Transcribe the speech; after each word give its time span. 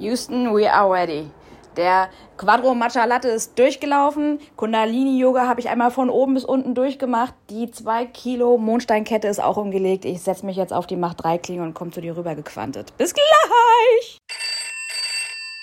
Houston, 0.00 0.54
we 0.56 0.66
are 0.66 0.90
ready. 0.90 1.30
Der 1.76 2.08
Quadro 2.38 2.74
Matcha 2.74 3.04
Latte 3.04 3.28
ist 3.28 3.58
durchgelaufen. 3.58 4.40
Kundalini 4.56 5.18
Yoga 5.20 5.46
habe 5.46 5.60
ich 5.60 5.68
einmal 5.68 5.90
von 5.90 6.08
oben 6.08 6.32
bis 6.34 6.44
unten 6.44 6.74
durchgemacht. 6.74 7.34
Die 7.50 7.70
2 7.70 8.06
Kilo 8.06 8.56
Mondsteinkette 8.56 9.28
ist 9.28 9.42
auch 9.42 9.58
umgelegt. 9.58 10.06
Ich 10.06 10.22
setze 10.22 10.46
mich 10.46 10.56
jetzt 10.56 10.72
auf 10.72 10.86
die 10.86 10.96
Macht 10.96 11.22
3 11.22 11.36
Klinge 11.36 11.62
und 11.64 11.74
komme 11.74 11.90
zu 11.90 12.00
dir 12.00 12.16
rüber 12.16 12.34
gequantet. 12.34 12.96
Bis 12.96 13.12
gleich! 13.12 14.18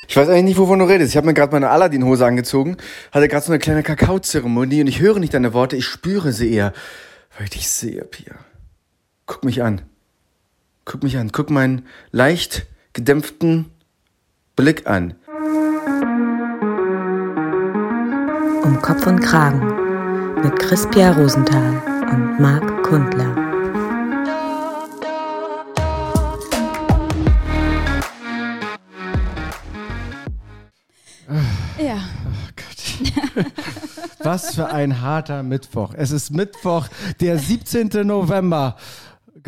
Ich 0.07 0.15
weiß 0.15 0.29
eigentlich 0.29 0.43
nicht, 0.43 0.59
wovon 0.59 0.79
du 0.79 0.85
redest. 0.85 1.09
Ich 1.09 1.17
habe 1.17 1.25
mir 1.25 1.33
gerade 1.33 1.51
meine 1.51 1.71
Aladdin-Hose 1.71 2.25
angezogen, 2.25 2.77
hatte 3.11 3.27
gerade 3.27 3.43
so 3.43 3.51
eine 3.51 3.59
kleine 3.59 3.81
Kakaozeremonie 3.81 4.81
und 4.81 4.87
ich 4.87 4.99
höre 4.99 5.17
nicht 5.17 5.33
deine 5.33 5.53
Worte, 5.53 5.75
ich 5.75 5.85
spüre 5.85 6.31
sie 6.31 6.53
eher, 6.53 6.73
weil 7.35 7.45
ich 7.45 7.49
dich 7.49 7.69
sehe, 7.69 8.05
Pia. 8.05 8.35
Guck 9.25 9.43
mich 9.43 9.63
an. 9.63 9.81
Guck 10.85 11.01
mich 11.01 11.17
an. 11.17 11.31
Guck 11.31 11.49
meinen 11.49 11.87
leicht 12.11 12.67
gedämpften 12.93 13.71
Blick 14.57 14.87
an. 14.87 15.13
Um 18.63 18.81
Kopf 18.81 19.05
und 19.05 19.19
Kragen 19.19 19.61
mit 20.41 20.57
Chris-Pierre 20.57 21.15
Rosenthal 21.15 21.79
und 22.11 22.39
Marc 22.39 22.83
Kundler. 22.83 23.35
Ja. 31.77 31.99
Was 34.23 34.55
für 34.55 34.69
ein 34.69 35.01
harter 35.01 35.43
Mittwoch. 35.43 35.93
Es 35.95 36.09
ist 36.09 36.31
Mittwoch, 36.31 36.87
der 37.21 37.37
17. 37.37 37.89
November. 38.07 38.75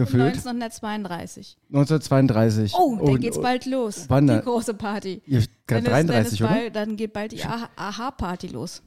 Gefühlt. 0.06 0.24
1932. 0.36 1.58
1932. 1.72 2.74
Oh, 2.74 2.96
dann 2.98 3.08
Und- 3.16 3.20
geht's 3.20 3.40
bald 3.42 3.66
los. 3.66 4.06
Wann 4.08 4.28
die 4.28 4.40
große 4.40 4.74
Party. 4.74 5.22
Ihr, 5.26 5.44
Dann 5.68 5.80
ist- 5.80 5.88
33, 5.92 6.40
dann 6.40 6.48
ist 6.50 6.54
bald, 6.56 6.76
Dann 6.76 6.96
geht 6.96 7.14
bald 7.14 7.32
die 7.34 7.44
Aha-Party 7.44 8.48
los. 8.48 8.82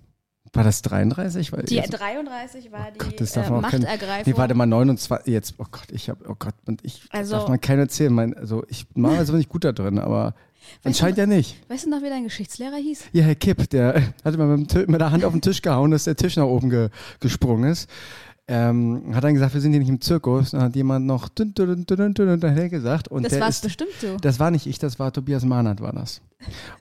War 0.55 0.65
das 0.65 0.83
33? 0.83 1.53
Weil 1.53 1.63
Die 1.65 1.77
jetzt- 1.77 1.91
33 1.91 2.73
war 2.73 2.91
die 2.91 2.99
Gott, 2.99 3.21
das 3.21 3.37
äh, 3.37 3.49
Machtergreifung. 3.51 4.33
Nee, 4.33 4.39
warte 4.39 4.55
mal, 4.55 4.67
29. 4.67 5.33
Jetzt, 5.33 5.55
oh 5.59 5.65
Gott, 5.71 5.91
ich 5.93 6.09
habe, 6.11 6.25
oh 6.29 6.35
Gott, 6.39 6.55
und 6.67 6.85
ich 6.85 7.03
Also- 7.11 7.37
darf 7.37 7.49
man 7.49 7.61
keinem 7.61 7.81
erzählen. 7.81 8.13
Mein, 8.13 8.35
also 8.37 8.65
ich 8.69 8.87
normalerweise 8.95 9.33
bin 9.33 9.41
ich 9.41 9.49
gut 9.49 9.65
da 9.65 9.73
drin, 9.73 9.99
aber 9.99 10.35
anscheinend 10.85 11.17
ja 11.19 11.27
nicht. 11.27 11.57
Weißt 11.71 11.87
du 11.87 11.91
noch, 11.91 12.03
wie 12.03 12.09
dein 12.11 12.25
Geschichtslehrer 12.25 12.77
hieß? 12.77 13.05
Ja, 13.13 13.23
Herr 13.25 13.35
Kipp, 13.35 13.69
der 13.71 13.95
hatte 14.25 14.37
mal 14.37 14.47
mit, 14.57 14.75
mit 14.89 15.01
der 15.01 15.11
Hand 15.11 15.25
auf 15.25 15.33
den 15.33 15.41
Tisch 15.43 15.63
gehauen, 15.63 15.91
dass 15.91 16.05
der 16.05 16.17
Tisch 16.17 16.37
nach 16.37 16.45
oben 16.47 16.69
ge, 16.71 16.89
gesprungen 17.21 17.71
ist. 17.71 17.89
Ähm, 18.55 19.15
hat 19.15 19.25
dann 19.25 19.33
gesagt, 19.33 19.55
wir 19.55 19.63
sind 19.63 19.73
hier 19.73 19.81
nicht 19.81 19.89
im 19.89 20.01
Zirkus. 20.03 20.51
Dann 20.51 20.61
hat 20.61 20.77
jemand 20.77 21.07
noch 21.07 21.31
dün, 21.31 21.55
dün, 21.55 21.87
dün, 21.87 21.97
dün, 21.97 22.15
dün, 22.15 22.39
daher 22.41 22.69
gesagt. 22.69 23.09
Und 23.09 23.25
Das 23.25 23.41
war 23.41 23.49
ist, 23.49 23.63
bestimmt 23.63 23.93
so. 23.99 24.19
Das 24.19 24.39
war 24.39 24.51
nicht 24.51 24.67
ich, 24.67 24.79
das 24.79 24.99
war 24.99 25.11
Tobias 25.11 25.43
Mahnert, 25.43 25.81
war 25.81 25.95
das. 25.95 26.21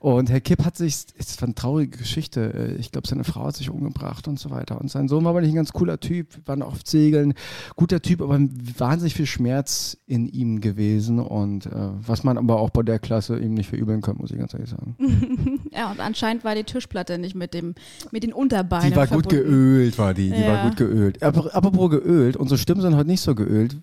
Und 0.00 0.30
Herr 0.30 0.40
Kipp 0.40 0.64
hat 0.64 0.76
sich, 0.76 0.94
es 1.18 1.40
war 1.40 1.46
eine 1.48 1.54
traurige 1.54 1.98
Geschichte, 1.98 2.52
äh, 2.54 2.74
ich 2.80 2.92
glaube, 2.92 3.06
seine 3.08 3.24
Frau 3.24 3.44
hat 3.46 3.56
sich 3.56 3.70
umgebracht 3.70 4.28
und 4.28 4.38
so 4.38 4.50
weiter. 4.50 4.80
Und 4.80 4.90
sein 4.90 5.08
Sohn 5.08 5.24
war 5.24 5.30
aber 5.30 5.40
nicht 5.40 5.50
ein 5.52 5.56
ganz 5.56 5.72
cooler 5.72 6.00
Typ, 6.00 6.28
war 6.46 6.56
noch 6.56 6.68
oft 6.68 6.86
segeln, 6.88 7.34
guter 7.76 8.00
Typ, 8.02 8.20
aber 8.22 8.38
wahnsinnig 8.78 9.14
viel 9.14 9.26
Schmerz 9.26 9.96
in 10.06 10.28
ihm 10.28 10.60
gewesen. 10.60 11.18
Und 11.18 11.66
äh, 11.66 11.70
was 12.06 12.24
man 12.24 12.38
aber 12.38 12.58
auch 12.58 12.70
bei 12.70 12.82
der 12.82 12.98
Klasse 12.98 13.38
ihm 13.38 13.54
nicht 13.54 13.68
verübeln 13.70 14.00
kann, 14.00 14.16
muss 14.16 14.30
ich 14.30 14.38
ganz 14.38 14.54
ehrlich 14.54 14.70
sagen. 14.70 14.96
Ja, 15.74 15.90
und 15.90 16.00
anscheinend 16.00 16.44
war 16.44 16.54
die 16.54 16.64
Tischplatte 16.64 17.16
nicht 17.18 17.34
mit, 17.34 17.54
dem, 17.54 17.74
mit 18.10 18.24
den 18.24 18.34
Unterbeinen 18.34 18.90
Die 18.90 18.96
war 18.96 19.06
gut 19.06 19.30
verbunden. 19.32 19.50
geölt, 19.50 19.96
war 19.98 20.12
die. 20.12 20.30
Die 20.30 20.38
Ja. 20.40 20.48
war 20.48 20.68
gut 20.68 20.76
geölt. 20.76 21.22
Aber, 21.22 21.54
apropos 21.54 21.88
geölt, 21.90 22.36
unsere 22.36 22.58
Stimmen 22.58 22.82
sind 22.82 22.94
heute 22.94 23.08
nicht 23.08 23.22
so 23.22 23.34
geölt, 23.34 23.76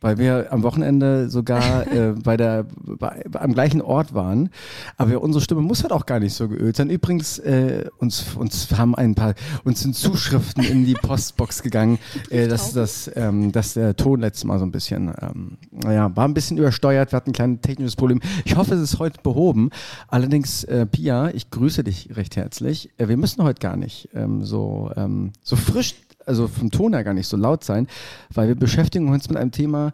weil 0.00 0.18
wir 0.18 0.52
am 0.52 0.62
Wochenende 0.62 1.30
sogar 1.30 1.86
äh, 1.92 2.12
bei 2.12 2.36
der, 2.36 2.66
bei, 2.84 3.24
am 3.32 3.54
gleichen 3.54 3.80
Ort 3.80 4.14
waren. 4.14 4.50
Aber 4.96 5.20
unsere 5.22 5.42
Stimme 5.42 5.62
muss 5.62 5.82
halt 5.82 5.92
auch 5.92 6.06
gar 6.06 6.20
nicht 6.20 6.34
so 6.34 6.48
geölt 6.48 6.76
sein. 6.76 6.90
Übrigens, 6.90 7.38
äh, 7.38 7.86
uns, 7.98 8.34
uns 8.36 8.70
haben 8.76 8.94
ein 8.94 9.14
paar, 9.14 9.34
uns 9.64 9.80
sind 9.80 9.94
Zuschriften 9.94 10.64
in 10.64 10.84
die 10.84 10.94
Postbox 10.94 11.62
gegangen, 11.62 11.98
äh, 12.30 12.48
dass, 12.48 12.72
dass, 12.72 13.10
ähm, 13.14 13.52
dass 13.52 13.74
der 13.74 13.96
Ton 13.96 14.20
letztes 14.20 14.44
Mal 14.44 14.58
so 14.58 14.64
ein 14.64 14.72
bisschen, 14.72 15.12
ähm, 15.20 15.58
naja, 15.70 16.14
war 16.14 16.26
ein 16.26 16.34
bisschen 16.34 16.58
übersteuert. 16.58 17.12
Wir 17.12 17.16
hatten 17.16 17.30
ein 17.30 17.34
kleines 17.34 17.60
technisches 17.62 17.96
Problem. 17.96 18.20
Ich 18.44 18.56
hoffe, 18.56 18.74
es 18.74 18.80
ist 18.80 18.98
heute 18.98 19.20
behoben. 19.22 19.70
Allerdings, 20.08 20.64
äh, 20.64 20.86
Pia, 20.86 21.30
ich 21.30 21.50
grüße 21.50 21.84
dich 21.84 22.16
recht 22.16 22.36
herzlich. 22.36 22.90
Äh, 22.98 23.08
wir 23.08 23.16
müssen 23.16 23.42
heute 23.42 23.60
gar 23.60 23.76
nicht 23.76 24.10
ähm, 24.14 24.44
so, 24.44 24.90
ähm, 24.96 25.32
so 25.42 25.56
frisch 25.56 25.94
also 26.26 26.48
vom 26.48 26.70
Ton 26.70 26.92
her 26.92 27.04
gar 27.04 27.14
nicht 27.14 27.28
so 27.28 27.36
laut 27.36 27.64
sein, 27.64 27.86
weil 28.34 28.48
wir 28.48 28.54
beschäftigen 28.54 29.08
uns 29.08 29.28
mit 29.28 29.38
einem 29.38 29.52
Thema, 29.52 29.92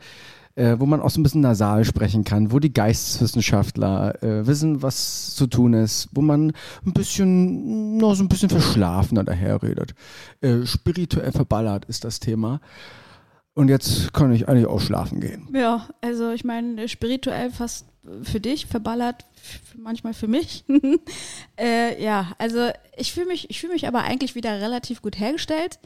äh, 0.55 0.77
wo 0.79 0.87
man 0.87 1.01
auch 1.01 1.11
so 1.11 1.21
ein 1.21 1.23
bisschen 1.23 1.41
nasal 1.41 1.85
sprechen 1.85 2.25
kann, 2.25 2.53
wo 2.53 2.59
die 2.59 2.73
Geisteswissenschaftler 2.73 4.23
äh, 4.23 4.47
wissen, 4.47 4.83
was 4.83 5.35
zu 5.35 5.47
tun 5.47 5.75
ist, 5.75 6.09
wo 6.13 6.21
man 6.21 6.53
ein 6.85 6.93
bisschen, 6.93 7.97
noch 7.97 8.15
so 8.15 8.25
ein 8.25 8.29
bisschen 8.29 8.51
verschlafener 8.51 9.25
daherredet. 9.25 9.95
Äh, 10.41 10.67
spirituell 10.67 11.33
verballert 11.33 11.85
ist 11.87 12.05
das 12.05 12.21
Thema. 12.21 12.61
Und 13.55 13.69
jetzt 13.69 14.15
kann 14.15 14.33
ich 14.33 14.49
eigentlich 14.49 14.67
auch 14.67 14.81
schlafen 14.81 15.21
gehen. 15.21 15.49
Ja, 15.55 15.89
also 16.01 16.31
ich 16.33 16.43
meine, 16.43 16.89
spirituell 16.89 17.51
fast 17.51 17.87
für 18.23 18.41
dich, 18.41 18.67
verballert 18.67 19.27
manchmal 19.77 20.15
für 20.15 20.27
mich. 20.27 20.65
äh, 21.59 22.03
ja, 22.03 22.33
also 22.39 22.71
ich 22.97 23.13
fühle 23.13 23.27
mich, 23.27 23.51
ich 23.51 23.61
fühle 23.61 23.75
mich 23.75 23.87
aber 23.87 24.03
eigentlich 24.03 24.35
wieder 24.35 24.61
relativ 24.61 25.03
gut 25.03 25.19
hergestellt. 25.19 25.79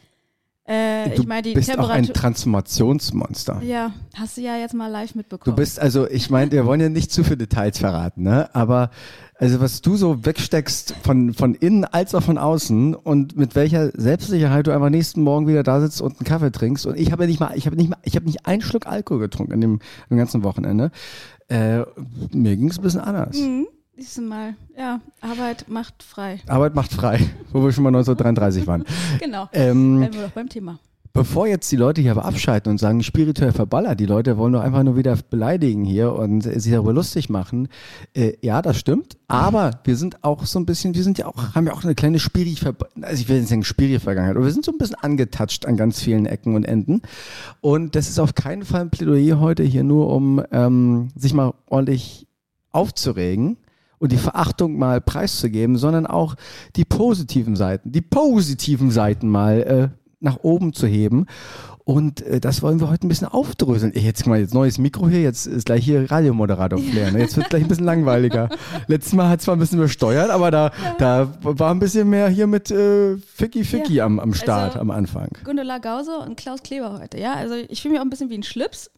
Äh, 0.66 1.10
Du 1.10 1.22
ich 1.22 1.26
meine, 1.28 1.42
die 1.42 1.54
bist 1.54 1.78
auch 1.78 1.88
ein. 1.88 2.04
Transformationsmonster. 2.04 3.62
ja, 3.62 3.92
hast 4.14 4.36
du 4.36 4.40
ja 4.40 4.56
jetzt 4.56 4.74
mal 4.74 4.88
live 4.88 5.14
mitbekommen. 5.14 5.54
Du 5.54 5.60
bist, 5.60 5.78
also 5.80 6.08
ich 6.08 6.30
meine, 6.30 6.50
wir 6.50 6.66
wollen 6.66 6.80
ja 6.80 6.88
nicht 6.88 7.12
zu 7.12 7.22
viele 7.22 7.36
Details 7.36 7.78
verraten, 7.78 8.22
ne? 8.22 8.52
Aber 8.54 8.90
also 9.38 9.60
was 9.60 9.82
du 9.82 9.96
so 9.96 10.24
wegsteckst 10.24 10.94
von, 11.02 11.34
von 11.34 11.54
innen 11.54 11.84
als 11.84 12.14
auch 12.14 12.22
von 12.22 12.38
außen 12.38 12.94
und 12.94 13.36
mit 13.36 13.54
welcher 13.54 13.90
Selbstsicherheit 13.94 14.66
du 14.66 14.72
einfach 14.72 14.90
nächsten 14.90 15.22
Morgen 15.22 15.46
wieder 15.46 15.62
da 15.62 15.80
sitzt 15.80 16.00
und 16.00 16.18
einen 16.18 16.24
Kaffee 16.26 16.50
trinkst. 16.50 16.86
Und 16.86 16.98
ich 16.98 17.12
habe 17.12 17.24
ja 17.24 17.28
nicht 17.28 17.38
mal, 17.40 17.52
ich 17.54 17.66
habe 17.66 17.76
nicht 17.76 17.90
mal, 17.90 17.98
ich 18.02 18.16
habe 18.16 18.26
nicht 18.26 18.46
einen 18.46 18.62
Schluck 18.62 18.86
Alkohol 18.86 19.20
getrunken 19.20 19.52
an 19.52 19.60
dem, 19.60 19.72
an 19.74 19.80
dem 20.10 20.18
ganzen 20.18 20.42
Wochenende. 20.42 20.90
Äh, 21.48 21.82
mir 22.32 22.56
ging 22.56 22.68
es 22.70 22.78
ein 22.78 22.82
bisschen 22.82 23.00
anders. 23.02 23.36
Mhm. 23.36 23.68
Siehst 23.98 24.18
du 24.18 24.22
mal, 24.22 24.54
ja, 24.76 25.00
Arbeit 25.22 25.70
macht 25.70 26.02
frei. 26.02 26.40
Arbeit 26.48 26.74
macht 26.74 26.92
frei, 26.92 27.18
wo 27.50 27.64
wir 27.64 27.72
schon 27.72 27.82
mal 27.82 27.88
1933 27.88 28.66
waren. 28.66 28.84
Genau. 29.20 29.48
Ähm, 29.54 29.96
Bleiben 29.96 30.14
wir 30.14 30.22
doch 30.24 30.32
beim 30.32 30.50
Thema. 30.50 30.78
Bevor 31.14 31.46
jetzt 31.46 31.72
die 31.72 31.76
Leute 31.76 32.02
hier 32.02 32.10
aber 32.10 32.26
abschalten 32.26 32.70
und 32.70 32.76
sagen, 32.76 33.02
spirituell 33.02 33.52
verballert, 33.52 33.98
die 33.98 34.04
Leute 34.04 34.36
wollen 34.36 34.52
doch 34.52 34.60
einfach 34.60 34.82
nur 34.82 34.98
wieder 34.98 35.16
beleidigen 35.30 35.86
hier 35.86 36.12
und 36.12 36.42
sich 36.42 36.70
darüber 36.70 36.92
lustig 36.92 37.30
machen. 37.30 37.68
Äh, 38.12 38.34
ja, 38.42 38.60
das 38.60 38.78
stimmt. 38.78 39.16
Aber 39.28 39.80
wir 39.84 39.96
sind 39.96 40.22
auch 40.22 40.44
so 40.44 40.58
ein 40.58 40.66
bisschen, 40.66 40.94
wir 40.94 41.02
sind 41.02 41.16
ja 41.16 41.24
auch, 41.24 41.54
haben 41.54 41.66
ja 41.66 41.72
auch 41.72 41.82
eine 41.82 41.94
kleine 41.94 42.18
spiri 42.18 42.54
also 43.00 43.22
ich 43.22 43.30
will 43.30 43.38
nicht 43.38 43.48
sagen 43.48 43.64
spiri 43.64 43.98
Vergangenheit, 43.98 44.36
aber 44.36 44.44
wir 44.44 44.52
sind 44.52 44.66
so 44.66 44.72
ein 44.72 44.78
bisschen 44.78 44.96
angetatscht 44.96 45.64
an 45.64 45.78
ganz 45.78 46.02
vielen 46.02 46.26
Ecken 46.26 46.54
und 46.54 46.64
Enden. 46.64 47.00
Und 47.62 47.96
das 47.96 48.10
ist 48.10 48.18
auf 48.18 48.34
keinen 48.34 48.66
Fall 48.66 48.82
ein 48.82 48.90
Plädoyer 48.90 49.40
heute 49.40 49.62
hier 49.62 49.84
nur, 49.84 50.12
um 50.12 50.44
ähm, 50.52 51.08
sich 51.16 51.32
mal 51.32 51.54
ordentlich 51.66 52.26
aufzuregen 52.72 53.56
und 53.98 54.12
die 54.12 54.16
Verachtung 54.18 54.78
mal 54.78 55.00
preiszugeben, 55.00 55.76
sondern 55.78 56.06
auch 56.06 56.34
die 56.76 56.84
positiven 56.84 57.56
Seiten, 57.56 57.92
die 57.92 58.02
positiven 58.02 58.90
Seiten 58.90 59.28
mal 59.28 59.62
äh, 59.62 59.88
nach 60.20 60.38
oben 60.42 60.72
zu 60.72 60.86
heben. 60.86 61.26
Und 61.84 62.20
äh, 62.22 62.40
das 62.40 62.62
wollen 62.62 62.80
wir 62.80 62.90
heute 62.90 63.06
ein 63.06 63.08
bisschen 63.08 63.28
aufdröseln. 63.28 63.94
Ey, 63.94 64.02
Jetzt 64.02 64.26
mal 64.26 64.40
jetzt 64.40 64.52
neues 64.54 64.76
Mikro 64.78 65.08
hier, 65.08 65.22
jetzt 65.22 65.46
ist 65.46 65.66
gleich 65.66 65.84
hier 65.84 66.10
Radiomoderator 66.10 66.80
Flair. 66.80 67.12
Ne? 67.12 67.20
Jetzt 67.20 67.36
wird 67.36 67.48
gleich 67.48 67.62
ein 67.62 67.68
bisschen 67.68 67.84
langweiliger. 67.84 68.48
Letztes 68.88 69.12
Mal 69.12 69.28
hat 69.28 69.40
zwar 69.40 69.54
ein 69.54 69.60
bisschen 69.60 69.78
übersteuert, 69.78 70.30
aber 70.30 70.50
da, 70.50 70.72
da 70.98 71.32
war 71.42 71.70
ein 71.70 71.78
bisschen 71.78 72.10
mehr 72.10 72.28
hier 72.28 72.48
mit 72.48 72.72
äh, 72.72 73.16
Ficky 73.18 73.62
Ficky 73.62 73.94
Ja. 73.94 74.04
am, 74.04 74.18
am 74.18 74.34
Start 74.34 74.70
Also- 74.72 74.80
am 74.80 74.90
Anfang. 74.90 75.28
Gundula 75.44 75.78
Gause 75.78 76.18
und 76.26 76.36
Klaus 76.36 76.62
Kleber 76.64 76.98
heute, 77.00 77.18
ja. 77.20 77.34
Also 77.34 77.54
ich 77.68 77.80
fühle 77.82 77.92
mich 77.92 78.00
auch 78.00 78.04
ein 78.04 78.10
bisschen 78.10 78.30
wie 78.30 78.38
ein 78.38 78.42
Schlips. 78.42 78.90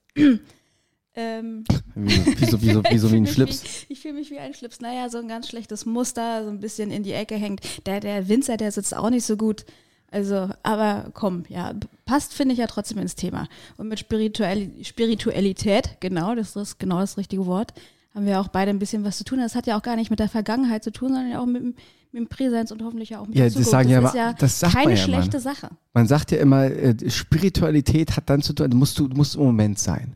Ähm, 1.19 1.65
Wie, 1.95 2.45
so, 2.47 2.61
wie, 2.63 2.71
so, 2.73 2.83
wie, 2.85 2.99
so 2.99 3.11
wie 3.13 3.17
ein 3.17 3.27
Schlips. 3.27 3.63
Wie, 3.89 3.93
ich 3.93 4.01
fühle 4.01 4.15
mich 4.15 4.31
wie 4.31 4.39
ein 4.39 4.55
Schlips. 4.55 4.81
Naja, 4.81 5.09
so 5.11 5.19
ein 5.19 5.29
ganz 5.29 5.49
schlechtes 5.49 5.85
Muster, 5.85 6.45
so 6.45 6.51
ein 6.51 6.61
bisschen 6.61 6.91
in 6.91 7.03
die 7.03 7.13
Ecke 7.13 7.35
hängt. 7.35 7.61
Der, 7.87 8.01
der 8.01 8.29
Winzer, 8.29 8.57
der 8.57 8.71
sitzt 8.73 8.97
auch 8.97 9.11
nicht 9.11 9.25
so 9.27 9.37
gut. 9.37 9.65
Also, 10.11 10.49
aber 10.63 11.11
komm, 11.13 11.43
ja, 11.51 11.75
passt, 12.07 12.33
finde 12.33 12.53
ich 12.55 12.59
ja 12.61 12.67
trotzdem 12.67 12.99
ins 12.99 13.15
Thema. 13.15 13.47
Und 13.77 13.89
mit 13.89 13.99
Spirituell 13.99 14.71
Spiritualität, 14.83 15.97
genau, 16.01 16.35
das 16.35 16.57
ist 16.57 16.79
genau 16.79 17.01
das 17.01 17.17
richtige 17.19 17.45
Wort, 17.47 17.75
haben 18.15 18.25
wir 18.27 18.41
auch 18.41 18.49
beide 18.49 18.71
ein 18.71 18.79
bisschen 18.79 19.05
was 19.05 19.19
zu 19.19 19.25
tun. 19.25 19.39
Das 19.39 19.55
hat 19.55 19.67
ja 19.67 19.77
auch 19.77 19.83
gar 19.83 19.97
nicht 19.97 20.11
mit 20.11 20.19
der 20.19 20.29
Vergangenheit 20.29 20.83
zu 20.85 20.93
tun, 20.93 21.13
sondern 21.13 21.37
auch 21.37 21.47
mit, 21.47 21.63
dem- 21.63 21.75
mit 22.13 22.23
dem 22.23 22.27
Präsenz 22.29 22.71
und 22.71 22.83
hoffentlich 22.83 23.15
auch 23.17 23.27
mit 23.27 23.37
Ja, 23.37 23.41
der 23.43 23.47
das 23.51 23.53
Zukunft. 23.55 23.71
sagen 23.71 23.89
ja 23.91 24.01
das 24.01 24.11
aber- 24.15 24.19
ist 24.19 24.25
ja 24.25 24.33
das 24.39 24.63
man 24.63 24.71
keine 24.73 24.91
ja 24.93 24.97
schlechte 24.97 25.41
Sache. 25.41 25.69
Man 25.93 26.07
sagt 26.07 26.31
ja 26.31 26.39
immer, 26.39 26.65
äh, 26.65 26.95
Spiritualität 27.11 28.17
hat 28.17 28.31
dann 28.31 28.41
zu 28.41 28.55
tun, 28.55 28.71
du 28.71 28.77
musst, 28.79 28.99
du 28.99 29.09
musst 29.09 29.35
im 29.37 29.43
Moment 29.43 29.79
sein. 29.79 30.15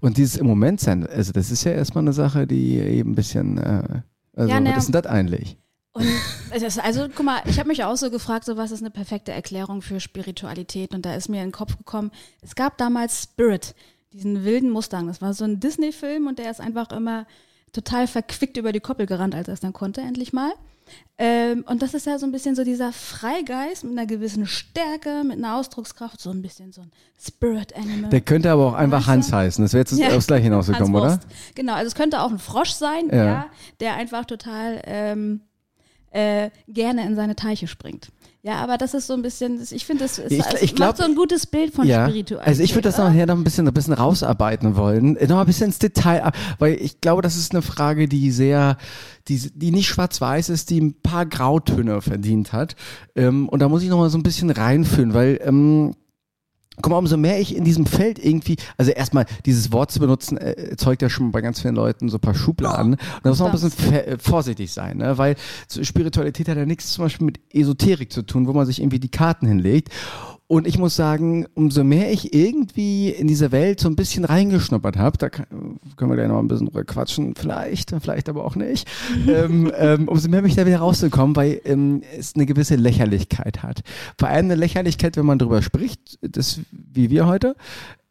Und 0.00 0.16
dieses 0.16 0.36
im 0.36 0.46
Moment 0.46 0.80
sein, 0.80 1.06
also 1.06 1.32
das 1.32 1.50
ist 1.50 1.64
ja 1.64 1.72
erstmal 1.72 2.04
eine 2.04 2.12
Sache, 2.12 2.46
die 2.46 2.78
eben 2.78 3.12
ein 3.12 3.14
bisschen, 3.14 3.58
äh, 3.58 4.02
also 4.34 4.50
Ja, 4.50 4.60
na 4.60 4.70
was 4.70 4.78
ist 4.78 4.94
denn 4.94 5.02
das 5.02 5.06
eigentlich? 5.06 5.56
Und 5.94 6.06
das, 6.50 6.78
also, 6.78 7.06
guck 7.14 7.24
mal, 7.24 7.42
ich 7.44 7.58
habe 7.58 7.68
mich 7.68 7.84
auch 7.84 7.96
so 7.96 8.10
gefragt, 8.10 8.44
so 8.44 8.56
was 8.56 8.70
ist 8.70 8.80
eine 8.80 8.90
perfekte 8.90 9.32
Erklärung 9.32 9.82
für 9.82 10.00
Spiritualität? 10.00 10.94
Und 10.94 11.04
da 11.04 11.14
ist 11.14 11.28
mir 11.28 11.42
in 11.42 11.48
den 11.48 11.52
Kopf 11.52 11.76
gekommen, 11.76 12.10
es 12.40 12.54
gab 12.54 12.78
damals 12.78 13.24
Spirit, 13.24 13.74
diesen 14.12 14.44
wilden 14.44 14.70
Mustang. 14.70 15.06
Das 15.06 15.20
war 15.20 15.34
so 15.34 15.44
ein 15.44 15.60
Disney-Film 15.60 16.26
und 16.26 16.38
der 16.38 16.50
ist 16.50 16.60
einfach 16.60 16.90
immer 16.92 17.26
total 17.72 18.06
verquickt 18.06 18.56
über 18.56 18.72
die 18.72 18.80
Koppel 18.80 19.06
gerannt, 19.06 19.34
als 19.34 19.48
er 19.48 19.54
es 19.54 19.60
dann 19.60 19.72
konnte, 19.72 20.00
endlich 20.00 20.32
mal. 20.32 20.52
Ähm, 21.18 21.64
und 21.68 21.82
das 21.82 21.94
ist 21.94 22.06
ja 22.06 22.18
so 22.18 22.26
ein 22.26 22.32
bisschen 22.32 22.56
so 22.56 22.64
dieser 22.64 22.92
Freigeist 22.92 23.84
mit 23.84 23.92
einer 23.92 24.06
gewissen 24.06 24.46
Stärke, 24.46 25.22
mit 25.24 25.36
einer 25.38 25.56
Ausdruckskraft, 25.56 26.20
so 26.20 26.30
ein 26.30 26.42
bisschen 26.42 26.72
so 26.72 26.80
ein 26.80 26.90
Spirit 27.20 27.76
Animal. 27.76 28.10
Der 28.10 28.22
könnte 28.22 28.50
aber 28.50 28.66
auch 28.68 28.74
einfach? 28.74 29.06
Hans 29.06 29.32
heißen. 29.32 29.62
Das 29.64 29.72
wäre 29.72 29.80
jetzt 29.84 29.92
aufs 30.14 30.26
Gleiche 30.26 30.44
hinausgekommen, 30.44 30.94
oder? 30.94 31.20
Genau, 31.54 31.74
also 31.74 31.86
es 31.88 31.94
könnte 31.94 32.20
auch 32.22 32.30
ein 32.30 32.38
Frosch 32.38 32.72
sein, 32.72 33.08
Ja. 33.10 33.24
ja. 33.24 33.46
der 33.80 33.94
einfach 33.94 34.24
total 34.24 34.80
ähm, 34.84 35.42
äh, 36.10 36.50
gerne 36.66 37.06
in 37.06 37.14
seine 37.14 37.36
Teiche 37.36 37.68
springt. 37.68 38.08
Ja, 38.44 38.54
aber 38.56 38.76
das 38.76 38.92
ist 38.92 39.06
so 39.06 39.14
ein 39.14 39.22
bisschen, 39.22 39.60
ich 39.70 39.86
finde, 39.86 40.02
das 40.02 40.18
ist, 40.18 40.32
Ich- 40.32 40.44
es 40.44 40.62
ich 40.62 40.74
glaub- 40.74 40.88
macht 40.88 40.96
so 40.96 41.04
ein 41.04 41.14
gutes 41.14 41.46
Bild 41.46 41.72
von 41.72 41.86
Ja, 41.86 42.08
Spiritualität. 42.08 42.48
also 42.48 42.62
ich 42.64 42.74
würde 42.74 42.88
das 42.88 42.98
nachher 42.98 43.24
noch 43.26 43.36
ein 43.36 43.44
bisschen, 43.44 43.68
ein 43.68 43.72
bisschen 43.72 43.92
rausarbeiten 43.94 44.74
wollen, 44.74 45.12
noch 45.28 45.38
ein 45.38 45.46
bisschen 45.46 45.66
ins 45.66 45.78
Detail, 45.78 46.32
weil 46.58 46.74
ich 46.74 47.00
glaube, 47.00 47.22
das 47.22 47.36
ist 47.36 47.52
eine 47.52 47.62
Frage, 47.62 48.08
die 48.08 48.32
sehr, 48.32 48.78
die, 49.28 49.38
die 49.54 49.70
nicht 49.70 49.86
schwarz-weiß 49.86 50.48
ist, 50.48 50.70
die 50.70 50.80
ein 50.80 50.94
paar 51.00 51.24
Grautöne 51.24 52.02
verdient 52.02 52.52
hat. 52.52 52.74
Ähm, 53.14 53.48
und 53.48 53.60
da 53.60 53.68
muss 53.68 53.84
ich 53.84 53.88
noch 53.88 53.98
mal 53.98 54.10
so 54.10 54.18
ein 54.18 54.24
bisschen 54.24 54.50
reinführen, 54.50 55.14
weil 55.14 55.38
ähm, 55.44 55.94
Guck 56.80 56.90
mal, 56.90 56.98
umso 56.98 57.18
mehr 57.18 57.38
ich 57.38 57.54
in 57.54 57.64
diesem 57.64 57.84
Feld 57.84 58.18
irgendwie, 58.18 58.56
also 58.78 58.90
erstmal 58.92 59.26
dieses 59.44 59.72
Wort 59.72 59.90
zu 59.90 60.00
benutzen, 60.00 60.38
äh, 60.38 60.52
erzeugt 60.70 61.02
ja 61.02 61.10
schon 61.10 61.30
bei 61.30 61.42
ganz 61.42 61.60
vielen 61.60 61.74
Leuten 61.74 62.08
so 62.08 62.16
ein 62.16 62.20
paar 62.20 62.34
Schubladen. 62.34 62.92
Und 62.94 63.00
da 63.22 63.28
muss 63.28 63.40
man 63.40 63.48
ein 63.48 63.52
bisschen 63.52 63.92
äh, 63.92 64.16
vorsichtig 64.18 64.72
sein, 64.72 64.96
ne? 64.96 65.18
weil 65.18 65.36
Spiritualität 65.68 66.48
hat 66.48 66.56
ja 66.56 66.64
nichts 66.64 66.92
zum 66.92 67.04
Beispiel 67.04 67.26
mit 67.26 67.40
Esoterik 67.52 68.10
zu 68.10 68.22
tun, 68.22 68.46
wo 68.46 68.52
man 68.52 68.64
sich 68.64 68.80
irgendwie 68.80 69.00
die 69.00 69.10
Karten 69.10 69.46
hinlegt. 69.46 69.90
Und 70.52 70.66
ich 70.66 70.78
muss 70.78 70.96
sagen, 70.96 71.46
umso 71.54 71.82
mehr 71.82 72.12
ich 72.12 72.34
irgendwie 72.34 73.08
in 73.08 73.26
diese 73.26 73.52
Welt 73.52 73.80
so 73.80 73.88
ein 73.88 73.96
bisschen 73.96 74.26
reingeschnuppert 74.26 74.98
habe, 74.98 75.16
da 75.16 75.30
kann, 75.30 75.46
können 75.96 76.10
wir 76.10 76.16
gleich 76.16 76.28
noch 76.28 76.38
ein 76.38 76.46
bisschen 76.46 76.66
drüber 76.66 76.84
quatschen, 76.84 77.34
vielleicht, 77.34 77.94
vielleicht 78.02 78.28
aber 78.28 78.44
auch 78.44 78.54
nicht, 78.54 78.86
ähm, 79.28 79.72
ähm, 79.74 80.08
umso 80.08 80.28
mehr 80.28 80.42
bin 80.42 80.50
ich 80.50 80.56
da 80.56 80.66
wieder 80.66 80.80
rausgekommen, 80.80 81.36
weil 81.36 81.62
ähm, 81.64 82.02
es 82.18 82.34
eine 82.34 82.44
gewisse 82.44 82.76
Lächerlichkeit 82.76 83.62
hat. 83.62 83.80
Vor 84.18 84.28
allem 84.28 84.44
eine 84.44 84.56
Lächerlichkeit, 84.56 85.16
wenn 85.16 85.24
man 85.24 85.38
drüber 85.38 85.62
spricht, 85.62 86.18
das 86.20 86.60
wie 86.70 87.08
wir 87.08 87.26
heute, 87.26 87.56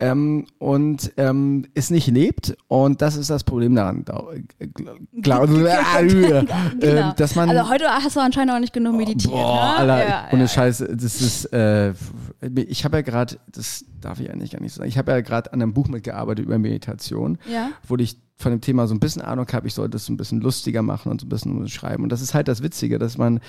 ähm, 0.02 0.48
und 0.58 1.14
ähm, 1.18 1.68
es 1.76 1.92
nicht 1.92 2.08
lebt. 2.08 2.58
Und 2.68 3.02
das 3.02 3.16
ist 3.16 3.30
das 3.30 3.44
Problem 3.44 3.76
daran. 3.76 4.04
Glaube 5.22 5.54
Genau. 5.54 5.62
ähm, 6.82 7.14
dass 7.16 7.36
man 7.36 7.50
also 7.50 7.70
heute 7.70 7.86
hast 7.88 8.16
du 8.16 8.20
anscheinend 8.20 8.54
auch 8.54 8.60
nicht 8.60 8.74
genug 8.74 8.96
meditiert. 8.96 9.32
Boah, 9.32 9.64
ne? 9.64 9.94
Alter, 9.94 10.10
ja, 10.10 10.28
ohne 10.32 10.42
ja. 10.42 10.48
Scheiß, 10.48 10.80
das 10.90 11.22
ist, 11.22 11.46
äh, 11.54 11.94
ich 12.56 12.84
habe 12.84 12.98
ja 12.98 13.02
gerade, 13.02 13.38
das 13.52 13.86
darf 14.02 14.20
ich 14.20 14.32
eigentlich 14.32 14.52
gar 14.52 14.62
nicht 14.62 14.74
sagen, 14.74 14.90
ich 14.90 14.98
habe 14.98 15.12
ja 15.12 15.22
gerade 15.22 15.54
an 15.54 15.62
einem 15.62 15.74
Buch 15.74 15.88
mitgearbeitet 15.88 16.46
über 16.46 16.58
Meditation, 16.58 17.38
Ja. 17.48 17.70
wo 17.88 17.96
ich 17.98 18.18
von 18.38 18.52
dem 18.52 18.62
Thema 18.62 18.88
so 18.88 18.96
ein 18.96 19.00
bisschen 19.00 19.22
Ahnung 19.22 19.46
habe, 19.54 19.68
ich 19.68 19.76
sollte 19.76 19.98
es 19.98 20.06
so 20.08 20.14
ein 20.14 20.18
bisschen 20.18 20.42
lustiger 20.42 20.82
machen 20.82 21.12
und 21.12 21.22
so 21.22 21.28
ein 21.28 21.30
bisschen 21.30 21.68
schreiben. 21.70 22.02
Und 22.02 22.10
das 22.12 22.22
ist 22.22 22.34
halt 22.34 22.48
das 22.48 22.64
Witzige, 22.64 22.98
dass 22.98 23.20
man 23.20 23.40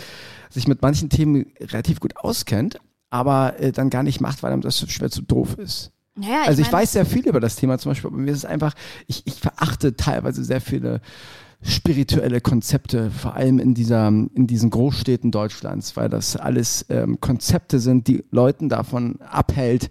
sich 0.51 0.69
mit 0.69 0.83
manchen 0.83 1.09
Themen 1.09 1.47
relativ 1.59 1.99
gut 1.99 2.19
auskennt, 2.19 2.79
aber 3.09 3.59
äh, 3.59 3.73
dann 3.73 3.89
gar 3.89 4.03
nicht 4.03 4.21
macht, 4.21 4.43
weil 4.43 4.53
einem 4.53 4.61
das 4.61 4.79
schwer 4.91 5.11
zu 5.11 5.23
doof 5.23 5.57
ist. 5.59 5.93
Naja, 6.15 6.43
Also 6.47 6.61
ich 6.61 6.71
meine, 6.71 6.83
weiß 6.83 6.93
sehr 6.93 7.07
viel 7.07 7.27
über 7.27 7.41
das 7.41 7.57
Thema 7.57 7.79
zum 7.79 7.91
Beispiel, 7.91 8.09
aber 8.09 8.19
mir 8.19 8.31
ist 8.31 8.39
es 8.39 8.45
einfach, 8.45 8.75
ich, 9.07 9.23
ich 9.27 9.35
verachte 9.35 9.97
teilweise 9.97 10.45
sehr 10.45 10.61
viele 10.61 11.01
spirituelle 11.63 12.41
Konzepte, 12.41 13.11
vor 13.11 13.35
allem 13.35 13.59
in 13.59 13.75
dieser, 13.75 14.09
in 14.09 14.47
diesen 14.47 14.71
Großstädten 14.71 15.31
Deutschlands, 15.31 15.97
weil 15.97 16.09
das 16.09 16.37
alles 16.37 16.85
ähm, 16.89 17.21
Konzepte 17.21 17.79
sind, 17.79 18.09
die 18.09 18.25
Leuten 18.31 18.69
davon 18.69 19.21
abhält, 19.21 19.89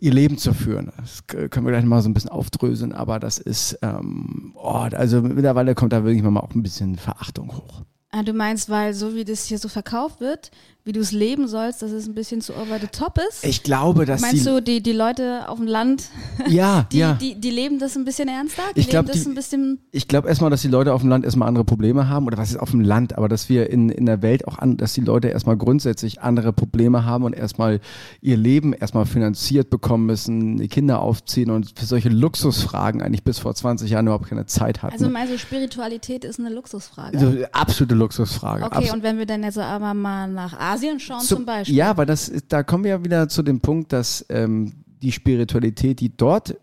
ihr 0.00 0.12
Leben 0.12 0.36
zu 0.36 0.52
führen. 0.52 0.92
Das 0.98 1.26
können 1.26 1.64
wir 1.64 1.72
gleich 1.72 1.84
mal 1.84 2.02
so 2.02 2.08
ein 2.08 2.14
bisschen 2.14 2.30
aufdröseln, 2.30 2.92
aber 2.92 3.18
das 3.18 3.38
ist, 3.38 3.78
ähm, 3.82 4.52
oh, 4.56 4.88
also 4.92 5.22
mittlerweile 5.22 5.74
kommt 5.74 5.92
da 5.92 6.04
wirklich 6.04 6.22
mal 6.22 6.40
auch 6.40 6.54
ein 6.54 6.62
bisschen 6.62 6.96
Verachtung 6.96 7.56
hoch. 7.56 7.82
Ah, 8.10 8.22
du 8.22 8.32
meinst, 8.32 8.68
weil 8.68 8.94
so 8.94 9.14
wie 9.14 9.24
das 9.24 9.44
hier 9.46 9.58
so 9.58 9.68
verkauft 9.68 10.20
wird, 10.20 10.50
wie 10.86 10.92
du 10.92 11.00
es 11.00 11.10
leben 11.10 11.48
sollst, 11.48 11.82
dass 11.82 11.90
es 11.90 12.06
ein 12.06 12.14
bisschen 12.14 12.40
zu 12.40 12.54
over 12.54 12.78
the 12.80 12.86
top 12.86 13.18
ist? 13.28 13.44
Ich 13.44 13.64
glaube, 13.64 14.06
dass 14.06 14.20
Meinst 14.20 14.46
die, 14.46 14.48
du, 14.48 14.62
die, 14.62 14.80
die 14.82 14.92
Leute 14.92 15.48
auf 15.48 15.58
dem 15.58 15.66
Land, 15.66 16.04
ja, 16.48 16.86
die, 16.92 16.98
ja. 16.98 17.14
die, 17.14 17.34
die 17.34 17.50
leben 17.50 17.80
das 17.80 17.96
ein 17.96 18.04
bisschen 18.04 18.28
ernster? 18.28 18.62
Die 18.76 18.80
Ich 18.80 18.88
glaub, 18.88 19.04
leben 19.06 19.12
das 19.14 19.24
die- 19.24 19.30
ein 19.30 19.34
bisschen. 19.34 19.80
Ich 19.90 20.06
glaube 20.06 20.28
erstmal, 20.28 20.48
dass 20.50 20.62
die 20.62 20.68
Leute 20.68 20.94
auf 20.94 21.00
dem 21.00 21.10
Land 21.10 21.24
erstmal 21.24 21.48
andere 21.48 21.64
Probleme 21.64 22.08
haben, 22.08 22.26
oder 22.28 22.38
was 22.38 22.50
ist 22.50 22.56
auf 22.56 22.70
dem 22.70 22.82
Land, 22.82 23.18
aber 23.18 23.28
dass 23.28 23.48
wir 23.48 23.68
in, 23.68 23.88
in 23.88 24.06
der 24.06 24.22
Welt 24.22 24.46
auch 24.46 24.58
an, 24.58 24.76
dass 24.76 24.92
die 24.92 25.00
Leute 25.00 25.26
erstmal 25.26 25.56
grundsätzlich 25.56 26.22
andere 26.22 26.52
Probleme 26.52 27.04
haben 27.04 27.24
und 27.24 27.32
erstmal 27.34 27.80
ihr 28.20 28.36
Leben 28.36 28.72
erstmal 28.72 29.06
finanziert 29.06 29.70
bekommen 29.70 30.06
müssen, 30.06 30.56
die 30.58 30.68
Kinder 30.68 31.00
aufziehen 31.00 31.50
und 31.50 31.76
für 31.76 31.86
solche 31.86 32.10
Luxusfragen 32.10 33.02
eigentlich 33.02 33.24
bis 33.24 33.40
vor 33.40 33.52
20 33.56 33.90
Jahren 33.90 34.06
überhaupt 34.06 34.28
keine 34.28 34.46
Zeit 34.46 34.82
hatten. 34.84 34.92
Also 34.92 35.08
meinst 35.10 35.32
du, 35.32 35.38
Spiritualität 35.38 36.24
ist 36.24 36.38
eine 36.38 36.50
Luxusfrage? 36.50 37.18
so, 37.18 37.32
absolute 37.50 37.96
Luxusfrage. 37.96 38.62
okay, 38.64 38.76
Abs- 38.76 38.92
und 38.92 39.02
wenn 39.02 39.18
wir 39.18 39.26
dann 39.26 39.42
jetzt 39.42 39.58
aber 39.58 39.92
mal 39.92 40.28
nach 40.28 40.56
Asien 40.56 40.75
schauen 40.98 41.20
Zum- 41.20 41.38
zum 41.38 41.46
Beispiel. 41.46 41.76
Ja, 41.76 41.96
weil 41.96 42.06
das 42.06 42.32
da 42.48 42.62
kommen 42.62 42.84
wir 42.84 42.90
ja 42.92 43.04
wieder 43.04 43.28
zu 43.28 43.42
dem 43.42 43.60
Punkt, 43.60 43.92
dass 43.92 44.24
ähm, 44.28 44.72
die 45.02 45.12
Spiritualität, 45.12 46.00
die 46.00 46.16
dort 46.16 46.56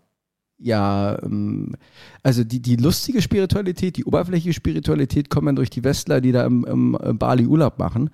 ja, 0.64 1.18
ähm, 1.22 1.74
also 2.22 2.42
die, 2.42 2.60
die 2.60 2.76
lustige 2.76 3.20
Spiritualität, 3.20 3.98
die 3.98 4.04
oberflächliche 4.04 4.54
Spiritualität 4.54 5.28
kommen 5.28 5.46
dann 5.46 5.56
durch 5.56 5.68
die 5.68 5.84
Westler, 5.84 6.22
die 6.22 6.32
da 6.32 6.46
im, 6.46 6.64
im 6.64 7.18
Bali 7.18 7.46
Urlaub 7.46 7.78
machen, 7.78 8.08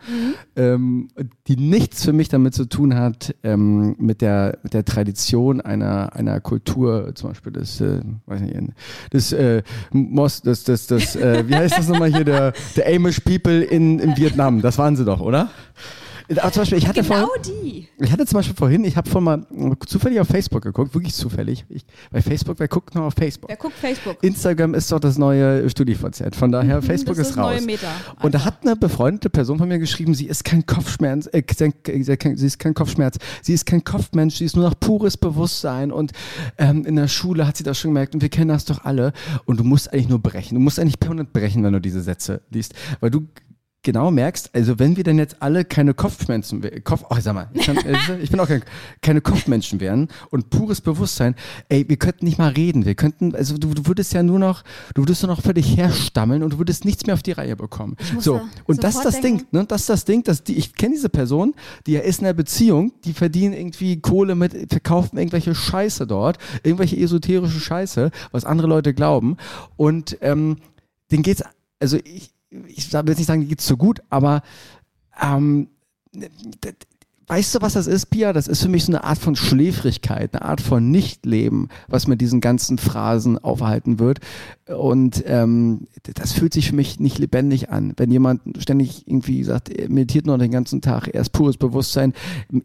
ähm, 0.56 1.08
die 1.47 1.56
nichts 1.56 2.05
für 2.05 2.12
mich 2.12 2.29
damit 2.29 2.55
zu 2.55 2.64
tun 2.69 2.97
hat, 2.97 3.37
ähm, 3.44 3.94
mit, 4.00 4.20
der, 4.20 4.58
mit 4.64 4.75
der 4.75 4.85
Tradition 4.85 5.61
einer, 5.61 6.17
einer 6.17 6.41
Kultur, 6.41 7.12
zum 7.14 7.31
Beispiel 7.31 7.52
des, 7.52 7.81
äh, 7.81 8.00
weiß 8.26 8.41
nicht, 8.41 8.56
des, 9.12 9.32
äh, 9.32 9.62
Mos, 9.93 10.43
das, 10.43 10.64
das, 10.64 10.88
das, 10.88 11.14
äh, 11.14 11.44
wie 11.46 11.55
heißt 11.55 11.79
das 11.79 11.88
nochmal 11.88 12.12
hier, 12.12 12.25
der, 12.25 12.53
der 12.75 12.93
Amish 12.93 13.20
People 13.20 13.62
in, 13.62 14.00
in 14.00 14.17
Vietnam, 14.17 14.61
das 14.61 14.76
waren 14.76 14.96
sie 14.96 15.05
doch, 15.05 15.20
oder? 15.20 15.50
Aber 16.38 16.53
zum 16.53 16.61
Beispiel, 16.62 16.79
ich 16.79 16.87
hatte 16.87 17.03
genau 17.03 17.27
vorhin, 17.27 17.43
die. 17.43 17.88
ich 17.99 18.12
hatte 18.12 18.25
zum 18.25 18.37
Beispiel 18.37 18.55
vorhin, 18.55 18.85
ich 18.85 18.97
habe 18.97 19.11
vorhin 19.11 19.25
mal 19.25 19.77
zufällig 19.87 20.21
auf 20.21 20.29
Facebook 20.29 20.62
geguckt, 20.62 20.94
wirklich 20.94 21.15
zufällig. 21.15 21.65
Ich, 21.69 21.85
bei 22.11 22.23
Facebook, 22.23 22.59
wer 22.59 22.69
guckt 22.69 22.94
noch 22.94 23.03
auf 23.05 23.15
Facebook? 23.15 23.50
Wer 23.50 23.56
guckt 23.56 23.75
Facebook? 23.75 24.17
Instagram 24.23 24.75
ist 24.75 24.93
doch 24.93 25.00
das 25.00 25.19
neue 25.19 25.69
StudiVZ. 25.69 26.37
Von 26.37 26.53
daher, 26.53 26.82
Facebook 26.82 27.17
das 27.17 27.29
ist, 27.29 27.31
ist 27.32 27.38
raus. 27.38 27.55
neue 27.56 27.62
Meta. 27.62 27.88
Und 28.23 28.35
da 28.35 28.44
hat 28.44 28.62
eine 28.62 28.77
befreundete 28.77 29.29
Person 29.29 29.59
von 29.59 29.69
mir 29.69 29.79
geschrieben, 29.79 30.15
sie 30.15 30.27
ist 30.27 30.44
kein 30.44 30.65
Kopfschmerz, 30.67 31.29
äh, 31.32 31.43
sie 32.37 32.47
ist 32.47 32.59
kein 32.59 32.75
Kopfschmerz, 32.75 33.19
sie 33.43 33.55
ist 33.55 33.67
kein 33.67 33.82
Kopfmensch, 33.82 34.37
sie 34.37 34.44
ist 34.44 34.56
nur 34.56 34.67
noch 34.67 34.79
pures 34.79 35.17
Bewusstsein 35.17 35.91
und 35.91 36.12
ähm, 36.59 36.85
in 36.85 36.97
der 36.97 37.09
Schule 37.09 37.47
hat 37.47 37.56
sie 37.56 37.65
das 37.65 37.79
schon 37.79 37.91
gemerkt 37.91 38.15
und 38.15 38.23
wir 38.23 38.29
kennen 38.29 38.49
das 38.49 38.65
doch 38.65 38.85
alle 38.85 39.12
und 39.47 39.59
du 39.59 39.65
musst 39.65 39.93
eigentlich 39.93 40.09
nur 40.09 40.21
brechen, 40.21 40.55
du 40.55 40.61
musst 40.61 40.79
eigentlich 40.79 41.00
permanent 41.00 41.32
brechen, 41.32 41.65
wenn 41.65 41.73
du 41.73 41.81
diese 41.81 42.03
Sätze 42.03 42.43
liest, 42.50 42.75
weil 43.00 43.11
du 43.11 43.27
genau 43.82 44.11
merkst, 44.11 44.51
also 44.55 44.79
wenn 44.79 44.96
wir 44.96 45.05
denn 45.05 45.19
jetzt 45.19 45.37
alle 45.41 45.65
keine 45.65 45.94
Kopfschmerzen, 45.94 46.63
wär- 46.63 46.81
Kopf, 46.82 47.05
ach 47.08 47.20
sag 47.20 47.34
mal, 47.34 47.49
ich, 47.55 47.65
kann, 47.67 47.77
äh, 47.79 47.96
ich 48.22 48.31
bin 48.31 48.39
auch 48.41 48.46
kein, 48.49 48.63
keine 49.01 49.20
Kopfmenschen 49.20 49.81
wären 49.81 50.08
und 50.31 50.51
pures 50.51 50.81
Bewusstsein, 50.81 51.34
ey, 51.69 51.89
wir 51.89 51.96
könnten 51.96 52.27
nicht 52.27 52.39
mal 52.39 52.49
reden, 52.53 52.84
wir 52.84 52.94
könnten, 52.94 53.34
also 53.34 53.56
du, 53.56 53.72
du 53.72 53.87
würdest 53.87 54.13
ja 54.13 54.22
nur 54.22 54.39
noch, 54.39 54.65
du 54.94 55.03
würdest 55.03 55.22
nur 55.22 55.34
noch 55.34 55.43
völlig 55.43 55.77
herstammeln 55.77 56.43
und 56.43 56.53
du 56.55 56.58
würdest 56.58 56.84
nichts 56.84 57.06
mehr 57.06 57.15
auf 57.15 57.22
die 57.22 57.32
Reihe 57.32 57.56
bekommen. 57.56 57.96
So, 58.19 58.41
und 58.67 58.84
das 58.84 58.96
ist 58.96 59.05
das 59.05 59.20
Ding, 59.20 59.39
denken. 59.39 59.56
ne, 59.56 59.65
das 59.67 59.82
ist 59.82 59.89
das 59.91 60.05
Ding, 60.05 60.22
dass 60.25 60.44
die, 60.44 60.56
ich 60.56 60.75
kenne 60.75 60.94
diese 60.94 61.08
Person, 61.08 61.55
die 61.87 61.96
ist 61.96 62.20
in 62.20 62.27
einer 62.27 62.34
Beziehung, 62.34 62.93
die 63.05 63.15
verdienen 63.15 63.55
irgendwie 63.55 64.01
Kohle 64.01 64.34
mit, 64.34 64.70
verkaufen 64.70 65.17
irgendwelche 65.17 65.55
Scheiße 65.55 66.06
dort, 66.06 66.39
irgendwelche 66.63 66.96
esoterische 66.99 67.60
Scheiße, 67.60 68.10
was 68.31 68.44
andere 68.44 68.69
Leute 68.69 68.93
glauben 68.93 69.37
und 69.77 70.19
ähm, 70.20 70.58
denen 71.10 71.22
geht's, 71.22 71.43
also 71.81 71.96
ich, 72.05 72.31
ich 72.51 72.93
will 72.93 73.09
jetzt 73.09 73.19
nicht 73.19 73.27
sagen, 73.27 73.43
die 73.43 73.49
geht's 73.49 73.67
so 73.67 73.77
gut, 73.77 74.03
aber 74.11 74.43
ähm, 75.21 75.69
weißt 77.31 77.55
du, 77.55 77.63
was 77.63 77.75
das 77.75 77.87
ist, 77.87 78.06
Pia? 78.06 78.32
Das 78.32 78.49
ist 78.49 78.63
für 78.63 78.69
mich 78.69 78.84
so 78.84 78.93
eine 78.93 79.05
Art 79.05 79.19
von 79.19 79.37
Schläfrigkeit, 79.37 80.34
eine 80.34 80.44
Art 80.44 80.60
von 80.60 80.91
Nichtleben, 80.91 81.69
was 81.87 82.08
mit 82.08 82.20
diesen 82.20 82.41
ganzen 82.41 82.77
Phrasen 82.77 83.39
aufhalten 83.39 84.01
wird. 84.01 84.19
Und 84.67 85.25
ähm, 85.27 85.87
das 86.15 86.32
fühlt 86.32 86.53
sich 86.53 86.69
für 86.69 86.77
mich 86.77 87.01
nicht 87.01 87.19
lebendig 87.19 87.70
an. 87.70 87.93
Wenn 87.96 88.10
jemand 88.10 88.41
ständig 88.58 89.06
irgendwie 89.06 89.43
sagt, 89.44 89.69
er 89.69 89.89
meditiert 89.89 90.27
nur 90.27 90.39
den 90.39 90.51
ganzen 90.51 90.81
Tag, 90.81 91.08
er 91.08 91.20
ist 91.20 91.31
pures 91.31 91.56
Bewusstsein. 91.56 92.15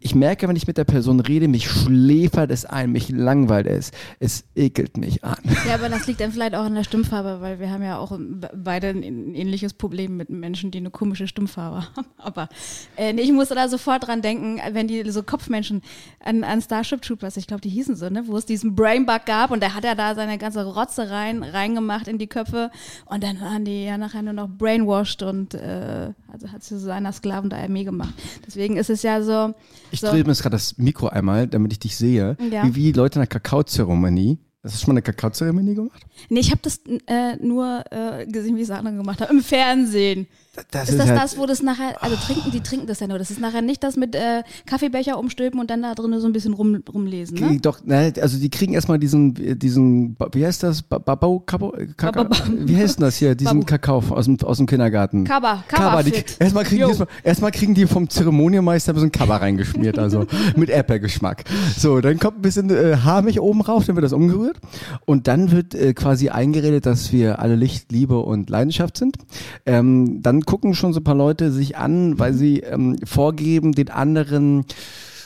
Ich 0.00 0.14
merke, 0.14 0.48
wenn 0.48 0.56
ich 0.56 0.66
mit 0.66 0.78
der 0.78 0.84
Person 0.84 1.20
rede, 1.20 1.48
mich 1.48 1.68
schläfert 1.68 2.50
es 2.50 2.64
ein, 2.64 2.92
mich 2.92 3.08
langweilt 3.08 3.66
es. 3.66 3.92
Es 4.20 4.44
ekelt 4.54 4.96
mich 4.96 5.24
an. 5.24 5.38
Ja, 5.66 5.74
aber 5.74 5.88
das 5.88 6.06
liegt 6.06 6.20
dann 6.20 6.32
vielleicht 6.32 6.54
auch 6.54 6.64
an 6.64 6.74
der 6.74 6.84
Stimmfarbe, 6.84 7.40
weil 7.40 7.60
wir 7.60 7.70
haben 7.70 7.82
ja 7.82 7.98
auch 7.98 8.16
be- 8.18 8.50
beide 8.54 8.88
ein, 8.88 9.34
ähnliches 9.34 9.74
Problem 9.74 10.16
mit 10.16 10.30
Menschen, 10.30 10.70
die 10.70 10.78
eine 10.78 10.90
komische 10.90 11.26
Stimmfarbe 11.28 11.86
haben. 11.96 12.06
Aber 12.18 12.48
äh, 12.96 13.12
ich 13.14 13.32
musste 13.32 13.54
da 13.54 13.68
sofort 13.68 14.06
dran 14.06 14.22
denken, 14.22 14.55
wenn 14.72 14.88
die 14.88 15.08
so 15.10 15.22
Kopfmenschen 15.22 15.82
an, 16.24 16.44
an 16.44 16.60
Starship 16.62 17.02
Troopers, 17.02 17.36
ich 17.36 17.46
glaube, 17.46 17.60
die 17.60 17.68
hießen 17.68 17.96
so, 17.96 18.08
ne, 18.08 18.24
wo 18.26 18.36
es 18.36 18.46
diesen 18.46 18.74
Brainbug 18.74 19.24
gab 19.26 19.50
und 19.50 19.60
der 19.60 19.74
hat 19.74 19.84
ja 19.84 19.94
da 19.94 20.14
seine 20.14 20.38
ganze 20.38 20.64
Rotze 20.64 21.10
rein, 21.10 21.42
reingemacht 21.42 22.08
in 22.08 22.18
die 22.18 22.26
Köpfe 22.26 22.70
und 23.06 23.22
dann 23.22 23.40
waren 23.40 23.64
die 23.64 23.84
ja 23.84 23.98
nachher 23.98 24.22
nur 24.22 24.32
noch 24.32 24.48
brainwashed 24.48 25.22
und 25.22 25.54
äh, 25.54 26.12
also 26.32 26.52
hat 26.52 26.62
sie 26.62 26.78
so 26.78 26.90
einer 26.90 27.12
Sklaven 27.12 27.50
der 27.50 27.60
Armee 27.60 27.84
gemacht. 27.84 28.14
Deswegen 28.46 28.76
ist 28.76 28.90
es 28.90 29.02
ja 29.02 29.22
so. 29.22 29.54
Ich 29.90 30.00
so, 30.00 30.08
drehe 30.08 30.22
mir 30.24 30.30
jetzt 30.30 30.42
gerade 30.42 30.54
das 30.56 30.76
Mikro 30.78 31.08
einmal, 31.08 31.46
damit 31.46 31.72
ich 31.72 31.78
dich 31.78 31.96
sehe, 31.96 32.36
Ja. 32.50 32.64
wie, 32.64 32.74
wie 32.74 32.92
Leute 32.92 33.18
in 33.18 33.20
einer 33.22 33.26
Kakaozeremonie 33.28 34.38
Hast 34.66 34.74
du 34.74 34.78
schon 34.84 34.94
mal 34.94 34.98
eine 34.98 35.02
Kakaozeremonie 35.02 35.74
gemacht? 35.74 36.02
Nee, 36.28 36.40
ich 36.40 36.50
habe 36.50 36.60
das 36.62 36.80
äh, 37.06 37.36
nur 37.40 37.84
äh, 37.90 38.26
gesehen, 38.26 38.56
wie 38.56 38.62
es 38.62 38.70
andere 38.70 38.96
gemacht 38.96 39.20
haben. 39.20 39.36
Im 39.38 39.42
Fernsehen. 39.42 40.26
Das 40.70 40.88
ist 40.88 40.98
das 40.98 41.08
halt- 41.08 41.18
das, 41.22 41.36
wo 41.38 41.44
das 41.44 41.62
nachher, 41.62 42.02
also 42.02 42.16
trinken, 42.16 42.50
die 42.50 42.60
trinken 42.60 42.86
das 42.86 43.00
ja 43.00 43.06
nur. 43.06 43.18
Das 43.18 43.30
ist 43.30 43.38
nachher 43.40 43.60
nicht 43.60 43.84
das 43.84 43.96
mit 43.96 44.14
äh, 44.14 44.42
Kaffeebecher 44.64 45.18
umstülpen 45.18 45.60
und 45.60 45.68
dann 45.70 45.82
da 45.82 45.94
drin 45.94 46.18
so 46.18 46.26
ein 46.26 46.32
bisschen 46.32 46.54
rum, 46.54 46.82
rumlesen, 46.92 47.38
ne? 47.38 47.58
Doch, 47.60 47.84
ne, 47.84 48.12
also 48.22 48.38
die 48.38 48.48
kriegen 48.48 48.72
erstmal 48.72 48.98
diesen, 48.98 49.34
diesen, 49.58 50.16
wie 50.32 50.46
heißt 50.46 50.62
das? 50.62 50.80
Ba- 50.82 50.98
Babau, 50.98 51.40
Kabo, 51.40 51.74
Kakao? 51.98 52.24
Babau. 52.24 52.36
Wie 52.64 52.74
heißt 52.74 52.98
denn 52.98 53.04
das 53.04 53.16
hier? 53.16 53.34
Diesen 53.34 53.60
Babu. 53.60 53.66
Kakao 53.66 54.02
aus 54.10 54.24
dem, 54.24 54.38
aus 54.40 54.56
dem 54.56 54.66
Kindergarten. 54.66 55.24
Kaba, 55.24 55.62
Kaba, 55.68 56.02
erstmal, 56.38 56.64
kriegen 56.64 56.80
erstmal- 56.88 57.08
erstmal 57.22 57.50
kriegen 57.52 57.74
die 57.74 57.86
vom 57.86 58.08
Zeremonienmeister 58.08 58.92
ein 58.92 58.94
bisschen 58.94 59.12
Kaba 59.12 59.36
reingeschmiert, 59.36 59.98
also 59.98 60.24
mit 60.56 60.70
Erdbeergeschmack. 60.70 61.44
So, 61.76 62.00
dann 62.00 62.18
kommt 62.18 62.38
ein 62.38 62.42
bisschen 62.42 62.70
äh, 62.70 62.96
Haarmilch 62.96 63.40
oben 63.40 63.60
rauf, 63.60 63.84
dann 63.84 63.94
wird 63.96 64.04
das 64.04 64.14
umgerührt 64.14 64.55
und 65.04 65.28
dann 65.28 65.50
wird 65.50 65.74
äh, 65.74 65.94
quasi 65.94 66.28
eingeredet, 66.28 66.86
dass 66.86 67.12
wir 67.12 67.38
alle 67.38 67.56
Licht, 67.56 67.92
Liebe 67.92 68.18
und 68.18 68.50
Leidenschaft 68.50 68.96
sind. 68.96 69.16
Ähm, 69.64 70.22
dann 70.22 70.42
gucken 70.42 70.74
schon 70.74 70.92
so 70.92 71.00
ein 71.00 71.04
paar 71.04 71.14
Leute 71.14 71.52
sich 71.52 71.76
an, 71.76 72.18
weil 72.18 72.34
sie 72.34 72.60
ähm, 72.60 72.96
vorgeben, 73.04 73.72
den 73.72 73.90
anderen 73.90 74.64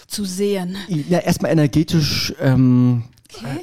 Zu 0.06 0.24
sehen. 0.24 0.76
ja, 0.88 1.18
erstmal 1.18 1.52
energetisch, 1.52 2.34
ähm, 2.40 3.04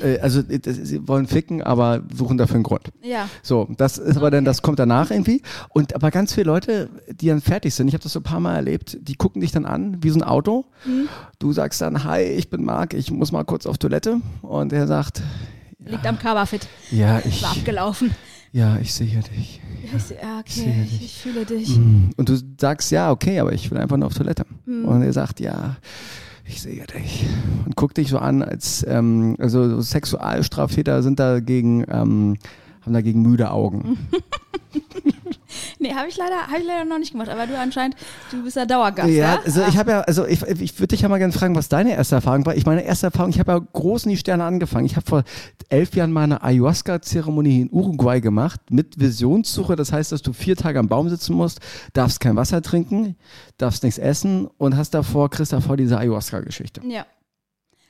äh, 0.02 0.20
also 0.20 0.42
äh, 0.42 0.60
sie 0.64 1.08
wollen 1.08 1.28
ficken, 1.28 1.62
aber 1.62 2.02
suchen 2.14 2.38
dafür 2.38 2.56
einen 2.56 2.64
Grund. 2.64 2.90
Ja. 3.02 3.30
So, 3.44 3.68
das 3.78 3.98
ist 3.98 4.18
aber 4.18 4.32
dann, 4.32 4.46
das 4.46 4.62
kommt 4.62 4.80
danach 4.80 5.12
irgendwie. 5.12 5.42
Und 5.70 5.96
aber 5.96 6.12
ganz 6.12 6.34
viele 6.34 6.48
Leute, 6.48 6.90
die 7.10 7.28
dann 7.28 7.42
fertig 7.42 7.74
sind, 7.76 7.88
ich 7.88 7.94
habe 7.94 8.04
das 8.04 8.14
so 8.14 8.20
ein 8.20 8.24
paar 8.24 8.40
Mal 8.40 8.56
erlebt, 8.56 8.98
die 9.02 9.16
gucken 9.16 9.42
dich 9.42 9.52
dann 9.52 9.66
an 9.66 9.98
wie 10.02 10.10
so 10.10 10.20
ein 10.20 10.24
Auto. 10.24 10.66
Du 11.40 11.54
sagst 11.54 11.82
dann, 11.82 12.04
hi, 12.04 12.22
ich 12.22 12.50
bin 12.50 12.64
Marc, 12.64 12.94
ich 12.94 13.12
muss 13.12 13.32
mal 13.32 13.44
kurz 13.44 13.66
auf 13.66 13.78
Toilette. 13.78 14.22
Und 14.42 14.74
er 14.74 14.88
sagt, 14.88 15.22
Liegt 15.80 16.06
am 16.06 16.18
Kaba 16.20 16.46
fit. 16.46 16.68
ja, 16.92 17.20
ich, 17.24 17.42
War 17.44 17.52
abgelaufen. 17.52 18.12
ja, 18.52 18.78
ich 18.80 18.94
sehe 18.94 19.22
dich. 19.22 19.62
Ich, 19.84 19.92
ja, 19.94 20.00
sehe 20.00 20.18
okay, 20.40 20.82
dich. 20.84 20.96
ich, 20.96 21.06
ich 21.06 21.18
fühle 21.22 21.46
dich. 21.46 21.76
Und 21.78 22.30
du 22.30 22.38
sagst, 22.60 22.92
ja, 22.92 23.12
okay, 23.12 23.40
aber 23.40 23.54
ich 23.54 23.70
will 23.70 23.78
einfach 23.78 23.98
nur 23.98 24.08
auf 24.08 24.14
Toilette. 24.16 24.46
Und 24.66 25.02
er 25.02 25.14
sagt, 25.14 25.40
ja, 25.40 25.78
ich 26.46 26.62
sehe 26.62 26.86
dich. 26.88 27.26
Und 27.66 27.76
guckt 27.76 27.98
dich 27.98 28.10
so 28.10 28.18
an, 28.18 28.42
als, 28.42 28.86
ähm, 28.88 29.36
also 29.40 29.70
so 29.70 29.82
Sexualstraftäter 29.82 31.04
sind 31.04 31.20
dagegen, 31.20 31.86
ähm, 31.90 32.38
haben 32.82 32.94
dagegen 32.94 33.22
müde 33.22 33.52
Augen. 33.52 33.98
Nee, 35.80 35.94
habe 35.94 36.08
ich, 36.08 36.18
leider- 36.18 36.48
hab 36.48 36.60
ich 36.60 36.66
leider 36.66 36.86
noch 36.86 37.00
nicht 37.00 37.12
gemacht. 37.12 37.30
Aber 37.30 37.48
du 37.48 37.58
anscheinend, 37.58 37.96
du 38.32 38.44
bist 38.44 38.56
ja 38.56 38.66
Dauergast, 38.66 39.10
Ja, 39.10 39.36
ja? 39.36 39.40
also 39.46 39.62
ich 39.68 39.78
habe 39.78 39.92
ja, 39.92 40.02
also 40.02 40.26
ich, 40.26 40.42
ich 40.44 40.80
würde 40.80 40.88
dich 40.88 41.02
ja 41.02 41.10
mal 41.10 41.18
gerne 41.18 41.34
fragen, 41.34 41.56
was 41.56 41.70
deine 41.70 41.94
erste 41.96 42.16
Erfahrung 42.16 42.46
war. 42.46 42.56
Ich 42.56 42.66
meine 42.66 42.82
erste 42.84 43.08
Erfahrung, 43.08 43.30
ich 43.30 43.40
habe 43.40 43.52
ja 43.52 43.60
groß 43.60 44.06
in 44.06 44.12
die 44.12 44.18
Sterne 44.18 44.44
angefangen. 44.44 44.86
Ich 44.86 44.96
habe 44.96 45.06
vor 45.06 45.24
elf 45.70 45.96
Jahren 45.96 46.12
mal 46.12 46.24
eine 46.24 46.44
Ayahuasca-Zeremonie 46.44 47.62
in 47.62 47.70
Uruguay 47.72 48.20
gemacht 48.22 48.60
mit 48.70 49.00
Visionssuche. 49.00 49.76
Das 49.76 49.92
heißt, 49.92 50.12
dass 50.12 50.22
du 50.22 50.34
vier 50.34 50.56
Tage 50.56 50.80
am 50.80 50.88
Baum 50.88 51.10
sitzen 51.10 51.34
musst, 51.36 51.60
darfst 51.94 52.20
kein 52.20 52.36
Wasser 52.36 52.62
trinken, 52.62 53.16
darfst 53.58 53.84
nichts 53.84 53.98
essen 54.00 54.48
und 54.58 54.76
hast 54.78 54.92
davor, 54.94 55.30
kriegst 55.30 55.54
davor 55.54 55.78
diese 55.78 55.98
Ayahuasca-Geschichte. 55.98 56.82
Ja. 56.88 57.06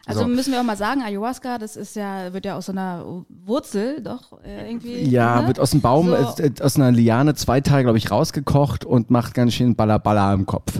Also 0.07 0.21
So. 0.21 0.27
müssen 0.27 0.53
wir 0.53 0.59
auch 0.61 0.63
mal 0.65 0.77
sagen, 0.77 1.01
Ayahuasca, 1.01 1.57
das 1.57 1.75
ist 1.75 1.95
ja, 1.97 2.31
wird 2.33 2.45
ja 2.45 2.55
aus 2.55 2.67
so 2.67 2.71
einer 2.71 3.03
Wurzel 3.45 4.01
doch 4.01 4.41
äh, 4.43 4.69
irgendwie. 4.69 5.03
Ja, 5.09 5.41
ne? 5.41 5.47
wird 5.47 5.59
aus 5.59 5.71
dem 5.71 5.81
Baum, 5.81 6.07
So. 6.07 6.41
äh, 6.43 6.51
aus 6.61 6.77
einer 6.77 6.91
Liane 6.91 7.35
zwei 7.35 7.59
Tage, 7.59 7.83
glaube 7.83 7.97
ich, 7.97 8.09
rausgekocht 8.09 8.85
und 8.85 9.11
macht 9.11 9.33
ganz 9.33 9.53
schön 9.53 9.75
Balla 9.75 10.33
im 10.33 10.45
Kopf. 10.45 10.79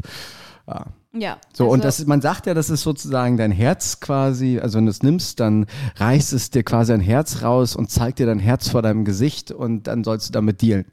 Ja. 0.68 0.86
Ja. 1.20 1.38
So, 1.54 1.66
also, 1.66 1.74
und 1.74 1.84
das, 1.84 2.06
man 2.06 2.22
sagt 2.22 2.46
ja, 2.46 2.54
das 2.54 2.70
ist 2.70 2.84
sozusagen 2.84 3.38
dein 3.38 3.52
Herz 3.52 4.00
quasi, 4.00 4.60
also 4.60 4.78
wenn 4.78 4.86
du 4.86 4.92
es 4.92 5.04
nimmst, 5.04 5.40
dann 5.40 5.66
reißt 5.98 6.34
es 6.34 6.50
dir 6.50 6.64
quasi 6.64 6.94
ein 6.94 7.00
Herz 7.00 7.44
raus 7.44 7.76
und 7.76 7.90
zeigt 7.90 8.20
dir 8.20 8.26
dein 8.26 8.40
Herz 8.40 8.70
vor 8.70 8.82
deinem 8.82 9.06
Gesicht 9.06 9.52
und 9.52 9.88
dann 9.88 10.04
sollst 10.04 10.30
du 10.30 10.32
damit 10.34 10.62
dealen. 10.62 10.86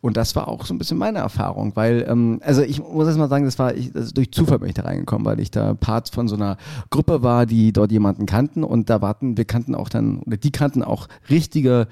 Und 0.00 0.16
das 0.16 0.36
war 0.36 0.46
auch 0.46 0.64
so 0.64 0.74
ein 0.74 0.78
bisschen 0.78 0.96
meine 0.96 1.18
Erfahrung, 1.18 1.74
weil, 1.74 2.06
ähm, 2.08 2.40
also 2.44 2.62
ich 2.62 2.80
muss 2.80 3.08
jetzt 3.08 3.16
mal 3.16 3.28
sagen, 3.28 3.44
das 3.44 3.58
war 3.58 3.74
ich, 3.74 3.92
das 3.92 4.14
durch 4.14 4.30
Zufall 4.30 4.60
bin 4.60 4.68
ich 4.68 4.74
da 4.74 4.82
reingekommen, 4.82 5.24
weil 5.24 5.40
ich 5.40 5.50
da 5.50 5.74
Part 5.74 6.10
von 6.10 6.28
so 6.28 6.36
einer 6.36 6.56
Gruppe 6.90 7.22
war, 7.22 7.46
die 7.46 7.72
dort 7.72 7.90
jemanden 7.90 8.24
kannten 8.24 8.62
und 8.62 8.90
da 8.90 9.02
warten, 9.02 9.36
wir 9.36 9.44
kannten 9.44 9.74
auch 9.74 9.88
dann, 9.88 10.20
oder 10.20 10.36
die 10.36 10.52
kannten 10.52 10.84
auch 10.84 11.08
richtige 11.28 11.88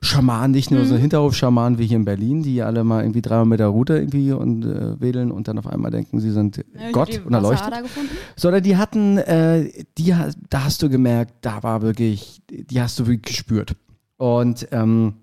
Schamanen, 0.00 0.52
nicht 0.52 0.70
nur 0.70 0.84
so 0.84 0.96
Hinterhof-Schamanen 0.96 1.78
wie 1.78 1.86
hier 1.86 1.96
in 1.96 2.04
Berlin, 2.04 2.42
die 2.42 2.62
alle 2.62 2.84
mal 2.84 3.02
irgendwie 3.02 3.22
dreimal 3.22 3.46
mit 3.46 3.60
der 3.60 3.68
Route 3.68 3.96
irgendwie 3.96 4.32
und 4.32 4.64
äh, 4.64 5.00
wedeln 5.00 5.30
und 5.30 5.48
dann 5.48 5.58
auf 5.58 5.66
einmal 5.66 5.90
denken, 5.90 6.20
sie 6.20 6.30
sind 6.30 6.58
Ja, 6.58 6.90
Gott 6.92 7.20
und 7.24 7.32
erleuchtet 7.32 7.72
sondern 8.36 8.62
die 8.62 8.76
hatten, 8.76 9.18
äh, 9.18 9.70
die, 9.96 10.14
da 10.50 10.64
hast 10.64 10.82
du 10.82 10.88
gemerkt, 10.88 11.34
da 11.40 11.62
war 11.62 11.82
wirklich, 11.82 12.42
die 12.48 12.80
hast 12.80 12.98
du 12.98 13.06
wirklich 13.06 13.34
gespürt. 13.34 13.74
Und 14.16 14.68
ähm, 14.72 15.14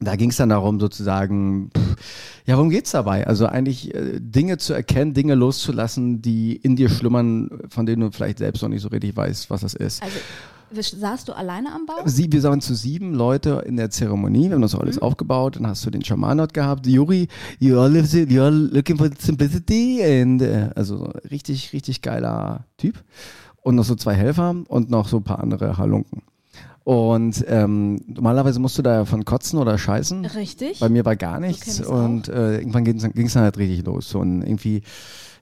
da 0.00 0.16
ging 0.16 0.30
es 0.30 0.36
dann 0.36 0.48
darum, 0.50 0.80
sozusagen, 0.80 1.70
pff, 1.76 1.96
ja, 2.46 2.56
worum 2.56 2.70
geht's 2.70 2.90
dabei? 2.90 3.26
Also 3.26 3.46
eigentlich 3.46 3.94
äh, 3.94 4.20
Dinge 4.20 4.58
zu 4.58 4.74
erkennen, 4.74 5.14
Dinge 5.14 5.34
loszulassen, 5.34 6.20
die 6.20 6.56
in 6.56 6.76
dir 6.76 6.90
schlummern, 6.90 7.48
von 7.68 7.86
denen 7.86 8.02
du 8.02 8.10
vielleicht 8.10 8.38
selbst 8.38 8.62
noch 8.62 8.68
nicht 8.68 8.82
so 8.82 8.88
richtig 8.88 9.16
weißt, 9.16 9.50
was 9.50 9.62
das 9.62 9.74
ist. 9.74 10.02
Also, 10.02 10.16
saßt 10.82 11.28
du 11.28 11.32
alleine 11.32 11.72
am 11.72 11.86
Baum? 11.86 12.06
Sie, 12.06 12.30
wir 12.30 12.42
waren 12.42 12.60
zu 12.60 12.74
sieben 12.74 13.14
Leute 13.14 13.62
in 13.66 13.76
der 13.76 13.90
Zeremonie, 13.90 14.48
wir 14.48 14.54
haben 14.54 14.62
das 14.62 14.74
alles 14.74 15.00
aufgebaut, 15.00 15.56
dann 15.56 15.66
hast 15.66 15.84
du 15.86 15.90
den 15.90 16.04
Schaman 16.04 16.38
dort 16.38 16.54
gehabt, 16.54 16.86
Juri, 16.86 17.28
you 17.58 17.78
all, 17.78 17.90
live, 17.90 18.12
you 18.12 18.42
all 18.42 18.52
looking 18.52 18.96
for 18.96 19.08
simplicity 19.18 20.02
and, 20.02 20.42
äh, 20.42 20.70
also 20.74 20.94
so 20.98 21.12
richtig, 21.30 21.72
richtig 21.72 22.02
geiler 22.02 22.64
Typ 22.76 23.02
und 23.62 23.74
noch 23.74 23.84
so 23.84 23.94
zwei 23.94 24.14
Helfer 24.14 24.54
und 24.68 24.90
noch 24.90 25.08
so 25.08 25.18
ein 25.18 25.24
paar 25.24 25.40
andere 25.40 25.78
Halunken. 25.78 26.22
Und 26.84 27.42
ähm, 27.48 27.98
normalerweise 28.06 28.60
musst 28.60 28.76
du 28.76 28.82
da 28.82 28.94
ja 28.96 29.04
von 29.06 29.24
kotzen 29.24 29.58
oder 29.58 29.78
scheißen. 29.78 30.26
Richtig. 30.26 30.80
Bei 30.80 30.90
mir 30.90 31.06
war 31.06 31.16
gar 31.16 31.40
nichts 31.40 31.80
und 31.80 32.28
äh, 32.28 32.58
irgendwann 32.58 32.84
ging 32.84 33.26
es 33.26 33.32
dann 33.32 33.42
halt 33.42 33.56
richtig 33.56 33.86
los. 33.86 34.14
Und 34.14 34.42
irgendwie, 34.42 34.82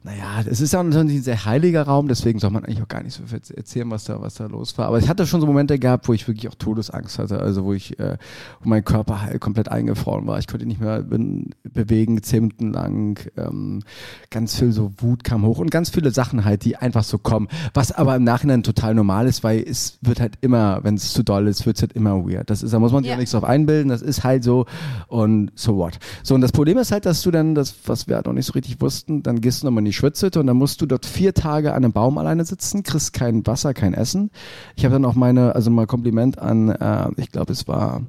naja, 0.04 0.42
es 0.48 0.60
ist 0.60 0.72
ja 0.72 0.80
ein 0.80 0.92
ein 0.92 1.08
sehr 1.22 1.44
heiliger 1.44 1.82
Raum, 1.84 2.08
deswegen 2.08 2.38
soll 2.38 2.50
man 2.50 2.64
eigentlich 2.64 2.82
auch 2.82 2.88
gar 2.88 3.02
nicht 3.02 3.14
so 3.14 3.22
viel 3.24 3.40
erzählen, 3.56 3.90
was 3.90 4.04
da, 4.04 4.20
was 4.20 4.34
da 4.34 4.46
los 4.46 4.76
war. 4.78 4.86
Aber 4.86 4.98
ich 4.98 5.08
hatte 5.08 5.26
schon 5.26 5.40
so 5.40 5.46
Momente 5.46 5.78
gehabt, 5.78 6.08
wo 6.08 6.12
ich 6.12 6.26
wirklich 6.26 6.48
auch 6.48 6.54
Todesangst 6.54 7.18
hatte, 7.18 7.38
also 7.38 7.64
wo 7.64 7.72
ich, 7.72 7.98
äh, 8.00 8.16
wo 8.60 8.68
mein 8.68 8.84
Körper 8.84 9.22
halt 9.22 9.40
komplett 9.40 9.68
eingefroren 9.68 10.26
war. 10.26 10.38
Ich 10.38 10.46
konnte 10.48 10.66
nicht 10.66 10.80
mehr 10.80 11.02
bewegen, 11.02 12.22
zehn 12.22 12.42
Minuten 12.42 12.72
lang. 12.72 13.20
Ähm, 13.36 13.82
ganz 14.30 14.58
viel 14.58 14.72
so 14.72 14.92
Wut 14.98 15.24
kam 15.24 15.44
hoch 15.46 15.58
und 15.58 15.70
ganz 15.70 15.90
viele 15.90 16.10
Sachen 16.10 16.44
halt, 16.44 16.64
die 16.64 16.76
einfach 16.76 17.04
so 17.04 17.18
kommen. 17.18 17.48
Was 17.74 17.92
aber 17.92 18.16
im 18.16 18.24
Nachhinein 18.24 18.62
total 18.62 18.94
normal 18.94 19.26
ist, 19.26 19.44
weil 19.44 19.60
es 19.60 19.98
wird 20.02 20.20
halt 20.20 20.34
immer, 20.40 20.80
wenn 20.82 20.94
es 20.96 21.12
zu 21.12 21.22
doll 21.22 21.46
ist, 21.48 21.64
wird 21.66 21.76
es 21.76 21.82
halt 21.82 21.92
immer 21.92 22.24
weird. 22.26 22.50
Das 22.50 22.62
ist, 22.62 22.72
da 22.74 22.78
muss 22.78 22.92
man 22.92 23.02
sich 23.04 23.10
Ja. 23.10 23.14
auch 23.14 23.18
nichts 23.20 23.32
drauf 23.32 23.44
einbilden. 23.44 23.88
Das 23.88 24.02
ist 24.02 24.24
halt 24.24 24.42
so 24.44 24.66
und 25.08 25.52
so 25.54 25.76
what. 25.76 25.98
So 26.22 26.34
und 26.34 26.40
das 26.40 26.52
Problem 26.52 26.78
ist 26.78 26.90
halt, 26.92 27.06
dass 27.06 27.22
du 27.22 27.30
dann 27.30 27.54
das, 27.54 27.74
was 27.86 28.08
wir 28.08 28.16
halt 28.16 28.26
noch 28.26 28.32
nicht 28.32 28.46
so 28.46 28.52
richtig 28.54 28.80
wussten, 28.80 29.22
dann 29.22 29.40
gehst 29.40 29.62
du 29.62 29.66
nochmal 29.66 29.80
in 29.82 29.86
die 29.86 29.91
Schwitzhütte 29.92 30.40
und 30.40 30.46
dann 30.46 30.56
musst 30.56 30.80
du 30.80 30.86
dort 30.86 31.06
vier 31.06 31.34
Tage 31.34 31.72
an 31.72 31.84
einem 31.84 31.92
Baum 31.92 32.18
alleine 32.18 32.44
sitzen, 32.44 32.82
kriegst 32.82 33.12
kein 33.12 33.46
Wasser, 33.46 33.74
kein 33.74 33.94
Essen. 33.94 34.30
Ich 34.76 34.84
habe 34.84 34.94
dann 34.94 35.04
auch 35.04 35.14
meine, 35.14 35.54
also 35.54 35.70
mal 35.70 35.86
Kompliment 35.86 36.38
an, 36.38 36.70
äh, 36.70 37.10
ich 37.16 37.30
glaube 37.30 37.52
es 37.52 37.68
war 37.68 38.02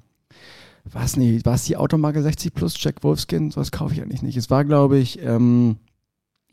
war 0.91 1.05
es 1.05 1.15
nicht, 1.15 1.45
war 1.45 1.55
es 1.55 1.63
die 1.63 1.77
Automarke 1.77 2.21
60 2.21 2.53
Plus 2.53 2.75
Jack 2.77 3.03
Wolfskin? 3.03 3.51
Sowas 3.51 3.71
kaufe 3.71 3.93
ich 3.93 4.01
eigentlich 4.01 4.21
nicht. 4.21 4.35
Es 4.35 4.49
war, 4.49 4.65
glaube 4.65 4.97
ich, 4.97 5.21
ähm, 5.23 5.77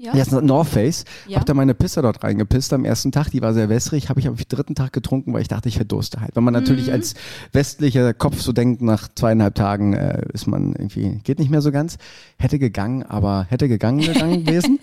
ja. 0.01 0.13
ist 0.15 0.33
North 0.33 0.69
Face. 0.69 1.05
Ja. 1.27 1.39
Hab 1.39 1.47
da 1.47 1.55
meine 1.55 1.75
Pisse 1.75 2.03
dort 2.03 2.23
reingepisst 2.25 2.73
am 2.73 2.85
ersten 2.85 3.13
Tag. 3.13 3.31
Die 3.31 3.43
war 3.43 3.53
sehr 3.55 3.69
wässrig. 3.69 4.09
Habe 4.09 4.21
ich 4.21 4.27
am 4.29 4.37
dritten 4.37 4.75
Tag 4.75 4.93
getrunken, 4.93 5.33
weil 5.33 5.43
ich 5.43 5.49
dachte, 5.49 5.69
ich 5.69 5.77
verdurste 5.77 6.21
halt. 6.21 6.35
Wenn 6.35 6.45
man 6.45 6.55
natürlich 6.55 6.87
Mhm. 6.89 6.95
als 6.95 7.15
westlicher 7.53 8.15
Kopf 8.15 8.41
so 8.41 8.53
denkt, 8.53 8.83
nach 8.83 9.09
zweieinhalb 9.15 9.55
Tagen 9.55 9.93
äh, 9.93 10.23
ist 10.33 10.47
man 10.47 10.73
irgendwie, 10.73 11.21
geht 11.25 11.39
nicht 11.39 11.51
mehr 11.51 11.63
so 11.63 11.71
ganz. 11.71 11.99
Hätte 12.39 12.59
gegangen, 12.59 13.03
aber 13.03 13.47
hätte 13.51 13.69
gegangen 13.69 14.01
gegangen 14.01 14.45
gewesen. 14.45 14.79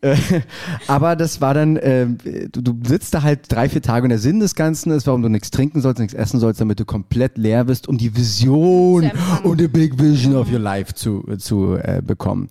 Äh, 0.00 0.16
aber 0.88 1.16
das 1.16 1.40
war 1.40 1.54
dann, 1.54 1.76
äh, 1.76 2.06
du, 2.52 2.60
du 2.60 2.74
sitzt 2.86 3.14
da 3.14 3.22
halt 3.22 3.50
drei, 3.50 3.68
vier 3.68 3.82
Tage 3.82 4.04
und 4.04 4.10
der 4.10 4.18
Sinn 4.18 4.40
des 4.40 4.54
Ganzen 4.54 4.90
ist, 4.92 5.06
warum 5.06 5.22
du 5.22 5.28
nichts 5.28 5.50
trinken 5.50 5.80
sollst, 5.80 6.00
nichts 6.00 6.14
essen 6.14 6.40
sollst, 6.40 6.60
damit 6.60 6.80
du 6.80 6.84
komplett 6.84 7.38
leer 7.38 7.64
bist, 7.64 7.88
um 7.88 7.96
die 7.98 8.14
Vision 8.16 9.10
und 9.42 9.60
the 9.60 9.68
big 9.68 9.98
vision 10.00 10.34
of 10.36 10.50
your 10.52 10.58
life 10.58 10.94
zu, 10.94 11.22
zu 11.38 11.76
äh, 11.76 12.02
bekommen. 12.04 12.48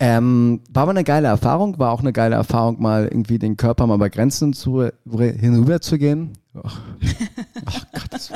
Ähm, 0.00 0.60
war 0.70 0.84
aber 0.84 0.92
eine 0.92 1.02
geile 1.02 1.26
Erfahrung, 1.26 1.78
war 1.78 1.90
auch 1.90 2.00
eine 2.00 2.12
geile 2.12 2.36
Erfahrung, 2.36 2.80
mal 2.80 3.04
irgendwie 3.04 3.38
den 3.38 3.56
Körper 3.56 3.86
mal 3.86 3.98
bei 3.98 4.08
Grenzen 4.08 4.52
zu, 4.52 4.88
hinüber 5.10 5.80
zu 5.80 5.98
gehen. 5.98 6.34
Ach, 6.62 6.80
ach 7.64 7.84
Gott. 7.92 8.30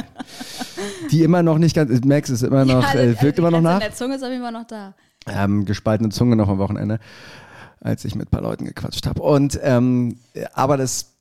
Die 1.12 1.22
immer 1.22 1.42
noch 1.42 1.58
nicht 1.58 1.76
ganz, 1.76 2.04
Max 2.04 2.30
ist 2.30 2.42
immer 2.42 2.64
noch, 2.64 2.94
Ja, 2.94 3.00
äh, 3.00 3.22
wirkt 3.22 3.38
immer 3.38 3.50
noch 3.50 3.60
nach. 3.60 3.78
Der 3.78 3.92
Zunge 3.92 4.16
ist 4.16 4.22
jeden 4.22 4.42
Fall 4.42 4.52
noch 4.52 4.66
da. 4.66 4.94
Ähm, 5.26 5.64
gespaltene 5.64 6.10
Zunge 6.10 6.34
noch 6.34 6.48
am 6.48 6.58
Wochenende, 6.58 6.98
als 7.80 8.04
ich 8.04 8.16
mit 8.16 8.28
ein 8.28 8.30
paar 8.30 8.42
Leuten 8.42 8.64
gequatscht 8.64 9.06
habe. 9.06 9.22
Und 9.22 9.58
ähm, 9.62 10.16
aber 10.54 10.76
das, 10.76 11.12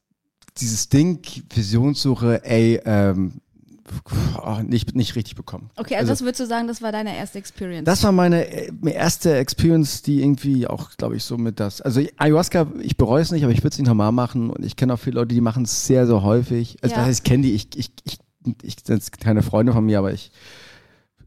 dieses 0.58 0.90
Ding, 0.90 1.20
Visionssuche, 1.54 2.44
ey, 2.44 2.82
ähm, 2.84 3.42
nicht, 4.64 4.96
nicht 4.96 5.16
richtig 5.16 5.36
bekommen. 5.36 5.70
Okay, 5.76 5.96
also, 5.96 6.12
Also- 6.12 6.12
das 6.12 6.22
würdest 6.22 6.40
du 6.42 6.46
sagen, 6.48 6.68
das 6.68 6.82
war 6.82 6.92
deine 6.92 7.16
erste 7.16 7.38
Experience. 7.40 7.86
Das 7.86 8.04
war 8.04 8.12
meine 8.12 8.46
äh, 8.48 8.72
erste 8.92 9.36
Experience, 9.36 10.02
die 10.02 10.22
irgendwie 10.22 10.68
auch, 10.68 10.92
glaube 10.98 11.16
ich, 11.16 11.24
so 11.24 11.38
mit 11.38 11.60
das. 11.60 11.82
Also 11.82 12.02
Ayahuasca, 12.18 12.68
ich 12.82 12.98
bereue 12.98 13.22
es 13.22 13.32
nicht, 13.32 13.44
aber 13.44 13.54
ich 13.54 13.60
würde 13.60 13.70
es 13.70 13.78
nicht 13.80 13.88
nochmal 13.88 14.12
machen. 14.12 14.50
Und 14.50 14.64
ich 14.66 14.76
kenne 14.76 14.94
auch 14.94 15.00
viele 15.00 15.16
Leute, 15.16 15.34
die 15.34 15.42
machen 15.42 15.64
es 15.64 15.86
sehr, 15.88 16.06
sehr 16.08 16.22
häufig. 16.24 16.78
Also 16.82 16.94
Ja. 16.94 17.00
das 17.00 17.08
heißt, 17.08 17.20
ich 17.20 17.24
kenne 17.24 17.44
die, 17.44 17.54
ich, 17.54 17.68
ich, 17.76 17.92
ich 18.04 18.20
ich 18.64 18.76
sind 18.84 18.96
jetzt 18.96 19.20
keine 19.20 19.44
Freunde 19.44 19.72
von 19.72 19.86
mir, 19.86 20.00
aber 20.00 20.14
ich, 20.14 20.32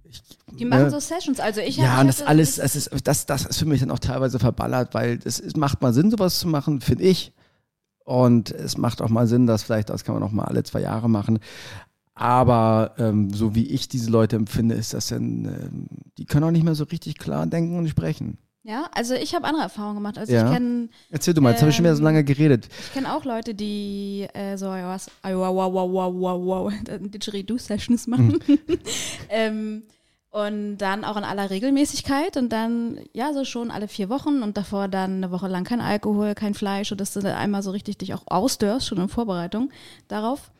ich 0.05 0.23
Die 0.59 0.65
machen 0.65 0.85
ne? 0.85 0.91
so 0.91 0.99
Sessions. 0.99 1.39
Also 1.41 1.61
ich 1.61 1.77
Ja, 1.77 2.01
und 2.01 2.09
das 2.09 2.23
alles, 2.23 2.57
das 2.57 2.75
ist, 2.75 2.91
das, 3.05 3.27
das 3.27 3.47
ist 3.47 3.59
für 3.59 3.67
mich 3.67 3.81
dann 3.81 3.91
auch 3.93 4.01
teilweise 4.01 4.39
verballert, 4.41 4.95
weil 4.95 5.21
es 5.25 5.39
es 5.39 5.55
macht 5.57 5.81
mal 5.81 5.93
Sinn, 5.93 6.11
sowas 6.11 6.39
zu 6.41 6.49
machen, 6.49 6.81
finde 6.81 7.05
ich. 7.05 7.33
Und 8.05 8.51
es 8.51 8.77
macht 8.77 9.01
auch 9.01 9.09
mal 9.09 9.27
Sinn, 9.27 9.47
dass 9.47 9.63
vielleicht, 9.63 9.89
das 9.91 10.05
kann 10.05 10.15
man 10.15 10.23
auch 10.25 10.33
mal 10.33 10.45
alle 10.45 10.63
zwei 10.65 10.81
Jahre 10.81 11.09
machen. 11.09 11.39
Aber 12.15 12.95
ähm, 12.99 13.31
so 13.33 13.55
wie 13.55 13.67
ich 13.67 13.89
diese 13.89 14.11
Leute 14.11 14.37
empfinde, 14.37 14.75
ist 14.77 14.95
das 14.95 15.09
dann, 15.09 15.45
ähm, 15.45 15.87
die 16.17 16.27
können 16.27 16.45
auch 16.45 16.51
nicht 16.53 16.65
mehr 16.65 16.75
so 16.77 16.85
richtig 16.85 17.19
klar 17.19 17.47
denken 17.47 17.77
und 17.77 17.89
sprechen. 17.89 18.39
Ja, 18.63 18.89
also 18.95 19.15
ich 19.15 19.35
habe 19.35 19.47
andere 19.47 19.65
Erfahrungen 19.65 19.97
gemacht. 19.97 20.17
Also 20.17 20.33
Ja. 20.33 20.47
ich 20.47 20.53
kenne 20.53 20.89
Erzähl 21.11 21.35
du 21.35 21.43
mal, 21.43 21.51
jetzt 21.51 21.61
habe 21.61 21.71
ich 21.71 21.77
schon 21.77 21.85
wieder 21.85 21.97
so 21.97 22.01
Ähm, 22.01 22.05
lange 22.05 22.25
geredet. 22.25 22.69
ich 22.81 22.93
kenn 22.95 23.05
auch 23.05 23.25
Leute, 23.25 23.55
die 23.55 24.27
äh, 24.33 24.57
so 24.57 24.69
was, 24.69 25.09
wow, 25.23 25.55
wow, 25.55 25.73
wow, 25.73 25.93
wow, 25.93 26.15
wow, 26.15 26.41
wow, 26.47 26.73
Didgeridoo-Sessions 27.01 28.07
machen. 28.07 28.39
ähm, 29.29 29.83
und 30.31 30.79
dann 30.79 31.05
auch 31.05 31.17
in 31.17 31.25
aller 31.25 31.51
Regelmäßigkeit 31.51 32.37
und 32.37 32.53
dann, 32.53 32.99
ja, 33.13 33.33
so 33.35 33.45
schon 33.45 33.71
alle 33.71 33.87
vier 33.87 34.09
Wochen 34.09 34.43
und 34.43 34.57
davor 34.57 34.89
dann 34.89 35.17
eine 35.19 35.31
Woche 35.31 35.47
lang 35.47 35.65
kein 35.65 35.81
Alkohol, 35.81 36.35
kein 36.35 36.55
Fleisch 36.55 36.91
und 36.91 37.01
dass 37.01 37.13
du 37.13 37.21
dann 37.21 37.37
einmal 37.37 37.63
so 37.63 37.71
richtig 37.71 37.99
dich 37.99 38.15
auch 38.15 38.23
ausdörst, 38.27 38.87
schon 38.89 38.99
in 38.99 39.09
Vorbereitung 39.09 39.71
darauf. 40.09 40.51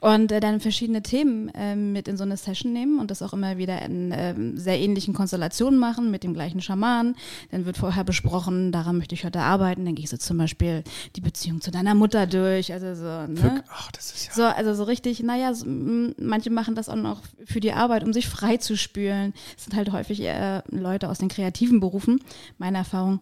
Und 0.00 0.32
äh, 0.32 0.40
dann 0.40 0.60
verschiedene 0.60 1.02
Themen 1.02 1.50
ähm, 1.54 1.92
mit 1.92 2.08
in 2.08 2.16
so 2.16 2.24
eine 2.24 2.38
Session 2.38 2.72
nehmen 2.72 2.98
und 3.00 3.10
das 3.10 3.20
auch 3.20 3.34
immer 3.34 3.58
wieder 3.58 3.82
in 3.82 4.14
ähm, 4.16 4.56
sehr 4.56 4.78
ähnlichen 4.78 5.12
Konstellationen 5.12 5.78
machen, 5.78 6.10
mit 6.10 6.24
dem 6.24 6.32
gleichen 6.32 6.62
Schaman. 6.62 7.16
Dann 7.50 7.66
wird 7.66 7.76
vorher 7.76 8.02
besprochen, 8.02 8.72
daran 8.72 8.96
möchte 8.96 9.14
ich 9.14 9.24
heute 9.24 9.40
arbeiten. 9.40 9.84
Dann 9.84 9.94
gehst 9.94 10.14
du 10.14 10.18
zum 10.18 10.38
Beispiel 10.38 10.84
die 11.16 11.20
Beziehung 11.20 11.60
zu 11.60 11.70
deiner 11.70 11.94
Mutter 11.94 12.26
durch. 12.26 12.72
Also 12.72 12.94
so, 12.94 13.26
ne? 13.26 13.62
Ach, 13.68 13.92
das 13.92 14.14
ist 14.14 14.28
ja. 14.28 14.32
So, 14.32 14.44
also 14.44 14.72
so 14.72 14.84
richtig, 14.84 15.22
naja, 15.22 15.52
so, 15.52 15.66
manche 15.66 16.48
machen 16.48 16.74
das 16.74 16.88
auch 16.88 16.96
noch 16.96 17.20
für 17.44 17.60
die 17.60 17.72
Arbeit, 17.72 18.02
um 18.02 18.14
sich 18.14 18.26
frei 18.26 18.56
zu 18.56 18.78
spülen. 18.78 19.34
Es 19.58 19.64
sind 19.64 19.76
halt 19.76 19.92
häufig 19.92 20.20
eher 20.20 20.64
Leute 20.68 21.10
aus 21.10 21.18
den 21.18 21.28
kreativen 21.28 21.78
Berufen, 21.78 22.22
meine 22.56 22.78
Erfahrung. 22.78 23.20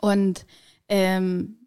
Und 0.00 0.46
ähm, 0.88 1.58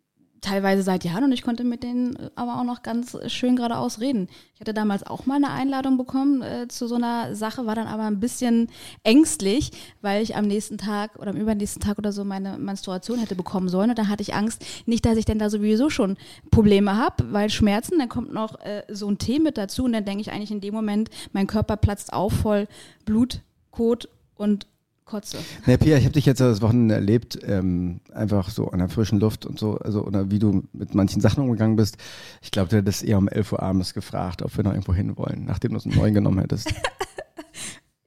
teilweise 0.47 0.81
seit 0.81 1.03
Jahren 1.03 1.25
und 1.25 1.31
ich 1.31 1.41
konnte 1.41 1.63
mit 1.63 1.83
denen 1.83 2.17
aber 2.35 2.59
auch 2.59 2.63
noch 2.63 2.81
ganz 2.81 3.17
schön 3.27 3.55
geradeaus 3.55 3.99
reden. 3.99 4.27
Ich 4.55 4.61
hatte 4.61 4.73
damals 4.73 5.05
auch 5.05 5.25
mal 5.25 5.35
eine 5.35 5.51
Einladung 5.51 5.97
bekommen 5.97 6.41
äh, 6.41 6.67
zu 6.67 6.87
so 6.87 6.95
einer 6.95 7.35
Sache, 7.35 7.65
war 7.65 7.75
dann 7.75 7.87
aber 7.87 8.03
ein 8.03 8.19
bisschen 8.19 8.69
ängstlich, 9.03 9.71
weil 10.01 10.23
ich 10.23 10.35
am 10.35 10.45
nächsten 10.45 10.77
Tag 10.77 11.17
oder 11.17 11.31
am 11.31 11.37
übernächsten 11.37 11.81
Tag 11.81 11.97
oder 11.97 12.11
so 12.11 12.23
meine 12.23 12.57
Menstruation 12.57 13.19
hätte 13.19 13.35
bekommen 13.35 13.67
sollen 13.67 13.89
und 13.89 13.99
da 13.99 14.07
hatte 14.07 14.21
ich 14.23 14.33
Angst, 14.33 14.63
nicht, 14.85 15.05
dass 15.05 15.17
ich 15.17 15.25
denn 15.25 15.39
da 15.39 15.49
sowieso 15.49 15.89
schon 15.89 16.17
Probleme 16.49 16.95
habe, 16.95 17.31
weil 17.33 17.49
Schmerzen, 17.49 17.99
dann 17.99 18.09
kommt 18.09 18.33
noch 18.33 18.59
äh, 18.61 18.83
so 18.89 19.09
ein 19.09 19.17
Tee 19.17 19.39
mit 19.39 19.57
dazu 19.57 19.83
und 19.83 19.91
dann 19.91 20.05
denke 20.05 20.21
ich 20.21 20.31
eigentlich 20.31 20.51
in 20.51 20.61
dem 20.61 20.73
Moment, 20.73 21.09
mein 21.33 21.47
Körper 21.47 21.77
platzt 21.77 22.13
auf 22.13 22.33
voll 22.33 22.67
Blut, 23.05 23.41
Kot 23.71 24.07
und 24.35 24.65
Kotze. 25.07 25.37
Ne, 25.65 25.77
Pia, 25.77 25.97
ich 25.97 26.03
habe 26.03 26.13
dich 26.13 26.25
jetzt 26.25 26.41
das 26.41 26.61
Wochenende 26.61 26.93
erlebt, 26.95 27.39
ähm, 27.47 28.01
einfach 28.13 28.49
so 28.49 28.69
an 28.69 28.79
der 28.79 28.89
frischen 28.89 29.19
Luft 29.19 29.45
und 29.45 29.57
so, 29.57 29.77
also 29.77 30.03
oder 30.03 30.29
wie 30.29 30.37
du 30.37 30.63
mit 30.73 30.93
manchen 30.93 31.21
Sachen 31.21 31.43
umgegangen 31.43 31.77
bist. 31.77 31.97
Ich 32.41 32.51
glaube, 32.51 32.69
du 32.69 32.75
hättest 32.75 33.03
eher 33.03 33.17
um 33.17 33.27
11 33.27 33.53
Uhr 33.53 33.63
abends 33.63 33.93
gefragt, 33.93 34.41
ob 34.41 34.55
wir 34.57 34.63
noch 34.65 34.73
irgendwo 34.73 34.93
hin 34.93 35.17
wollen, 35.17 35.45
nachdem 35.45 35.71
du 35.71 35.77
es 35.77 35.85
einen 35.85 35.95
neuen 35.95 36.13
genommen 36.13 36.39
hättest. 36.39 36.73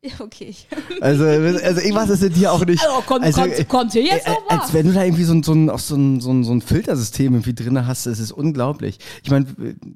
Ja, 0.03 0.13
okay. 0.21 0.55
Also, 1.03 1.27
also 1.27 1.81
irgendwas 1.83 2.09
ist 2.09 2.23
in 2.23 2.33
dir 2.33 2.51
auch 2.53 2.65
nicht. 2.65 2.83
Also, 2.83 3.03
kommt, 3.03 3.23
Also, 3.23 3.43
kommt, 3.43 3.69
kommt 3.69 3.93
hier 3.93 4.05
jetzt 4.05 4.27
äh, 4.27 4.31
noch 4.31 4.45
was? 4.49 4.61
Als 4.61 4.73
wenn 4.73 4.87
du 4.87 4.95
da 4.95 5.05
irgendwie 5.05 5.25
so 5.25 5.35
ein, 5.35 5.43
so 5.43 5.53
ein, 5.53 5.69
auch 5.69 5.79
so 5.79 5.95
ein, 5.95 6.21
so 6.23 6.31
ein, 6.31 6.43
so 6.43 6.53
ein 6.53 6.63
Filtersystem 6.63 7.35
irgendwie 7.35 7.53
drin 7.53 7.87
hast, 7.87 8.07
das 8.07 8.19
ist 8.19 8.33
unglaublich. 8.33 8.99
Ich 9.23 9.31
meine, 9.31 9.45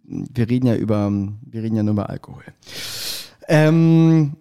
wir 0.04 0.48
reden 0.50 0.66
ja 0.66 0.76
über, 0.76 1.10
wir 1.10 1.62
reden 1.62 1.76
ja 1.76 1.82
nur 1.82 1.92
über 1.94 2.10
Alkohol. 2.10 2.42
Ähm, 3.48 4.36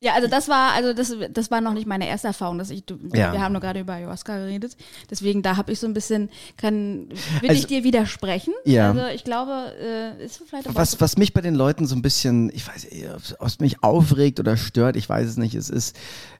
Ja, 0.00 0.12
also 0.12 0.28
das 0.28 0.46
war, 0.48 0.72
also 0.74 0.92
das, 0.92 1.14
das 1.32 1.50
war 1.50 1.62
noch 1.62 1.72
nicht 1.72 1.86
meine 1.86 2.06
erste 2.06 2.26
Erfahrung, 2.28 2.58
dass 2.58 2.68
ich, 2.68 2.84
du, 2.84 2.98
Ja. 3.14 3.32
wir 3.32 3.40
haben 3.40 3.52
nur 3.52 3.62
gerade 3.62 3.80
über 3.80 3.94
Ayahuasca 3.94 4.36
geredet, 4.36 4.76
deswegen 5.10 5.40
da 5.40 5.56
habe 5.56 5.72
ich 5.72 5.78
so 5.80 5.86
ein 5.86 5.94
bisschen, 5.94 6.28
kann, 6.58 7.08
will 7.40 7.48
Also- 7.48 7.60
ich 7.60 7.66
dir 7.66 7.82
widersprechen? 7.82 8.52
Ja. 8.66 8.90
Also 8.90 9.06
ich 9.14 9.24
glaube, 9.24 9.72
äh, 9.80 10.22
ist 10.22 10.42
vielleicht 10.46 10.68
auch 10.68 10.74
Was, 10.74 11.00
was 11.00 11.16
mich 11.16 11.32
bei 11.32 11.40
den 11.40 11.54
Leuten 11.54 11.86
so 11.86 11.96
ein 11.96 12.02
bisschen, 12.02 12.50
ich 12.54 12.68
weiß 12.68 12.90
nicht, 12.90 13.06
ob 13.38 13.46
es 13.48 13.58
mich 13.58 13.82
aufregt 13.82 14.38
oder 14.38 14.58
stört, 14.58 14.96
ich 14.96 15.08
weiß 15.08 15.26
es 15.28 15.36
nicht. 15.38 15.54
Es 15.54 15.70
ist, 15.70 15.96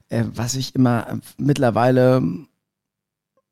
äh, 0.09 0.23
was 0.35 0.53
ich 0.53 0.75
immer 0.75 1.07
äh, 1.09 1.15
mittlerweile, 1.39 2.21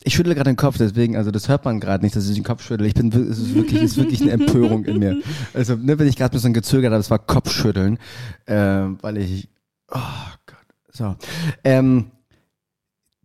ich 0.03 0.13
schüttle 0.13 0.35
gerade 0.35 0.51
den 0.51 0.55
Kopf, 0.55 0.77
deswegen, 0.77 1.17
also 1.17 1.31
das 1.31 1.49
hört 1.49 1.65
man 1.65 1.79
gerade 1.79 2.03
nicht, 2.05 2.15
dass 2.15 2.29
ich 2.29 2.35
den 2.35 2.43
Kopf 2.43 2.61
schüttle. 2.63 2.85
Ich 2.85 2.93
bin, 2.93 3.07
es 3.11 3.39
ist 3.39 3.55
wirklich, 3.55 3.81
es 3.81 3.91
ist 3.93 3.97
wirklich 3.97 4.21
eine 4.21 4.31
Empörung 4.33 4.85
in 4.85 4.99
mir. 4.99 5.17
Also, 5.55 5.75
ne, 5.75 5.97
wenn 5.97 6.07
ich 6.07 6.15
gerade 6.15 6.31
ein 6.31 6.37
bisschen 6.37 6.53
gezögert 6.53 6.91
habe, 6.91 6.99
es 7.01 7.09
war 7.09 7.17
Kopfschütteln, 7.17 7.97
äh, 8.45 8.55
weil 9.01 9.17
ich, 9.17 9.49
oh 9.91 10.33
Gott, 10.45 10.65
so. 10.91 11.15
Ähm, 11.63 12.11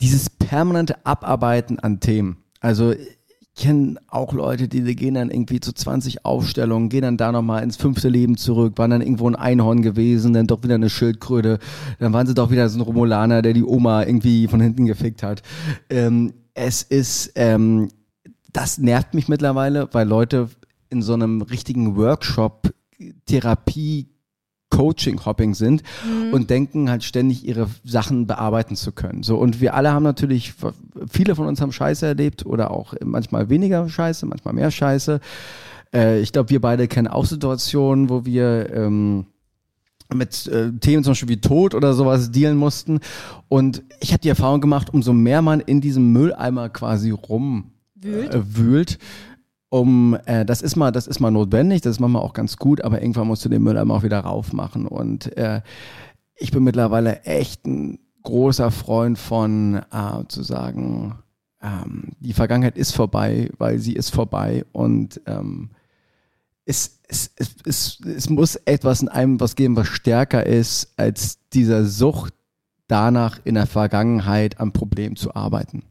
dieses 0.00 0.30
permanente 0.30 1.04
Abarbeiten 1.04 1.78
an 1.78 2.00
Themen. 2.00 2.38
Also 2.60 2.92
ich 2.92 3.18
kenne 3.54 3.96
auch 4.08 4.32
Leute, 4.32 4.68
die, 4.68 4.82
die 4.82 4.96
gehen 4.96 5.14
dann 5.14 5.30
irgendwie 5.30 5.60
zu 5.60 5.72
20 5.72 6.24
Aufstellungen, 6.24 6.88
gehen 6.88 7.02
dann 7.02 7.16
da 7.16 7.32
nochmal 7.32 7.62
ins 7.62 7.76
fünfte 7.76 8.08
Leben 8.08 8.36
zurück, 8.36 8.78
waren 8.78 8.90
dann 8.90 9.02
irgendwo 9.02 9.28
ein 9.28 9.36
Einhorn 9.36 9.82
gewesen, 9.82 10.32
dann 10.32 10.46
doch 10.46 10.62
wieder 10.62 10.76
eine 10.76 10.88
Schildkröte, 10.88 11.58
dann 11.98 12.12
waren 12.12 12.26
sie 12.26 12.34
doch 12.34 12.50
wieder 12.50 12.68
so 12.68 12.78
ein 12.78 12.82
Romulaner, 12.82 13.42
der 13.42 13.52
die 13.52 13.64
Oma 13.64 14.04
irgendwie 14.04 14.48
von 14.48 14.60
hinten 14.60 14.86
gefickt 14.86 15.22
hat. 15.22 15.42
Ähm, 15.90 16.32
es 16.54 16.82
ist, 16.82 17.32
ähm, 17.34 17.88
das 18.52 18.78
nervt 18.78 19.14
mich 19.14 19.28
mittlerweile, 19.28 19.88
weil 19.92 20.08
Leute 20.08 20.48
in 20.88 21.02
so 21.02 21.14
einem 21.14 21.42
richtigen 21.42 21.96
Workshop 21.96 22.72
Therapie 23.26 24.08
Coaching-Hopping 24.70 25.54
sind 25.54 25.82
und 26.32 26.48
denken 26.48 26.88
halt 26.88 27.04
ständig 27.04 27.46
ihre 27.46 27.68
Sachen 27.84 28.26
bearbeiten 28.26 28.76
zu 28.76 28.92
können. 28.92 29.22
So 29.22 29.36
und 29.36 29.60
wir 29.60 29.74
alle 29.74 29.92
haben 29.92 30.02
natürlich, 30.02 30.54
viele 31.08 31.34
von 31.34 31.46
uns 31.46 31.60
haben 31.60 31.72
Scheiße 31.72 32.06
erlebt 32.06 32.46
oder 32.46 32.70
auch 32.70 32.94
manchmal 33.04 33.50
weniger 33.50 33.88
Scheiße, 33.88 34.26
manchmal 34.26 34.54
mehr 34.54 34.70
Scheiße. 34.70 35.20
Äh, 35.92 36.20
ich 36.20 36.32
glaube, 36.32 36.50
wir 36.50 36.60
beide 36.60 36.88
kennen 36.88 37.08
auch 37.08 37.26
Situationen, 37.26 38.08
wo 38.08 38.24
wir 38.24 38.72
ähm, 38.72 39.26
mit 40.14 40.46
äh, 40.46 40.72
Themen 40.72 41.04
zum 41.04 41.12
Beispiel 41.12 41.28
wie 41.28 41.40
Tod 41.40 41.74
oder 41.74 41.92
sowas 41.94 42.30
dealen 42.30 42.56
mussten. 42.56 43.00
Und 43.48 43.82
ich 44.00 44.12
habe 44.12 44.20
die 44.20 44.28
Erfahrung 44.28 44.60
gemacht, 44.60 44.92
umso 44.92 45.12
mehr 45.12 45.42
man 45.42 45.60
in 45.60 45.80
diesem 45.80 46.12
Mülleimer 46.12 46.68
quasi 46.68 47.10
rum 47.10 47.72
Wühlt. 48.02 48.34
Äh, 48.34 48.56
wühlt 48.56 48.98
um 49.70 50.18
äh, 50.26 50.44
das 50.44 50.60
ist 50.60 50.76
mal 50.76 50.90
das 50.92 51.06
ist 51.06 51.20
mal 51.20 51.30
notwendig 51.30 51.80
das 51.80 51.92
ist 51.92 52.00
manchmal 52.00 52.22
auch 52.22 52.34
ganz 52.34 52.56
gut 52.56 52.82
aber 52.82 53.00
irgendwann 53.00 53.26
musst 53.26 53.44
du 53.44 53.48
den 53.48 53.62
Mülleimer 53.62 53.94
auch 53.94 54.02
wieder 54.02 54.20
raufmachen 54.20 54.86
und 54.86 55.36
äh, 55.36 55.62
ich 56.36 56.50
bin 56.50 56.64
mittlerweile 56.64 57.22
echt 57.22 57.66
ein 57.66 57.98
großer 58.22 58.70
Freund 58.70 59.18
von 59.18 59.76
äh, 59.76 60.24
zu 60.28 60.42
sagen 60.42 61.14
ähm, 61.62 62.12
die 62.20 62.34
Vergangenheit 62.34 62.76
ist 62.76 62.94
vorbei 62.94 63.50
weil 63.58 63.78
sie 63.78 63.94
ist 63.94 64.10
vorbei 64.10 64.64
und 64.72 65.20
ähm, 65.26 65.70
es, 66.70 67.00
es, 67.08 67.30
es, 67.36 67.56
es, 67.64 68.00
es 68.06 68.30
muss 68.30 68.54
etwas 68.56 69.02
in 69.02 69.08
einem 69.08 69.40
was 69.40 69.56
geben, 69.56 69.76
was 69.76 69.88
stärker 69.88 70.46
ist 70.46 70.92
als 70.96 71.38
dieser 71.52 71.84
Sucht 71.84 72.34
danach 72.86 73.40
in 73.44 73.54
der 73.54 73.66
Vergangenheit 73.66 74.60
am 74.60 74.72
Problem 74.72 75.16
zu 75.16 75.34
arbeiten. 75.34 75.82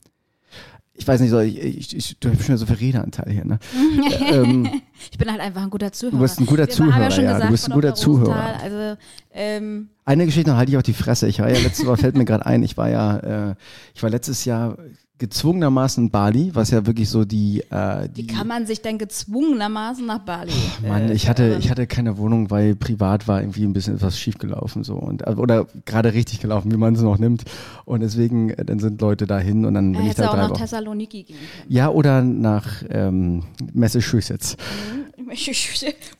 Ich 1.00 1.08
weiß 1.08 1.22
nicht, 1.22 1.30
so, 1.30 1.40
ich, 1.40 1.58
ich, 1.58 1.96
ich, 1.96 2.20
du 2.20 2.30
hast 2.30 2.46
schon 2.46 2.58
so 2.58 2.66
viel 2.66 2.76
Redeanteil 2.76 3.32
hier, 3.32 3.46
ne? 3.46 3.58
ähm, 4.32 4.70
ich 5.10 5.18
bin 5.18 5.32
halt 5.32 5.40
einfach 5.40 5.64
ein 5.64 5.70
guter 5.70 5.94
Zuhörer. 5.94 6.18
Du 6.18 6.22
bist 6.22 6.40
ein 6.42 6.46
guter 6.46 6.68
Wir 6.68 6.70
Zuhörer, 6.70 7.10
ja, 7.10 7.34
gesagt, 7.34 7.44
du 7.46 7.52
bist 7.52 7.70
ein 7.70 7.74
guter 7.74 7.96
Zuhörer. 7.96 8.62
Also, 8.62 9.02
ähm, 9.32 9.90
eine 10.04 10.26
Geschichte 10.26 10.50
noch 10.50 10.58
halte 10.58 10.72
ich 10.72 10.78
auf 10.78 10.84
die 10.84 10.94
Fresse. 10.94 11.28
Ich 11.28 11.40
war 11.40 11.50
ja 11.50 11.58
letztes 11.58 11.86
Mal, 11.86 11.96
fällt 11.96 12.18
mir 12.18 12.26
gerade 12.26 12.46
ein, 12.46 12.64
ich 12.64 12.76
war 12.76 12.90
ja, 12.90 13.52
äh, 13.52 13.56
ich 13.96 14.04
war 14.04 14.10
letztes 14.10 14.44
Jahr 14.44 14.78
gezwungenermaßen 15.20 16.10
Bali, 16.10 16.56
was 16.56 16.72
ja 16.72 16.86
wirklich 16.86 17.10
so 17.10 17.26
die, 17.26 17.62
äh, 17.70 18.10
wie 18.14 18.24
die 18.24 18.28
kann 18.28 18.48
man 18.48 18.66
sich 18.66 18.82
denn 18.82 18.98
gezwungenermaßen 18.98 20.06
nach 20.06 20.20
Bali? 20.20 20.52
Mann, 20.88 21.10
äh, 21.10 21.14
ich 21.14 21.30
hatte, 21.30 21.44
verirren? 21.44 21.60
ich 21.62 21.70
hatte 21.70 21.88
keine 21.88 22.18
Wohnung, 22.18 22.50
weil 22.50 22.76
privat 22.76 23.28
war 23.28 23.42
irgendwie 23.42 23.64
ein 23.64 23.74
bisschen 23.74 23.96
etwas 23.96 24.18
schief 24.18 24.38
gelaufen 24.38 24.84
so 24.84 24.96
und 24.96 25.28
äh, 25.28 25.32
oder 25.32 25.68
gerade 25.86 26.14
richtig 26.14 26.40
gelaufen, 26.40 26.72
wie 26.72 26.78
man 26.78 26.96
es 26.96 27.02
noch 27.02 27.20
nimmt. 27.20 27.44
Und 27.86 28.00
deswegen, 28.00 28.50
äh, 28.52 28.66
dann 28.66 28.80
sind 28.80 29.02
Leute 29.02 29.28
dahin 29.28 29.66
und 29.66 29.74
dann 29.74 29.92
bin 29.92 30.08
ich 30.08 30.16
da 30.16 30.30
auch 30.30 30.38
nach 30.38 30.50
Wochen. 30.50 30.60
Thessaloniki 30.60 31.24
gehen 31.24 31.36
können. 31.38 31.72
Ja, 31.72 31.90
oder 31.90 32.22
nach 32.22 32.84
ähm, 32.90 33.44
Massachusetts. 33.74 34.56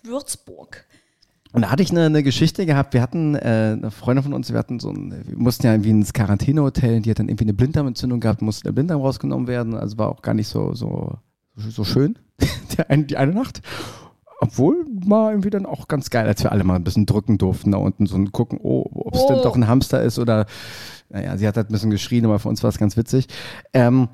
Würzburg. 0.04 0.86
Und 1.52 1.64
da 1.64 1.72
hatte 1.72 1.82
ich 1.82 1.90
eine, 1.92 2.06
eine 2.06 2.22
Geschichte 2.22 2.66
gehabt. 2.66 2.94
Wir 2.94 3.02
hatten 3.02 3.36
äh, 3.36 3.76
eine 3.78 3.92
Freundin 3.92 4.24
von 4.24 4.34
uns, 4.34 4.52
wir 4.52 4.60
hatten 4.60 4.80
so 4.80 4.92
ein, 4.92 5.24
wir 5.26 5.38
mussten 5.38 5.66
ja 5.66 5.74
irgendwie 5.74 5.90
ins 5.90 6.14
Quarantänehotel, 6.14 7.02
die 7.02 7.10
hat 7.10 7.20
dann 7.20 7.28
irgendwie 7.28 7.46
eine 7.46 7.54
Blinddarmentzündung 7.54 8.20
gehabt, 8.20 8.42
musste 8.42 8.64
der 8.64 8.72
Blinddarm 8.72 9.02
rausgenommen 9.02 9.48
werden. 9.48 9.74
Also 9.74 9.98
war 9.98 10.10
auch 10.10 10.22
gar 10.22 10.36
nicht 10.36 10.48
so, 10.48 10.76
so, 10.76 11.18
so 11.56 11.84
schön, 11.84 12.20
der 12.78 12.90
ein, 12.92 13.08
die 13.08 13.18
eine 13.18 13.34
Nacht. 13.34 13.62
Obwohl 14.42 14.86
war 15.06 15.32
irgendwie 15.32 15.50
dann 15.50 15.66
auch 15.66 15.88
ganz 15.88 16.10
geil, 16.10 16.26
als 16.26 16.44
wir 16.44 16.52
alle 16.52 16.64
mal 16.64 16.76
ein 16.76 16.84
bisschen 16.84 17.06
drücken 17.06 17.38
durften 17.38 17.72
da 17.72 17.78
unten 17.78 18.06
so 18.06 18.16
und 18.16 18.32
gucken, 18.32 18.60
oh, 18.62 18.86
ob 18.94 19.16
es 19.16 19.26
denn 19.26 19.38
Oh. 19.38 19.44
doch 19.44 19.56
ein 19.56 19.68
Hamster 19.68 20.02
ist 20.02 20.18
oder, 20.18 20.46
naja, 21.10 21.36
sie 21.38 21.46
hat 21.46 21.58
halt 21.58 21.70
ein 21.70 21.74
bisschen 21.74 21.90
geschrien, 21.90 22.24
aber 22.26 22.40
für 22.40 22.48
uns 22.48 22.64
war 22.64 22.70
es 22.70 22.78
ganz 22.78 22.96
witzig. 22.96 23.28
Ähm, 23.74 24.08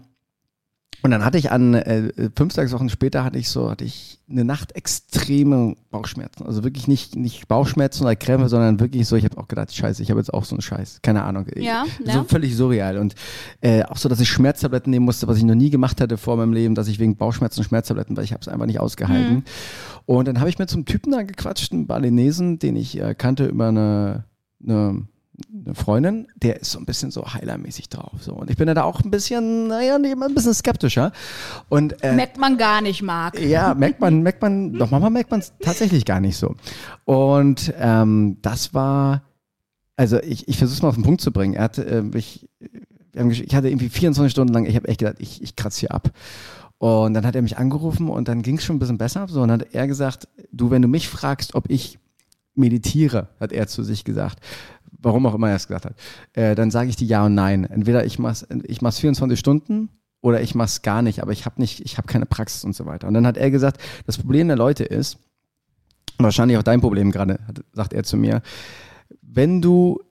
Und 1.02 1.12
dann 1.12 1.24
hatte 1.24 1.38
ich 1.38 1.52
an 1.52 1.74
äh, 1.74 2.30
fünf, 2.36 2.54
sechs 2.54 2.72
Wochen 2.72 2.90
später 2.90 3.24
hatte 3.24 3.38
ich 3.38 3.50
so, 3.50 3.70
hatte 3.70 3.86
ich 3.86 4.20
eine 4.30 4.44
Nacht 4.44 4.76
extreme 4.76 5.76
Bauchschmerzen. 5.92 6.46
Also 6.46 6.64
wirklich 6.64 6.88
nicht, 6.88 7.16
nicht 7.16 7.48
Bauchschmerzen 7.48 8.04
oder 8.04 8.16
Krämpfe, 8.16 8.50
sondern 8.50 8.80
wirklich 8.80 9.08
so, 9.08 9.16
ich 9.16 9.24
habe 9.24 9.38
auch 9.38 9.48
gedacht, 9.48 9.74
scheiße, 9.74 10.02
ich 10.02 10.10
habe 10.10 10.20
jetzt 10.20 10.34
auch 10.34 10.46
so 10.46 10.56
einen 10.56 10.62
Scheiß. 10.62 11.00
Keine 11.04 11.24
Ahnung. 11.24 11.46
Ja, 11.56 11.86
so 12.04 12.12
ja. 12.12 12.24
völlig 12.24 12.56
surreal. 12.56 12.98
Und 12.98 13.16
äh, 13.62 13.84
auch 13.84 13.98
so, 13.98 14.10
dass 14.10 14.20
ich 14.20 14.30
Schmerztabletten 14.30 14.90
nehmen 14.90 15.06
musste, 15.06 15.28
was 15.28 15.38
ich 15.38 15.44
noch 15.44 15.56
nie 15.56 15.70
gemacht 15.70 16.02
hatte 16.02 16.18
vor 16.18 16.38
meinem 16.38 16.54
Leben, 16.54 16.76
dass 16.76 16.88
ich 16.88 17.00
wegen 17.00 17.16
Bauchschmerzen 17.16 17.64
Schmerztabletten, 17.64 18.18
weil 18.18 18.24
ich 18.24 18.32
habe 18.32 18.42
es 18.42 18.48
einfach 18.48 18.66
nicht 18.66 18.80
ausgehalten. 18.80 19.44
Und 20.06 20.28
dann 20.28 20.40
habe 20.40 20.50
ich 20.50 20.58
so 20.58 20.76
einem 20.76 20.86
Typen 20.86 21.12
da 21.12 21.24
gequatscht, 21.24 21.72
einen 21.72 21.88
Balinesen, 21.88 22.60
den 22.60 22.76
ich 22.76 23.00
äh, 23.00 23.16
kannte 23.16 23.46
über 23.46 23.68
eine, 23.68 24.26
eine 24.64 25.08
eine 25.66 25.76
Freundin, 25.76 26.28
der 26.36 26.62
ist 26.62 26.72
so 26.72 26.80
ein 26.80 26.86
bisschen 26.86 27.12
so 27.12 27.26
heilermäßig 27.34 27.90
drauf. 27.90 28.12
So. 28.22 28.34
Und 28.34 28.50
ich 28.50 28.58
bin 28.58 28.68
ja 28.68 28.74
da 28.74 28.84
auch 28.84 29.02
ein 29.02 29.12
bisschen, 29.12 29.68
naja, 29.68 29.96
ein 29.96 30.34
bisschen 30.34 30.54
skeptischer. 30.54 31.12
Und 31.70 32.02
äh, 32.04 32.14
Merkt 32.14 32.38
man 32.38 32.58
gar 32.58 32.82
nicht, 32.82 33.02
Marc. 33.02 33.40
ja, 33.40 33.74
merkt 33.74 34.00
man, 34.00 34.22
merkt 34.22 34.42
man, 34.42 34.74
doch 34.74 34.92
manchmal 34.92 35.12
merkt 35.12 35.32
man 35.32 35.40
es 35.42 35.54
tatsächlich 35.60 36.06
gar 36.06 36.20
nicht 36.20 36.38
so. 36.38 36.56
Und 37.04 37.74
ähm, 37.80 38.38
das 38.42 38.74
war, 38.74 39.24
also 39.98 40.22
ich, 40.22 40.48
ich 40.48 40.58
versuche 40.58 40.76
es 40.78 40.82
mal 40.82 40.90
auf 40.90 40.96
den 40.96 41.04
Punkt 41.04 41.22
zu 41.22 41.32
bringen. 41.32 41.54
Er 41.54 41.64
hat, 41.64 41.78
äh, 41.78 42.04
ich, 42.16 42.48
ich 43.14 43.56
hatte 43.56 43.70
irgendwie 43.70 43.90
24 43.90 44.32
Stunden 44.32 44.54
lang, 44.54 44.66
ich 44.66 44.76
habe 44.76 44.88
echt 44.88 45.00
gedacht, 45.00 45.18
ich, 45.20 45.42
ich 45.42 45.56
kratze 45.56 45.82
hier 45.82 45.92
ab. 45.92 46.12
Und 46.78 47.14
dann 47.14 47.26
hat 47.26 47.36
er 47.36 47.42
mich 47.42 47.58
angerufen 47.58 48.10
und 48.10 48.28
dann 48.28 48.42
ging 48.42 48.58
es 48.58 48.66
schon 48.66 48.76
ein 48.76 48.80
bisschen 48.80 48.98
besser. 48.98 49.28
So, 49.30 49.42
und 49.42 49.48
dann 49.48 49.62
hat 49.62 49.74
er 49.74 49.88
gesagt, 49.88 50.28
du, 50.52 50.72
wenn 50.72 50.82
du 50.82 50.88
mich 50.88 51.08
fragst, 51.08 51.56
ob 51.56 51.70
ich 51.70 52.00
meditiere, 52.54 53.30
hat 53.40 53.52
er 53.52 53.68
zu 53.68 53.84
sich 53.84 54.04
gesagt, 54.04 54.40
warum 55.00 55.26
auch 55.26 55.36
immer 55.36 55.50
er 55.50 55.56
es 55.56 55.68
gesagt 55.68 55.86
hat, 55.86 55.96
äh, 56.34 56.56
dann 56.56 56.72
sage 56.72 56.90
ich 56.90 56.96
dir 56.96 57.08
ja 57.08 57.26
und 57.26 57.36
nein. 57.36 57.66
Entweder 57.66 58.06
ich 58.06 58.20
mach's, 58.20 58.46
ich 58.64 58.82
mach's 58.82 59.00
24 59.00 59.40
Stunden 59.40 59.90
oder 60.22 60.42
ich 60.42 60.56
mach's 60.56 60.82
gar 60.82 61.02
nicht, 61.02 61.22
aber 61.22 61.32
ich 61.32 61.46
habe 61.46 61.62
nicht, 61.62 61.82
ich 61.82 61.98
habe 61.98 62.08
keine 62.08 62.26
Praxis 62.26 62.64
und 62.64 62.76
so 62.76 62.86
weiter. 62.86 63.08
Und 63.08 63.14
dann 63.14 63.28
hat 63.28 63.38
er 63.38 63.52
gesagt, 63.52 63.82
das 64.06 64.18
Problem 64.18 64.48
der 64.48 64.58
Leute 64.58 64.84
ist, 64.84 65.18
wahrscheinlich 66.18 66.58
auch 66.58 66.64
dein 66.64 66.82
Problem 66.82 67.12
gerade, 67.12 67.40
sagt 67.74 67.94
er 67.94 68.04
zu 68.04 68.18
mir, 68.18 68.42
wenn 69.22 69.62
du 69.62 70.02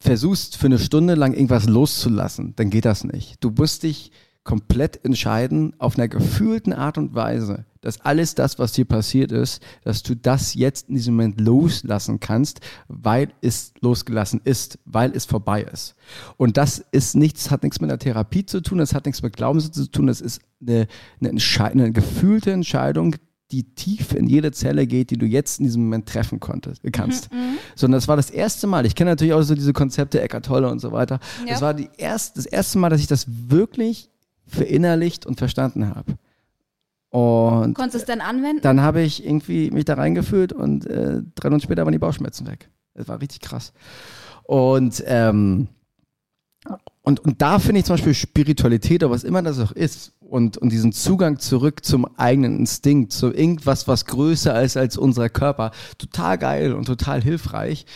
versuchst 0.00 0.56
für 0.56 0.66
eine 0.66 0.78
Stunde 0.78 1.14
lang 1.14 1.32
irgendwas 1.32 1.66
loszulassen, 1.66 2.54
dann 2.56 2.70
geht 2.70 2.84
das 2.84 3.04
nicht. 3.04 3.42
Du 3.42 3.50
musst 3.50 3.82
dich 3.82 4.12
komplett 4.44 5.04
entscheiden 5.04 5.74
auf 5.78 5.98
einer 5.98 6.08
gefühlten 6.08 6.72
Art 6.72 6.98
und 6.98 7.14
Weise, 7.14 7.64
dass 7.80 8.00
alles 8.00 8.34
das, 8.34 8.58
was 8.58 8.72
dir 8.72 8.84
passiert 8.84 9.32
ist, 9.32 9.62
dass 9.84 10.02
du 10.02 10.14
das 10.16 10.54
jetzt 10.54 10.88
in 10.88 10.94
diesem 10.96 11.14
Moment 11.14 11.40
loslassen 11.40 12.20
kannst, 12.20 12.60
weil 12.88 13.28
es 13.40 13.72
losgelassen 13.80 14.40
ist, 14.44 14.78
weil 14.84 15.12
es 15.14 15.24
vorbei 15.24 15.62
ist. 15.62 15.94
Und 16.36 16.56
das 16.56 16.84
ist 16.92 17.14
nichts, 17.14 17.50
hat 17.50 17.62
nichts 17.62 17.80
mit 17.80 17.90
einer 17.90 17.98
Therapie 17.98 18.44
zu 18.46 18.60
tun, 18.60 18.78
das 18.78 18.94
hat 18.94 19.06
nichts 19.06 19.22
mit 19.22 19.36
Glaubenssätzen 19.36 19.84
zu 19.84 19.90
tun, 19.90 20.06
das 20.06 20.20
ist 20.20 20.40
eine, 20.60 20.86
eine, 21.20 21.30
Entschei- 21.30 21.70
eine 21.70 21.92
gefühlte 21.92 22.52
Entscheidung, 22.52 23.14
die 23.50 23.62
tief 23.74 24.12
in 24.12 24.26
jede 24.26 24.52
Zelle 24.52 24.86
geht, 24.86 25.10
die 25.10 25.16
du 25.16 25.24
jetzt 25.24 25.58
in 25.58 25.64
diesem 25.64 25.84
Moment 25.84 26.06
treffen 26.06 26.38
konntest, 26.38 26.82
kannst. 26.92 27.30
Sondern 27.76 27.96
das 27.98 28.06
war 28.06 28.16
das 28.16 28.28
erste 28.28 28.66
Mal. 28.66 28.84
Ich 28.84 28.94
kenne 28.94 29.10
natürlich 29.12 29.32
auch 29.32 29.40
so 29.40 29.54
diese 29.54 29.72
Konzepte 29.72 30.20
Eckart 30.20 30.44
Tolle 30.44 30.68
und 30.70 30.80
so 30.80 30.92
weiter. 30.92 31.18
Ja. 31.46 31.52
Das 31.52 31.62
war 31.62 31.72
die 31.72 31.88
erst, 31.96 32.36
das 32.36 32.44
erste 32.44 32.76
Mal, 32.78 32.90
dass 32.90 33.00
ich 33.00 33.06
das 33.06 33.24
wirklich 33.26 34.10
verinnerlicht 34.46 35.24
und 35.24 35.38
verstanden 35.38 35.88
habe. 35.94 36.18
Und 37.10 37.74
Konntest 37.74 37.94
du 37.94 37.98
es 37.98 38.04
dann 38.04 38.20
anwenden? 38.20 38.60
dann 38.62 38.82
habe 38.82 39.00
ich 39.00 39.24
irgendwie 39.24 39.70
mich 39.70 39.86
da 39.86 39.94
reingefühlt 39.94 40.52
und 40.52 40.86
äh, 40.86 41.22
drei 41.34 41.48
Minuten 41.48 41.62
später 41.64 41.84
waren 41.84 41.92
die 41.92 41.98
Bauchschmerzen 41.98 42.46
weg. 42.46 42.68
Das 42.94 43.08
war 43.08 43.20
richtig 43.20 43.40
krass. 43.40 43.72
Und, 44.42 45.02
ähm, 45.06 45.68
und, 47.02 47.20
und 47.20 47.40
da 47.40 47.58
finde 47.58 47.78
ich 47.80 47.86
zum 47.86 47.94
Beispiel 47.94 48.14
Spiritualität 48.14 49.02
oder 49.02 49.12
was 49.12 49.24
immer 49.24 49.42
das 49.42 49.58
auch 49.58 49.72
ist 49.72 50.12
und, 50.20 50.58
und 50.58 50.70
diesen 50.70 50.92
Zugang 50.92 51.38
zurück 51.38 51.84
zum 51.84 52.06
eigenen 52.18 52.58
Instinkt, 52.58 53.12
zu 53.12 53.32
irgendwas, 53.32 53.88
was 53.88 54.04
größer 54.04 54.60
ist 54.62 54.76
als 54.76 54.98
unser 54.98 55.30
Körper, 55.30 55.70
total 55.96 56.36
geil 56.36 56.74
und 56.74 56.84
total 56.84 57.22
hilfreich. 57.22 57.86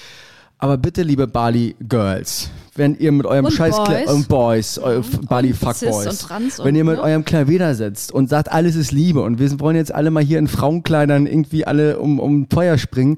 Aber 0.62 0.79
bitte, 0.79 1.03
liebe 1.03 1.27
Bali 1.27 1.75
Girls, 1.88 2.48
wenn 2.77 2.94
ihr 2.94 3.11
mit 3.11 3.27
eurem 3.27 3.46
Und 3.46 3.51
Scheiß 3.51 3.79
Boys. 3.79 4.09
und 4.12 4.29
Boys, 4.29 4.79
eu- 4.79 5.03
Bali 5.29 5.55
Fuck 5.55 5.75
Cis 5.75 5.90
Boys, 5.90 6.29
wenn 6.62 6.77
ihr 6.77 6.85
mit 6.85 6.98
ne? 6.98 7.03
eurem 7.03 7.25
Klavier 7.25 7.75
sitzt 7.75 8.12
und 8.12 8.29
sagt, 8.29 8.53
alles 8.53 8.77
ist 8.77 8.92
Liebe 8.92 9.22
und 9.22 9.40
wir 9.40 9.59
wollen 9.59 9.75
jetzt 9.75 9.92
alle 9.92 10.12
mal 10.12 10.22
hier 10.22 10.38
in 10.38 10.46
Frauenkleidern 10.46 11.27
irgendwie 11.27 11.66
alle 11.66 11.98
um, 11.98 12.20
um 12.20 12.46
Feuer 12.48 12.79
springen, 12.79 13.16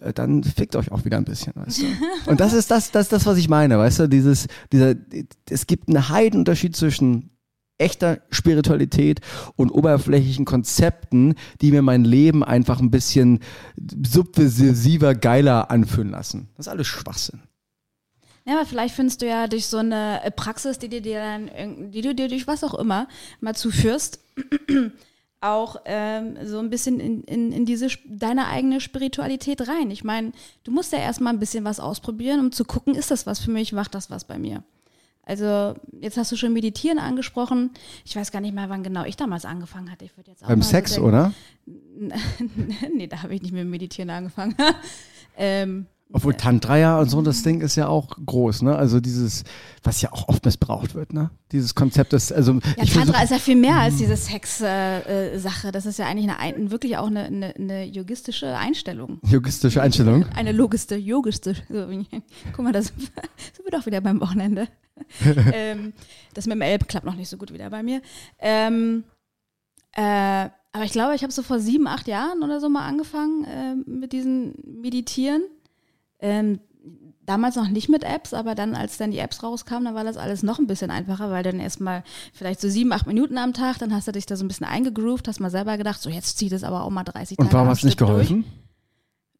äh, 0.00 0.14
dann 0.14 0.42
fickt 0.42 0.74
euch 0.74 0.90
auch 0.90 1.04
wieder 1.04 1.18
ein 1.18 1.24
bisschen, 1.26 1.52
weißt 1.54 1.82
du. 1.82 1.84
Und 2.30 2.40
das 2.40 2.54
ist 2.54 2.70
das, 2.70 2.90
das, 2.90 3.10
das, 3.10 3.26
was 3.26 3.36
ich 3.36 3.50
meine, 3.50 3.76
weißt 3.78 3.98
du, 3.98 4.08
dieses, 4.08 4.46
dieser, 4.72 4.94
es 5.50 5.66
gibt 5.66 5.88
einen 5.88 6.08
Heidenunterschied 6.08 6.74
zwischen 6.74 7.28
echter 7.80 8.20
Spiritualität 8.30 9.20
und 9.56 9.70
oberflächlichen 9.70 10.44
Konzepten, 10.44 11.34
die 11.60 11.70
mir 11.70 11.82
mein 11.82 12.04
Leben 12.04 12.44
einfach 12.44 12.80
ein 12.80 12.90
bisschen 12.90 13.40
subversiver, 13.76 15.14
geiler 15.14 15.70
anfühlen 15.70 16.10
lassen. 16.10 16.48
Das 16.56 16.66
ist 16.66 16.72
alles 16.72 16.86
Schwachsinn. 16.86 17.40
Ja, 18.46 18.56
aber 18.56 18.66
vielleicht 18.66 18.94
findest 18.94 19.22
du 19.22 19.26
ja 19.26 19.46
durch 19.46 19.66
so 19.66 19.76
eine 19.76 20.20
Praxis, 20.34 20.78
die 20.78 20.88
dir, 20.88 21.20
dann, 21.20 21.90
die 21.90 22.00
du 22.00 22.14
dir 22.14 22.28
durch 22.28 22.46
was 22.46 22.64
auch 22.64 22.74
immer 22.74 23.06
mal 23.40 23.54
zuführst, 23.54 24.20
auch 25.40 25.76
ähm, 25.84 26.36
so 26.44 26.58
ein 26.58 26.70
bisschen 26.70 27.00
in, 27.00 27.22
in, 27.24 27.52
in 27.52 27.64
diese 27.64 27.88
deine 28.06 28.48
eigene 28.48 28.80
Spiritualität 28.80 29.68
rein. 29.68 29.90
Ich 29.90 30.04
meine, 30.04 30.32
du 30.64 30.70
musst 30.70 30.92
ja 30.92 30.98
erstmal 30.98 31.32
ein 31.32 31.38
bisschen 31.38 31.64
was 31.64 31.80
ausprobieren, 31.80 32.40
um 32.40 32.52
zu 32.52 32.64
gucken, 32.64 32.94
ist 32.94 33.10
das 33.10 33.26
was 33.26 33.40
für 33.40 33.50
mich, 33.50 33.72
macht 33.72 33.94
das 33.94 34.10
was 34.10 34.24
bei 34.24 34.38
mir. 34.38 34.62
Also, 35.30 35.76
jetzt 36.00 36.16
hast 36.16 36.32
du 36.32 36.36
schon 36.36 36.52
Meditieren 36.52 36.98
angesprochen. 36.98 37.70
Ich 38.04 38.16
weiß 38.16 38.32
gar 38.32 38.40
nicht 38.40 38.52
mal, 38.52 38.68
wann 38.68 38.82
genau 38.82 39.04
ich 39.04 39.14
damals 39.16 39.44
angefangen 39.44 39.88
hatte. 39.88 40.04
Ich 40.04 40.16
würde 40.16 40.32
jetzt 40.32 40.42
auch 40.42 40.48
Beim 40.48 40.60
so 40.60 40.68
Sex, 40.70 40.94
denken- 40.94 41.08
oder? 41.08 41.32
nee, 42.96 43.06
da 43.06 43.22
habe 43.22 43.32
ich 43.36 43.40
nicht 43.40 43.52
mit 43.52 43.64
Meditieren 43.64 44.10
angefangen. 44.10 44.56
ähm, 45.36 45.86
Obwohl 46.12 46.34
Tantra 46.34 46.76
ja 46.76 46.98
und 46.98 47.08
so, 47.08 47.22
das 47.22 47.42
Ding 47.44 47.60
ist 47.60 47.76
ja 47.76 47.86
auch 47.86 48.08
groß, 48.24 48.62
ne? 48.62 48.74
Also 48.74 49.00
dieses, 49.00 49.44
was 49.84 50.02
ja 50.02 50.12
auch 50.12 50.28
oft 50.28 50.44
missbraucht 50.44 50.94
wird, 50.94 51.12
ne? 51.12 51.30
Dieses 51.52 51.76
Konzept 51.76 52.12
ist, 52.12 52.32
also 52.32 52.54
Ja, 52.76 52.84
Tantra 52.84 53.22
ist 53.22 53.30
ja 53.30 53.38
viel 53.38 53.54
mehr 53.54 53.76
als 53.76 53.96
diese 53.96 54.16
Sex-Sache. 54.16 55.06
Äh, 55.06 55.38
Sache. 55.38 55.70
das 55.70 55.86
ist 55.86 55.98
ja 55.98 56.06
eigentlich 56.06 56.28
eine, 56.28 56.38
ein, 56.40 56.70
wirklich 56.72 56.96
auch 56.96 57.06
eine, 57.06 57.24
eine, 57.24 57.54
eine 57.54 57.84
yogistische 57.84 58.56
Einstellung. 58.56 59.20
yogistische 59.22 59.82
Einstellung. 59.82 60.24
Eine 60.34 60.50
logische, 60.50 60.96
yogische. 60.96 61.54
So, 61.68 61.86
guck 62.52 62.64
mal, 62.64 62.72
das 62.72 62.86
sind 62.96 63.64
wir 63.64 63.70
doch 63.70 63.86
wieder 63.86 64.00
beim 64.00 64.20
Wochenende. 64.20 64.66
ähm, 65.52 65.92
das 66.34 66.46
mit 66.46 66.56
dem 66.56 66.62
Elb 66.62 66.88
klappt 66.88 67.06
noch 67.06 67.16
nicht 67.16 67.28
so 67.28 67.36
gut 67.36 67.52
wieder 67.52 67.70
bei 67.70 67.84
mir. 67.84 68.02
Ähm, 68.40 69.04
äh, 69.92 70.48
aber 70.72 70.84
ich 70.84 70.92
glaube, 70.92 71.14
ich 71.14 71.22
habe 71.22 71.32
so 71.32 71.42
vor 71.42 71.58
sieben, 71.58 71.86
acht 71.86 72.08
Jahren 72.08 72.42
oder 72.42 72.60
so 72.60 72.68
mal 72.68 72.86
angefangen 72.86 73.44
äh, 73.44 73.74
mit 73.90 74.12
diesem 74.12 74.54
Meditieren. 74.64 75.42
Ähm, 76.20 76.60
damals 77.26 77.56
noch 77.56 77.68
nicht 77.68 77.88
mit 77.88 78.02
Apps, 78.02 78.34
aber 78.34 78.54
dann, 78.54 78.74
als 78.74 78.96
dann 78.96 79.10
die 79.12 79.18
Apps 79.18 79.42
rauskamen, 79.42 79.84
dann 79.84 79.94
war 79.94 80.04
das 80.04 80.16
alles 80.16 80.42
noch 80.42 80.58
ein 80.58 80.66
bisschen 80.66 80.90
einfacher, 80.90 81.30
weil 81.30 81.42
dann 81.42 81.60
erstmal 81.60 82.02
vielleicht 82.32 82.60
so 82.60 82.68
sieben, 82.68 82.92
acht 82.92 83.06
Minuten 83.06 83.38
am 83.38 83.52
Tag, 83.52 83.78
dann 83.78 83.94
hast 83.94 84.08
du 84.08 84.12
dich 84.12 84.26
da 84.26 84.36
so 84.36 84.44
ein 84.44 84.48
bisschen 84.48 84.66
eingegroovt, 84.66 85.28
hast 85.28 85.40
mal 85.40 85.50
selber 85.50 85.76
gedacht, 85.78 86.02
so 86.02 86.10
jetzt 86.10 86.38
zieht 86.38 86.52
es 86.52 86.64
aber 86.64 86.82
auch 86.82 86.90
mal 86.90 87.04
30 87.04 87.38
Und 87.38 87.46
Tage 87.46 87.54
warum 87.54 87.68
am 87.68 87.70
hat 87.72 87.78
es 87.78 87.84
nicht 87.84 88.00
durch. 88.00 88.10
geholfen? 88.10 88.44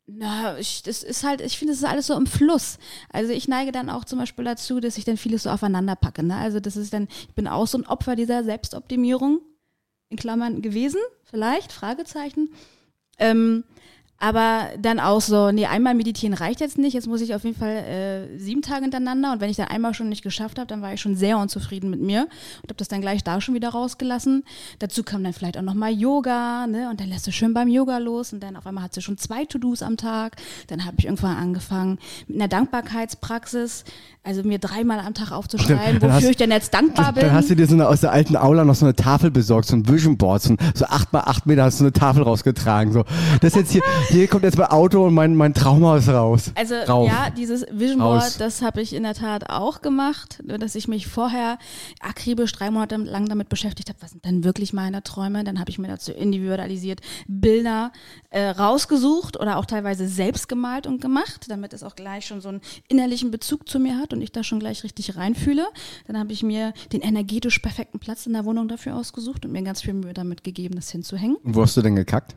Na, 0.06 0.58
ich, 0.58 0.82
das 0.82 1.02
ist 1.02 1.24
halt, 1.24 1.40
ich 1.40 1.56
finde, 1.56 1.72
es 1.72 1.80
ist 1.80 1.88
alles 1.88 2.08
so 2.08 2.16
im 2.16 2.26
Fluss. 2.26 2.78
Also 3.12 3.32
ich 3.32 3.46
neige 3.46 3.70
dann 3.70 3.88
auch 3.90 4.04
zum 4.04 4.18
Beispiel 4.18 4.44
dazu, 4.44 4.80
dass 4.80 4.98
ich 4.98 5.04
dann 5.04 5.16
vieles 5.16 5.44
so 5.44 5.50
aufeinander 5.50 5.94
packe. 5.94 6.24
Ne? 6.24 6.36
Also 6.36 6.58
das 6.58 6.76
ist 6.76 6.92
dann, 6.92 7.06
ich 7.28 7.34
bin 7.34 7.46
auch 7.46 7.66
so 7.66 7.78
ein 7.78 7.86
Opfer 7.86 8.16
dieser 8.16 8.42
Selbstoptimierung, 8.42 9.40
in 10.08 10.16
Klammern 10.16 10.62
gewesen, 10.62 11.00
vielleicht, 11.22 11.70
Fragezeichen. 11.70 12.50
Ähm, 13.18 13.62
aber 14.20 14.68
dann 14.80 15.00
auch 15.00 15.20
so, 15.20 15.50
nee, 15.50 15.66
einmal 15.66 15.94
meditieren 15.94 16.34
reicht 16.34 16.60
jetzt 16.60 16.78
nicht, 16.78 16.92
jetzt 16.92 17.08
muss 17.08 17.20
ich 17.22 17.34
auf 17.34 17.42
jeden 17.42 17.56
Fall 17.58 17.70
äh, 17.76 18.38
sieben 18.38 18.62
Tage 18.62 18.82
hintereinander 18.82 19.32
und 19.32 19.40
wenn 19.40 19.48
ich 19.50 19.56
dann 19.56 19.68
einmal 19.68 19.94
schon 19.94 20.08
nicht 20.10 20.22
geschafft 20.22 20.58
habe, 20.58 20.66
dann 20.68 20.82
war 20.82 20.92
ich 20.92 21.00
schon 21.00 21.16
sehr 21.16 21.38
unzufrieden 21.38 21.88
mit 21.90 22.00
mir 22.00 22.22
und 22.62 22.68
habe 22.68 22.74
das 22.76 22.88
dann 22.88 23.00
gleich 23.00 23.24
da 23.24 23.40
schon 23.40 23.54
wieder 23.54 23.70
rausgelassen. 23.70 24.44
Dazu 24.78 25.02
kam 25.02 25.24
dann 25.24 25.32
vielleicht 25.32 25.56
auch 25.58 25.62
nochmal 25.62 25.92
Yoga, 25.92 26.66
ne, 26.66 26.88
und 26.90 27.00
dann 27.00 27.08
lässt 27.08 27.26
du 27.26 27.32
schön 27.32 27.54
beim 27.54 27.68
Yoga 27.68 27.98
los 27.98 28.32
und 28.32 28.40
dann 28.42 28.56
auf 28.56 28.66
einmal 28.66 28.84
hat 28.84 28.94
sie 28.94 29.00
schon 29.02 29.16
zwei 29.18 29.44
To-Dos 29.46 29.82
am 29.82 29.96
Tag. 29.96 30.36
Dann 30.68 30.84
habe 30.84 30.96
ich 30.98 31.06
irgendwann 31.06 31.36
angefangen 31.38 31.98
mit 32.28 32.36
einer 32.36 32.48
Dankbarkeitspraxis, 32.48 33.84
also 34.22 34.42
mir 34.42 34.58
dreimal 34.58 35.00
am 35.00 35.14
Tag 35.14 35.32
aufzuschreiben, 35.32 35.98
Dann 35.98 36.10
hast- 36.12 36.18
wofür 36.18 36.30
ich 36.30 36.36
denn 36.36 36.50
jetzt 36.50 36.74
dankbar 36.74 37.12
bin. 37.14 37.22
Dann 37.24 37.32
hast 37.32 37.48
du 37.48 37.56
dir 37.56 37.66
so 37.66 37.74
eine, 37.74 37.88
aus 37.88 38.00
der 38.02 38.12
alten 38.12 38.36
Aula 38.36 38.64
noch 38.64 38.74
so 38.74 38.84
eine 38.84 38.94
Tafel 38.94 39.30
besorgt, 39.30 39.66
so 39.68 39.76
ein 39.76 39.88
Vision 39.88 40.18
Board, 40.18 40.42
so, 40.42 40.56
so 40.74 40.84
acht 40.84 41.12
mal 41.12 41.20
acht 41.20 41.46
Meter 41.46 41.64
hast 41.64 41.80
du 41.80 41.84
eine 41.84 41.92
Tafel 41.94 42.22
rausgetragen. 42.22 42.92
So, 42.92 43.04
das 43.40 43.54
jetzt 43.54 43.72
hier, 43.72 43.82
Hier 44.10 44.26
kommt 44.26 44.42
jetzt 44.42 44.58
mein 44.58 44.66
Auto 44.66 45.06
und 45.06 45.14
mein, 45.14 45.36
mein 45.36 45.54
Traumhaus 45.54 46.08
raus. 46.08 46.50
Also 46.56 46.74
Rauf. 46.74 47.06
ja, 47.06 47.30
dieses 47.30 47.64
Vision 47.70 48.00
Raus. 48.00 48.22
Board, 48.22 48.40
das 48.40 48.60
habe 48.60 48.82
ich 48.82 48.92
in 48.92 49.04
der 49.04 49.14
Tat 49.14 49.48
auch 49.48 49.82
gemacht, 49.82 50.42
nur 50.44 50.58
dass 50.58 50.74
ich 50.74 50.88
mich 50.88 51.06
vorher 51.06 51.58
akribisch 52.00 52.50
drei 52.50 52.72
Monate 52.72 52.96
lang 52.96 53.26
damit 53.26 53.48
beschäftigt 53.48 53.88
habe, 53.88 54.02
was 54.02 54.10
sind 54.10 54.24
denn 54.24 54.42
wirklich 54.42 54.72
meine 54.72 55.04
Träume. 55.04 55.44
Dann 55.44 55.60
habe 55.60 55.70
ich 55.70 55.78
mir 55.78 55.86
dazu 55.86 56.10
individualisiert 56.10 57.02
Bilder 57.28 57.92
äh, 58.30 58.48
rausgesucht 58.48 59.38
oder 59.38 59.58
auch 59.58 59.64
teilweise 59.64 60.08
selbst 60.08 60.48
gemalt 60.48 60.88
und 60.88 61.00
gemacht, 61.00 61.46
damit 61.48 61.72
es 61.72 61.84
auch 61.84 61.94
gleich 61.94 62.26
schon 62.26 62.40
so 62.40 62.48
einen 62.48 62.62
innerlichen 62.88 63.30
Bezug 63.30 63.68
zu 63.68 63.78
mir 63.78 63.96
hat 63.96 64.12
und 64.12 64.22
ich 64.22 64.32
da 64.32 64.42
schon 64.42 64.58
gleich 64.58 64.82
richtig 64.82 65.16
reinfühle. 65.16 65.66
Dann 66.08 66.18
habe 66.18 66.32
ich 66.32 66.42
mir 66.42 66.72
den 66.92 67.00
energetisch 67.00 67.60
perfekten 67.60 68.00
Platz 68.00 68.26
in 68.26 68.32
der 68.32 68.44
Wohnung 68.44 68.66
dafür 68.66 68.96
ausgesucht 68.96 69.44
und 69.44 69.52
mir 69.52 69.62
ganz 69.62 69.82
viel 69.82 69.94
Mühe 69.94 70.14
damit 70.14 70.42
gegeben, 70.42 70.74
das 70.74 70.90
hinzuhängen. 70.90 71.36
Und 71.44 71.54
wo 71.54 71.62
hast 71.62 71.76
du 71.76 71.82
denn 71.82 71.94
gekackt? 71.94 72.34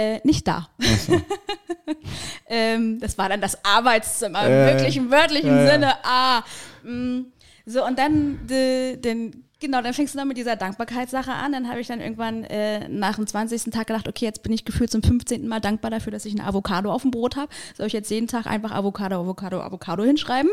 Äh, 0.00 0.20
nicht 0.24 0.48
da. 0.48 0.68
ähm, 2.48 2.98
das 3.00 3.18
war 3.18 3.28
dann 3.28 3.42
das 3.42 3.62
Arbeitszimmer, 3.64 4.46
im 4.46 4.52
Äh, 4.52 4.66
wirklich 4.72 4.96
im 4.96 5.10
wörtlichen 5.10 5.50
ja, 5.50 5.62
ja. 5.64 5.70
Sinne. 5.72 5.94
Ah, 6.04 6.42
mh. 6.82 7.24
so 7.66 7.84
und 7.84 7.98
dann 7.98 8.46
de, 8.46 8.96
den, 8.96 9.44
genau, 9.60 9.82
dann 9.82 9.94
fängst 9.94 10.14
du 10.14 10.18
dann 10.18 10.28
mit 10.28 10.36
dieser 10.36 10.56
Dankbarkeitssache 10.56 11.30
an. 11.32 11.52
Dann 11.52 11.68
habe 11.68 11.80
ich 11.80 11.86
dann 11.86 12.00
irgendwann 12.00 12.44
äh, 12.44 12.88
nach 12.88 13.16
dem 13.16 13.26
20. 13.26 13.64
Tag 13.64 13.86
gedacht, 13.86 14.08
okay, 14.08 14.24
jetzt 14.24 14.42
bin 14.42 14.52
ich 14.52 14.64
gefühlt 14.64 14.90
zum 14.90 15.02
15. 15.02 15.46
Mal 15.46 15.60
dankbar 15.60 15.90
dafür, 15.90 16.10
dass 16.12 16.24
ich 16.24 16.32
eine 16.32 16.46
Avocado 16.46 16.90
auf 16.92 17.02
dem 17.02 17.10
Brot 17.10 17.36
habe. 17.36 17.52
Soll 17.76 17.86
ich 17.86 17.92
jetzt 17.92 18.10
jeden 18.10 18.26
Tag 18.26 18.46
einfach 18.46 18.72
Avocado, 18.72 19.20
Avocado, 19.20 19.60
Avocado 19.60 20.02
hinschreiben? 20.02 20.50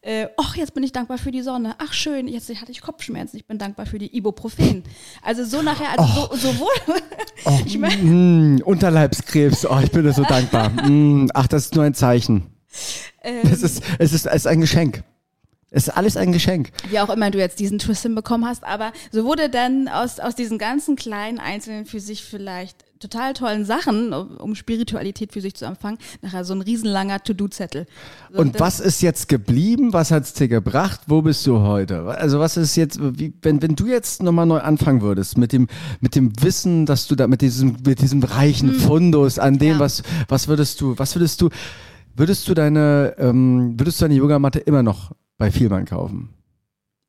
Äh, 0.00 0.28
ach, 0.36 0.54
jetzt 0.56 0.74
bin 0.74 0.82
ich 0.82 0.92
dankbar 0.92 1.18
für 1.18 1.30
die 1.30 1.42
Sonne. 1.42 1.74
Ach 1.78 1.92
schön, 1.92 2.28
jetzt 2.28 2.48
hatte 2.60 2.70
ich 2.72 2.80
Kopfschmerzen. 2.82 3.36
Ich 3.36 3.46
bin 3.46 3.58
dankbar 3.58 3.86
für 3.86 3.98
die 3.98 4.14
Ibuprofen. 4.16 4.82
Also 5.22 5.44
so 5.44 5.62
nachher, 5.62 5.98
also 5.98 6.28
so, 6.34 6.50
sowohl. 6.52 7.02
ich 7.66 7.78
meine, 7.78 7.96
Mm, 8.02 8.60
Unterleibskrebs, 8.64 9.66
oh, 9.66 9.78
ich 9.82 9.90
bin 9.90 10.04
dir 10.04 10.12
so 10.12 10.22
dankbar. 10.24 10.68
Mm, 10.70 11.30
ach, 11.34 11.46
das 11.46 11.66
ist 11.66 11.74
nur 11.74 11.84
ein 11.84 11.94
Zeichen. 11.94 12.44
ähm, 13.22 13.40
Es 13.50 13.62
ist, 13.62 13.82
es 13.98 14.12
ist, 14.12 14.26
es 14.26 14.34
ist 14.34 14.46
ein 14.46 14.60
Geschenk. 14.60 15.02
Es 15.76 15.88
ist 15.88 15.96
alles 15.96 16.16
ein 16.16 16.30
Geschenk. 16.32 16.70
wie 16.88 17.00
auch 17.00 17.10
immer 17.10 17.30
du 17.30 17.38
jetzt 17.38 17.58
diesen 17.58 17.78
Twist 17.80 18.02
hinbekommen 18.02 18.46
hast, 18.48 18.62
aber 18.64 18.92
so 19.10 19.24
wurde 19.24 19.48
dann 19.50 19.88
aus, 19.88 20.20
aus 20.20 20.34
diesen 20.36 20.56
ganzen 20.58 20.94
kleinen 20.96 21.38
einzelnen 21.40 21.84
für 21.84 21.98
sich 22.00 22.22
vielleicht 22.24 22.84
total 23.00 23.34
tollen 23.34 23.64
Sachen, 23.66 24.12
um 24.14 24.36
um 24.38 24.54
Spiritualität 24.54 25.32
für 25.32 25.40
sich 25.42 25.54
zu 25.56 25.64
empfangen, 25.66 25.98
nachher 26.22 26.44
so 26.44 26.54
ein 26.54 26.62
riesenlanger 26.62 27.22
To-Do-Zettel. 27.22 27.86
So, 28.32 28.38
Und 28.38 28.58
was 28.60 28.78
ist 28.80 29.02
jetzt 29.02 29.28
geblieben? 29.28 29.92
Was 29.92 30.10
hat's 30.10 30.32
dir 30.32 30.48
gebracht? 30.48 31.00
Wo 31.06 31.20
bist 31.20 31.46
du 31.46 31.58
heute? 31.60 32.04
Also 32.04 32.38
was 32.38 32.56
ist 32.56 32.76
jetzt, 32.76 32.98
wie, 33.18 33.34
wenn, 33.42 33.60
wenn 33.60 33.74
du 33.76 33.86
jetzt 33.88 34.22
nochmal 34.22 34.46
neu 34.46 34.60
anfangen 34.60 35.02
würdest, 35.02 35.36
mit 35.36 35.52
dem, 35.52 35.66
mit 36.00 36.14
dem 36.14 36.32
Wissen, 36.42 36.86
dass 36.86 37.06
du 37.08 37.14
da, 37.16 37.26
mit 37.26 37.42
diesem, 37.42 37.76
mit 37.84 38.00
diesem 38.00 38.22
reichen 38.22 38.72
Fundus 38.72 39.38
an 39.38 39.58
dem, 39.58 39.72
Ja. 39.72 39.78
was, 39.80 40.02
was 40.28 40.48
würdest 40.48 40.80
du, 40.80 40.96
was 40.98 41.14
würdest 41.14 41.40
du, 41.42 41.50
würdest 42.16 42.48
du 42.48 42.54
deine, 42.54 43.16
ähm, 43.18 43.74
würdest 43.78 44.00
du 44.00 44.04
deine 44.04 44.14
Yogamatte 44.14 44.60
immer 44.60 44.82
noch 44.82 45.10
bei 45.44 45.50
Vielmann 45.50 45.84
kaufen? 45.84 46.30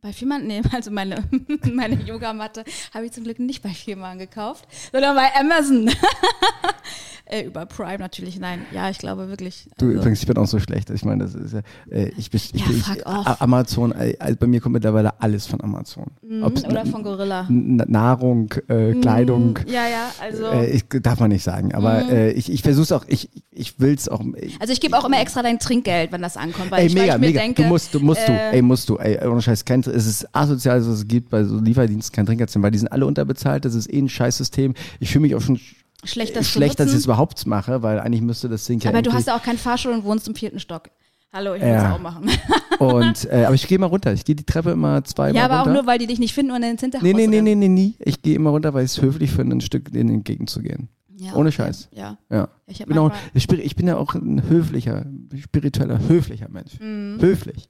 Bei 0.01 0.11
Vielmann, 0.11 0.45
nee, 0.45 0.61
also 0.73 0.91
meine, 0.91 1.23
meine 1.71 1.95
Yogamatte 2.03 2.65
habe 2.93 3.05
ich 3.05 3.13
zum 3.13 3.23
Glück 3.23 3.39
nicht 3.39 3.63
bei 3.63 3.69
Vielmann 3.69 4.19
gekauft, 4.19 4.67
sondern 4.91 5.15
bei 5.15 5.33
Amazon. 5.35 5.89
äh, 7.25 7.43
über 7.43 7.65
Prime 7.65 7.99
natürlich, 7.99 8.39
nein. 8.39 8.61
Ja, 8.71 8.89
ich 8.89 8.97
glaube 8.97 9.27
wirklich. 9.29 9.67
Du 9.77 9.85
also- 9.87 9.97
übrigens, 9.99 10.19
ich 10.21 10.27
bin 10.27 10.37
auch 10.37 10.47
so 10.47 10.59
schlecht. 10.59 10.89
Ich 10.89 11.03
meine, 11.05 11.23
das 11.23 11.35
ist 11.35 11.53
ja, 11.53 11.61
äh, 11.89 12.11
ich 12.17 12.29
bin, 12.31 12.39
ich, 12.53 12.59
Ja, 12.61 12.67
bin- 12.67 12.77
ich, 12.77 13.05
Amazon, 13.07 13.91
äh, 13.93 14.15
also 14.19 14.35
bei 14.37 14.47
mir 14.47 14.61
kommt 14.61 14.73
mittlerweile 14.73 15.19
alles 15.21 15.45
von 15.47 15.61
Amazon. 15.61 16.05
Mhm, 16.21 16.43
oder 16.43 16.85
von 16.85 17.03
Gorilla. 17.03 17.47
Nahrung, 17.49 18.49
äh, 18.67 18.93
Kleidung. 18.93 19.59
Ja, 19.67 19.87
ja, 19.87 20.11
also. 20.21 20.45
Äh, 20.45 20.69
ich, 20.71 20.85
darf 21.01 21.19
man 21.19 21.29
nicht 21.29 21.43
sagen, 21.43 21.73
aber 21.73 22.03
Mhm. 22.03 22.09
äh, 22.09 22.31
ich, 22.31 22.51
ich 22.51 22.61
versuche 22.61 22.83
es 22.83 22.91
auch, 22.91 23.05
ich, 23.07 23.29
ich 23.51 23.79
will 23.79 23.93
es 23.93 24.07
auch. 24.09 24.21
Ich, 24.41 24.59
Also 24.59 24.73
ich 24.73 24.81
gebe 24.81 24.97
auch 24.97 25.05
immer 25.05 25.19
extra 25.19 25.41
dein 25.43 25.59
Trinkgeld, 25.59 26.11
wenn 26.11 26.21
das 26.21 26.37
ankommt, 26.37 26.71
weil 26.71 26.81
ey, 26.81 26.87
ich, 26.87 26.95
weil 26.95 27.01
mega, 27.03 27.15
ich 27.15 27.21
mir 27.21 27.27
mega. 27.27 27.39
denke, 27.41 27.61
du 27.63 27.67
musst, 27.67 27.93
du 27.93 27.99
musst, 27.99 28.27
du, 28.27 28.31
äh, 28.31 28.51
ey, 28.55 28.61
musst 28.61 28.89
du, 28.89 28.97
ey, 28.97 29.25
ohne 29.27 29.41
Scheiß, 29.41 29.65
kein, 29.65 29.79
es 29.81 30.05
ist 30.05 30.27
asozial, 30.35 30.79
was 30.81 30.87
es 30.87 31.07
gibt 31.07 31.29
bei 31.29 31.43
so 31.43 31.59
Lieferdiensten, 31.59 32.15
kein 32.15 32.25
Trinkgeld 32.25 32.45
weil 32.61 32.71
die 32.71 32.77
sind 32.77 32.87
alle 32.91 33.05
unterbezahlt, 33.05 33.65
das 33.65 33.75
ist 33.75 33.91
eh 33.91 33.99
ein 33.99 34.09
Scheißsystem. 34.09 34.73
Ich 34.99 35.11
fühle 35.11 35.23
mich 35.23 35.35
auch 35.35 35.41
schon 35.41 35.59
schlecht, 36.07 36.35
das 36.35 36.49
schlecht, 36.49 36.77
zu 36.77 36.83
dass 36.83 36.91
ich 36.91 36.97
es 36.99 37.05
überhaupt 37.05 37.45
mache, 37.47 37.81
weil 37.81 37.99
eigentlich 37.99 38.21
müsste 38.21 38.49
das 38.49 38.65
Ding 38.65 38.79
ja 38.79 38.89
Aber 38.89 39.01
du 39.01 39.11
hast 39.13 39.27
ja 39.27 39.35
auch 39.37 39.43
keinen 39.43 39.57
Fahrstuhl 39.57 39.93
und 39.93 40.03
wohnst 40.03 40.27
im 40.27 40.35
vierten 40.35 40.59
Stock. 40.59 40.89
Hallo, 41.33 41.53
ich 41.53 41.61
will 41.61 41.67
Ja. 41.69 41.89
es 41.89 41.95
auch 41.95 41.99
machen. 42.01 42.29
Und, 42.79 43.25
äh, 43.31 43.45
aber 43.45 43.55
ich 43.55 43.67
gehe 43.67 43.79
mal 43.79 43.85
runter. 43.87 44.11
Ich 44.13 44.25
gehe 44.25 44.35
die 44.35 44.45
Treppe 44.45 44.71
immer 44.71 45.03
zweimal 45.05 45.35
ja, 45.35 45.45
aber 45.45 45.61
auch 45.61 45.65
runter. 45.65 45.81
nur, 45.81 45.87
weil 45.87 45.97
die 45.97 46.07
dich 46.07 46.19
nicht 46.19 46.33
finden 46.33 46.51
und 46.51 46.61
dann 46.61 46.71
ins 46.71 46.81
Hinterhaus 46.81 47.03
nee, 47.03 47.13
nee, 47.13 47.27
nee, 47.27 47.41
nee, 47.41 47.55
nee, 47.55 47.67
nie. 47.69 47.95
Ich 47.99 48.21
gehe 48.21 48.35
immer 48.35 48.49
runter, 48.49 48.73
weil 48.73 48.83
ich 48.85 48.91
es 48.91 49.01
höflich 49.01 49.31
finde, 49.31 49.55
ein 49.55 49.61
Stück 49.61 49.91
denen 49.93 50.09
entgegenzugehen. 50.09 50.89
Ja, 51.17 51.33
Ohne 51.35 51.47
okay. 51.49 51.57
Scheiß. 51.57 51.87
Ja. 51.93 52.17
Ja. 52.29 52.49
Ich 52.67 52.79
Genau. 52.79 53.09
manchmal- 53.33 53.59
Ich, 53.61 53.75
bin 53.77 53.87
ja 53.87 53.95
auch 53.95 54.13
ein 54.15 54.43
höflicher, 54.49 55.05
spiritueller, 55.41 55.99
höflicher 56.07 56.49
Mensch. 56.49 56.77
Mhm. 56.81 57.17
Höflich. 57.21 57.69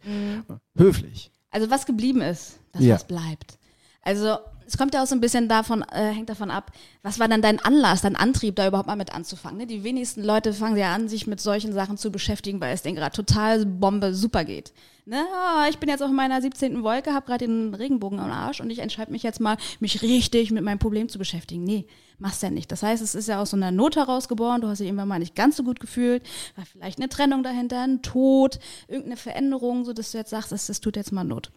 Höflich. 0.76 1.32
Also 1.52 1.70
was 1.70 1.86
geblieben 1.86 2.22
ist, 2.22 2.60
das 2.72 2.84
Ja. 2.84 2.96
was 2.96 3.06
bleibt. 3.06 3.58
Also 4.02 4.38
es 4.68 4.78
kommt 4.78 4.94
ja 4.94 5.04
auch 5.04 5.08
so 5.08 5.16
ein 5.16 5.22
bisschen 5.22 5.48
davon, 5.48 5.84
äh, 5.92 6.12
hängt 6.12 6.30
davon 6.30 6.52
ab, 6.52 6.72
was 7.04 7.20
war 7.20 7.28
dann 7.28 7.42
dein 7.42 7.60
Anlass, 7.60 8.02
dein 8.02 8.16
Antrieb, 8.16 8.56
da 8.56 8.68
überhaupt 8.68 8.88
mal 8.88 8.96
mit 8.96 9.14
anzufangen. 9.14 9.58
Ne? 9.58 9.68
Die 9.68 9.84
wenigsten 9.84 10.24
Leute 10.24 10.54
fangen 10.54 10.78
ja 10.78 10.94
an, 10.94 11.08
sich 11.08 11.28
mit 11.28 11.40
solchen 11.40 11.74
Sachen 11.74 11.98
zu 11.98 12.12
beschäftigen, 12.12 12.60
weil 12.62 12.74
es 12.74 12.82
denen 12.82 12.96
gerade 12.96 13.16
total 13.16 13.66
Bombe 13.66 14.14
super 14.14 14.44
geht. 14.44 14.74
Ne? 15.06 15.24
Ah, 15.36 15.68
ich 15.70 15.78
bin 15.78 15.88
jetzt 15.88 16.02
in 16.02 16.16
meiner 16.16 16.42
17. 16.42 16.82
Wolke, 16.82 17.14
habe 17.14 17.28
gerade 17.28 17.46
den 17.46 17.76
Regenbogen 17.76 18.20
am 18.20 18.32
Arsch 18.32 18.60
und 18.60 18.72
ich 18.72 18.80
entscheide 18.80 19.12
mich 19.12 19.22
jetzt 19.22 19.40
mal, 19.40 19.56
mich 19.80 20.02
richtig 20.02 20.50
mit 20.50 20.64
meinem 20.64 20.80
Problem 20.80 21.10
zu 21.10 21.20
beschäftigen. 21.20 21.64
Nee, 21.64 21.86
machst 22.18 22.42
ja 22.42 22.50
nicht. 22.50 22.72
Das 22.72 22.82
heißt, 22.82 23.04
es 23.04 23.14
ist 23.14 23.28
ja 23.28 23.40
aus 23.40 23.52
so 23.52 23.58
einer 23.58 23.70
Not 23.72 23.98
heraus 23.98 24.28
geboren, 24.28 24.62
du 24.62 24.68
hast 24.68 24.80
dich 24.80 24.88
irgendwann 24.88 25.08
mal 25.08 25.20
nicht 25.20 25.36
ganz 25.36 25.58
so 25.58 25.64
gut 25.64 25.80
gefühlt, 25.80 26.24
war 26.56 26.66
vielleicht 26.66 26.98
eine 26.98 27.08
Trennung 27.08 27.44
dahinter, 27.44 27.82
ein 27.82 28.02
Tod, 28.02 28.60
irgendeine 28.88 29.18
Veränderung, 29.18 29.86
so 29.86 29.94
dass 29.94 30.12
du 30.12 30.18
jetzt 30.18 30.32
sagst, 30.32 30.52
das, 30.52 30.66
das 30.66 30.82
tut 30.82 30.96
jetzt 30.96 31.12
mal 31.12 31.24
Not. 31.24 31.52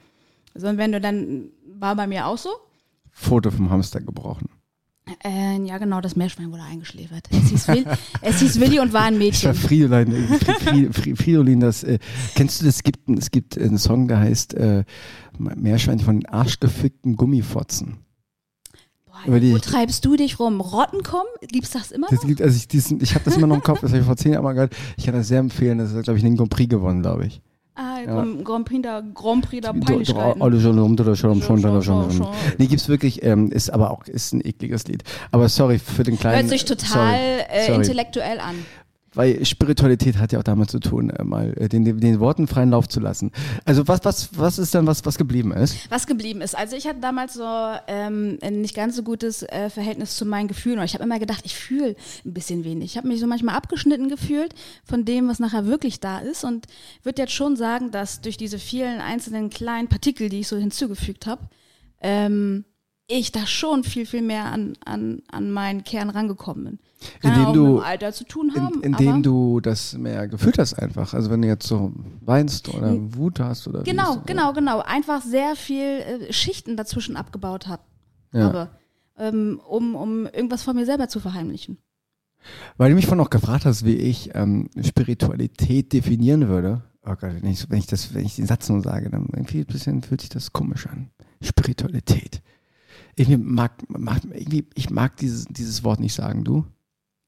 So, 0.55 0.69
und 0.69 0.77
wenn 0.77 0.93
du 0.93 1.01
dann, 1.01 1.51
war 1.65 1.97
bei 1.97 2.07
mir 2.07 2.27
auch 2.27 2.39
so, 2.39 2.51
Foto 3.21 3.51
vom 3.51 3.71
Hamster 3.71 4.01
gebrochen. 4.01 4.49
äh, 5.25 5.59
ja 5.65 5.79
genau, 5.79 6.01
das 6.01 6.15
Meerschwein 6.17 6.53
wurde 6.53 6.63
eingeschläfert. 6.63 7.29
Es 7.33 7.49
hieß, 7.51 7.69
Will, 7.69 7.87
es 8.23 8.41
hieß 8.41 8.61
Willi 8.61 8.79
und 8.79 8.93
war 8.93 9.03
ein 9.03 9.19
Mädchen. 9.25 9.55
Fridolin, 9.55 10.13
äh, 10.13 10.37
Fri- 10.37 10.61
Fri- 10.61 10.93
Fri- 10.93 11.17
Fridolin, 11.17 11.61
das, 11.61 11.83
äh, 11.83 11.99
kennst 12.35 12.61
du 12.61 12.67
das? 12.67 12.77
Es 12.77 12.83
gibt, 12.85 13.09
es 13.19 13.31
gibt 13.31 13.59
einen 13.59 13.79
Song, 13.79 14.07
der 14.07 14.21
heißt 14.21 14.55
äh, 14.55 14.85
Meerschwein 15.39 15.99
von 16.01 16.21
den 16.21 16.27
arschgefickten 16.29 17.17
Gummifotzen. 17.17 17.99
Boah, 19.27 19.41
die 19.41 19.53
wo 19.53 19.59
treibst 19.59 20.05
du 20.05 20.15
dich 20.15 20.39
rum? 20.39 20.61
Rotten 20.61 21.03
kommen? 21.03 21.27
Gibt's 21.51 21.71
das 21.71 21.91
immer 21.91 22.07
Das 22.09 22.21
noch? 22.21 22.29
gibt, 22.29 22.41
also 22.41 22.57
ich, 22.57 22.69
diesen, 22.69 23.01
ich 23.03 23.15
habe 23.17 23.25
das 23.25 23.37
immer 23.37 23.49
noch 23.49 23.57
im 23.57 23.63
Kopf, 23.63 23.81
das 23.81 23.91
habe 23.91 24.01
ich 24.01 24.07
vor 24.07 24.17
zehn 24.17 24.33
Jahren 24.33 24.45
mal 24.45 24.53
gehört. 24.53 24.77
Ich 24.97 25.07
kann 25.07 25.15
das 25.15 25.27
sehr 25.27 25.41
empfehlen. 25.41 25.79
Das 25.79 25.93
hat, 25.93 26.05
glaube 26.05 26.19
ich, 26.19 26.23
den 26.25 26.37
Grand 26.37 26.51
Prix 26.51 26.69
gewonnen, 26.71 27.03
glaube 27.03 27.27
ich. 27.27 27.41
Ah, 27.81 28.01
Grand, 28.05 28.45
Grand 28.45 28.65
Prix 28.65 28.83
der, 28.83 29.05
Grand 29.15 29.49
Prix 29.49 29.63
der 29.65 29.73
Peinlichkeiten. 29.73 30.43
alle 30.43 30.61
schon 30.61 30.77
rum, 30.81 30.95
oder 30.95 31.15
schon, 31.15 31.41
schon, 31.41 31.61
schon, 31.61 31.81
schon. 31.81 32.11
schon. 32.11 32.27
Nee, 32.59 32.67
gibt's 32.67 32.89
wirklich, 32.89 33.23
ähm, 33.23 33.53
ist 33.53 33.71
aber 33.71 33.93
auch, 33.93 34.05
ist 34.07 34.33
ein 34.33 34.45
ekliges 34.45 34.89
Lied. 34.89 35.05
Aber 35.31 35.49
sorry 35.49 35.79
für 35.79 36.03
den 36.03 36.19
kleinen. 36.19 36.41
Hört 36.41 36.49
sich 36.49 36.65
total 36.65 36.89
sorry, 36.89 37.41
äh, 37.53 37.67
sorry. 37.67 37.77
intellektuell 37.77 38.41
an. 38.41 38.57
Weil 39.19 39.45
Spiritualität 39.45 40.17
hat 40.19 40.31
ja 40.31 40.39
auch 40.39 40.45
damit 40.45 40.71
zu 40.71 40.79
tun, 40.79 41.11
äh, 41.11 41.25
mal 41.25 41.53
äh, 41.57 41.69
den, 41.69 41.99
den 41.99 42.21
Worten 42.21 42.47
freien 42.47 42.71
Lauf 42.71 42.89
zu 42.89 43.01
lassen. 43.01 43.33
Also 43.65 43.89
was, 43.89 44.05
was, 44.05 44.29
was 44.39 44.61
ist 44.61 44.77
dann 44.77 44.87
was, 44.87 45.05
was 45.07 45.19
geblieben 45.19 45.51
ist? 45.51 45.91
Was 45.91 46.07
geblieben 46.07 46.41
ist. 46.41 46.57
Also 46.57 46.77
ich 46.77 46.87
hatte 46.87 47.01
damals 47.01 47.35
so 47.35 47.43
ähm, 47.89 48.39
ein 48.43 48.61
nicht 48.61 48.77
ganz 48.77 48.95
so 48.95 49.03
gutes 49.03 49.43
äh, 49.43 49.71
Verhältnis 49.71 50.15
zu 50.15 50.25
meinen 50.25 50.47
Gefühlen. 50.47 50.81
Ich 50.85 50.95
habe 50.95 51.03
immer 51.03 51.19
gedacht, 51.19 51.41
ich 51.43 51.57
fühle 51.57 51.97
ein 52.25 52.33
bisschen 52.33 52.63
wenig. 52.63 52.93
Ich 52.93 52.97
habe 52.97 53.09
mich 53.09 53.19
so 53.19 53.27
manchmal 53.27 53.57
abgeschnitten 53.57 54.09
gefühlt 54.09 54.55
von 54.85 55.05
dem, 55.05 55.27
was 55.27 55.41
nachher 55.41 55.67
wirklich 55.67 55.99
da 55.99 56.21
ist. 56.21 56.45
Und 56.45 56.69
würde 57.03 57.23
jetzt 57.23 57.35
schon 57.35 57.57
sagen, 57.57 57.91
dass 57.91 58.21
durch 58.21 58.37
diese 58.37 58.61
vielen 58.61 59.01
einzelnen 59.01 59.51
kleinen 59.51 59.89
Partikel, 59.89 60.29
die 60.29 60.39
ich 60.39 60.47
so 60.47 60.57
hinzugefügt 60.57 61.27
habe, 61.27 61.49
ähm, 62.03 62.65
ich 63.11 63.33
da 63.33 63.47
schon 63.47 63.85
viel, 63.85 64.05
viel 64.07 64.21
mehr 64.23 64.45
an, 64.53 64.75
an, 64.85 65.23
an 65.33 65.51
meinen 65.51 65.83
Kern 65.83 66.11
rangekommen 66.11 66.65
bin. 66.65 66.79
Kann 67.23 67.33
Indem 67.33 67.47
auch 67.47 67.53
du- 67.55 67.67
mit 67.67 67.77
dem 67.79 67.85
Alter 67.85 68.13
zu 68.13 68.25
tun 68.25 68.53
haben. 68.55 68.83
In, 68.83 68.93
indem 68.93 69.23
du 69.23 69.61
das 69.61 69.97
mehr 69.97 70.29
gefühlt 70.29 70.59
hast 70.59 70.75
einfach. 70.75 71.15
Also 71.15 71.31
wenn 71.31 71.41
du 71.43 71.49
jetzt 71.49 71.67
so 71.67 71.93
weinst 72.21 72.69
oder 72.69 72.95
Wut 73.17 73.41
hast 73.41 73.67
oder 73.67 73.83
Genau, 73.83 74.17
ist- 74.17 74.27
genau, 74.27 74.53
genau. 74.53 74.81
Einfach 74.81 75.23
sehr 75.23 75.57
viel 75.57 75.83
äh, 76.29 76.33
Schichten 76.33 76.77
dazwischen 76.77 77.17
abgebaut 77.17 77.67
hab, 77.67 77.87
Ja. 78.35 78.41
habe, 78.45 78.69
ähm, 79.17 79.61
um, 79.67 79.95
um 79.95 80.27
irgendwas 80.27 80.63
von 80.63 80.77
mir 80.77 80.85
selber 80.85 81.09
zu 81.09 81.19
verheimlichen. 81.19 81.79
Weil 82.77 82.91
du 82.91 82.95
mich 82.97 83.07
vorhin 83.07 83.25
auch 83.25 83.31
gefragt 83.31 83.65
hast, 83.65 83.85
wie 83.87 83.97
ich 83.97 84.31
ähm, 84.35 84.69
Spiritualität 84.83 85.93
definieren 85.95 86.49
würde. 86.49 86.83
Oh 87.05 87.15
Gott, 87.19 87.31
wenn 87.41 87.51
ich, 87.51 87.69
wenn 87.71 87.79
ich 87.79 87.87
das, 87.87 88.13
wenn 88.13 88.27
ich 88.27 88.37
den 88.37 88.47
Satz 88.47 88.69
nur 88.69 88.83
sage, 88.83 89.09
dann 89.09 89.29
irgendwie 89.33 89.61
ein 89.61 89.67
bisschen 89.67 90.03
fühlt 90.03 90.21
sich 90.21 90.31
das 90.31 90.53
komisch 90.53 90.87
an. 90.87 91.11
Spiritualität. 91.43 92.43
Ich 93.19 93.29
mag, 93.37 93.73
mag 93.89 94.21
irgendwie, 94.33 94.65
ich 94.75 94.91
mag 94.91 95.17
dieses, 95.17 95.47
dieses 95.47 95.83
Wort 95.83 95.99
nicht 95.99 96.15
sagen, 96.15 96.45
du. 96.45 96.65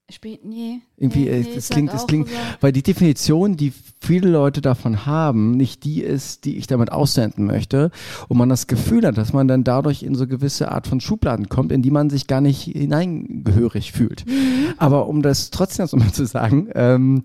Spät, 0.08 0.44
nee. 0.44 0.80
Irgendwie, 0.96 1.24
nee, 1.24 1.28
äh, 1.28 1.40
nee, 1.40 1.54
das 1.54 1.68
klingt, 1.68 1.92
das 1.92 2.06
klingt, 2.06 2.28
weil 2.60 2.72
die 2.72 2.82
Definition, 2.82 3.56
die 3.56 3.72
viele 4.00 4.28
Leute 4.28 4.60
davon 4.60 5.06
haben, 5.06 5.52
nicht 5.52 5.84
die 5.84 6.02
ist, 6.02 6.44
die 6.44 6.56
ich 6.56 6.66
damit 6.66 6.90
aussenden 6.90 7.46
möchte. 7.46 7.90
Und 8.28 8.38
man 8.38 8.48
das 8.48 8.66
Gefühl 8.66 9.06
hat, 9.06 9.18
dass 9.18 9.32
man 9.32 9.46
dann 9.46 9.62
dadurch 9.64 10.02
in 10.02 10.14
so 10.14 10.26
gewisse 10.26 10.70
Art 10.70 10.86
von 10.86 11.00
Schubladen 11.00 11.48
kommt, 11.48 11.70
in 11.70 11.82
die 11.82 11.90
man 11.90 12.10
sich 12.10 12.26
gar 12.26 12.40
nicht 12.40 12.62
hineingehörig 12.62 13.92
fühlt. 13.92 14.26
Mhm. 14.26 14.74
Aber 14.78 15.06
um 15.06 15.22
das 15.22 15.50
trotzdem 15.50 15.84
jetzt 15.84 15.96
mal 15.96 16.12
zu 16.12 16.26
sagen, 16.26 16.68
ähm, 16.74 17.22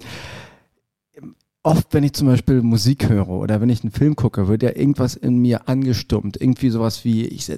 oft, 1.65 1.87
wenn 1.93 2.03
ich 2.03 2.13
zum 2.13 2.27
Beispiel 2.27 2.61
Musik 2.61 3.09
höre 3.09 3.27
oder 3.27 3.59
wenn 3.59 3.69
ich 3.69 3.83
einen 3.83 3.91
Film 3.91 4.15
gucke, 4.15 4.47
wird 4.47 4.61
ja 4.61 4.75
irgendwas 4.75 5.15
in 5.15 5.39
mir 5.39 5.67
angestummt. 5.67 6.39
Irgendwie 6.39 6.69
sowas 6.69 7.03
wie, 7.03 7.25
ich 7.25 7.51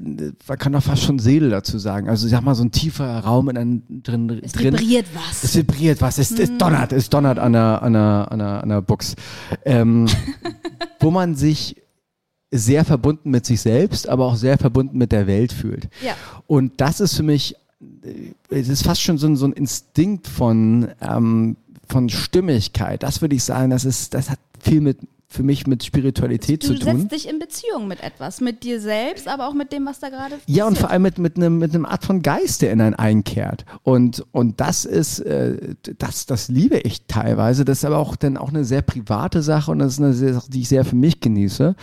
man 0.48 0.58
kann 0.58 0.72
doch 0.72 0.82
fast 0.82 1.04
schon 1.04 1.20
Seele 1.20 1.50
dazu 1.50 1.78
sagen. 1.78 2.08
Also 2.08 2.28
sag 2.28 2.42
mal, 2.42 2.56
so 2.56 2.64
ein 2.64 2.72
tiefer 2.72 3.20
Raum 3.20 3.50
in 3.50 3.58
einem 3.58 3.84
drin. 4.04 4.42
Es 4.42 4.54
drin. 4.54 4.74
vibriert 4.74 5.08
was. 5.14 5.44
Es 5.44 5.56
vibriert 5.56 6.02
was, 6.02 6.18
es, 6.18 6.32
Mhm. 6.32 6.38
es 6.40 6.58
donnert, 6.58 6.94
es 6.94 7.10
donnert 7.10 7.38
an 7.38 7.54
der, 7.54 7.84
an 7.84 7.94
der, 7.94 8.32
an 8.32 8.40
der, 8.40 8.64
an 8.64 8.70
der 8.70 8.82
Box. 8.82 9.16
Ähm, 9.66 10.08
wo 11.02 11.12
man 11.12 11.36
sich 11.36 11.76
sehr 12.50 12.86
verbunden 12.86 13.30
mit 13.30 13.46
sich 13.46 13.60
selbst, 13.60 14.08
aber 14.08 14.26
auch 14.26 14.36
sehr 14.38 14.58
verbunden 14.58 14.98
mit 14.98 15.12
der 15.12 15.28
Welt 15.28 15.52
fühlt. 15.52 15.90
Ja. 16.02 16.16
Und 16.48 16.80
das 16.80 17.02
ist 17.02 17.16
für 17.16 17.24
mich, 17.24 17.56
äh, 18.04 18.32
es 18.50 18.70
ist 18.70 18.84
fast 18.84 19.02
schon 19.02 19.18
so 19.18 19.28
ein, 19.28 19.36
so 19.36 19.46
ein 19.46 19.52
Instinkt 19.52 20.28
von, 20.30 20.88
ähm, 21.02 21.58
von 21.88 22.10
Stimmigkeit. 22.10 23.04
Das 23.04 23.22
würde 23.22 23.36
ich 23.36 23.44
sagen, 23.44 23.70
das 23.70 23.86
ist, 23.86 24.14
das 24.14 24.30
hat 24.30 24.40
viel 24.60 24.82
mit, 24.82 25.00
für 25.30 25.44
mich 25.44 25.68
mit 25.68 25.84
Spiritualität 25.84 26.64
Du 26.64 26.68
zu 26.68 26.80
tun. 26.80 27.00
setzt 27.02 27.12
dich 27.12 27.30
in 27.30 27.38
Beziehung 27.40 27.88
mit 27.88 28.02
etwas, 28.02 28.40
mit 28.40 28.64
dir 28.64 28.80
selbst, 28.80 29.28
aber 29.28 29.48
auch 29.50 29.54
mit 29.54 29.74
dem, 29.74 29.86
was 29.86 30.00
da 30.00 30.08
gerade 30.10 30.36
Ja, 30.46 30.66
und 30.66 30.74
passiert. 30.74 30.80
vor 30.80 30.90
allem 30.92 31.02
mit, 31.02 31.18
mit, 31.18 31.36
einem, 31.38 31.58
mit 31.60 31.76
einem 31.76 31.86
Art 31.86 32.06
von 32.06 32.22
Geist, 32.22 32.62
der 32.62 32.72
in 32.72 32.80
einen 32.80 32.96
einkehrt. 32.96 33.66
Und, 33.84 34.26
und 34.32 34.60
das 34.62 34.86
ist, 34.86 35.20
äh, 35.20 35.76
das, 35.98 36.26
das 36.28 36.48
liebe 36.48 36.78
ich 36.78 37.08
teilweise. 37.08 37.66
Das 37.66 37.80
ist 37.80 37.86
aber 37.86 37.98
auch 37.98 38.16
dann 38.16 38.38
auch 38.38 38.50
eine 38.50 38.64
sehr 38.64 38.82
private 38.82 39.42
Sache 39.42 39.72
und 39.72 39.80
das 39.80 39.94
ist 39.94 40.00
eine 40.00 40.14
Sache, 40.14 40.50
die 40.50 40.62
ich 40.62 40.70
sehr 40.70 40.86
für 40.86 40.96
mich 40.96 41.20
genieße. 41.20 41.76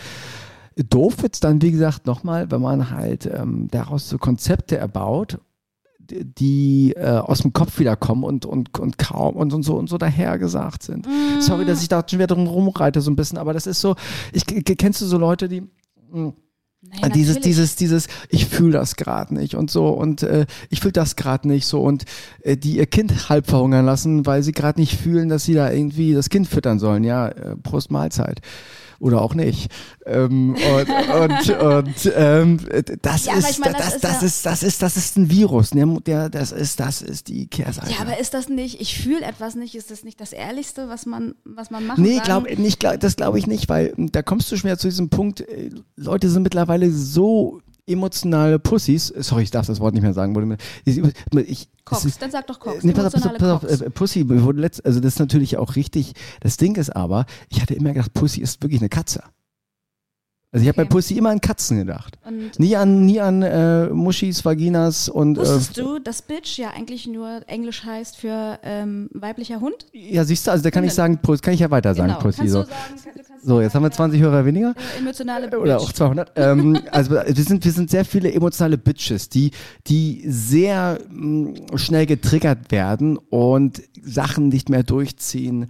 Doof 0.89 1.21
wird's 1.21 1.39
dann, 1.39 1.61
wie 1.61 1.71
gesagt, 1.71 2.05
nochmal, 2.05 2.51
wenn 2.51 2.61
man 2.61 2.89
halt 2.89 3.25
ähm, 3.27 3.67
daraus 3.71 4.09
so 4.09 4.17
Konzepte 4.17 4.75
erbaut, 4.77 5.37
die- 6.11 6.93
äh, 6.95 7.05
aus 7.17 7.39
dem 7.39 7.53
Kopf 7.53 7.79
wieder 7.79 7.95
kommen 7.95 8.23
und, 8.23 8.45
und, 8.45 8.77
und 8.79 8.97
kaum 8.97 9.35
und, 9.35 9.53
und 9.53 9.63
so 9.63 9.75
und 9.75 9.87
so 9.89 9.97
dahergesagt 9.97 10.83
sind. 10.83 11.07
Sorry, 11.39 11.65
dass 11.65 11.81
ich 11.81 11.87
da 11.87 12.03
schon 12.07 12.19
wieder 12.19 12.27
drum 12.27 12.47
rumreite 12.47 13.01
so 13.01 13.11
ein 13.11 13.15
bisschen, 13.15 13.37
aber 13.37 13.53
das 13.53 13.67
ist 13.67 13.81
so, 13.81 13.95
ich, 14.33 14.45
kennst 14.45 15.01
du 15.01 15.05
so 15.05 15.17
Leute, 15.17 15.47
die 15.49 15.61
mh, 16.11 16.33
Naja, 16.81 17.09
dieses, 17.09 17.35
natürlich. 17.35 17.55
dieses, 17.55 17.75
dieses, 17.75 18.07
ich 18.29 18.45
fühle 18.45 18.73
das 18.73 18.95
gerade 18.95 19.33
nicht 19.33 19.55
und 19.55 19.71
so 19.71 19.89
und 19.89 20.21
äh, 20.23 20.45
ich 20.69 20.79
fühle 20.81 20.91
das 20.93 21.15
gerade 21.15 21.47
nicht 21.47 21.65
so 21.65 21.81
und 21.81 22.05
äh, 22.41 22.55
die 22.57 22.77
ihr 22.77 22.85
Kind 22.85 23.27
halb 23.29 23.47
verhungern 23.47 23.85
lassen, 23.85 24.25
weil 24.27 24.43
sie 24.43 24.51
gerade 24.51 24.79
nicht 24.79 24.95
fühlen, 24.95 25.27
dass 25.29 25.45
sie 25.45 25.55
da 25.55 25.71
irgendwie 25.71 26.13
das 26.13 26.29
Kind 26.29 26.47
füttern 26.47 26.77
sollen. 26.79 27.03
Ja, 27.03 27.27
äh, 27.29 27.55
Prost 27.55 27.89
Mahlzeit. 27.91 28.41
Oder 29.05 29.21
auch 29.21 29.35
nicht. 29.35 29.69
Ähm, 30.07 30.55
und 30.55 30.89
und, 30.89 31.49
und 31.61 32.11
ähm, 32.15 32.59
das 33.03 33.25
Ja, 33.25 33.33
ist, 33.35 33.59
meine, 33.59 33.77
das, 33.77 33.99
das 33.99 34.01
ist 34.01 34.03
das 34.03 34.21
ja- 34.21 34.25
ist, 34.27 34.45
das 34.45 34.63
ist, 34.63 34.81
das 34.81 34.97
ist 34.97 35.15
ein 35.17 35.29
Virus. 35.29 35.69
Der, 35.69 35.85
der, 35.99 36.29
das 36.29 36.51
ist, 36.51 36.79
das 36.79 37.03
ist 37.03 37.27
die 37.27 37.45
Kehrseite. 37.45 37.91
Ja, 37.91 37.99
aber 38.01 38.17
ist 38.19 38.33
das 38.33 38.49
nicht, 38.49 38.81
ich 38.81 38.97
fühle 38.99 39.21
etwas 39.23 39.53
nicht, 39.53 39.75
ist 39.75 39.91
das 39.91 40.03
nicht 40.03 40.19
das 40.19 40.33
Ehrlichste, 40.33 40.89
was 40.89 41.05
man, 41.05 41.35
was 41.43 41.69
man 41.69 41.85
machen 41.85 42.03
Nee, 42.03 42.19
glaub, 42.23 42.49
nicht, 42.57 42.79
glaub, 42.79 42.99
das 42.99 43.15
glaube 43.15 43.37
ich 43.37 43.45
nicht, 43.45 43.69
weil 43.69 43.93
ähm, 43.95 44.11
da 44.11 44.23
kommst 44.23 44.51
du 44.51 44.57
schon 44.57 44.69
wieder 44.71 44.79
zu 44.79 44.87
diesem 44.87 45.09
Punkt, 45.09 45.41
äh, 45.41 45.69
Leute 45.95 46.27
sind 46.31 46.41
mittlerweile 46.41 46.89
so 46.91 47.61
emotionale 47.87 48.57
Pussys, 48.59 49.07
sorry, 49.19 49.43
ich 49.43 49.51
darf 49.51 49.67
das 49.67 49.79
Wort 49.79 49.93
nicht 49.93 50.03
mehr 50.03 50.13
sagen, 50.13 50.33
wurde 50.35 50.47
mir, 50.47 50.57
ich, 50.85 50.97
ich, 51.47 51.67
Cox, 51.83 52.05
ist- 52.05 52.21
dann 52.21 52.31
sag 52.31 52.47
doch 52.47 52.59
Cox. 52.59 52.83
Nee, 52.83 52.93
pass 52.93 53.05
auf, 53.05 53.13
pass 53.13 53.25
auf, 53.25 53.37
pass 53.37 53.81
auf, 53.81 53.81
äh, 53.81 53.89
Pussy 53.91 54.25
also 54.83 54.99
das 54.99 55.13
ist 55.13 55.19
natürlich 55.19 55.57
auch 55.57 55.75
richtig. 55.75 56.13
Das 56.41 56.57
Ding 56.57 56.75
ist 56.77 56.95
aber, 56.95 57.25
ich 57.49 57.61
hatte 57.61 57.75
immer 57.75 57.93
gedacht, 57.93 58.13
Pussy 58.13 58.41
ist 58.41 58.61
wirklich 58.63 58.81
eine 58.81 58.89
Katze. 58.89 59.21
Also 60.51 60.63
ich 60.63 60.69
habe 60.69 60.77
bei 60.77 60.83
Okay. 60.83 60.89
Pussy 60.93 61.17
immer 61.17 61.31
an 61.31 61.41
Katzen 61.41 61.77
gedacht. 61.79 62.17
Und 62.25 62.57
Nie 62.59 62.77
an, 62.77 63.05
nie 63.05 63.19
an 63.19 63.41
äh, 63.41 63.87
Muschis, 63.89 64.45
Vaginas 64.45 65.09
und 65.09 65.37
äh, 65.37 65.41
wusstest 65.41 65.77
du, 65.77 65.99
dass 65.99 66.21
Bitch 66.21 66.57
ja 66.57 66.69
eigentlich 66.69 67.07
nur 67.07 67.41
Englisch 67.47 67.83
heißt 67.83 68.15
für 68.15 68.57
ähm, 68.63 69.09
weiblicher 69.13 69.59
Hund? 69.59 69.85
ja, 69.91 70.23
siehst 70.23 70.47
du, 70.47 70.51
also 70.51 70.63
da 70.63 70.71
kann 70.71 70.85
ich 70.85 70.91
Hundin. 70.91 70.95
sagen, 70.95 71.17
Pussy, 71.21 71.41
kann 71.41 71.53
ich 71.55 71.59
ja 71.59 71.69
weiter 71.71 71.93
sagen, 71.93 72.07
genau. 72.07 72.21
Pussy. 72.21 72.37
Kannst 72.37 72.53
So. 72.53 72.61
du 72.63 72.67
sagen, 72.69 72.79
kann, 73.03 73.13
du 73.15 73.23
kannst 73.27 73.34
so, 73.45 73.61
jetzt 73.61 73.75
haben 73.75 73.83
wir 73.83 73.91
20 73.91 74.19
Hörer 74.19 74.43
weniger. 74.43 74.73
Äh, 74.95 74.99
emotionale 74.99 75.47
Bitch. 75.47 75.59
Oder 75.59 75.79
auch 75.79 75.91
200. 75.93 76.31
ähm, 76.35 76.79
also 76.91 77.11
wir 77.11 77.33
sind, 77.35 77.63
wir 77.63 77.71
sind 77.71 77.91
sehr 77.91 78.03
viele 78.03 78.33
emotionale 78.33 78.77
Bitches, 78.77 79.29
die, 79.29 79.51
die 79.85 80.23
sehr 80.25 80.97
mh, 81.09 81.77
schnell 81.77 82.07
getriggert 82.07 82.71
werden 82.71 83.17
und 83.17 83.83
Sachen 84.03 84.49
nicht 84.49 84.69
mehr 84.69 84.81
durchziehen. 84.81 85.67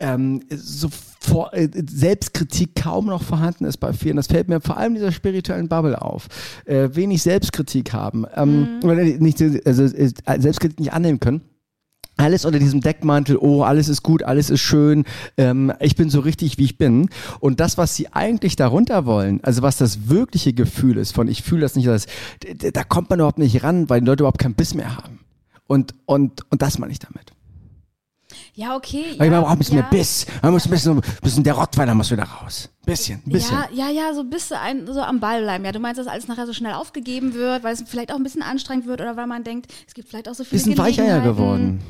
Ähm, 0.00 0.42
sofort, 0.50 1.54
äh, 1.54 1.68
Selbstkritik 1.88 2.74
kaum 2.74 3.06
noch 3.06 3.22
vorhanden 3.22 3.66
ist 3.66 3.76
bei 3.76 3.92
vielen. 3.92 4.16
Das 4.16 4.26
fällt 4.26 4.48
mir 4.48 4.60
vor 4.60 4.76
allem 4.76 4.92
in 4.92 4.96
dieser 4.96 5.12
spirituellen 5.12 5.68
Bubble 5.68 6.02
auf. 6.02 6.26
Äh, 6.64 6.88
wenig 6.92 7.22
Selbstkritik 7.22 7.92
haben. 7.92 8.26
Ähm, 8.34 8.80
oder 8.82 8.96
nicht, 8.96 9.40
also 9.64 9.84
äh, 9.84 10.10
Selbstkritik 10.40 10.80
nicht 10.80 10.92
annehmen 10.92 11.20
können. 11.20 11.42
Alles 12.22 12.44
unter 12.44 12.60
diesem 12.60 12.80
Deckmantel, 12.80 13.36
oh, 13.36 13.62
alles 13.64 13.88
ist 13.88 14.04
gut, 14.04 14.22
alles 14.22 14.48
ist 14.48 14.60
schön, 14.60 15.04
ähm, 15.36 15.72
ich 15.80 15.96
bin 15.96 16.08
so 16.08 16.20
richtig, 16.20 16.56
wie 16.56 16.64
ich 16.64 16.78
bin. 16.78 17.08
Und 17.40 17.58
das, 17.58 17.78
was 17.78 17.96
sie 17.96 18.12
eigentlich 18.12 18.54
darunter 18.54 19.06
wollen, 19.06 19.40
also 19.42 19.62
was 19.62 19.76
das 19.76 20.08
wirkliche 20.08 20.52
Gefühl 20.52 20.98
ist 20.98 21.12
von, 21.12 21.26
ich 21.26 21.42
fühle 21.42 21.62
das 21.62 21.74
nicht, 21.74 21.88
das, 21.88 22.06
da 22.72 22.84
kommt 22.84 23.10
man 23.10 23.18
überhaupt 23.18 23.38
nicht 23.38 23.64
ran, 23.64 23.90
weil 23.90 24.00
die 24.00 24.06
Leute 24.06 24.22
überhaupt 24.22 24.38
keinen 24.38 24.54
Biss 24.54 24.72
mehr 24.74 24.96
haben. 24.96 25.18
Und, 25.66 25.94
und, 26.06 26.42
und 26.50 26.62
das 26.62 26.78
meine 26.78 26.92
ich 26.92 27.00
damit. 27.00 27.32
Ja, 28.54 28.76
okay. 28.76 29.14
Weil 29.16 29.26
ja, 29.26 29.32
man 29.32 29.42
braucht 29.42 29.52
ein 29.52 29.58
bisschen 29.58 29.76
ja. 29.78 29.82
mehr 29.82 29.90
Biss. 29.90 30.26
Man 30.42 30.52
muss 30.52 30.66
ein 30.66 30.70
bisschen, 30.70 30.98
ein 30.98 31.02
bisschen, 31.22 31.42
der 31.42 31.54
Rottweiler 31.54 31.94
muss 31.94 32.10
wieder 32.10 32.24
raus. 32.24 32.68
Bisschen, 32.84 33.22
ein 33.26 33.32
bisschen. 33.32 33.56
Ja, 33.72 33.88
ja, 33.88 33.90
ja, 33.90 34.14
so 34.14 34.24
bist 34.24 34.50
du 34.50 34.58
ein, 34.58 34.86
so 34.86 35.00
am 35.00 35.20
Ball 35.20 35.42
bleiben. 35.42 35.64
Ja, 35.64 35.72
du 35.72 35.80
meinst, 35.80 35.98
dass 35.98 36.06
alles 36.06 36.28
nachher 36.28 36.46
so 36.46 36.52
schnell 36.52 36.74
aufgegeben 36.74 37.34
wird, 37.34 37.64
weil 37.64 37.74
es 37.74 37.82
vielleicht 37.86 38.12
auch 38.12 38.16
ein 38.16 38.22
bisschen 38.22 38.42
anstrengend 38.42 38.86
wird 38.86 39.00
oder 39.00 39.16
weil 39.16 39.26
man 39.26 39.42
denkt, 39.42 39.72
es 39.86 39.94
gibt 39.94 40.08
vielleicht 40.08 40.28
auch 40.28 40.34
so 40.34 40.44
viele 40.44 40.62
Bisschen 40.62 40.74
Gelegenheiten. 40.74 41.24
geworden. 41.24 41.82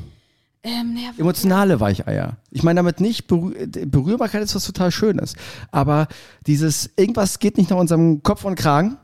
Ähm, 0.65 0.93
naja, 0.93 1.11
Emotionale 1.17 1.81
Weicheier. 1.81 2.37
Ich 2.49 2.63
meine 2.63 2.77
damit 2.77 3.01
nicht, 3.01 3.27
Berühr 3.27 3.67
Berührbarkeit 3.67 4.41
ist 4.41 4.55
was 4.55 4.63
total 4.63 4.91
Schönes. 4.91 5.35
Aber 5.71 6.07
dieses, 6.47 6.89
irgendwas 6.95 7.39
geht 7.39 7.57
nicht 7.57 7.69
nach 7.69 7.77
unserem 7.77 8.23
Kopf 8.23 8.45
und 8.45 8.55
Kragen. 8.55 8.97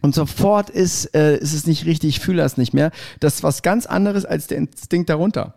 Und 0.00 0.14
sofort 0.14 0.70
ist, 0.70 1.14
äh, 1.14 1.36
ist 1.36 1.52
es 1.52 1.66
nicht 1.66 1.86
richtig, 1.86 2.16
ich 2.16 2.20
fühle 2.20 2.42
das 2.42 2.56
nicht 2.56 2.74
mehr. 2.74 2.90
Das 3.20 3.36
ist 3.36 3.42
was 3.42 3.62
ganz 3.62 3.86
anderes 3.86 4.24
als 4.24 4.48
der 4.48 4.58
Instinkt 4.58 5.08
darunter. 5.08 5.54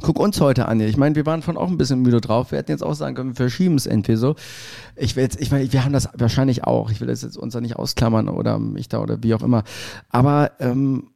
Guck 0.00 0.18
uns 0.18 0.40
heute 0.40 0.66
an. 0.66 0.80
Ich 0.80 0.96
meine, 0.96 1.14
wir 1.14 1.26
waren 1.26 1.42
von 1.42 1.56
auch 1.56 1.68
ein 1.68 1.76
bisschen 1.76 2.00
müde 2.00 2.20
drauf. 2.20 2.50
Wir 2.50 2.58
hätten 2.58 2.70
jetzt 2.70 2.82
auch 2.82 2.94
sagen 2.94 3.14
können, 3.14 3.30
wir 3.30 3.36
verschieben 3.36 3.74
es 3.74 3.86
irgendwie 3.86 4.16
so. 4.16 4.34
Ich 4.96 5.14
will 5.14 5.22
jetzt, 5.22 5.40
ich 5.40 5.50
meine, 5.50 5.70
wir 5.72 5.84
haben 5.84 5.92
das 5.92 6.08
wahrscheinlich 6.14 6.64
auch. 6.64 6.90
Ich 6.90 7.00
will 7.00 7.08
das 7.08 7.22
jetzt 7.22 7.36
uns 7.36 7.52
da 7.52 7.60
nicht 7.60 7.76
ausklammern 7.76 8.28
oder 8.28 8.58
mich 8.58 8.88
da 8.88 9.00
oder 9.00 9.22
wie 9.22 9.34
auch 9.34 9.42
immer. 9.42 9.62
Aber 10.08 10.52
ähm, 10.58 11.10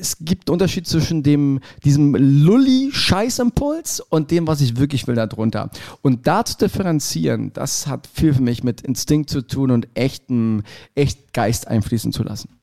es 0.00 0.18
gibt 0.20 0.50
Unterschied 0.50 0.86
zwischen 0.86 1.22
dem, 1.22 1.60
diesem 1.84 2.14
Lulli-Scheißimpuls 2.14 4.00
und 4.00 4.30
dem, 4.30 4.46
was 4.46 4.60
ich 4.60 4.76
wirklich 4.76 5.06
will 5.06 5.14
darunter. 5.14 5.70
Und 6.02 6.26
da 6.26 6.44
zu 6.44 6.56
differenzieren, 6.58 7.52
das 7.52 7.86
hat 7.86 8.06
viel 8.06 8.34
für 8.34 8.42
mich 8.42 8.62
mit 8.62 8.82
Instinkt 8.82 9.30
zu 9.30 9.42
tun 9.42 9.70
und 9.70 9.88
echten, 9.94 10.62
echt 10.94 11.32
Geist 11.32 11.68
einfließen 11.68 12.12
zu 12.12 12.22
lassen. 12.22 12.57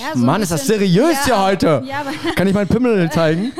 Ja, 0.00 0.18
so 0.18 0.24
Mann, 0.24 0.42
ist 0.42 0.50
das 0.52 0.66
seriös 0.66 1.12
ja, 1.12 1.24
hier 1.24 1.42
heute. 1.42 1.82
Ja, 1.86 2.04
Kann 2.34 2.46
ich 2.46 2.54
meinen 2.54 2.68
Pimmel 2.68 3.10
zeigen? 3.12 3.52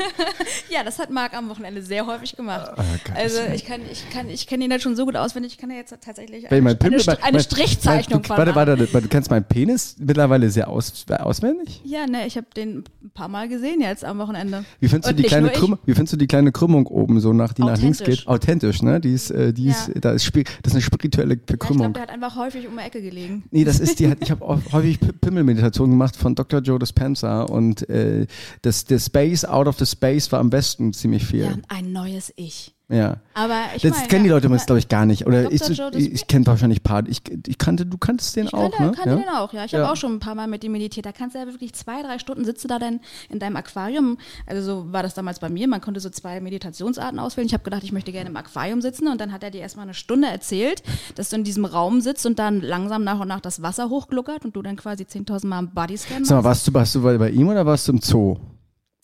ja, 0.69 0.83
das 0.83 0.99
hat 0.99 1.09
Marc 1.09 1.33
am 1.35 1.49
Wochenende 1.49 1.81
sehr 1.81 2.05
häufig 2.05 2.35
gemacht. 2.35 2.71
Geil. 2.75 3.15
also 3.15 3.39
ich 3.53 3.65
kann, 3.65 3.81
ich 3.91 4.09
kann, 4.09 4.29
ich 4.29 4.47
kenne 4.47 4.65
ihn 4.65 4.71
jetzt 4.71 4.83
schon 4.83 4.95
so 4.95 5.05
gut 5.05 5.15
auswendig, 5.15 5.53
ich 5.53 5.57
kann 5.57 5.69
ja 5.71 5.77
jetzt 5.77 5.95
tatsächlich 6.03 6.49
eine, 6.49 6.61
mein 6.61 6.77
Pimmel, 6.77 7.01
eine, 7.01 7.23
eine 7.23 7.31
mein- 7.33 7.41
Strichzeichnung 7.41 8.19
mein, 8.21 8.25
von 8.27 8.37
Warte, 8.37 8.55
warte, 8.55 8.79
warte, 8.93 9.01
du 9.01 9.07
kennst 9.07 9.29
meinen 9.29 9.45
Penis 9.45 9.95
mittlerweile 9.99 10.49
sehr 10.49 10.67
aus, 10.69 11.05
auswendig? 11.09 11.81
Ja, 11.83 12.05
ne, 12.07 12.25
ich 12.27 12.37
habe 12.37 12.47
den 12.55 12.83
ein 13.03 13.09
paar 13.13 13.27
Mal 13.27 13.47
gesehen 13.47 13.81
jetzt 13.81 14.03
am 14.03 14.17
Wochenende. 14.19 14.65
Wie 14.79 14.87
findest, 14.87 15.11
du 15.11 15.15
die 15.15 15.23
kleine. 15.23 15.49
Krümmung, 15.49 15.79
wie 15.85 15.93
findest 15.93 16.13
du 16.13 16.17
die 16.17 16.27
kleine 16.27 16.51
Krümmung 16.51 16.87
oben, 16.87 17.19
so 17.19 17.33
nach, 17.33 17.53
die 17.53 17.61
nach 17.63 17.77
links 17.77 17.99
geht? 18.03 18.27
Authentisch, 18.27 18.81
ne? 18.81 18.99
Die 18.99 19.13
ist, 19.13 19.31
äh, 19.31 19.53
die 19.53 19.67
ist, 19.67 19.91
da 19.95 20.11
ist, 20.11 20.31
das 20.35 20.43
ist 20.65 20.71
eine 20.73 20.81
spirituelle 20.81 21.35
Ja, 21.35 21.41
ich 21.53 21.59
glaube, 21.59 21.91
der 21.93 22.01
hat 22.03 22.09
einfach 22.09 22.35
häufig 22.35 22.67
um 22.67 22.77
die 22.77 22.83
Ecke 22.83 23.01
gelegen. 23.01 23.43
Nee, 23.51 23.63
das 23.63 23.79
ist 23.79 23.99
die, 23.99 24.09
hat- 24.09 24.17
ich 24.21 24.31
habe 24.31 24.45
häufig 24.71 24.99
Pimmelmeditation 25.21 25.89
gemacht 25.89 26.15
von 26.25 26.33
Dr. 26.33 26.59
Joe 26.59 26.79
Dispenza 26.79 27.43
und 27.43 27.87
äh, 27.87 28.25
das, 28.63 28.85
der 28.85 28.97
Space 28.97 29.45
out 29.45 29.67
of 29.67 29.77
the 29.77 29.85
Space 29.85 30.31
war 30.31 30.39
am 30.39 30.49
besten 30.49 30.91
ziemlich 30.91 31.23
viel. 31.23 31.43
Ja, 31.43 31.53
ein 31.67 31.91
neues 31.91 32.33
Ich. 32.35 32.74
Ja. 32.87 33.17
Aber 33.33 33.61
ich 33.75 33.81
Das 33.81 33.93
meine, 33.95 34.07
kennen 34.07 34.23
die 34.25 34.29
Leute 34.29 34.45
übrigens, 34.45 34.67
glaube 34.67 34.77
ich, 34.77 34.87
gar 34.87 35.07
nicht. 35.07 35.25
Oder 35.25 35.51
ich, 35.51 35.59
ich, 35.67 36.11
ich 36.13 36.27
kenne 36.27 36.45
wahrscheinlich 36.45 36.81
ein 36.81 36.83
paar. 36.83 37.07
Ich, 37.07 37.21
ich 37.47 37.57
kannte, 37.57 37.83
du 37.83 37.97
kanntest 37.97 38.35
den 38.35 38.45
Ich 38.45 38.53
auch, 38.53 38.69
kannte, 38.69 38.83
ne? 38.83 38.91
kannte 38.91 39.09
ja? 39.09 39.15
den 39.15 39.29
auch, 39.29 39.53
ja. 39.53 39.65
Ich 39.65 39.73
habe 39.73 39.85
Ja. 39.85 39.91
auch 39.91 39.95
schon 39.95 40.13
ein 40.13 40.19
paar 40.19 40.35
Mal 40.35 40.45
mit 40.45 40.63
ihm 40.63 40.71
meditiert. 40.71 41.07
Da 41.07 41.11
kannst 41.11 41.33
du 41.35 41.39
ja 41.39 41.47
wirklich 41.47 41.73
zwei, 41.73 42.03
drei 42.03 42.19
Stunden 42.19 42.45
sitzt 42.45 42.63
du 42.63 42.67
da 42.67 42.77
dann 42.77 42.99
in 43.29 43.39
deinem 43.39 43.55
Aquarium. 43.55 44.19
Also 44.45 44.61
so 44.61 44.93
war 44.93 45.01
das 45.01 45.15
damals 45.15 45.39
bei 45.39 45.49
mir. 45.49 45.67
Man 45.67 45.81
konnte 45.81 45.99
so 45.99 46.11
zwei 46.11 46.39
Meditationsarten 46.41 47.17
auswählen. 47.17 47.47
Ich 47.47 47.53
habe 47.55 47.63
gedacht, 47.63 47.81
ich 47.83 47.91
möchte 47.91 48.11
gerne 48.11 48.29
im 48.29 48.37
Aquarium 48.37 48.81
sitzen 48.81 49.07
und 49.07 49.19
dann 49.19 49.31
hat 49.31 49.41
er 49.41 49.49
dir 49.49 49.61
erstmal 49.61 49.85
eine 49.85 49.95
Stunde 49.95 50.27
erzählt, 50.27 50.83
dass 51.15 51.29
du 51.29 51.37
in 51.37 51.43
diesem 51.43 51.65
Raum 51.65 52.01
sitzt 52.01 52.27
und 52.27 52.37
dann 52.37 52.61
langsam 52.61 53.03
nach 53.03 53.19
und 53.19 53.27
nach 53.27 53.41
das 53.41 53.63
Wasser 53.63 53.89
hochgluckert 53.89 54.45
und 54.45 54.55
du 54.55 54.61
dann 54.61 54.75
quasi 54.75 55.05
10.000 55.05 55.47
Mal 55.47 55.59
im 55.59 55.69
Bodyscan 55.73 56.23
Sag 56.23 56.35
mal, 56.35 56.43
machst. 56.43 56.45
warst 56.45 56.67
du, 56.67 56.73
warst 56.75 56.95
du 56.95 57.01
bei, 57.01 57.17
bei 57.17 57.29
ihm 57.31 57.47
oder 57.49 57.65
warst 57.65 57.87
du 57.87 57.93
im 57.93 58.01
Zoo? 58.01 58.37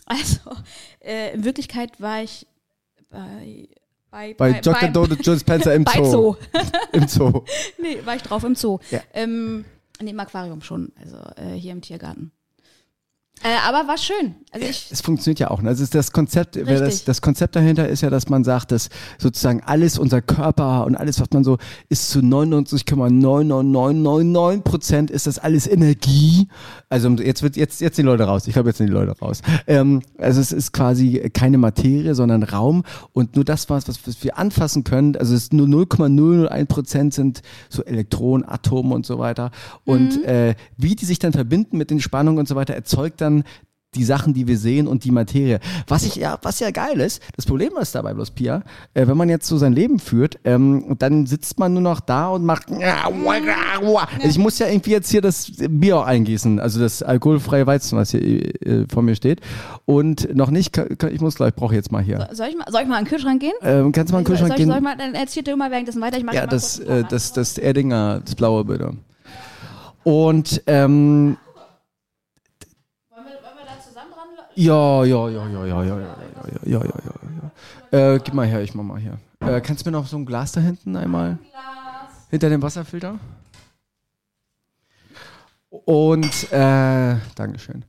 Also, 0.06 0.40
äh, 1.00 1.34
in 1.34 1.44
Wirklichkeit 1.44 2.00
war 2.00 2.22
ich 2.22 2.46
bei, 3.10 3.68
bei, 4.12 4.34
Bei 4.34 4.60
Dr. 4.60 4.90
Donald 4.90 5.26
Joe 5.26 5.40
Spencer 5.40 5.74
im 5.74 5.84
bei 5.86 5.94
Zoo. 5.94 6.04
Zoo. 6.04 6.36
Im 6.92 7.08
Zoo. 7.08 7.46
nee, 7.82 8.00
war 8.04 8.16
ich 8.16 8.22
drauf 8.22 8.44
im 8.44 8.56
Zoo. 8.56 8.80
Ja. 8.92 9.02
Ähm, 9.14 9.64
nee, 10.02 10.12
im 10.12 10.20
Aquarium 10.20 10.62
schon, 10.62 10.92
also 11.02 11.18
äh, 11.38 11.54
hier 11.54 11.72
im 11.72 11.82
Tiergarten. 11.82 12.32
Äh, 13.44 13.56
aber 13.68 13.88
war 13.88 13.98
schön. 13.98 14.36
Also 14.52 14.68
ich, 14.68 14.90
Es 14.92 15.02
funktioniert 15.02 15.40
ja 15.40 15.50
auch. 15.50 15.62
Ne? 15.62 15.70
Also 15.70 15.86
das 15.86 16.12
Konzept, 16.12 16.58
das, 16.58 17.06
das 17.06 17.22
Konzept 17.22 17.56
dahinter 17.56 17.88
ist 17.88 18.02
ja, 18.02 18.10
dass 18.10 18.28
man 18.30 18.44
sagt, 18.44 18.74
dass 18.74 18.90
sozusagen 19.18 19.62
alles, 19.66 19.98
unser 19.98 20.22
Körper 20.22 20.86
und 20.86 20.96
alles, 20.96 21.22
was 21.22 21.30
man 21.32 21.44
so 21.44 21.58
ist, 21.90 22.10
zu 22.10 22.20
99,99999 22.20 24.62
Prozent 24.62 25.10
ist 25.10 25.26
das 25.26 25.40
alles 25.40 25.66
Energie. 25.68 26.50
Also 26.90 27.10
jetzt 27.10 27.42
wird 27.44 27.56
jetzt 27.56 27.80
jetzt 27.82 27.98
die 27.98 28.02
Leute 28.02 28.26
raus. 28.26 28.46
Ich 28.46 28.54
glaube 28.54 28.68
jetzt 28.70 28.78
sind 28.78 28.88
die 28.88 28.94
Leute 28.94 29.18
raus. 29.20 29.42
Ähm, 29.68 30.02
also 30.18 30.42
es 30.42 30.52
ist 30.52 30.74
quasi 30.74 31.32
keine 31.34 31.58
Materie, 31.58 32.14
sondern 32.14 32.44
Raum 32.44 32.84
und 33.14 33.38
nur 33.38 33.46
das, 33.46 33.70
was, 33.70 33.88
was, 33.88 34.00
wir 34.22 34.38
anfassen 34.38 34.84
können. 34.84 35.16
Also 35.16 35.34
es 35.34 35.44
ist 35.44 35.54
nur 35.54 35.68
0,001 35.68 36.68
Prozent 36.68 37.14
sind 37.14 37.42
so 37.70 37.86
Elektronen, 37.86 38.46
Atome 38.48 38.94
und 38.94 39.06
so 39.06 39.18
weiter. 39.18 39.52
Und 39.86 40.26
äh, 40.26 40.56
wie 40.78 40.96
die 40.96 41.06
sich 41.06 41.20
dann 41.20 41.32
verbinden 41.32 41.78
mit 41.78 41.90
den 41.90 42.02
Spannungen 42.02 42.40
und 42.40 42.50
so 42.50 42.56
weiter, 42.56 42.76
erzeugt 42.76 43.22
dann 43.22 43.31
die 43.94 44.06
Sachen, 44.06 44.34
die 44.34 44.48
wir 44.48 44.58
sehen 44.58 44.88
und 44.88 45.04
die 45.04 45.12
Materie. 45.12 45.60
Was 45.86 46.04
ich 46.04 46.16
ja, 46.16 46.40
was 46.44 46.62
ja 46.62 46.72
geil 46.72 47.02
ist, 47.02 47.22
das 47.36 47.46
Problem 47.46 47.74
ist 47.76 47.94
dabei 47.94 48.14
bloß, 48.14 48.32
Pia, 48.32 48.64
äh, 48.94 49.06
wenn 49.06 49.18
man 49.18 49.28
jetzt 49.28 49.48
so 49.48 49.58
sein 49.58 49.74
Leben 49.74 50.00
führt, 50.00 50.40
ähm, 50.46 50.96
dann 50.98 51.26
sitzt 51.26 51.60
man 51.60 51.74
nur 51.74 51.82
noch 51.82 52.00
da 52.00 52.30
und 52.30 52.46
macht. 52.46 52.68
Ich 54.24 54.38
muss 54.38 54.60
ja 54.60 54.68
irgendwie 54.68 54.92
jetzt 54.92 55.12
hier 55.12 55.20
das 55.22 55.52
Bier 55.58 55.98
auch 55.98 56.06
eingießen, 56.06 56.62
also 56.62 56.80
das 56.80 57.04
alkoholfreie 57.04 57.68
Weizen, 57.68 57.98
was 57.98 58.12
hier 58.12 58.22
äh, 58.66 58.86
vor 58.90 59.04
mir 59.04 59.16
steht. 59.16 59.42
Und 59.84 60.34
noch 60.34 60.52
nicht, 60.52 60.78
ich 60.78 61.20
muss 61.20 61.36
gleich, 61.36 61.54
brauche 61.54 61.76
jetzt 61.76 61.92
mal 61.92 62.02
hier. 62.02 62.30
soll, 62.32 62.48
ich 62.48 62.56
mal, 62.58 62.68
soll 62.72 62.84
ich 62.84 62.88
mal 62.88 62.96
an 62.96 63.04
den 63.04 63.10
Kühlschrank 63.10 63.42
gehen? 63.42 63.52
Ähm, 63.62 63.92
kannst 63.92 64.12
du 64.12 64.14
mal 64.16 64.20
in 64.20 64.24
den 64.26 64.38
soll, 64.38 64.48
Kühlschrank 64.48 64.52
ich, 64.52 64.56
gehen? 64.58 64.68
soll 64.70 64.78
ich 64.78 64.84
mal, 64.84 64.96
dann 64.96 65.16
erzählt 65.16 65.48
ihr 65.50 65.54
immer 65.54 65.70
währenddessen 65.70 66.00
weiter. 66.02 66.18
Ich 66.18 66.24
mach 66.24 66.32
Ja, 66.34 66.44
mal 66.44 66.48
das, 66.48 66.80
äh, 66.80 67.04
das, 67.10 67.34
das 67.34 67.58
Erdinger, 67.58 68.22
das 68.24 68.36
blaue 68.36 68.64
bitte. 68.64 68.94
Und 70.06 70.64
ähm, 70.66 71.36
Wollen 73.14 73.26
wir, 73.26 73.34
wollen 73.34 73.58
wir 73.58 73.66
da 73.66 73.80
zusammen 73.88 74.10
dran? 74.14 74.41
Ja, 74.56 75.04
ja, 75.06 75.30
ja, 75.30 75.48
ja, 75.48 75.66
ja, 75.66 75.84
ja, 75.84 75.84
ja, 75.84 75.96
ja, 75.96 76.60
ja, 76.66 76.84
ja, 76.84 76.84
ja, 76.84 77.52
ja. 77.92 78.16
Äh, 78.16 78.20
gib 78.24 78.34
mal 78.34 78.46
her, 78.48 78.62
ich 78.62 78.74
mach 78.76 78.84
mal 78.84 79.00
hier. 79.00 79.18
Äh, 79.40 79.62
kannst 79.62 79.86
du 79.86 79.90
mir 79.90 79.98
noch 79.98 80.08
so 80.08 80.18
ein 80.18 80.26
Glas 80.26 80.52
da 80.52 80.62
hinten 80.62 80.96
einmal? 80.96 81.38
Hinter 82.30 82.50
dem 82.50 82.62
Wasserfilter? 82.62 83.20
Und, 85.70 86.52
äh, 86.52 87.16
Dankeschön. 87.36 87.86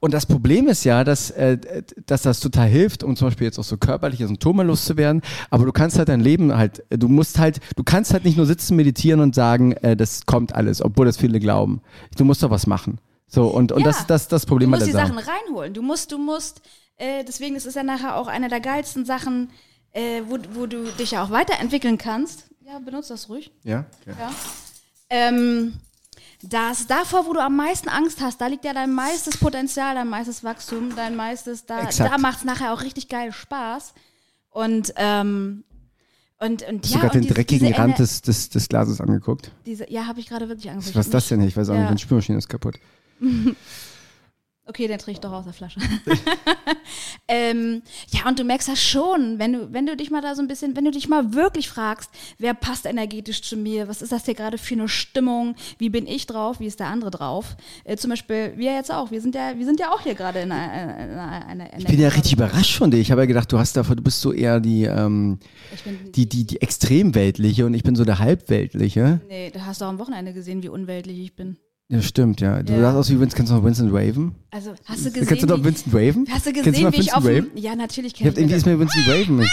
Und 0.00 0.14
das 0.14 0.26
Problem 0.26 0.68
ist 0.68 0.84
ja, 0.84 1.04
dass, 1.04 1.30
äh, 1.30 1.58
dass 2.06 2.22
das 2.22 2.40
total 2.40 2.68
hilft, 2.68 3.02
um 3.02 3.16
zum 3.16 3.28
Beispiel 3.28 3.46
jetzt 3.46 3.58
auch 3.58 3.64
so 3.64 3.76
körperliche 3.76 4.26
Symptome 4.26 4.62
loszuwerden. 4.62 5.22
Aber 5.50 5.64
du 5.64 5.72
kannst 5.72 5.98
halt 5.98 6.08
dein 6.08 6.20
Leben 6.20 6.56
halt, 6.56 6.84
du 6.90 7.08
musst 7.08 7.38
halt, 7.38 7.60
du 7.76 7.82
kannst 7.82 8.12
halt 8.12 8.24
nicht 8.24 8.36
nur 8.36 8.46
sitzen, 8.46 8.76
meditieren 8.76 9.20
und 9.20 9.34
sagen, 9.34 9.72
äh, 9.72 9.96
das 9.96 10.24
kommt 10.26 10.54
alles, 10.54 10.82
obwohl 10.82 11.06
das 11.06 11.16
viele 11.16 11.40
glauben. 11.40 11.80
Du 12.16 12.24
musst 12.24 12.42
doch 12.42 12.50
was 12.50 12.66
machen. 12.66 12.98
So, 13.28 13.48
und, 13.48 13.72
und 13.72 13.80
Ja. 13.80 13.86
das 13.86 14.00
ist 14.00 14.10
das, 14.10 14.28
das 14.28 14.46
Problem 14.46 14.70
Du 14.70 14.76
musst 14.76 14.86
die 14.88 14.92
Sache. 14.92 15.08
Sachen 15.08 15.18
reinholen. 15.18 15.74
Du 15.74 15.82
musst, 15.82 16.12
du 16.12 16.18
musst, 16.18 16.60
äh, 16.96 17.24
deswegen 17.24 17.56
ist 17.56 17.66
es 17.66 17.74
ja 17.74 17.82
nachher 17.82 18.16
auch 18.16 18.28
eine 18.28 18.48
der 18.48 18.60
geilsten 18.60 19.04
Sachen, 19.04 19.50
äh, 19.92 20.22
wo, 20.26 20.38
wo 20.52 20.66
du 20.66 20.84
dich 20.92 21.12
ja 21.12 21.24
auch 21.24 21.30
weiterentwickeln 21.30 21.98
kannst. 21.98 22.44
Ja, 22.64 22.78
benutzt 22.78 23.10
das 23.10 23.28
ruhig. 23.28 23.50
Ja? 23.64 23.84
ja. 24.06 24.12
Ja. 24.18 24.30
Ähm, 25.10 25.74
das 26.42 26.86
davor, 26.86 27.26
wo 27.26 27.32
du 27.32 27.40
am 27.40 27.56
meisten 27.56 27.88
Angst 27.88 28.20
hast, 28.20 28.40
da 28.40 28.46
liegt 28.46 28.64
ja 28.64 28.74
dein 28.74 28.92
meistes 28.92 29.36
Potenzial, 29.38 29.94
dein 29.94 30.08
meistes 30.08 30.44
Wachstum, 30.44 30.94
dein 30.94 31.16
meistes, 31.16 31.64
da, 31.66 31.80
Exakt. 31.82 32.12
da 32.12 32.18
macht 32.18 32.38
es 32.38 32.44
nachher 32.44 32.72
auch 32.74 32.82
richtig 32.82 33.08
geil 33.08 33.32
Spaß. 33.32 33.94
Und, 34.50 34.92
ähm, 34.96 35.64
und, 36.38 36.62
und 36.68 36.84
Hast 36.84 36.90
ja, 36.94 36.96
du 36.96 37.00
gerade 37.00 37.06
und 37.06 37.14
den 37.14 37.22
diese- 37.22 37.34
dreckigen 37.34 37.66
diese 37.68 37.78
Rand 37.78 37.98
des, 37.98 38.20
des, 38.22 38.50
des 38.50 38.68
Glases 38.68 39.00
angeguckt? 39.00 39.50
Diese, 39.64 39.90
ja, 39.90 40.06
habe 40.06 40.20
ich 40.20 40.26
gerade 40.28 40.48
wirklich 40.48 40.68
angeguckt. 40.70 40.94
Was 40.96 41.06
ist 41.06 41.14
das 41.14 41.28
denn? 41.28 41.40
Ich 41.42 41.56
weiß 41.56 41.68
auch 41.70 41.72
nicht, 41.74 41.80
Ja. 41.82 41.86
meine 41.88 41.98
Spülmaschine 41.98 42.38
ist 42.38 42.48
kaputt. 42.48 42.76
Okay, 44.68 44.88
den 44.88 44.98
trinke 44.98 45.12
ich 45.12 45.20
doch 45.20 45.30
aus 45.30 45.44
der 45.44 45.52
Flasche. 45.52 45.78
ähm, 47.28 47.82
ja, 48.10 48.28
und 48.28 48.36
du 48.36 48.42
merkst 48.42 48.66
das 48.66 48.82
schon, 48.82 49.38
wenn 49.38 49.52
du, 49.52 49.72
wenn 49.72 49.86
du 49.86 49.96
dich 49.96 50.10
mal 50.10 50.22
da 50.22 50.34
so 50.34 50.42
ein 50.42 50.48
bisschen, 50.48 50.74
wenn 50.74 50.84
du 50.84 50.90
dich 50.90 51.08
mal 51.08 51.34
wirklich 51.34 51.68
fragst, 51.68 52.10
wer 52.38 52.52
passt 52.52 52.84
energetisch 52.84 53.42
zu 53.42 53.56
mir, 53.56 53.86
was 53.86 54.02
ist 54.02 54.10
das 54.10 54.24
hier 54.24 54.34
gerade 54.34 54.58
für 54.58 54.74
eine 54.74 54.88
Stimmung, 54.88 55.54
wie 55.78 55.88
bin 55.88 56.08
ich 56.08 56.26
drauf, 56.26 56.58
wie 56.58 56.66
ist 56.66 56.80
der 56.80 56.88
andere 56.88 57.12
drauf? 57.12 57.56
Äh, 57.84 57.96
zum 57.96 58.10
Beispiel, 58.10 58.54
wir 58.56 58.74
jetzt 58.74 58.90
auch, 58.90 59.12
wir 59.12 59.20
sind 59.20 59.36
ja, 59.36 59.56
wir 59.56 59.64
sind 59.64 59.78
ja 59.78 59.92
auch 59.92 60.00
hier 60.00 60.16
gerade 60.16 60.40
in 60.40 60.50
einer, 60.50 60.98
in 60.98 61.10
einer, 61.16 61.46
einer 61.46 61.78
Ich 61.78 61.86
bin 61.86 62.00
ja 62.00 62.08
richtig 62.08 62.32
überrascht 62.32 62.76
von 62.76 62.90
dir. 62.90 62.98
Ich 62.98 63.12
habe 63.12 63.20
ja 63.20 63.26
gedacht, 63.26 63.52
du 63.52 63.60
hast 63.60 63.76
davon, 63.76 63.96
du 63.96 64.02
bist 64.02 64.20
so 64.20 64.32
eher 64.32 64.58
die, 64.58 64.82
ähm, 64.82 65.38
die, 66.16 66.28
die, 66.28 66.44
die 66.44 66.60
Extremweltliche 66.60 67.66
und 67.66 67.74
ich 67.74 67.84
bin 67.84 67.94
so 67.94 68.04
der 68.04 68.18
Halbweltliche. 68.18 69.20
Nee, 69.28 69.50
du 69.52 69.64
hast 69.64 69.80
doch 69.80 69.86
am 69.86 70.00
Wochenende 70.00 70.32
gesehen, 70.32 70.64
wie 70.64 70.68
unweltlich 70.68 71.20
ich 71.20 71.36
bin. 71.36 71.56
Ja, 71.88 72.02
stimmt, 72.02 72.40
ja. 72.40 72.64
Du 72.64 72.72
Ja. 72.72 72.80
sahst 72.80 72.96
aus 72.96 73.10
wie 73.10 73.14
Vincent, 73.20 73.36
kennst 73.36 73.52
du 73.52 73.56
noch 73.56 73.64
Vincent 73.64 73.92
Raven? 73.92 74.34
Also, 74.50 74.72
hast 74.86 75.06
du 75.06 75.10
gesehen, 75.12 75.26
Kennst 75.28 75.42
du 75.44 75.46
noch 75.46 75.58
wie, 75.60 75.64
Vincent 75.66 75.94
Raven? 75.94 76.26
hast 76.28 76.44
du 76.46 76.52
Kennst 76.52 76.66
du 76.66 76.70
gesehen, 76.72 76.84
noch 76.84 76.92
wie 76.92 76.96
ich 76.96 77.06
Vincent 77.06 77.16
auf 77.16 77.24
dem, 77.24 77.44
Raven? 77.44 77.50
ja, 77.58 77.76
natürlich 77.76 78.12
Ich 78.14 78.18
kenn 78.18 78.26
hab, 78.28 78.36
irgendwie 78.38 78.56
ist 78.56 78.66
mir 78.66 78.78
Vincent 78.80 79.06
Raven. 79.08 79.46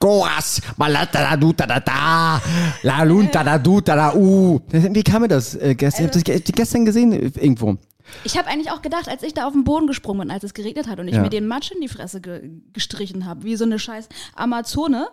Goas, 0.00 0.62
malata 0.78 1.36
du 1.36 1.52
da 1.52 1.66
da 1.66 1.80
da, 1.80 2.42
la 2.82 3.02
lunta 3.02 3.44
da 3.44 3.58
du 3.58 3.80
da 3.82 3.94
da 3.94 4.14
u. 4.14 4.58
Wie 4.70 5.02
kam 5.02 5.22
mir 5.22 5.28
das 5.28 5.54
äh, 5.54 5.74
gestern? 5.74 6.04
Ich 6.04 6.08
hab 6.08 6.12
das 6.12 6.24
ge- 6.24 6.40
gestern 6.40 6.86
gesehen 6.86 7.12
äh, 7.12 7.30
irgendwo. 7.38 7.76
Ich 8.24 8.38
habe 8.38 8.48
eigentlich 8.48 8.70
auch 8.70 8.80
gedacht, 8.82 9.08
als 9.08 9.22
ich 9.22 9.34
da 9.34 9.46
auf 9.46 9.52
den 9.52 9.64
Boden 9.64 9.86
gesprungen 9.86 10.20
bin, 10.20 10.30
als 10.30 10.44
es 10.44 10.54
geregnet 10.54 10.88
hat 10.88 10.98
und 10.98 11.08
ich 11.08 11.14
Ja. 11.16 11.22
mir 11.22 11.28
den 11.28 11.46
Matsch 11.46 11.72
in 11.72 11.80
die 11.82 11.88
Fresse 11.88 12.20
ge 12.22 12.40
gestrichen 12.72 13.26
habe, 13.26 13.44
wie 13.44 13.54
so 13.56 13.64
eine 13.64 13.78
scheiß 13.78 14.08
Amazone, 14.34 15.08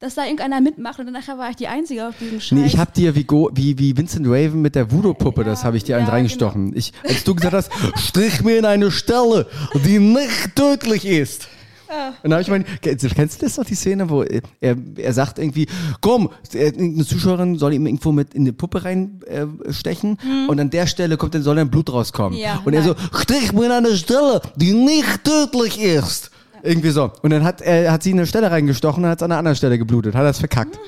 dass 0.00 0.14
da 0.14 0.24
irgendeiner 0.24 0.60
mitmacht 0.60 0.98
und 1.00 1.06
dann 1.06 1.14
nachher 1.14 1.38
war 1.38 1.50
ich 1.50 1.56
die 1.56 1.66
Einzige 1.66 2.06
auf 2.08 2.14
diesem 2.20 2.40
Scheiß. 2.40 2.52
Nee, 2.58 2.66
ich 2.66 2.78
hab 2.78 2.94
dir 2.94 3.14
wie, 3.16 3.24
Go, 3.24 3.50
wie, 3.54 3.78
wie 3.78 3.96
Vincent 3.96 4.26
Raven 4.28 4.62
mit 4.62 4.74
der 4.76 4.92
Voodoo-Puppe, 4.92 5.42
das 5.42 5.64
habe 5.64 5.76
ich 5.76 5.84
dir 5.84 5.92
ja, 5.96 5.98
eins 5.98 6.08
reingestochen. 6.10 6.72
Ich, 6.76 6.92
als 7.02 7.24
du 7.24 7.34
gesagt 7.34 7.54
hast, 7.54 7.70
strich 7.96 8.42
mir 8.42 8.58
in 8.58 8.64
eine 8.64 8.90
Stelle, 8.92 9.46
die 9.84 9.98
nicht 9.98 10.54
tödlich 10.54 11.04
ist. 11.04 11.48
Und 12.22 12.30
dann 12.30 12.32
habe 12.34 12.42
ich 12.42 12.48
mein, 12.48 12.66
kennst 12.82 13.14
kennst 13.14 13.40
du 13.40 13.46
das 13.46 13.56
noch, 13.56 13.64
die 13.64 13.74
Szene, 13.74 14.10
wo 14.10 14.22
er, 14.22 14.42
er 14.60 15.12
sagt 15.14 15.38
irgendwie, 15.38 15.66
komm, 16.02 16.28
er- 16.52 16.74
eine 16.74 17.04
Zuschauerin 17.06 17.56
soll 17.58 17.72
ihm 17.72 17.86
irgendwo 17.86 18.12
mit 18.12 18.34
in 18.34 18.44
die 18.44 18.52
Puppe 18.52 18.84
reinstechen 18.84 19.66
äh, 19.68 19.72
stechen 19.72 20.18
und 20.48 20.60
an 20.60 20.68
der 20.68 20.86
Stelle 20.86 21.16
kommt 21.16 21.34
dann 21.34 21.42
soll 21.42 21.56
dann 21.56 21.70
Blut 21.70 21.90
rauskommen. 21.90 22.38
Mhm. 22.38 22.44
Ja, 22.44 22.60
und 22.64 22.74
er 22.74 22.82
so, 22.82 22.92
nein. 22.92 23.08
strich 23.22 23.52
mir 23.54 23.64
in 23.66 23.72
eine 23.72 23.96
Stelle, 23.96 24.42
die 24.56 24.74
nicht 24.74 25.24
tödlich 25.24 25.80
ist. 25.80 26.30
Irgendwie 26.62 26.90
so. 26.90 27.12
Und 27.22 27.30
dann 27.30 27.44
hat, 27.44 27.60
er 27.60 27.92
hat 27.92 28.02
sie 28.02 28.10
in 28.10 28.18
eine 28.18 28.26
Stelle 28.26 28.50
reingestochen 28.50 29.04
und 29.04 29.10
hat 29.10 29.18
es 29.18 29.22
an 29.22 29.32
einer 29.32 29.38
anderen 29.38 29.56
Stelle 29.56 29.78
geblutet. 29.78 30.14
Hat 30.14 30.24
das 30.24 30.38
verkackt. 30.38 30.78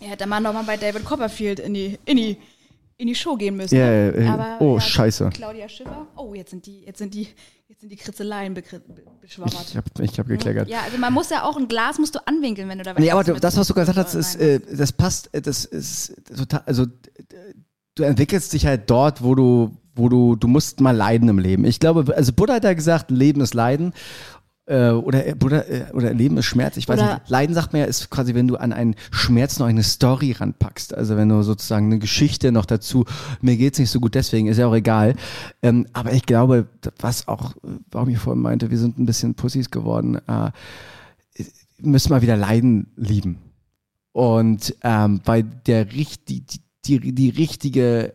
Ja, 0.00 0.08
hätte 0.10 0.26
mal 0.26 0.40
bei 0.66 0.76
David 0.76 1.04
Copperfield 1.04 1.60
in 1.60 1.74
die, 1.74 1.98
in 2.04 2.16
die, 2.16 2.36
in 2.96 3.06
die 3.08 3.14
Show 3.14 3.36
gehen 3.36 3.56
müssen. 3.56 3.74
Ja, 3.74 3.86
ne? 3.86 4.10
äh, 4.10 4.26
Aber, 4.26 4.56
oh, 4.60 4.74
ja, 4.74 4.80
scheiße. 4.80 5.30
Claudia 5.34 5.68
Schiffer. 5.68 6.06
Oh, 6.16 6.34
jetzt 6.34 6.50
sind 6.50 6.66
die, 6.66 6.84
jetzt 6.84 6.98
sind 6.98 7.14
die, 7.14 7.28
jetzt 7.68 7.80
sind 7.80 7.90
die 7.90 7.96
Kritzeleien 7.96 8.54
beschwammert. 8.54 9.66
Ich 9.68 9.76
habe 9.76 9.86
ich 10.00 10.18
hab 10.18 10.26
gekleckert. 10.28 10.68
Ja, 10.68 10.80
also 10.82 10.98
man 10.98 11.12
muss 11.12 11.30
ja 11.30 11.44
auch 11.44 11.56
ein 11.56 11.68
Glas 11.68 11.98
musst 11.98 12.14
du 12.14 12.26
anwinkeln, 12.26 12.68
wenn 12.68 12.78
du 12.78 12.84
da 12.84 12.94
Nee, 12.94 13.10
aber 13.10 13.24
du, 13.24 13.34
das, 13.34 13.56
was 13.56 13.66
du 13.66 13.74
gesagt 13.74 13.98
hast, 13.98 14.14
ist, 14.14 14.36
äh, 14.36 14.60
das 14.60 14.92
passt, 14.92 15.34
äh, 15.34 15.42
das 15.42 15.64
ist 15.64 16.14
total, 16.36 16.62
also 16.66 16.86
du 17.94 18.02
entwickelst 18.02 18.52
dich 18.52 18.66
halt 18.66 18.88
dort, 18.88 19.22
wo 19.22 19.34
du, 19.34 19.76
wo 19.94 20.08
du, 20.08 20.36
du 20.36 20.48
musst 20.48 20.80
mal 20.80 20.96
leiden 20.96 21.28
im 21.28 21.38
Leben. 21.38 21.64
Ich 21.64 21.80
glaube, 21.80 22.14
also 22.16 22.32
Buddha 22.32 22.54
hat 22.54 22.64
ja 22.64 22.74
gesagt, 22.74 23.10
Leben 23.10 23.40
ist 23.40 23.54
Leiden. 23.54 23.92
Äh, 24.64 24.90
oder, 24.90 25.26
äh, 25.26 25.34
Buddha, 25.34 25.62
äh, 25.62 25.86
oder 25.92 26.14
Leben 26.14 26.36
ist 26.36 26.44
Schmerz. 26.46 26.76
Ich 26.76 26.88
weiß 26.88 27.00
Oder- 27.00 27.14
nicht. 27.14 27.28
Leiden 27.28 27.52
sagt 27.54 27.72
man 27.72 27.80
ja, 27.80 27.86
ist 27.88 28.10
quasi, 28.10 28.34
wenn 28.34 28.46
du 28.46 28.56
an 28.56 28.72
einen 28.72 28.94
Schmerz 29.10 29.58
noch 29.58 29.66
eine 29.66 29.82
Story 29.82 30.32
ranpackst. 30.32 30.94
Also 30.94 31.16
wenn 31.16 31.28
du 31.28 31.42
sozusagen 31.42 31.86
eine 31.86 31.98
Geschichte 31.98 32.52
noch 32.52 32.64
dazu, 32.64 33.04
mir 33.40 33.56
geht's 33.56 33.80
nicht 33.80 33.90
so 33.90 33.98
gut, 33.98 34.14
deswegen 34.14 34.46
ist 34.46 34.58
ja 34.58 34.68
auch 34.68 34.74
egal. 34.74 35.16
Ähm, 35.62 35.86
aber 35.92 36.12
ich 36.12 36.26
glaube, 36.26 36.68
was 37.00 37.26
auch, 37.26 37.56
äh, 37.56 37.70
warum 37.90 38.08
ich 38.10 38.18
vorhin 38.18 38.40
meinte, 38.40 38.70
wir 38.70 38.78
sind 38.78 38.98
ein 39.00 39.04
bisschen 39.06 39.34
Pussys 39.34 39.68
geworden, 39.70 40.18
äh, 40.28 40.50
müssen 41.80 42.10
mal 42.12 42.22
wieder 42.22 42.36
Leiden 42.36 42.92
lieben. 42.96 43.38
Und 44.12 44.76
ähm, 44.82 45.20
bei 45.24 45.42
der 45.42 45.92
richt- 45.92 46.28
die, 46.28 46.44
die, 46.46 46.60
die, 47.00 47.12
die 47.14 47.30
richtige 47.30 48.14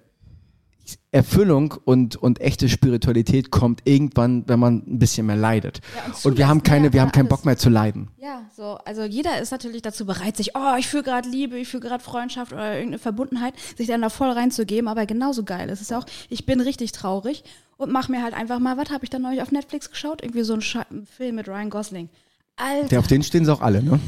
Erfüllung 1.17 1.75
und, 1.83 2.15
und 2.15 2.39
echte 2.41 2.69
Spiritualität 2.69 3.51
kommt 3.51 3.81
irgendwann, 3.85 4.43
wenn 4.47 4.59
man 4.59 4.83
ein 4.87 4.99
bisschen 4.99 5.27
mehr 5.27 5.35
leidet. 5.35 5.81
Ja, 5.95 6.13
und 6.13 6.25
und 6.25 6.37
wir 6.37 6.47
haben 6.47 6.63
keine, 6.63 6.87
ja, 6.87 6.93
wir 6.93 7.01
haben 7.01 7.11
keinen. 7.11 7.27
Bock 7.27 7.43
mehr 7.45 7.57
zu 7.57 7.69
leiden. 7.69 8.07
Ja, 8.17 8.43
so, 8.55 8.77
also 8.85 9.03
jeder 9.03 9.41
ist 9.41 9.51
natürlich 9.51 9.81
dazu 9.81 10.05
bereit, 10.05 10.37
sich, 10.37 10.55
oh, 10.55 10.75
ich 10.77 10.87
fühle 10.87 11.03
gerade 11.03 11.27
Liebe, 11.27 11.57
ich 11.57 11.67
fühle 11.67 11.81
gerade 11.81 12.03
Freundschaft 12.03 12.53
oder 12.53 12.73
irgendeine 12.75 12.99
Verbundenheit, 12.99 13.53
sich 13.77 13.87
dann 13.87 14.01
da 14.01 14.09
voll 14.09 14.29
reinzugeben, 14.29 14.87
aber 14.87 15.05
genauso 15.05 15.43
geil. 15.43 15.69
Es 15.69 15.81
ist 15.81 15.91
ja 15.91 15.99
auch, 15.99 16.05
ich 16.29 16.45
bin 16.45 16.61
richtig 16.61 16.93
traurig 16.93 17.43
und 17.77 17.91
mach 17.91 18.07
mir 18.07 18.23
halt 18.23 18.33
einfach 18.33 18.59
mal, 18.59 18.77
was 18.77 18.91
habe 18.91 19.03
ich 19.03 19.09
da 19.09 19.19
neulich 19.19 19.41
auf 19.41 19.51
Netflix 19.51 19.89
geschaut? 19.89 20.21
Irgendwie 20.21 20.43
so 20.43 20.53
ein 20.53 20.61
Film 21.05 21.35
mit 21.35 21.47
Ryan 21.47 21.69
Gosling. 21.69 22.09
Alter, 22.55 22.87
Der, 22.87 22.99
auf 22.99 23.07
den 23.07 23.23
stehen 23.23 23.45
sie 23.45 23.53
auch 23.53 23.61
alle, 23.61 23.83
ne? 23.83 23.99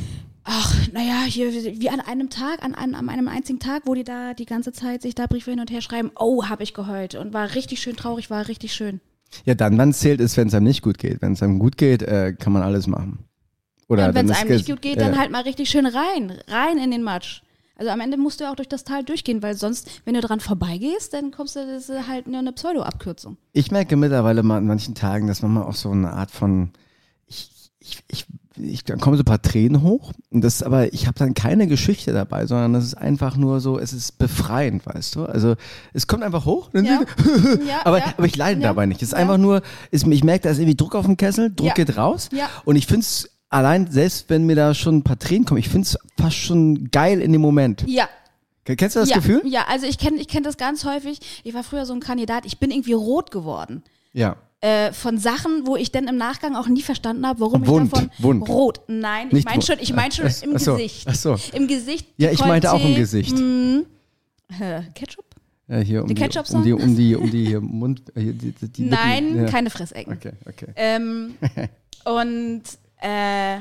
Ach, 0.43 0.75
naja, 0.93 1.23
hier, 1.25 1.51
wie 1.53 1.89
an 1.89 1.99
einem 1.99 2.29
Tag, 2.29 2.63
an, 2.63 2.73
an, 2.75 2.95
an 2.95 3.09
einem 3.09 3.27
einzigen 3.27 3.59
Tag, 3.59 3.83
wo 3.85 3.93
die 3.93 4.03
da 4.03 4.33
die 4.33 4.45
ganze 4.45 4.71
Zeit 4.71 5.01
sich 5.01 5.15
da 5.15 5.27
Briefe 5.27 5.51
hin 5.51 5.59
und 5.59 5.71
her 5.71 5.81
schreiben, 5.81 6.11
oh, 6.15 6.45
habe 6.45 6.63
ich 6.63 6.73
geheult 6.73 7.15
und 7.15 7.33
war 7.33 7.55
richtig 7.55 7.81
schön 7.81 7.95
traurig, 7.95 8.29
war 8.29 8.47
richtig 8.47 8.73
schön. 8.73 9.01
Ja, 9.45 9.53
dann, 9.53 9.77
wann 9.77 9.93
zählt 9.93 10.21
es, 10.21 10.37
wenn 10.37 10.47
es 10.47 10.53
einem 10.53 10.65
nicht 10.65 10.81
gut 10.81 10.97
geht. 10.97 11.21
Wenn 11.21 11.33
es 11.33 11.43
einem 11.43 11.59
gut 11.59 11.77
geht, 11.77 12.01
äh, 12.01 12.33
kann 12.33 12.53
man 12.53 12.63
alles 12.63 12.87
machen. 12.87 13.25
Oder 13.87 14.13
wenn 14.13 14.29
es 14.29 14.37
einem 14.37 14.51
nicht 14.51 14.67
gut 14.67 14.81
geht, 14.81 14.97
äh, 14.97 14.99
dann 14.99 15.17
halt 15.17 15.31
mal 15.31 15.41
richtig 15.41 15.69
schön 15.69 15.85
rein, 15.85 16.33
rein 16.47 16.77
in 16.77 16.91
den 16.91 17.03
Matsch. 17.03 17.41
Also 17.75 17.91
am 17.91 18.01
Ende 18.01 18.17
musst 18.17 18.41
du 18.41 18.49
auch 18.49 18.55
durch 18.55 18.67
das 18.67 18.83
Tal 18.83 19.05
durchgehen, 19.05 19.41
weil 19.41 19.55
sonst, 19.55 20.01
wenn 20.03 20.13
du 20.13 20.19
dran 20.19 20.41
vorbeigehst, 20.41 21.13
dann 21.13 21.31
kommst 21.31 21.55
du, 21.55 21.65
das 21.65 21.87
ist 21.87 22.07
halt 22.07 22.27
nur 22.27 22.39
eine 22.39 22.51
Pseudo-Abkürzung. 22.51 23.37
Ich 23.53 23.71
merke 23.71 23.95
mittlerweile 23.95 24.43
mal 24.43 24.57
an 24.57 24.67
manchen 24.67 24.95
Tagen, 24.95 25.27
dass 25.27 25.41
man 25.41 25.53
mal 25.53 25.63
auch 25.63 25.75
so 25.75 25.89
eine 25.89 26.11
Art 26.11 26.29
von, 26.29 26.71
ich, 27.25 27.71
ich, 27.79 28.03
ich, 28.09 28.25
ich 28.61 28.83
dann 28.83 28.99
kommen 28.99 29.17
so 29.17 29.21
ein 29.21 29.25
paar 29.25 29.41
Tränen 29.41 29.81
hoch. 29.81 30.11
Und 30.31 30.41
das 30.41 30.63
aber, 30.63 30.93
ich 30.93 31.07
habe 31.07 31.17
dann 31.17 31.33
keine 31.33 31.67
Geschichte 31.67 32.13
dabei, 32.13 32.45
sondern 32.45 32.73
das 32.73 32.83
ist 32.85 32.95
einfach 32.95 33.37
nur 33.37 33.59
so, 33.59 33.79
es 33.79 33.93
ist 33.93 34.17
befreiend, 34.17 34.85
weißt 34.85 35.15
du? 35.15 35.25
Also 35.25 35.55
es 35.93 36.07
kommt 36.07 36.23
einfach 36.23 36.45
hoch, 36.45 36.69
Ja. 36.73 37.01
Aber, 37.83 37.99
ja. 37.99 38.13
aber 38.17 38.25
ich 38.25 38.35
leide 38.35 38.61
Ja. 38.61 38.67
dabei 38.67 38.85
nicht. 38.85 39.01
Es 39.01 39.09
ist 39.09 39.13
einfach 39.13 39.37
nur, 39.37 39.61
ist, 39.91 40.05
ich 40.07 40.23
merke, 40.23 40.43
da 40.43 40.49
ist 40.49 40.57
irgendwie 40.59 40.75
Druck 40.77 40.95
auf 40.95 41.05
dem 41.05 41.17
Kessel, 41.17 41.53
Druck 41.53 41.75
geht 41.75 41.97
raus. 41.97 42.29
Ja. 42.31 42.49
Und 42.65 42.75
ich 42.75 42.87
finde 42.87 43.01
es 43.01 43.29
allein, 43.49 43.89
selbst 43.91 44.29
wenn 44.29 44.45
mir 44.45 44.55
da 44.55 44.73
schon 44.73 44.97
ein 44.97 45.03
paar 45.03 45.19
Tränen 45.19 45.45
kommen, 45.45 45.59
ich 45.59 45.69
finde 45.69 45.85
es 45.87 45.97
fast 46.17 46.35
schon 46.37 46.89
geil 46.91 47.21
in 47.21 47.31
dem 47.31 47.41
Moment. 47.41 47.83
Ja. 47.87 48.07
Kennst 48.65 48.95
du 48.95 48.99
das 48.99 49.09
ja, 49.09 49.15
Gefühl? 49.15 49.41
Ja, 49.45 49.65
also 49.67 49.87
ich 49.87 49.97
kenne 49.97 50.17
ich 50.17 50.27
kenn 50.27 50.43
das 50.43 50.57
ganz 50.57 50.85
häufig. 50.85 51.19
Ich 51.43 51.55
war 51.55 51.63
früher 51.63 51.87
so 51.87 51.93
ein 51.93 51.99
Kandidat, 51.99 52.45
ich 52.45 52.59
bin 52.59 52.69
irgendwie 52.69 52.93
rot 52.93 53.31
geworden. 53.31 53.83
Ja. 54.13 54.35
Äh, 54.61 54.91
von 54.91 55.17
Sachen, 55.17 55.65
wo 55.67 55.77
ich 55.77 55.91
dann 55.93 56.07
im 56.09 56.17
Nachgang 56.17 56.57
auch 56.57 56.67
nie 56.67 56.81
verstanden 56.81 57.25
habe, 57.25 57.39
warum 57.39 57.65
Wund, 57.65 57.85
ich 57.85 57.91
davon 57.91 58.11
Wund. 58.17 58.49
rot. 58.49 58.81
Nein, 58.87 59.27
ich 59.27 59.33
Nicht 59.33 59.45
meine 59.45 59.55
wund. 59.57 59.65
schon, 59.65 59.79
ich 59.79 59.93
meine 59.93 60.11
schon 60.11 60.25
Ach- 60.27 60.43
im 60.43 60.55
ach 60.55 60.59
so, 60.59 60.75
Gesicht. 60.75 61.07
ach 61.07 61.15
so. 61.15 61.37
Im 61.53 61.67
Gesicht. 61.67 62.07
Ja, 62.17 62.29
ich 62.31 62.39
meinte 62.43 62.69
auch 62.73 62.83
im. 62.83 62.95
Gesicht. 62.95 63.37
Äh, 63.39 64.81
Ketchup? 64.95 65.25
Ja, 65.69 65.77
hier 65.77 66.01
um 66.01 66.07
Die 66.07 66.13
die, 66.15 66.21
Ketchup-Song? 66.21 66.57
um 66.61 66.63
die, 66.65 66.73
um 66.73 66.95
die, 66.95 67.15
um 67.15 67.29
die 67.31 67.45
hier 67.45 67.61
Mund, 67.61 68.01
äh, 68.15 68.21
hier, 68.21 68.33
die, 68.33 68.51
die, 68.51 68.83
Nein, 68.83 69.35
ja. 69.37 69.45
keine 69.45 69.69
Fressecken. 69.69 70.13
Okay, 70.13 70.31
okay. 70.47 70.67
Ähm, 70.75 71.35
und 72.05 72.63
äh, 73.01 73.57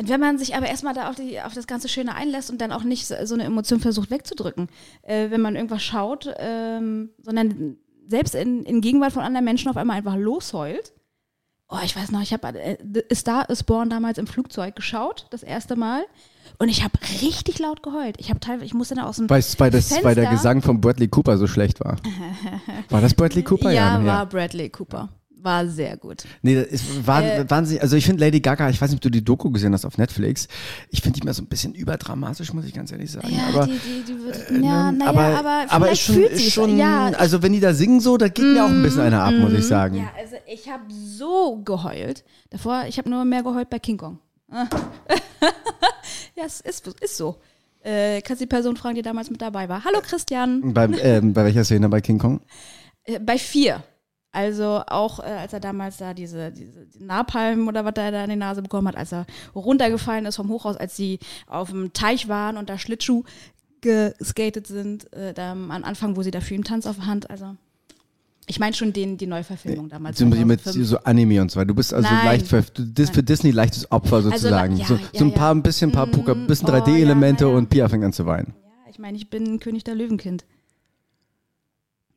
und 0.00 0.08
wenn 0.08 0.20
man 0.20 0.36
sich 0.38 0.56
aber 0.56 0.66
erstmal 0.66 0.94
da 0.94 1.08
auf, 1.10 1.16
die, 1.16 1.40
auf 1.40 1.54
das 1.54 1.66
ganze 1.66 1.88
Schöne 1.88 2.14
einlässt 2.14 2.50
und 2.50 2.60
dann 2.60 2.72
auch 2.72 2.82
nicht 2.82 3.06
so, 3.06 3.14
so 3.24 3.34
eine 3.34 3.44
Emotion 3.44 3.78
versucht 3.78 4.10
wegzudrücken, 4.10 4.68
äh, 5.02 5.30
wenn 5.30 5.40
man 5.40 5.54
irgendwas 5.54 5.82
schaut, 5.82 6.28
ähm, 6.38 7.10
sondern 7.22 7.76
selbst 8.12 8.34
in, 8.36 8.62
in 8.64 8.80
Gegenwart 8.80 9.12
von 9.12 9.22
anderen 9.22 9.44
Menschen 9.44 9.68
auf 9.68 9.76
einmal 9.76 9.96
einfach 9.96 10.16
losheult. 10.16 10.92
Oh, 11.68 11.78
ich 11.82 11.96
weiß 11.96 12.10
noch, 12.12 12.20
ich 12.20 12.32
habe 12.34 12.48
äh, 12.60 12.76
Star 13.14 13.48
is 13.48 13.62
Born 13.62 13.88
damals 13.88 14.18
im 14.18 14.26
Flugzeug 14.26 14.76
geschaut, 14.76 15.26
das 15.30 15.42
erste 15.42 15.74
Mal. 15.74 16.04
Und 16.58 16.68
ich 16.68 16.84
habe 16.84 16.92
richtig 17.22 17.58
laut 17.58 17.82
geheult. 17.82 18.16
Ich 18.18 18.28
habe 18.28 18.40
teilweise, 18.40 18.66
ich 18.66 18.74
musste 18.74 18.94
dann 18.94 19.04
aus 19.04 19.16
dem 19.16 19.30
Weil, 19.30 19.42
weil, 19.56 19.70
das, 19.70 19.90
weil 20.04 20.14
der 20.14 20.24
Fenster- 20.24 20.30
Gesang 20.30 20.60
von 20.62 20.80
Bradley 20.82 21.08
Cooper 21.08 21.38
so 21.38 21.46
schlecht 21.46 21.80
war. 21.80 21.96
War 22.90 23.00
das 23.00 23.14
Bradley 23.14 23.42
Cooper? 23.42 23.70
Ja, 23.72 23.98
ne? 23.98 24.04
war 24.06 24.26
Bradley 24.26 24.68
Cooper. 24.68 25.08
War 25.42 25.66
sehr 25.66 25.96
gut. 25.96 26.22
Nee, 26.42 26.54
das 26.54 26.66
ist 26.66 27.04
war, 27.06 27.20
Äh, 27.22 27.50
wahnsinnig. 27.50 27.82
Also 27.82 27.96
ich 27.96 28.06
finde 28.06 28.24
Lady 28.24 28.38
Gaga, 28.40 28.70
ich 28.70 28.80
weiß 28.80 28.90
nicht, 28.90 28.98
ob 28.98 29.02
du 29.02 29.10
die 29.10 29.24
Doku 29.24 29.50
gesehen 29.50 29.72
hast 29.72 29.84
auf 29.84 29.98
Netflix. 29.98 30.46
Ich 30.90 31.00
finde 31.02 31.18
die 31.18 31.26
mal 31.26 31.34
so 31.34 31.42
ein 31.42 31.46
bisschen 31.46 31.74
überdramatisch, 31.74 32.52
muss 32.52 32.64
ich 32.64 32.72
ganz 32.72 32.92
ehrlich 32.92 33.10
sagen. 33.10 33.28
Ja, 33.30 33.48
aber, 33.48 33.66
die, 33.66 33.72
die, 33.72 34.04
die 34.12 34.18
wird, 34.24 34.50
äh, 34.50 34.60
ja, 34.60 34.92
ne, 34.92 34.98
naja, 34.98 35.10
aber, 35.10 35.24
aber, 35.38 35.64
aber 35.68 35.90
ist 35.90 36.00
vielleicht 36.00 36.02
schon, 36.02 36.14
fühlt 36.14 36.30
ist 36.32 36.44
sie 36.44 36.50
schon 36.50 36.76
Ja, 36.78 37.08
also 37.18 37.42
wenn 37.42 37.52
die 37.52 37.60
da 37.60 37.74
singen 37.74 38.00
so, 38.00 38.16
da 38.16 38.28
geht 38.28 38.44
mir 38.44 38.64
auch 38.64 38.68
ein 38.68 38.82
bisschen 38.82 39.00
eine 39.00 39.20
ab, 39.20 39.32
muss 39.34 39.52
ich 39.52 39.66
sagen. 39.66 39.96
Ja, 39.96 40.12
also 40.16 40.36
ich 40.46 40.68
habe 40.68 40.84
so 40.92 41.60
geheult. 41.64 42.22
Davor, 42.50 42.84
ich 42.88 42.98
habe 42.98 43.10
nur 43.10 43.24
mehr 43.24 43.42
geheult 43.42 43.68
bei 43.68 43.78
King 43.80 43.96
Kong. 43.98 44.18
Ja, 46.34 46.44
es 46.46 46.60
ist, 46.60 46.86
ist 47.00 47.16
so. 47.16 47.36
Äh, 47.82 48.22
kannst 48.22 48.40
die 48.40 48.46
Person 48.46 48.76
fragen, 48.76 48.94
die 48.94 49.02
damals 49.02 49.28
mit 49.30 49.42
dabei 49.42 49.68
war. 49.68 49.84
Hallo 49.84 50.00
Christian. 50.02 50.72
Bei, 50.72 50.84
ähm, 51.02 51.32
bei 51.32 51.44
welcher 51.44 51.64
Szene 51.64 51.88
bei 51.88 52.00
King 52.00 52.18
Kong? 52.18 52.40
Äh, 53.04 53.18
bei 53.18 53.38
vier. 53.38 53.82
Also 54.32 54.82
auch 54.86 55.20
äh, 55.20 55.24
als 55.24 55.52
er 55.52 55.60
damals 55.60 55.98
da 55.98 56.14
diese, 56.14 56.52
diese 56.52 56.86
Napalm 56.98 57.68
oder 57.68 57.84
was 57.84 57.92
er 57.96 58.10
da 58.10 58.24
in 58.24 58.30
die 58.30 58.36
Nase 58.36 58.62
bekommen 58.62 58.88
hat, 58.88 58.96
als 58.96 59.12
er 59.12 59.26
runtergefallen 59.54 60.24
ist 60.24 60.36
vom 60.36 60.48
Hochhaus, 60.48 60.76
als 60.76 60.96
sie 60.96 61.18
auf 61.46 61.70
dem 61.70 61.92
Teich 61.92 62.28
waren 62.28 62.56
und 62.56 62.70
da 62.70 62.78
Schlittschuh 62.78 63.24
geskatet 63.82 64.66
sind, 64.66 65.12
äh, 65.12 65.34
da 65.34 65.52
am 65.52 65.70
Anfang, 65.70 66.16
wo 66.16 66.22
sie 66.22 66.30
da 66.30 66.38
ihn 66.50 66.64
Tanz 66.64 66.86
auf 66.86 66.96
der 66.96 67.06
Hand, 67.06 67.28
also 67.28 67.56
ich 68.46 68.58
meine 68.58 68.74
schon 68.74 68.92
den, 68.92 69.18
die 69.18 69.26
Neuverfilmung 69.26 69.88
damals. 69.88 70.18
So 70.18 70.26
mit 70.26 70.36
2005. 70.36 70.86
so 70.88 70.98
Anime 70.98 71.40
und 71.40 71.50
so 71.50 71.60
weiter. 71.60 71.68
Du 71.68 71.74
bist 71.74 71.94
also 71.94 72.08
Nein. 72.08 72.24
leicht 72.24 72.46
für, 72.46 72.62
für 72.62 73.22
Disney 73.22 73.50
leichtes 73.50 73.90
Opfer 73.92 74.22
sozusagen. 74.22 74.76
ja, 74.76 74.86
so, 74.86 74.94
ja, 74.94 75.00
so 75.12 75.24
ein 75.24 75.34
paar, 75.34 75.54
ein 75.54 75.62
bisschen, 75.62 75.90
ein 75.90 75.92
paar 75.92 76.06
Puka, 76.06 76.32
ein 76.32 76.46
bisschen 76.46 76.68
oh, 76.68 76.72
3D-Elemente 76.72 77.44
ja, 77.44 77.50
ja. 77.50 77.56
und 77.56 77.70
Pia 77.70 77.88
fängt 77.88 78.04
an 78.04 78.12
zu 78.12 78.26
weinen. 78.26 78.54
Ja, 78.64 78.90
ich 78.90 78.98
meine, 78.98 79.16
ich 79.16 79.30
bin 79.30 79.60
König 79.60 79.84
der 79.84 79.94
Löwenkind. 79.94 80.44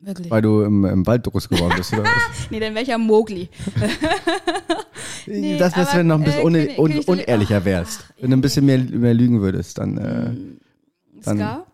Wirklich. 0.00 0.30
Weil 0.30 0.42
du 0.42 0.62
im, 0.62 0.84
im 0.84 1.06
Wald 1.06 1.24
groß 1.24 1.48
geworden 1.48 1.74
bist, 1.76 1.92
oder? 1.92 2.04
Nee, 2.50 2.60
dann 2.60 2.74
welcher 2.74 2.98
Mowgli. 2.98 3.48
Nee, 5.26 5.58
das 5.58 5.76
wär's, 5.76 5.88
aber, 5.88 5.98
wenn 5.98 6.08
du 6.08 6.14
noch 6.14 6.20
ein 6.20 6.24
bisschen 6.24 6.54
äh, 6.54 6.78
un, 6.78 6.92
Lö- 6.92 7.06
unehrlicher 7.10 7.64
wärst. 7.64 8.04
ach, 8.06 8.12
wenn 8.20 8.30
du 8.30 8.36
ein 8.36 8.40
bisschen 8.40 8.64
mehr, 8.64 8.78
mehr 8.78 9.14
lügen 9.14 9.40
würdest, 9.40 9.78
dann, 9.78 9.98
äh, 9.98 10.30
Dann- 11.24 11.36
Scar? 11.36 11.66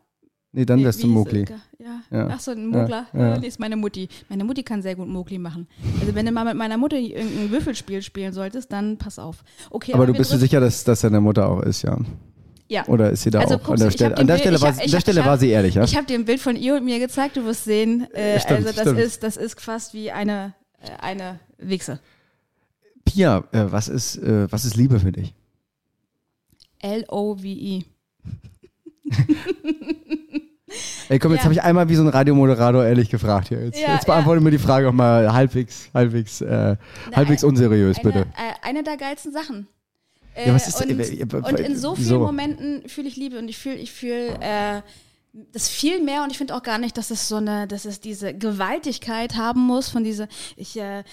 nee, 0.53 0.65
dann 0.65 0.79
Nee, 0.79 0.85
wärst 0.87 1.03
du 1.03 1.07
hieß 1.09 1.15
Mowgli. 1.15 1.43
es? 1.43 1.51
Ja. 1.79 2.01
Ja. 2.11 2.29
Ach 2.33 2.41
so, 2.41 2.53
ein 2.53 2.67
Mogler. 2.69 3.07
Ja, 3.13 3.29
ja. 3.31 3.39
Nee, 3.39 3.49
ist 3.49 3.61
meine 3.61 3.77
Mutti. 3.77 4.09
Meine 4.29 4.45
Mutti 4.45 4.63
kann 4.63 4.81
sehr 4.83 4.95
gut 4.95 5.09
Mowgli 5.09 5.39
machen. 5.39 5.67
Also 6.01 6.15
wenn 6.15 6.25
du 6.25 6.33
mal 6.33 6.45
mit 6.45 6.55
meiner 6.57 6.77
Mutter 6.79 6.97
irgendein 6.97 7.51
Würfelspiel 7.51 8.01
spielen 8.03 8.33
solltest, 8.33 8.73
dann 8.73 8.97
pass 8.99 9.19
auf. 9.19 9.43
Okay, 9.71 9.93
Aber 9.93 10.07
du 10.07 10.13
wir 10.15 10.19
bist 10.19 10.33
dir 10.33 10.39
sicher, 10.39 10.61
dass 10.61 10.85
das 10.85 11.01
deine 11.03 11.21
Mutter 11.21 11.49
auch 11.49 11.61
ist, 11.63 11.83
ja? 11.83 11.99
Ja. 12.73 12.87
Oder 12.87 13.11
ist 13.11 13.23
sie 13.23 13.31
da 13.31 13.41
Also 13.41 13.57
auch 13.57 13.69
an 13.69 13.77
der 13.77 13.89
ich 13.89 13.95
Stelle? 13.95 14.17
An 14.17 14.27
der 14.27 14.37
ein 14.37 14.41
Stelle, 14.41 14.59
Bild- 14.59 14.63
war, 14.63 14.77
hab- 14.83 14.91
der 14.91 15.01
Stelle 15.01 15.21
hab- 15.21 15.27
war 15.27 15.37
sie 15.39 15.51
ehrlich, 15.51 15.75
ja? 15.75 15.85
Ich 15.85 15.95
habe 15.95 16.07
dir 16.07 16.15
ein 16.19 16.25
Bild 16.25 16.41
von 16.41 16.57
ihr 16.57 16.75
und 16.77 16.85
mir 16.87 16.99
gezeigt, 16.99 17.37
du 17.37 17.45
wirst 17.45 17.65
sehen. 17.65 18.11
Äh, 18.15 18.41
Stimmt, 18.41 18.61
also 18.61 18.73
das 18.73 18.81
stimmt. 18.81 18.99
ist, 18.99 19.23
das 19.23 19.37
ist 19.37 19.61
fast 19.61 19.93
wie 19.93 20.11
eine, 20.11 20.55
äh, 20.81 20.89
eine 21.03 21.39
Wichse. 21.59 22.01
Pia, 23.05 23.45
äh, 23.53 23.67
was 23.71 23.89
ist, 23.89 24.17
äh, 24.17 24.51
was 24.51 24.65
ist 24.65 24.77
Liebe 24.77 24.99
für 25.01 25.13
dich? 25.13 25.35
L-O-V-E. 26.81 27.83
Ey, 31.09 31.19
komm, 31.19 31.33
jetzt 31.33 31.41
Ja. 31.41 31.45
habe 31.45 31.53
ich 31.55 31.63
einmal 31.63 31.89
wie 31.91 31.95
so 31.97 32.03
ein 32.03 32.09
Radiomoderator 32.09 32.85
ehrlich 32.87 33.11
gefragt 33.11 33.49
hier. 33.49 33.63
Jetzt, 33.63 33.79
Ja, 33.81 33.93
jetzt 33.95 34.07
beantworte 34.07 34.41
mir 34.41 34.51
die 34.51 34.59
Frage 34.59 34.89
auch 34.89 34.93
mal 34.93 35.31
halbwegs, 35.33 35.91
halbwegs, 35.93 36.41
äh, 36.41 36.77
halbwegs 37.15 37.45
unseriös, 37.45 37.99
Eine, 37.99 38.05
bitte. 38.13 38.21
äh, 38.21 38.55
eine 38.67 38.83
der 38.83 38.97
geilsten 38.97 39.33
Sachen. 39.33 39.67
Äh, 40.35 40.49
Ja, 40.49 40.55
was 40.55 40.69
ist- 40.69 40.81
und, 40.83 40.91
äh, 40.91 41.03
äh, 41.03 41.21
äh, 41.21 41.37
und 41.37 41.61
in 41.61 41.77
so 41.77 41.95
vielen 41.95 42.07
wieso? 42.07 42.19
Momenten 42.21 42.89
fühle 42.89 43.09
ich 43.09 43.17
Liebe 43.17 43.39
und 43.39 43.49
ich 43.49 43.59
fühle 43.59 43.77
ich 43.77 43.93
fühl, 43.93 44.37
äh, 44.41 44.83
das 45.53 45.69
viel 45.71 46.03
mehr 46.03 46.25
und 46.25 46.31
ich 46.31 46.37
finde 46.37 46.55
auch 46.55 46.63
gar 46.63 46.77
nicht, 46.77 46.99
dass 46.99 47.11
es 47.11 47.27
so 47.27 47.37
eine, 47.37 47.67
dass 47.67 47.87
es 47.87 48.01
diese 48.01 48.35
Gewaltigkeit 48.35 49.35
haben 49.37 49.61
muss 49.63 49.89
von 49.89 50.05
dieser, 50.05 50.29
ich 50.57 50.79
äh, 50.79 51.01
äh, 51.01 51.05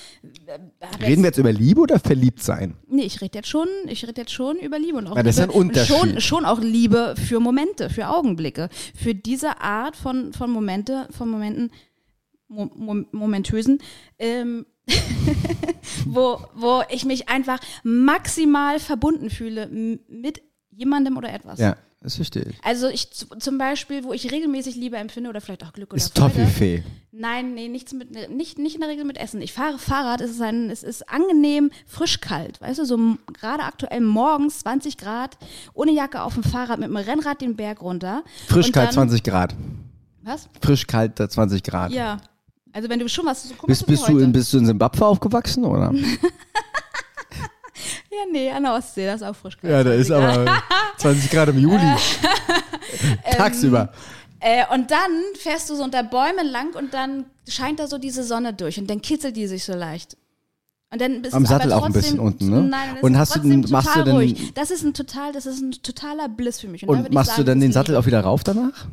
Reden 1.02 1.24
wir 1.24 1.30
jetzt 1.30 1.38
über 1.38 1.54
Liebe 1.54 1.80
oder 1.80 2.00
verliebt 2.00 2.42
sein? 2.44 2.76
Nee, 2.88 3.04
ich 3.04 3.22
rede 3.22 3.38
jetzt 3.38 3.48
schon, 3.48 3.68
ich 3.88 4.06
rede 4.06 4.20
jetzt 4.22 4.34
schon 4.34 4.58
über 4.58 4.78
Liebe 4.78 4.98
und 4.98 5.08
auch 5.08 5.16
Ja, 5.16 5.24
das 5.24 5.38
ist 5.38 5.42
Liebe, 5.42 5.54
ein 5.54 5.58
Unterschied. 5.58 5.96
Schon, 5.96 6.20
schon 6.22 6.46
auch 6.46 6.60
Liebe 6.60 7.16
für 7.18 7.40
Momente, 7.40 7.90
für 7.90 8.10
Augenblicke, 8.10 8.68
für 8.94 9.16
diese 9.16 9.62
Art 9.62 9.96
von, 9.96 10.34
von 10.34 10.52
Momente, 10.52 11.08
von 11.12 11.30
Momenten, 11.30 11.72
mo, 12.50 12.70
mo, 12.76 13.06
momentösen, 13.14 13.80
ähm, 14.18 14.66
wo, 16.06 16.40
wo 16.56 16.84
ich 16.90 17.06
mich 17.06 17.30
einfach 17.30 17.60
maximal 17.84 18.80
verbunden 18.80 19.30
fühle 19.30 19.68
mit 19.68 20.42
jemandem 20.72 21.18
oder 21.18 21.34
etwas. 21.34 21.60
Ja, 21.60 21.76
das 22.02 22.16
verstehe 22.16 22.44
ich. 22.50 22.56
Also 22.64 22.88
ich 22.88 23.10
zum 23.12 23.58
Beispiel, 23.58 24.04
wo 24.04 24.14
ich 24.14 24.32
regelmäßig 24.32 24.76
Liebe 24.76 24.98
empfinde 24.98 25.30
oder 25.30 25.42
vielleicht 25.42 25.66
auch 25.66 25.74
Glück 25.74 25.92
oder 25.92 25.98
Ist 25.98 26.18
Freude. 26.18 26.34
Toffifee. 26.36 26.84
Nein, 27.12 27.54
nee, 27.54 27.68
nichts 27.68 27.92
mit, 27.92 28.12
nicht, 28.30 28.58
nicht 28.60 28.76
in 28.76 28.82
der 28.82 28.90
Regel 28.90 29.04
mit 29.04 29.18
Essen. 29.18 29.42
Ich 29.42 29.52
fahre 29.52 29.78
Fahrrad, 29.78 30.22
es 30.22 30.32
ist, 30.32 30.42
ein, 30.42 30.70
es 30.70 30.84
ist 30.84 31.10
angenehm 31.10 31.72
frisch 31.86 32.22
kalt. 32.22 32.62
Weißt 32.62 32.80
du, 32.80 32.86
so 32.86 32.98
gerade 33.34 33.64
aktuell 33.64 34.00
morgens 34.00 34.60
20 34.60 34.98
Grad, 34.98 35.38
ohne 35.74 35.92
Jacke 35.92 36.22
auf 36.22 36.36
dem 36.36 36.44
Fahrrad, 36.44 36.80
mit 36.80 36.88
dem 36.88 36.96
Rennrad 36.96 37.42
den 37.42 37.56
Berg 37.56 37.82
runter. 37.82 38.24
Frisch 38.48 38.72
kalt 38.72 38.88
dann- 38.90 38.94
20 39.10 39.24
Grad. 39.24 39.56
Was? 40.22 40.48
Frisch 40.62 40.86
kalt 40.88 41.20
äh, 41.20 41.28
20 41.28 41.64
Grad. 41.64 41.92
Ja. 41.92 42.18
Also 42.74 42.90
wenn 42.90 43.00
du 43.00 43.10
schon 43.10 43.26
was 43.26 43.44
so 43.50 43.56
Bist, 43.66 43.68
mal, 43.68 43.76
so 43.76 43.88
wie 43.88 43.92
bist, 43.92 44.08
du 44.08 44.18
in, 44.20 44.32
bist 44.32 44.54
du 44.54 44.58
in 44.60 44.66
Simbabwe 44.66 45.06
aufgewachsen, 45.06 45.66
oder? 45.66 45.94
Ja, 48.12 48.26
nee, 48.32 48.50
an 48.52 48.64
der 48.64 48.74
Ostsee, 48.74 49.06
das 49.06 49.22
ist 49.22 49.28
auch 49.28 49.36
frisch. 49.36 49.56
Ja, 49.62 49.84
da 49.84 49.94
ist 49.94 50.12
aber 50.12 50.62
20 50.98 51.30
Grad 51.32 51.50
im 51.50 51.60
Juli. 51.60 51.80
Tagsüber. 53.38 53.94
Äh, 54.42 54.64
und 54.74 54.92
dann 54.92 55.12
fährst 55.38 55.70
du 55.70 55.76
so 55.76 55.84
unter 55.84 56.04
Bäumen 56.04 56.48
lang 56.52 56.76
und 56.76 56.94
dann 56.94 57.26
scheint 57.48 57.80
da 57.80 57.88
so 57.88 57.98
diese 57.98 58.24
Sonne 58.24 58.54
durch 58.54 58.78
und 58.80 58.90
dann 58.90 59.02
kitzelt 59.02 59.38
die 59.38 59.48
sich 59.48 59.64
so 59.64 59.74
leicht. 59.74 60.18
Und 60.92 61.00
dann 61.00 61.22
bist 61.22 61.34
Am 61.36 61.44
du 61.44 61.50
Sattel 61.50 61.72
auch 61.72 61.84
ein 61.86 61.94
trotzdem, 61.94 62.02
bisschen 62.02 62.20
unten, 62.20 62.50
ne? 62.50 62.64
Nein, 62.64 62.90
das 62.96 63.04
Und 63.04 63.18
hast 63.18 63.36
du 63.36 63.40
trotzdem 63.40 63.62
denn- 63.62 63.72
machst 63.72 63.96
du 63.96 64.04
denn- 64.04 64.16
ruhig. 64.16 64.54
Das 64.56 64.72
ist 64.72 64.84
ein 64.84 64.94
total, 64.94 65.32
das 65.32 65.46
ist 65.46 65.62
ein 65.62 65.72
totaler 65.72 66.28
Bliss 66.28 66.60
für 66.60 66.68
mich. 66.68 66.86
Und 66.88 67.06
ich 67.08 67.14
machst 67.14 67.32
du 67.32 67.36
sagen, 67.36 67.46
dann 67.46 67.60
das 67.60 67.66
den 67.68 67.72
Sattel 67.74 67.96
auch 67.96 68.06
wieder 68.08 68.22
rauf 68.22 68.44
danach? 68.44 68.88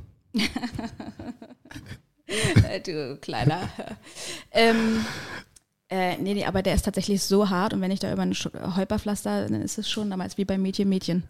Äh, 2.28 2.80
du 2.80 3.16
kleiner. 3.20 3.60
ähm, 4.50 5.04
äh, 5.88 6.16
nee, 6.18 6.34
nee, 6.34 6.44
aber 6.44 6.62
der 6.62 6.74
ist 6.74 6.84
tatsächlich 6.84 7.22
so 7.22 7.48
hart 7.48 7.72
und 7.72 7.80
wenn 7.80 7.90
ich 7.92 8.00
da 8.00 8.12
über 8.12 8.22
einen 8.22 8.32
Sch- 8.32 8.76
Holperpflaster, 8.76 9.48
dann 9.48 9.62
ist 9.62 9.78
es 9.78 9.88
schon 9.88 10.10
damals 10.10 10.36
wie 10.36 10.44
bei 10.44 10.58
Mädchen, 10.58 10.88
Mädchen. 10.88 11.24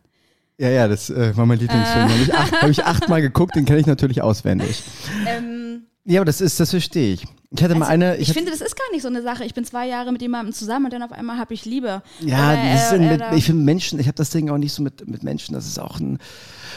Ja, 0.59 0.71
ja, 0.71 0.89
das 0.89 1.11
äh, 1.11 1.37
war 1.37 1.45
mein 1.45 1.59
Lieblingsfilm. 1.59 2.09
Habe 2.09 2.23
ich, 2.23 2.35
acht, 2.35 2.63
hab 2.63 2.71
ich 2.71 2.85
achtmal 2.85 3.21
geguckt, 3.21 3.55
den 3.57 3.67
kenne 3.67 3.79
ich 3.81 3.87
natürlich 3.87 4.23
auswendig. 4.23 4.83
Ähm, 5.27 5.83
Ja, 6.05 6.21
aber 6.21 6.25
das 6.25 6.41
ist, 6.41 6.59
das 6.59 6.71
verstehe 6.71 7.13
ich. 7.15 7.25
Ich 7.51 7.63
hatte 7.63 7.75
mal 7.75 7.83
Also, 7.83 7.93
eine. 7.93 8.17
ich 8.17 8.29
hatte- 8.31 8.39
finde, 8.39 8.51
das 8.53 8.63
ist 8.63 8.75
gar 8.75 8.91
nicht 8.93 9.03
so 9.03 9.09
eine 9.09 9.21
Sache. 9.23 9.45
Ich 9.45 9.53
bin 9.53 9.65
zwei 9.67 9.87
Jahre 9.87 10.13
mit 10.13 10.23
jemandem 10.23 10.55
zusammen 10.55 10.87
und 10.87 10.93
dann 10.95 11.03
auf 11.03 11.13
einmal 11.13 11.37
habe 11.39 11.53
ich 11.53 11.67
Liebe. 11.67 12.03
Ja, 12.21 12.53
Oder, 12.55 12.95
äh, 12.95 12.99
mit, 12.99 13.23
ich 13.37 13.45
finde 13.45 13.63
Menschen, 13.65 13.99
ich 14.01 14.07
habe 14.07 14.17
das 14.17 14.31
Ding 14.31 14.49
auch 14.49 14.57
nicht 14.57 14.73
so 14.73 14.83
mit, 14.83 15.07
mit 15.07 15.23
Menschen, 15.23 15.53
das 15.53 15.67
ist 15.67 15.79
auch 15.79 16.01
ein, 16.01 16.19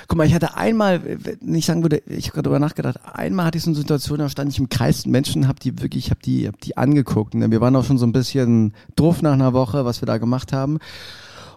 guck 0.07 0.17
mal, 0.17 0.27
ich 0.27 0.33
hatte 0.33 0.55
einmal, 0.55 1.01
wenn 1.03 1.55
ich 1.55 1.65
sagen 1.65 1.83
würde, 1.83 2.01
ich 2.07 2.25
habe 2.25 2.35
gerade 2.35 2.43
darüber 2.43 2.59
nachgedacht, 2.59 2.99
einmal 3.13 3.45
hatte 3.45 3.57
ich 3.57 3.63
so 3.63 3.69
eine 3.69 3.77
Situation, 3.77 4.19
da 4.19 4.29
stand 4.29 4.51
ich 4.51 4.59
im 4.59 4.69
Kreis 4.69 5.05
Menschen, 5.05 5.47
habe 5.47 5.59
die 5.59 5.81
wirklich, 5.81 6.05
ich 6.05 6.11
habe 6.11 6.21
die, 6.23 6.47
hab 6.47 6.59
die 6.61 6.77
angeguckt. 6.77 7.35
Ne? 7.35 7.51
Wir 7.51 7.61
waren 7.61 7.75
auch 7.75 7.85
schon 7.85 7.97
so 7.97 8.05
ein 8.05 8.11
bisschen 8.11 8.73
drauf 8.95 9.21
nach 9.21 9.33
einer 9.33 9.53
Woche, 9.53 9.85
was 9.85 10.01
wir 10.01 10.05
da 10.05 10.17
gemacht 10.17 10.53
haben. 10.53 10.79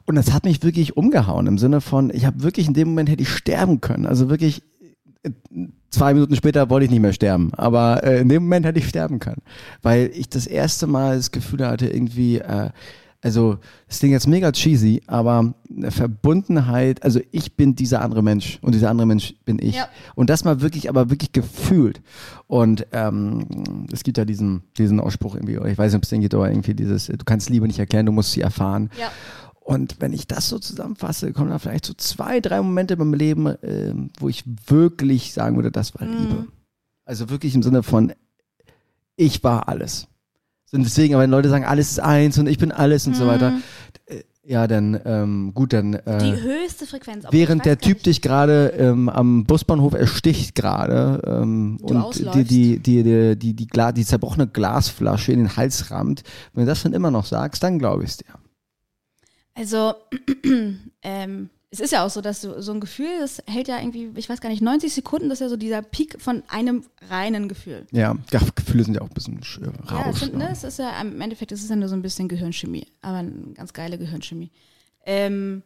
Und 0.05 0.17
das 0.17 0.33
hat 0.33 0.45
mich 0.45 0.63
wirklich 0.63 0.97
umgehauen 0.97 1.47
im 1.47 1.59
Sinne 1.59 1.81
von, 1.81 2.11
ich 2.13 2.27
habe 2.27 2.43
wirklich 2.43 2.67
in 2.67 2.75
dem 2.75 2.89
Moment 2.89 3.09
hätte 3.09 3.23
ich 3.23 3.29
sterben 3.29 3.81
können. 3.81 4.07
Also 4.07 4.29
wirklich 4.29 4.63
äh, 5.23 5.31
zwei 5.91 6.15
Minuten 6.15 6.35
später 6.35 6.71
wollte 6.71 6.87
ich 6.87 6.91
nicht 6.91 7.01
mehr 7.01 7.13
sterben, 7.13 7.53
aber 7.55 8.03
äh, 8.03 8.21
in 8.21 8.29
dem 8.29 8.45
Moment 8.45 8.67
hätte 8.67 8.79
ich 8.79 8.89
sterben 8.89 9.21
können, 9.21 9.43
weil 9.83 10.11
ich 10.15 10.29
das 10.29 10.47
erste 10.47 10.87
Mal 10.87 11.17
das 11.17 11.31
Gefühl 11.31 11.67
hatte, 11.67 11.87
irgendwie, 11.87 12.39
äh, 12.39 12.71
also 13.23 13.59
das 13.87 14.01
Ding 14.01 14.11
jetzt 14.11 14.27
mega 14.27 14.51
cheesy, 14.51 15.01
aber 15.07 15.55
eine 15.71 15.91
Verbundenheit, 15.93 17.03
also 17.05 17.21
ich 17.31 17.55
bin 17.55 17.77
dieser 17.77 18.03
andere 18.03 18.21
Mensch 18.21 18.59
und 18.63 18.75
dieser 18.75 18.91
andere 18.91 19.07
Mensch 19.07 19.35
bin 19.45 19.59
ich. 19.61 19.77
Ja. 19.77 19.89
Und 20.17 20.29
das 20.29 20.43
mal 20.45 20.61
wirklich, 20.61 20.89
aber 20.89 21.09
wirklich 21.09 21.31
gefühlt. 21.31 22.03
Und 22.49 22.87
ähm, 22.91 23.87
es 23.93 24.03
gibt 24.03 24.19
ja 24.19 24.25
diesen, 24.25 24.63
diesen 24.77 24.99
Ausspruch 24.99 25.37
irgendwie, 25.37 25.55
ich 25.71 25.79
weiß 25.79 25.93
nicht, 25.93 25.99
ob 25.99 26.03
es 26.03 26.09
den 26.09 26.21
geht, 26.21 26.35
aber 26.35 26.51
irgendwie 26.51 26.75
dieses, 26.75 27.07
du 27.07 27.25
kannst 27.25 27.49
Liebe 27.49 27.67
nicht 27.69 27.79
erklären, 27.79 28.07
du 28.07 28.13
musst 28.13 28.33
sie 28.33 28.41
erfahren. 28.41 28.91
Ja. 28.99 29.11
Und 29.61 30.01
wenn 30.01 30.13
ich 30.13 30.27
das 30.27 30.49
so 30.49 30.59
zusammenfasse, 30.59 31.33
kommen 31.33 31.51
da 31.51 31.61
vielleicht 31.61 31.87
so 31.87 31.95
zwei, 31.95 32.41
drei 32.41 32.61
Momente 32.61 32.95
in 32.95 32.99
meinem 32.99 33.15
Leben, 33.15 33.55
ähm, 33.63 34.11
wo 34.19 34.29
ich 34.29 34.43
wirklich 34.67 35.33
sagen 35.33 35.55
würde, 35.55 35.71
das 35.71 35.95
war 35.95 36.05
Liebe. 36.05 36.49
Also 37.05 37.31
wirklich 37.31 37.55
im 37.55 37.63
Sinne 37.63 37.85
von, 37.85 38.13
ich 39.15 39.45
war 39.45 39.69
alles. 39.69 40.09
Und 40.73 40.85
deswegen, 40.85 41.15
aber 41.15 41.23
wenn 41.23 41.31
Leute 41.31 41.49
sagen, 41.49 41.65
alles 41.65 41.91
ist 41.91 42.01
eins 42.01 42.39
und 42.39 42.47
ich 42.47 42.59
bin 42.59 42.73
alles 42.73 43.07
und 43.07 43.15
so 43.15 43.27
weiter, 43.27 43.59
äh, 44.07 44.23
ja, 44.45 44.67
dann 44.67 44.99
ähm, 45.05 45.53
gut, 45.55 45.73
dann 45.73 45.93
Die 45.93 45.99
äh, 46.09 46.41
höchste 46.41 46.87
Frequenz. 46.87 47.27
während 47.31 47.65
der 47.65 47.79
Typ 47.79 48.03
dich 48.03 48.23
gerade 48.23 48.69
ähm, 48.79 49.09
am 49.09 49.45
Busbahnhof 49.45 49.93
ersticht 49.95 50.55
gerade 50.55 51.23
ähm, 51.27 51.79
Du 51.81 51.95
und 51.95 51.97
ausläufst. 51.99 52.41
die, 52.41 52.45
die, 52.45 52.79
die, 52.79 53.03
die, 53.05 53.37
die, 53.37 53.55
die, 53.55 53.67
Gla 53.67 53.93
die 53.93 54.05
zerbrochene 54.05 54.49
Glasflasche 54.49 55.31
in 55.33 55.39
den 55.41 55.57
Hals 55.57 55.91
rammt, 55.91 56.23
wenn 56.55 56.65
du 56.65 56.71
das 56.71 56.83
dann 56.83 56.93
immer 56.95 57.11
noch 57.11 57.27
sagst, 57.27 57.63
dann 57.63 57.79
glaube 57.79 58.03
ich 58.05 58.11
es 58.11 58.17
dir. 58.17 58.35
Also, 59.55 59.95
ähm, 61.03 61.51
es 61.73 61.81
ist 61.81 61.91
ja 61.91 62.05
auch 62.05 62.11
so, 62.11 62.21
dass 62.21 62.43
du 62.43 62.61
so 62.61 62.73
ein 62.73 62.81
Gefühl, 62.81 63.09
das 63.21 63.43
hält 63.47 63.67
ja 63.67 63.79
irgendwie, 63.81 64.11
ich 64.17 64.29
weiß 64.29 64.43
gar 64.43 64.51
nicht, 64.51 64.61
90 64.61 64.93
Sekunden, 64.93 65.31
das 65.31 65.39
ist 65.41 65.45
ja 65.45 65.49
so 65.49 65.57
dieser 65.57 65.81
Peak 65.81 66.21
von 66.21 66.43
einem 66.49 66.85
reinen 67.09 67.49
Gefühl. 67.49 67.87
Ja, 67.93 68.15
ja 68.31 68.41
Gefühle 68.55 68.85
sind 68.85 68.95
ja 68.95 69.01
auch 69.01 69.09
ein 69.09 69.15
bisschen 69.15 69.41
sch- 69.41 69.65
Ja, 69.65 69.97
Rausch. 70.03 70.17
es, 70.17 70.21
sind, 70.21 70.37
ne? 70.37 70.51
es 70.53 70.65
ist 70.65 70.79
ja, 70.79 71.01
im 71.01 71.19
Endeffekt 71.21 71.51
ist 71.51 71.63
es 71.65 71.71
ja 71.71 71.77
nur 71.77 71.89
so 71.89 71.95
ein 71.97 72.03
bisschen 72.03 72.29
Gehirnchemie, 72.29 72.87
aber 73.01 73.17
eine 73.19 73.33
ganz 73.55 73.73
geile 73.73 73.97
Gehirnchemie. 73.97 74.51
Ähm, 75.07 75.63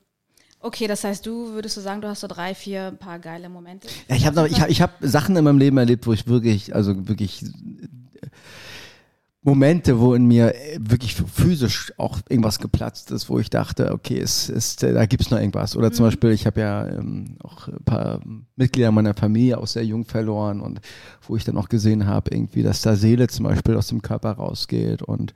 okay, 0.61 0.86
das 0.86 1.02
heißt, 1.02 1.26
du 1.26 1.54
würdest 1.54 1.76
du 1.76 1.80
sagen, 1.80 2.00
du 2.00 2.09
hast 2.09 2.20
so 2.20 2.28
drei, 2.28 2.54
vier 2.54 2.92
paar 2.92 3.18
geile 3.18 3.48
Momente. 3.48 3.88
Ja, 4.09 4.14
ich 4.14 4.26
habe 4.26 4.48
ich 4.48 4.61
hab, 4.61 4.70
ich 4.70 4.80
hab 4.82 4.92
Sachen 5.00 5.36
in 5.36 5.42
meinem 5.42 5.59
Leben 5.59 5.76
erlebt, 5.76 6.07
wo 6.07 6.12
ich 6.12 6.28
wirklich, 6.28 6.72
also 6.72 7.09
wirklich 7.09 7.42
äh, 7.42 7.48
Momente, 9.47 10.01
wo 10.01 10.14
in 10.14 10.26
mir 10.26 10.57
äh, 10.57 10.78
wirklich 10.80 11.14
physisch 11.14 11.92
auch 11.99 12.18
irgendwas 12.28 12.59
geplatzt 12.59 13.12
ist, 13.12 13.30
wo 13.30 13.38
ich 13.38 13.49
dachte, 13.49 13.92
okay, 13.92 14.18
es 14.18 14.49
ist, 14.49 14.82
äh, 14.82 14.92
da 14.92 15.07
gibt's 15.07 15.30
noch 15.30 15.38
irgendwas. 15.38 15.76
Oder 15.76 15.92
zum 15.92 16.05
Beispiel, 16.05 16.30
ich 16.30 16.47
habe 16.47 16.61
ja 16.61 16.88
ähm, 16.88 17.36
auch 17.44 17.68
ein 17.68 17.84
paar 17.84 18.20
Mitglieder 18.57 18.90
meiner 18.90 19.14
Familie 19.14 19.59
auch 19.59 19.68
sehr 19.68 19.84
jung 19.84 20.05
verloren 20.05 20.61
und 20.61 20.80
wo 21.28 21.36
ich 21.36 21.44
dann 21.44 21.57
auch 21.59 21.68
gesehen 21.68 22.09
habe, 22.09 22.34
irgendwie, 22.34 22.64
dass 22.64 22.82
da 22.82 22.97
Seele 22.97 23.28
zum 23.28 23.44
Beispiel 23.44 23.76
aus 23.76 23.86
dem 23.86 24.03
Körper 24.03 24.32
rausgeht 24.32 25.03
und 25.03 25.32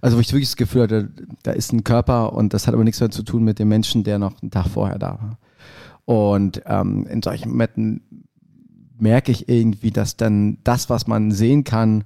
also 0.00 0.16
wo 0.16 0.20
ich 0.22 0.32
wirklich 0.32 0.48
das 0.48 0.56
Gefühl 0.56 0.84
hatte, 0.84 1.10
da 1.42 1.50
ist 1.50 1.74
ein 1.74 1.84
Körper 1.84 2.32
und 2.32 2.54
das 2.54 2.66
hat 2.66 2.72
aber 2.72 2.84
nichts 2.84 3.00
mehr 3.00 3.10
zu 3.10 3.22
tun 3.22 3.44
mit 3.44 3.58
dem 3.58 3.68
Menschen, 3.68 4.04
der 4.04 4.18
noch 4.18 4.40
einen 4.40 4.50
Tag 4.50 4.68
vorher 4.68 4.98
da 4.98 5.18
war. 5.20 5.38
Und 6.06 6.62
ähm, 6.64 7.06
in 7.10 7.20
solchen 7.20 7.50
Momenten 7.50 8.24
merke 8.98 9.32
ich 9.32 9.50
irgendwie, 9.50 9.90
dass 9.90 10.16
dann 10.16 10.56
das, 10.64 10.88
was 10.88 11.06
man 11.06 11.30
sehen 11.30 11.62
kann, 11.64 12.04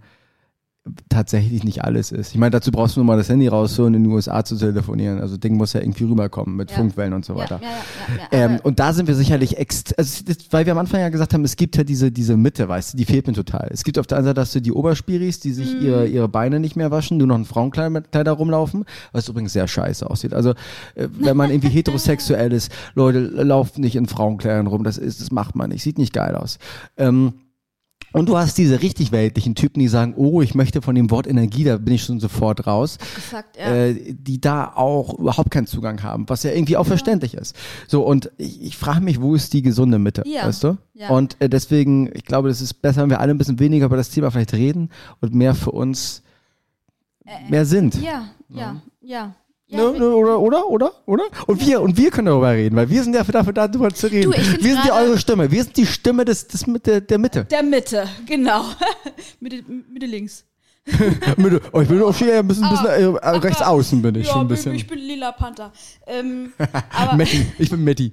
tatsächlich 1.08 1.64
nicht 1.64 1.82
alles 1.82 2.12
ist. 2.12 2.32
Ich 2.32 2.38
meine, 2.38 2.50
dazu 2.50 2.70
brauchst 2.70 2.96
du 2.96 3.00
nur 3.00 3.06
mal 3.06 3.16
das 3.16 3.30
Handy 3.30 3.48
rausholen, 3.48 3.94
in 3.94 4.04
den 4.04 4.12
USA 4.12 4.44
zu 4.44 4.56
telefonieren. 4.56 5.18
Also 5.18 5.38
Ding 5.38 5.56
muss 5.56 5.72
ja 5.72 5.80
irgendwie 5.80 6.04
rüberkommen 6.04 6.56
mit 6.56 6.70
Ja. 6.70 6.76
Funkwellen 6.76 7.14
und 7.14 7.24
so 7.24 7.36
weiter. 7.36 7.58
Ja, 7.62 7.68
ja. 8.38 8.44
Ähm, 8.44 8.60
und 8.62 8.78
da 8.80 8.92
sind 8.92 9.06
wir 9.08 9.14
sicherlich 9.14 9.56
ext 9.56 9.98
also 9.98 10.22
das, 10.26 10.36
weil 10.50 10.66
wir 10.66 10.72
am 10.72 10.78
Anfang 10.78 11.00
ja 11.00 11.08
gesagt 11.08 11.32
haben, 11.32 11.42
es 11.44 11.56
gibt 11.56 11.76
ja 11.76 11.84
diese, 11.84 12.12
diese 12.12 12.36
Mitte, 12.36 12.68
weißt 12.68 12.92
du, 12.92 12.96
die 12.98 13.06
fehlt 13.06 13.26
mir 13.26 13.32
total. 13.32 13.68
Es 13.72 13.82
gibt 13.82 13.98
auf 13.98 14.06
der 14.06 14.18
einen 14.18 14.26
Seite, 14.26 14.34
dass 14.34 14.52
du 14.52 14.60
die 14.60 14.72
Oberspiris, 14.72 15.40
die 15.40 15.52
sich 15.52 15.74
Mhm. 15.74 15.86
ihre, 15.86 16.06
ihre 16.06 16.28
Beine 16.28 16.60
nicht 16.60 16.76
mehr 16.76 16.90
waschen, 16.90 17.16
nur 17.16 17.28
noch 17.28 17.36
in 17.36 17.46
Frauenkleider 17.46 18.32
rumlaufen, 18.32 18.84
was 19.12 19.26
übrigens 19.28 19.54
sehr 19.54 19.66
scheiße 19.66 20.08
aussieht. 20.10 20.34
Also, 20.34 20.50
äh, 20.96 21.08
wenn 21.18 21.36
man 21.36 21.50
irgendwie 21.50 21.68
heterosexuell 21.70 22.52
ist, 22.52 22.70
Leute, 22.94 23.20
lauft 23.20 23.78
nicht 23.78 23.96
in 23.96 24.06
Frauenkleidern 24.06 24.66
rum, 24.66 24.84
das 24.84 24.98
ist, 24.98 25.22
das 25.22 25.30
macht 25.32 25.54
man 25.56 25.70
nicht, 25.70 25.82
sieht 25.82 25.96
nicht 25.96 26.12
geil 26.12 26.34
aus. 26.34 26.58
Ähm, 26.98 27.32
und 28.14 28.28
du 28.28 28.38
hast 28.38 28.56
diese 28.56 28.80
richtig 28.80 29.12
weltlichen 29.12 29.54
Typen, 29.54 29.80
die 29.80 29.88
sagen, 29.88 30.14
oh, 30.16 30.40
ich 30.40 30.54
möchte 30.54 30.80
von 30.80 30.94
dem 30.94 31.10
Wort 31.10 31.26
Energie, 31.26 31.64
da 31.64 31.76
bin 31.76 31.94
ich 31.94 32.04
schon 32.04 32.20
sofort 32.20 32.66
raus 32.66 32.96
Gesagt, 33.14 33.58
ja. 33.58 33.74
äh, 33.74 34.14
die 34.14 34.40
da 34.40 34.72
auch 34.74 35.18
überhaupt 35.18 35.50
keinen 35.50 35.66
Zugang 35.66 36.02
haben, 36.02 36.28
was 36.28 36.44
ja 36.44 36.52
irgendwie 36.52 36.76
auch 36.76 36.86
verständlich 36.86 37.34
ist. 37.34 37.56
So, 37.88 38.02
und 38.02 38.30
ich, 38.38 38.62
ich 38.62 38.76
frage 38.76 39.00
mich, 39.00 39.20
wo 39.20 39.34
ist 39.34 39.52
die 39.52 39.62
gesunde 39.62 39.98
Mitte, 39.98 40.22
Ja. 40.26 40.46
weißt 40.46 40.62
du? 40.64 40.78
Ja. 40.94 41.10
Und 41.10 41.36
äh, 41.40 41.48
deswegen, 41.48 42.08
ich 42.14 42.24
glaube, 42.24 42.48
das 42.48 42.60
ist 42.60 42.74
besser, 42.74 43.02
wenn 43.02 43.10
wir 43.10 43.20
alle 43.20 43.32
ein 43.32 43.38
bisschen 43.38 43.58
weniger 43.58 43.86
über 43.86 43.96
das 43.96 44.10
Thema 44.10 44.30
vielleicht 44.30 44.54
reden 44.54 44.90
und 45.20 45.34
mehr 45.34 45.54
für 45.54 45.72
uns 45.72 46.22
mehr 47.48 47.66
sind. 47.66 48.00
Ja, 48.00 48.28
ja, 48.48 48.80
ja. 49.00 49.34
Ja. 49.76 49.92
Ne, 49.92 49.98
ne, 49.98 50.14
oder, 50.14 50.40
oder, 50.40 50.68
oder, 50.68 50.92
oder? 51.06 51.24
Und 51.46 51.66
wir, 51.66 51.80
und 51.80 51.96
wir 51.96 52.10
können 52.10 52.26
darüber 52.26 52.52
reden, 52.52 52.76
weil 52.76 52.88
wir 52.88 53.02
sind 53.02 53.14
ja 53.14 53.22
dafür, 53.22 53.52
darüber 53.52 53.92
zu 53.92 54.06
reden. 54.06 54.32
Du, 54.32 54.36
wir 54.36 54.74
sind 54.74 54.84
ja 54.84 54.96
eure 54.96 55.18
Stimme. 55.18 55.50
Wir 55.50 55.64
sind 55.64 55.76
die 55.76 55.86
Stimme 55.86 56.24
des, 56.24 56.46
des, 56.46 56.64
der, 56.84 57.00
der 57.00 57.18
Mitte. 57.18 57.44
Der 57.44 57.62
Mitte, 57.62 58.08
genau. 58.26 58.64
Mitte, 59.40 59.62
Mitte 59.92 60.06
links. 60.06 60.44
Mitte. 61.36 61.60
Oh, 61.72 61.80
ich 61.80 61.88
bin 61.88 62.02
auch 62.02 62.14
schon 62.14 62.30
ein 62.30 62.46
bisschen, 62.46 62.68
bisschen 62.68 62.86
äh, 62.86 63.02
äh, 63.02 63.36
rechts 63.36 63.62
außen 63.62 64.02
bin 64.02 64.14
ich 64.16 64.26
ja, 64.26 64.32
schon 64.32 64.42
ein 64.42 64.48
bisschen. 64.48 64.74
ich 64.74 64.86
bin 64.86 64.98
lila 64.98 65.32
Panther. 65.32 65.72
Ähm, 66.06 66.52
Metti. 67.16 67.46
Ich 67.58 67.70
bin 67.70 67.82
Metti. 67.82 68.12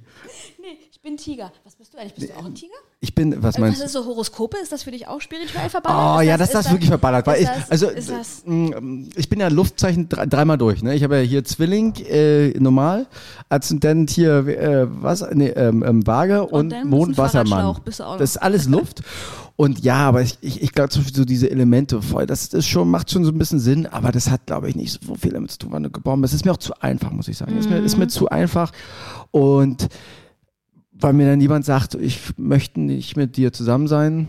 nee, 0.58 0.78
bin 1.02 1.16
Tiger. 1.16 1.52
Was 1.64 1.74
bist 1.74 1.92
du 1.92 1.98
eigentlich? 1.98 2.14
Bist 2.14 2.30
du 2.30 2.36
auch 2.36 2.44
ein 2.44 2.54
Tiger? 2.54 2.74
Ich 3.00 3.12
bin, 3.12 3.34
was 3.42 3.54
Was 3.54 3.58
meinst 3.58 3.80
du? 3.80 3.84
ist 3.84 3.92
so 3.92 4.04
Horoskope? 4.06 4.56
Ist 4.62 4.70
das 4.70 4.84
für 4.84 4.92
dich 4.92 5.08
auch 5.08 5.20
spirituell 5.20 5.68
verbandelt? 5.68 6.16
Oh 6.16 6.20
ist 6.20 6.26
ja, 6.28 6.36
das, 6.36 6.50
das, 6.50 6.66
ist 6.66 6.72
wirklich 6.72 6.90
verballert. 6.90 7.26
Weil 7.26 7.42
ist 7.42 7.50
ich, 7.50 7.56
das, 7.56 7.70
also, 7.70 7.90
das, 7.90 8.44
äh, 8.46 9.10
ich 9.16 9.28
bin 9.28 9.40
ja 9.40 9.48
Luftzeichen 9.48 10.08
dre- 10.08 10.26
dreimal 10.26 10.58
durch. 10.58 10.82
Ne? 10.82 10.94
Ich 10.94 11.02
habe 11.02 11.16
ja 11.16 11.22
hier 11.22 11.42
Zwilling, 11.44 11.94
äh, 12.08 12.50
normal, 12.60 13.08
Aszendent 13.48 14.10
hier, 14.10 14.46
äh, 14.46 14.86
was, 15.02 15.26
nee, 15.32 15.48
ähm, 15.48 15.82
ähm, 15.82 16.06
Waage 16.06 16.44
und, 16.46 16.70
dann 16.70 16.88
Mond, 16.88 17.18
Wassermann. 17.18 17.80
Das 17.84 18.20
ist 18.20 18.36
alles 18.36 18.68
Luft. 18.68 19.02
Und 19.56 19.80
ja, 19.80 19.96
aber 19.96 20.22
ich, 20.22 20.38
ich, 20.40 20.62
ich 20.62 20.72
glaube 20.72 20.92
so 20.92 21.24
diese 21.24 21.50
Elemente 21.50 22.00
voll, 22.00 22.26
das 22.26 22.46
ist 22.46 22.68
schon, 22.68 22.88
macht 22.88 23.10
schon 23.10 23.24
so 23.24 23.32
ein 23.32 23.38
bisschen 23.38 23.60
Sinn, 23.60 23.86
aber 23.86 24.12
das 24.12 24.30
hat, 24.30 24.46
glaube 24.46 24.68
ich, 24.68 24.76
nicht 24.76 25.04
so 25.04 25.14
viel 25.16 25.32
damit 25.32 25.50
zu 25.50 25.58
tun, 25.58 25.72
wann 25.72 25.82
du 25.82 25.90
geboren 25.90 26.20
bist. 26.20 26.32
Das 26.32 26.40
ist 26.40 26.44
mir 26.44 26.52
auch 26.52 26.56
zu 26.58 26.80
einfach, 26.80 27.10
muss 27.10 27.26
ich 27.28 27.36
sagen. 27.36 27.58
Ist, 27.58 27.68
mir, 27.68 27.78
ist 27.78 27.98
mir 27.98 28.06
zu 28.06 28.28
einfach. 28.28 28.72
Und 29.30 29.88
weil 31.02 31.12
mir 31.12 31.26
dann 31.26 31.40
jemand 31.40 31.64
sagt, 31.64 31.94
ich 31.94 32.20
möchte 32.36 32.80
nicht 32.80 33.16
mit 33.16 33.36
dir 33.36 33.52
zusammen 33.52 33.88
sein, 33.88 34.28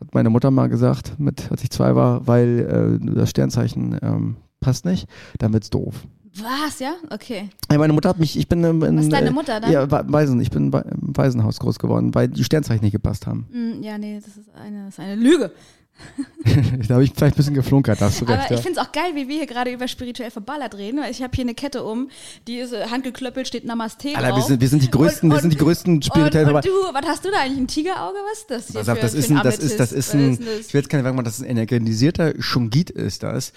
hat 0.00 0.14
meine 0.14 0.30
Mutter 0.30 0.50
mal 0.50 0.68
gesagt, 0.68 1.18
mit, 1.18 1.50
als 1.50 1.62
ich 1.62 1.70
zwei 1.70 1.94
war, 1.94 2.26
weil 2.26 3.00
äh, 3.02 3.14
das 3.14 3.30
Sternzeichen 3.30 3.98
ähm, 4.02 4.36
passt 4.60 4.84
nicht, 4.84 5.08
dann 5.38 5.52
wird's 5.52 5.70
doof. 5.70 5.94
Was, 6.36 6.78
ja? 6.78 6.94
Okay. 7.10 7.50
Ja, 7.70 7.76
meine 7.78 7.92
Mutter 7.92 8.08
hat 8.08 8.18
mich, 8.18 8.38
ich 8.38 8.48
bin 8.48 8.64
in, 8.64 8.80
Was 8.80 9.04
ist 9.04 9.12
deine 9.12 9.28
äh, 9.28 9.32
Mutter 9.32 9.60
dann? 9.60 9.70
Ja, 9.70 9.90
Wa- 9.90 10.04
Waisen, 10.06 10.40
ich 10.40 10.50
bin 10.50 10.72
im 10.72 11.16
Waisenhaus 11.16 11.58
groß 11.58 11.78
geworden, 11.78 12.14
weil 12.14 12.28
die 12.28 12.42
Sternzeichen 12.42 12.82
nicht 12.84 12.92
gepasst 12.92 13.26
haben. 13.26 13.46
Hm, 13.52 13.82
ja, 13.82 13.98
nee, 13.98 14.18
das 14.18 14.36
ist 14.38 14.48
eine, 14.54 14.86
das 14.86 14.94
ist 14.94 15.00
eine 15.00 15.16
Lüge. 15.16 15.52
da 16.88 16.94
habe 16.94 17.04
ich 17.04 17.12
vielleicht 17.14 17.34
ein 17.34 17.36
bisschen 17.36 17.54
geflunkert, 17.54 18.00
da 18.00 18.06
hast 18.06 18.20
du 18.20 18.24
recht. 18.24 18.38
Aber 18.38 18.50
ja. 18.50 18.56
ich 18.56 18.62
finde 18.62 18.80
es 18.80 18.86
auch 18.86 18.90
geil, 18.92 19.12
wie 19.14 19.28
wir 19.28 19.36
hier 19.36 19.46
gerade 19.46 19.70
über 19.72 19.86
spirituell 19.86 20.30
verballert 20.30 20.74
reden. 20.76 21.00
weil 21.00 21.10
Ich 21.10 21.22
habe 21.22 21.32
hier 21.34 21.44
eine 21.44 21.54
Kette 21.54 21.84
um, 21.84 22.10
die 22.48 22.56
ist 22.58 22.72
äh, 22.72 22.86
handgeklöppelt, 22.86 23.46
steht 23.46 23.64
Namaste 23.64 24.08
Alter, 24.08 24.22
wir 24.22 24.30
drauf. 24.30 24.46
sind, 24.46 24.60
wir 24.60 24.68
sind 24.68 24.82
die 24.82 24.90
größten, 24.90 25.30
Und- 25.30 25.36
wir 25.36 25.40
sind 25.40 25.52
die 25.52 25.58
und- 25.58 25.64
größten 25.64 26.02
spirituellen 26.02 26.48
und, 26.48 26.54
und 26.56 26.64
Verband- 26.64 26.90
du, 26.90 26.94
was 26.94 27.06
hast 27.06 27.24
du 27.24 27.30
da 27.30 27.38
eigentlich? 27.40 27.58
Ein 27.60 27.68
Tigerauge? 27.68 28.16
Was 28.30 28.38
ist 28.40 28.50
das 28.50 28.66
hier 28.66 28.80
Pass 28.80 28.88
auf, 28.88 28.98
das 29.00 29.14
ist 29.14 29.30
ein, 29.30 29.40
das 29.42 29.58
ist, 29.58 29.78
das 29.78 29.92
ist 29.92 30.14
ein, 30.14 30.32
ich 30.32 30.74
will 30.74 30.80
jetzt 30.80 30.88
keine 30.88 31.02
sagen, 31.04 31.22
das 31.24 31.34
ist 31.38 31.44
ein 31.44 31.50
energetisierter 31.50 32.34
Shungit 32.40 32.90
ist 32.90 33.22
das. 33.22 33.52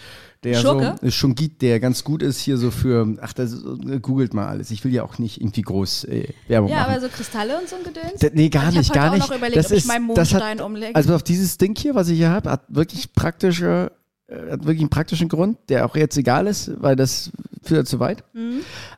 Der 0.46 0.56
Schurke? 0.56 0.96
so, 1.02 1.12
Shungit, 1.12 1.62
der 1.62 1.80
ganz 1.80 2.04
gut 2.04 2.22
ist 2.24 2.40
hier 2.40 2.58
so 2.58 2.72
für, 2.72 3.16
ach, 3.22 3.34
das 3.34 3.54
äh, 3.54 4.00
googelt 4.00 4.34
mal 4.34 4.48
alles. 4.48 4.72
Ich 4.72 4.84
will 4.86 4.94
ja 4.94 5.04
auch 5.04 5.18
nicht 5.20 5.42
irgendwie 5.42 5.62
groß 5.64 6.06
äh, 6.06 6.30
Werbung 6.48 6.70
Ja, 6.70 6.78
machen. 6.82 6.92
aber 6.92 7.02
so 7.02 7.08
Kristalle 7.10 7.58
und 7.60 7.68
so 7.68 7.76
ein 7.76 7.84
Gedöns? 7.84 8.20
D- 8.22 8.32
Nee, 8.34 8.50
gar 8.50 8.64
Ich 8.64 8.68
hab 8.70 8.76
nicht, 8.78 8.90
heute 8.92 9.00
gar 9.00 9.10
auch 9.12 9.16
nicht. 9.16 9.30
noch 9.30 9.36
überlegt, 9.38 9.58
das 9.58 9.66
ob 9.68 9.72
ich 9.74 9.78
ist, 9.80 9.88
meinen 9.88 10.08
das 10.10 10.32
Mondstein 10.32 10.60
hat, 10.60 10.66
umlege. 10.66 10.96
Also 10.96 11.14
auf 11.16 11.24
dieses 11.24 11.58
Ding 11.58 11.76
hier, 11.78 11.96
was 11.96 12.08
ich 12.10 12.18
hier 12.18 12.30
habe, 12.30 12.50
hat 12.52 12.64
wirklich 12.70 13.14
praktische, 13.14 13.92
äh, 14.28 14.52
hat 14.52 14.62
wirklich 14.66 14.80
einen 14.82 14.90
praktischen 14.90 15.28
Grund, 15.30 15.58
der 15.70 15.86
auch 15.86 15.96
jetzt 15.96 16.16
egal 16.18 16.48
ist, 16.48 16.72
weil 16.82 16.96
das 16.96 17.32
wieder 17.68 17.84
zu 17.84 18.00
weit. 18.00 18.24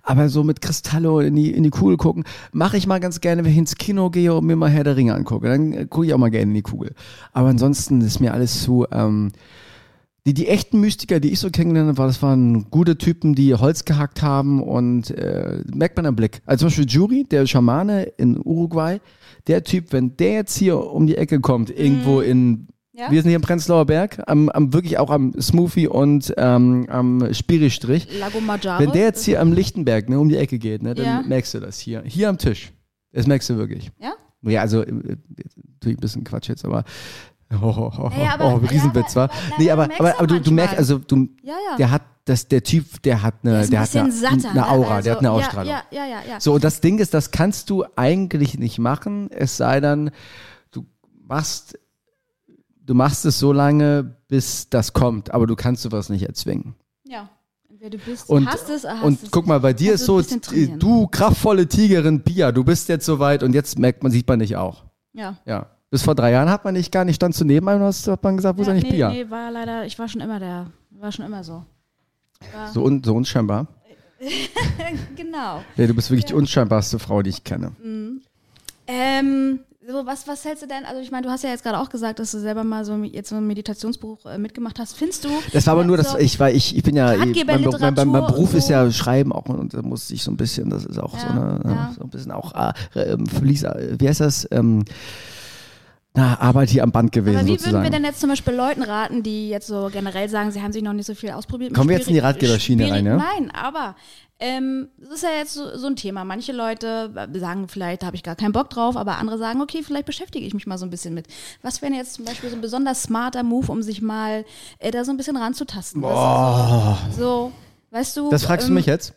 Aber 0.04 0.28
so 0.28 0.43
mit 0.43 0.60
Kristallo 0.62 1.22
in 1.22 1.36
die, 1.38 1.52
in 1.52 1.64
die 1.64 1.70
Kugel 1.70 1.95
gucken, 1.95 2.26
mache 2.52 2.76
ich 2.76 2.86
mal 2.86 3.00
ganz 3.00 3.22
gerne, 3.22 3.45
wenn 3.45 3.52
ich 3.54 3.58
ins 3.58 3.76
Kino 3.76 4.10
gehe 4.10 4.34
und 4.34 4.45
mir 4.45 4.58
mal 4.58 4.70
Herr 4.70 4.84
der 4.84 4.98
Ringe 4.98 5.16
angucke. 5.16 5.48
Dann 5.48 5.72
äh, 5.72 5.86
gucke 5.86 6.08
ich 6.08 6.14
auch 6.14 6.18
mal 6.18 6.30
gerne 6.32 6.50
in 6.50 6.54
die 6.54 6.62
Kugel. 6.64 6.93
Aber 7.32 7.48
ansonsten 7.48 8.02
ist 8.02 8.20
mir 8.20 8.34
alles 8.34 8.62
zu. 8.64 8.86
Ähm, 8.91 9.32
die, 10.28 10.34
die 10.34 10.47
echten 10.49 10.80
Mystiker, 10.82 11.19
die 11.21 11.32
ich 11.32 11.39
so 11.39 11.49
kennengelernt 11.49 11.97
habe, 11.97 12.07
das 12.07 12.21
waren 12.21 12.69
gute 12.69 12.97
Typen, 12.97 13.34
die 13.34 13.55
Holz 13.55 13.86
gehackt 13.86 14.21
haben 14.21 14.61
und 14.61 15.09
äh, 15.11 15.63
merkt 15.73 15.95
man 15.95 16.05
am 16.05 16.15
Blick. 16.17 16.41
Also 16.45 16.63
zum 16.63 16.67
Beispiel 16.67 16.86
Jury, 16.88 17.23
der 17.23 17.47
Schamane 17.47 18.03
in 18.17 18.38
Uruguay, 18.38 18.99
der 19.47 19.63
Typ, 19.63 19.93
wenn 19.93 20.17
der 20.17 20.34
jetzt 20.34 20.57
hier 20.57 20.78
um 20.80 21.07
die 21.07 21.15
Ecke 21.15 21.39
kommt, 21.39 21.69
irgendwo 21.69 22.19
in 22.19 22.67
Ja? 22.93 23.09
wir 23.09 23.21
sind 23.21 23.30
hier 23.30 23.38
im 23.38 23.41
Prenzlauer 23.41 23.86
Berg, 23.86 24.21
am, 24.28 24.49
am 24.49 24.73
wirklich 24.73 24.97
auch 24.97 25.11
am 25.11 25.34
Smoothie 25.39 25.88
und 25.88 26.34
ähm, 26.36 26.86
am 26.89 27.34
Spiristrich. 27.34 28.07
Lago 28.19 28.41
Maggiore. 28.41 28.80
Wenn 28.80 28.91
der 28.91 29.03
jetzt 29.05 29.23
hier 29.23 29.39
am 29.39 29.53
Lichtenberg 29.53 30.09
ne, 30.09 30.19
um 30.19 30.28
die 30.28 30.36
Ecke 30.38 30.59
geht, 30.59 30.84
ne, 30.84 30.93
dann 30.93 31.05
Ja. 31.05 31.23
merkst 31.25 31.53
du 31.53 31.59
das 31.61 31.80
hier. 31.80 32.03
Hier 32.05 32.28
am 32.28 32.38
Tisch. 32.38 32.73
Das 33.13 33.28
merkst 33.28 33.49
du 33.49 33.55
wirklich. 33.57 33.91
Ja? 34.01 34.13
Ja, 34.41 34.61
also 34.61 34.82
äh, 34.82 34.91
natürlich 34.91 35.97
ein 35.97 36.01
bisschen 36.01 36.23
Quatsch 36.25 36.49
jetzt, 36.49 36.65
aber 36.65 36.84
oh, 37.54 37.56
oh, 37.64 37.91
oh, 37.98 38.10
Naja, 38.10 38.34
aber- 38.34 38.54
oh 38.54 38.58
Riesenwitz, 38.58 39.14
ja, 39.14 39.22
war. 39.22 39.30
Nee, 39.58 39.72
aber 39.72 39.88
merkst 39.88 40.00
aber, 40.02 40.18
aber 40.18 40.28
du, 40.28 40.41
du 40.41 40.52
merkst, 40.52 40.78
also 40.78 40.98
du, 41.00 41.28
Ja, 41.43 41.54
ja. 41.72 41.76
der 41.78 41.91
hat 41.91 42.02
das, 42.26 42.48
der 42.48 42.62
Typ, 42.62 43.02
der 43.04 43.22
hat 43.24 43.36
eine, 43.43 43.66
Der 43.68 43.80
hat 43.80 43.95
eine, 43.95 44.12
satter, 44.12 44.50
eine 44.50 44.54
ne? 44.54 44.70
Aura, 44.70 44.95
Also, 44.95 45.04
der 45.06 45.12
hat 45.14 45.20
eine 45.20 45.28
ja, 45.30 45.34
Ausstrahlung. 45.34 45.72
Ja, 45.72 45.82
ja, 45.91 46.06
ja, 46.06 46.18
ja. 46.30 46.39
So, 46.41 46.54
und 46.56 46.64
das 46.64 46.82
Ding 46.82 47.00
ist, 47.00 47.14
das 47.14 47.32
kannst 47.32 47.70
du 47.70 47.86
eigentlich 47.95 48.58
nicht 48.60 48.80
machen, 48.80 49.30
es 49.32 49.56
sei 49.58 49.80
denn, 49.80 50.12
du 50.72 50.86
machst, 51.26 51.80
du 52.82 52.93
machst 52.93 53.26
es 53.26 53.39
so 53.39 53.54
lange, 53.54 54.18
bis 54.28 54.70
das 54.70 54.91
kommt, 54.91 55.32
aber 55.32 55.48
du 55.48 55.56
kannst 55.56 55.84
sowas 55.84 56.10
nicht 56.10 56.24
erzwingen. 56.24 56.76
ja. 57.06 57.30
Wer 57.80 57.91
du 57.91 58.00
bist, 58.00 58.28
Und, 58.28 58.48
hast 58.48 58.70
es, 58.72 58.86
hast 58.86 59.04
und 59.04 59.22
es. 59.22 59.30
guck 59.30 59.45
mal, 59.45 59.60
bei 59.60 59.72
dir 59.72 59.89
Kannst 59.91 60.02
ist 60.02 60.06
so, 60.08 60.20
trainieren. 60.20 60.80
du 60.80 61.06
kraftvolle 61.06 61.68
Tigerin 61.68 62.24
Pia, 62.24 62.52
du 62.52 62.64
bist 62.64 62.89
jetzt 62.89 63.06
soweit 63.06 63.43
und 63.43 63.54
jetzt 63.54 63.78
merkt 63.78 64.02
man, 64.02 64.12
sieht 64.12 64.28
man 64.28 64.39
dich 64.39 64.56
auch. 64.56 64.84
Ja. 65.14 65.38
Ja. 65.45 65.68
Bis 65.90 66.04
vor 66.04 66.16
drei 66.16 66.32
Jahren 66.32 66.50
hat 66.50 66.66
man 66.66 66.76
dich 66.76 66.92
gar 66.92 67.06
nicht, 67.06 67.16
standst 67.16 67.40
du 67.40 67.46
neben 67.46 67.68
einem 67.70 67.82
und 67.82 67.88
hast, 67.88 68.08
hat 68.08 68.22
man 68.22 68.36
gesagt, 68.36 68.58
wo 68.58 68.62
ist 68.62 68.68
ja, 68.68 68.74
eigentlich 68.74 68.92
nee, 68.92 68.98
Pia? 68.98 69.10
nee, 69.10 69.30
war 69.30 69.52
leider, 69.52 69.86
ich 69.86 69.98
war 69.98 70.08
schon 70.10 70.20
immer 70.22 70.40
der, 70.40 70.68
war 70.92 71.12
schon 71.12 71.26
immer 71.26 71.44
so. 71.44 71.64
War, 72.54 72.72
So, 72.74 72.84
un, 72.84 73.02
so 73.04 73.16
unscheinbar. 73.16 73.68
genau. 75.16 75.62
Ja, 75.78 75.88
du 75.88 75.94
bist 75.94 76.10
wirklich 76.10 76.26
die 76.26 76.34
unscheinbarste 76.34 77.00
Frau, 77.00 77.22
die 77.22 77.30
ich 77.30 77.44
kenne. 77.44 77.72
Ähm, 78.88 79.60
so, 79.88 80.06
was, 80.06 80.28
was 80.28 80.44
hältst 80.44 80.64
du 80.64 80.68
denn? 80.68 80.84
Also, 80.86 81.02
ich 81.02 81.12
meine, 81.12 81.26
du 81.28 81.32
hast 81.32 81.44
ja 81.44 81.52
jetzt 81.52 81.64
gerade 81.64 81.80
auch 81.80 81.90
gesagt, 81.90 82.20
dass 82.20 82.32
du 82.32 82.40
selber 82.40 82.64
mal 82.66 82.84
so 82.84 82.96
jetzt 83.04 83.30
so 83.30 83.36
ein 83.38 83.48
Meditationsbuch 83.48 84.26
äh, 84.26 84.38
mitgemacht 84.38 84.80
hast. 84.80 84.98
Findest 84.98 85.24
du? 85.24 85.30
Das 85.54 85.68
war 85.68 85.74
aber 85.74 85.86
nur, 85.86 85.96
dass 85.96 86.12
so, 86.12 86.18
ich, 86.18 86.38
weil 86.40 86.56
ich, 86.56 86.76
ich 86.76 86.84
bin 86.84 86.96
ja, 86.96 87.06
mein, 87.16 87.30
Ratgeberliteratur 87.30 87.80
mein, 87.80 87.94
mein, 87.94 88.08
mein 88.10 88.26
Beruf 88.26 88.52
und 88.52 88.58
ist 88.58 88.68
so. 88.68 88.74
ja 88.74 88.92
Schreiben 88.92 89.32
auch 89.32 89.46
und 89.46 89.74
da 89.74 89.82
muss 89.82 90.10
ich 90.12 90.24
so 90.24 90.32
ein 90.32 90.38
bisschen, 90.38 90.70
das 90.70 90.84
ist 90.84 91.00
auch 91.00 91.18
so, 91.18 91.26
Ja, 91.28 91.32
eine, 91.32 91.62
ja. 91.64 91.94
so 91.96 92.04
ein 92.04 92.10
bisschen 92.10 92.32
auch, 92.34 92.54
äh, 92.54 93.00
äh, 93.00 93.18
wie 93.18 94.08
heißt 94.10 94.20
das, 94.20 94.48
ähm, 94.52 94.84
na, 96.18 96.39
Arbeit 96.39 96.72
hier 96.72 96.82
am 96.82 96.91
Band 96.91 97.11
gewesen 97.11 97.38
Aber 97.38 97.45
wie 97.45 97.51
würden 97.51 97.59
sozusagen. 97.59 97.84
wir 97.84 97.91
denn 97.91 98.03
jetzt 98.03 98.20
zum 98.20 98.30
Beispiel 98.30 98.55
Leuten 98.55 98.82
raten, 98.82 99.22
die 99.22 99.49
jetzt 99.49 99.68
so 99.68 99.89
generell 99.93 100.28
sagen, 100.30 100.49
sie 100.49 100.63
haben 100.63 100.72
sich 100.72 100.82
noch 100.82 100.93
nicht 100.93 101.05
so 101.05 101.13
viel 101.13 101.30
ausprobiert? 101.30 101.76
Kommen 101.76 101.89
wir 101.89 101.97
jetzt 101.97 102.07
in 102.07 102.15
die 102.15 102.20
Ratgeberschiene 102.20 102.89
rein, 102.89 103.05
ja? 103.05 103.18
Nein, 103.18 103.51
aber 103.51 103.95
ähm, 104.39 104.88
das 104.97 105.09
ist 105.11 105.24
ja 105.24 105.30
jetzt 105.38 105.53
so, 105.53 105.78
so 105.78 105.86
ein 105.86 105.95
Thema. 105.95 106.24
Manche 106.24 106.53
Leute 106.53 107.30
sagen 107.34 107.68
vielleicht, 107.68 108.01
da 108.01 108.07
habe 108.07 108.15
ich 108.15 108.24
gar 108.24 108.36
keinen 108.36 108.51
Bock 108.51 108.72
drauf, 108.72 108.97
aber 108.97 109.20
andere 109.20 109.38
sagen, 109.38 109.61
okay, 109.61 109.84
vielleicht 109.84 110.07
beschäftige 110.07 110.43
ich 110.43 110.55
mich 110.55 110.65
mal 110.65 110.80
so 110.80 110.88
ein 110.88 110.89
bisschen 110.89 111.13
mit. 111.13 111.28
Was 111.61 111.84
wäre 111.84 111.93
jetzt 111.93 112.15
zum 112.15 112.26
Beispiel 112.26 112.49
so 112.49 112.55
ein 112.55 112.61
besonders 112.61 113.03
smarter 113.03 113.43
Move, 113.43 113.72
um 113.72 113.84
sich 113.84 114.01
mal 114.01 114.43
äh, 114.80 114.89
da 114.89 115.05
so 115.05 115.11
ein 115.11 115.18
bisschen 115.18 115.38
ranzutasten? 115.38 116.01
Boah. 116.01 116.97
So, 117.15 117.51
weißt 117.91 118.18
du. 118.18 118.32
Das 118.32 118.43
fragst 118.43 118.68
du 118.68 118.72
ähm, 118.72 118.76
mich 118.76 118.88
jetzt? 118.88 119.13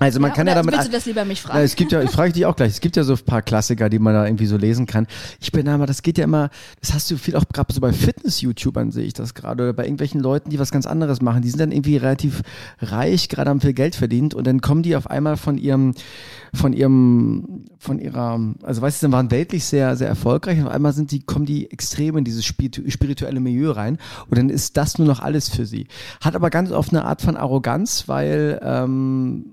Also 0.00 0.18
man 0.18 0.30
ja, 0.30 0.34
kann 0.34 0.46
ja 0.46 0.54
damit. 0.54 0.72
Willst 0.72 0.88
du 0.88 0.92
das 0.92 1.04
lieber 1.04 1.26
mich 1.26 1.42
fragen? 1.42 1.58
Na, 1.58 1.62
es 1.62 1.76
gibt 1.76 1.92
ja, 1.92 2.02
ich 2.02 2.10
frage 2.10 2.32
dich 2.32 2.46
auch 2.46 2.56
gleich, 2.56 2.70
es 2.70 2.80
gibt 2.80 2.96
ja 2.96 3.04
so 3.04 3.12
ein 3.12 3.18
paar 3.18 3.42
Klassiker, 3.42 3.90
die 3.90 3.98
man 3.98 4.14
da 4.14 4.24
irgendwie 4.24 4.46
so 4.46 4.56
lesen 4.56 4.86
kann. 4.86 5.06
Ich 5.40 5.52
bin 5.52 5.66
da 5.66 5.76
mal, 5.76 5.84
das 5.84 6.00
geht 6.00 6.16
ja 6.16 6.24
immer, 6.24 6.48
das 6.80 6.94
hast 6.94 7.10
du 7.10 7.18
viel 7.18 7.36
auch 7.36 7.44
gerade 7.52 7.72
so 7.72 7.82
bei 7.82 7.92
Fitness-YouTubern 7.92 8.92
sehe 8.92 9.04
ich 9.04 9.12
das 9.12 9.34
gerade 9.34 9.62
oder 9.62 9.72
bei 9.74 9.84
irgendwelchen 9.84 10.20
Leuten, 10.22 10.48
die 10.48 10.58
was 10.58 10.70
ganz 10.70 10.86
anderes 10.86 11.20
machen. 11.20 11.42
Die 11.42 11.50
sind 11.50 11.60
dann 11.60 11.70
irgendwie 11.70 11.98
relativ 11.98 12.40
reich, 12.80 13.28
gerade 13.28 13.50
haben 13.50 13.60
viel 13.60 13.74
Geld 13.74 13.94
verdient 13.94 14.32
und 14.32 14.46
dann 14.46 14.62
kommen 14.62 14.82
die 14.82 14.96
auf 14.96 15.10
einmal 15.10 15.36
von 15.36 15.58
ihrem, 15.58 15.92
von 16.54 16.72
ihrem, 16.72 17.66
von 17.78 17.98
ihrer, 17.98 18.40
also 18.62 18.80
weißt 18.80 19.02
du, 19.02 19.04
dann 19.04 19.12
waren 19.12 19.30
weltlich 19.30 19.66
sehr, 19.66 19.96
sehr 19.96 20.08
erfolgreich 20.08 20.58
und 20.60 20.66
auf 20.66 20.72
einmal 20.72 20.94
sind 20.94 21.10
die, 21.10 21.20
kommen 21.20 21.44
die 21.44 21.70
extrem 21.70 22.16
in 22.16 22.24
dieses 22.24 22.46
spiritu- 22.46 22.90
spirituelle 22.90 23.40
Milieu 23.40 23.72
rein 23.72 23.98
und 24.28 24.38
dann 24.38 24.48
ist 24.48 24.78
das 24.78 24.96
nur 24.96 25.06
noch 25.06 25.20
alles 25.20 25.50
für 25.50 25.66
sie. 25.66 25.88
Hat 26.22 26.34
aber 26.34 26.48
ganz 26.48 26.72
oft 26.72 26.90
eine 26.90 27.04
Art 27.04 27.20
von 27.20 27.36
Arroganz, 27.36 28.04
weil, 28.06 28.58
ähm, 28.64 29.52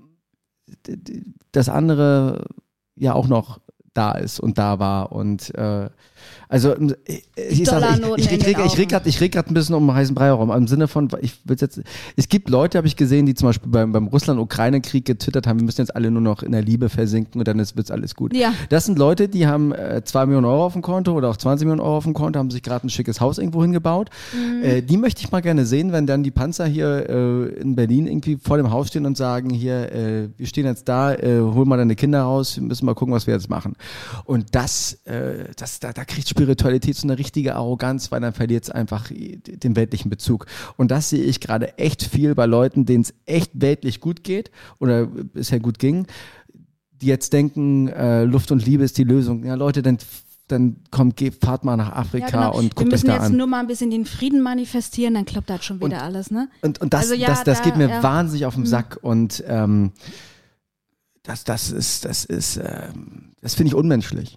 das 1.52 1.68
andere 1.68 2.46
ja 2.94 3.14
auch 3.14 3.28
noch 3.28 3.60
da 3.94 4.12
ist 4.12 4.40
und 4.40 4.58
da 4.58 4.78
war 4.78 5.12
und 5.12 5.54
äh, 5.54 5.90
also 6.48 6.74
ich, 7.06 7.24
ich, 7.36 7.44
sag, 7.44 7.50
ich, 7.50 7.64
Dollarnoten 7.64 8.24
ich, 8.24 8.32
ich, 8.32 8.46
reg- 8.46 8.58
ich 8.64 8.78
reg 8.78 9.00
ich 9.04 9.20
reg 9.20 9.32
grad 9.32 9.50
ein 9.50 9.54
bisschen 9.54 9.74
um 9.74 9.86
den 9.86 9.94
heißen 9.94 10.14
Brei 10.14 10.26
herum 10.26 10.50
im 10.50 10.66
Sinne 10.66 10.88
von 10.88 11.08
ich 11.20 11.34
will's 11.44 11.60
jetzt 11.60 11.80
es 12.16 12.28
gibt 12.28 12.48
Leute 12.48 12.78
habe 12.78 12.86
ich 12.86 12.96
gesehen 12.96 13.26
die 13.26 13.34
zum 13.34 13.48
Beispiel 13.48 13.70
beim, 13.70 13.92
beim 13.92 14.06
Russland-Ukraine-Krieg 14.08 15.04
getwittert 15.04 15.46
haben 15.46 15.58
wir 15.60 15.64
müssen 15.64 15.80
jetzt 15.80 15.94
alle 15.94 16.10
nur 16.10 16.22
noch 16.22 16.42
in 16.42 16.52
der 16.52 16.62
Liebe 16.62 16.88
versinken 16.88 17.40
und 17.40 17.48
dann 17.48 17.58
ist, 17.58 17.76
wird's 17.76 17.90
alles 17.90 18.14
gut 18.14 18.34
Ja. 18.34 18.52
das 18.70 18.86
sind 18.86 18.98
Leute 18.98 19.28
die 19.28 19.46
haben 19.46 19.72
äh, 19.72 20.02
2 20.04 20.26
Millionen 20.26 20.46
Euro 20.46 20.64
auf 20.66 20.72
dem 20.72 20.82
Konto 20.82 21.12
oder 21.12 21.28
auch 21.30 21.36
20 21.36 21.66
Millionen 21.66 21.80
Euro 21.80 21.96
auf 21.98 22.04
dem 22.04 22.14
Konto 22.14 22.38
haben 22.38 22.50
sich 22.50 22.62
gerade 22.62 22.86
ein 22.86 22.90
schickes 22.90 23.20
Haus 23.20 23.38
irgendwo 23.38 23.62
hingebaut 23.62 24.10
Mhm. 24.34 24.62
äh, 24.62 24.82
die 24.82 24.96
möchte 24.96 25.22
ich 25.22 25.30
mal 25.32 25.40
gerne 25.40 25.64
sehen 25.66 25.92
wenn 25.92 26.06
dann 26.06 26.22
die 26.22 26.30
Panzer 26.30 26.66
hier 26.66 27.08
äh, 27.08 27.60
in 27.60 27.74
Berlin 27.76 28.06
irgendwie 28.06 28.36
vor 28.42 28.56
dem 28.56 28.70
Haus 28.70 28.88
stehen 28.88 29.06
und 29.06 29.16
sagen 29.16 29.50
hier 29.50 29.92
äh, 29.92 30.28
wir 30.36 30.46
stehen 30.46 30.66
jetzt 30.66 30.88
da 30.88 31.12
äh, 31.14 31.40
hol 31.40 31.64
mal 31.66 31.76
deine 31.76 31.94
Kinder 31.96 32.22
raus 32.22 32.56
wir 32.56 32.62
müssen 32.64 32.86
mal 32.86 32.94
gucken 32.94 33.14
was 33.14 33.26
wir 33.26 33.34
jetzt 33.34 33.48
machen 33.50 33.74
und 34.24 34.54
das 34.54 34.94
äh, 35.04 35.44
das 35.56 35.80
da, 35.80 35.92
da 35.92 36.04
kriegt 36.18 36.28
Spiritualität 36.28 36.96
so 36.96 37.06
eine 37.06 37.16
richtige 37.18 37.54
Arroganz 37.54 38.10
weil 38.10 38.20
dann 38.20 38.32
verliert 38.32 38.64
es 38.64 38.70
einfach 38.70 39.10
den 39.10 39.76
weltlichen 39.76 40.10
Bezug 40.10 40.46
und 40.76 40.90
das 40.90 41.10
sehe 41.10 41.22
ich 41.22 41.40
gerade 41.40 41.78
echt 41.78 42.02
viel 42.02 42.34
bei 42.34 42.46
Leuten 42.46 42.84
denen 42.86 43.02
es 43.02 43.14
echt 43.26 43.52
weltlich 43.54 44.00
gut 44.00 44.24
geht 44.24 44.50
oder 44.80 45.06
bisher 45.06 45.60
gut 45.60 45.78
ging 45.78 46.06
die 47.00 47.06
jetzt 47.06 47.32
denken, 47.32 47.86
äh, 47.86 48.24
Luft 48.24 48.50
und 48.50 48.66
Liebe 48.66 48.82
ist 48.82 48.98
die 48.98 49.04
Lösung. 49.04 49.44
Ja, 49.44 49.54
Leute, 49.54 49.82
dann, 49.82 49.98
dann 50.48 50.78
kommt, 50.90 51.16
geht, 51.16 51.36
fahrt 51.44 51.62
mal 51.62 51.76
nach 51.76 51.92
Afrika 51.92 52.26
Ja, 52.26 52.32
genau. 52.48 52.56
und 52.56 52.64
Wir 52.64 52.70
guckt 52.70 52.80
euch 52.88 52.90
müssen 52.90 53.06
da 53.06 53.12
jetzt 53.14 53.22
an. 53.26 53.36
nur 53.36 53.46
mal 53.46 53.60
ein 53.60 53.68
bisschen 53.68 53.92
den 53.92 54.04
Frieden 54.04 54.40
manifestieren, 54.42 55.14
dann 55.14 55.24
klappt 55.24 55.48
das 55.48 55.64
schon 55.64 55.80
wieder 55.80 56.02
alles, 56.02 56.32
ne? 56.32 56.48
Und, 56.60 56.80
und 56.80 56.92
das, 56.92 57.02
Also 57.02 57.14
ja, 57.14 57.28
das, 57.28 57.44
das 57.44 57.58
da- 57.58 57.64
geht 57.64 57.76
mir 57.76 57.88
ja. 57.88 58.02
wahnsinnig 58.02 58.46
auf 58.46 58.56
den 58.56 58.66
Sack 58.66 58.98
und 59.00 59.44
ähm, 59.46 59.92
das, 61.22 61.44
das 61.44 61.70
ist, 61.70 62.04
das 62.04 62.24
ist, 62.24 62.56
ähm, 62.56 63.30
das 63.42 63.54
finde 63.54 63.68
ich 63.68 63.74
unmenschlich. 63.76 64.36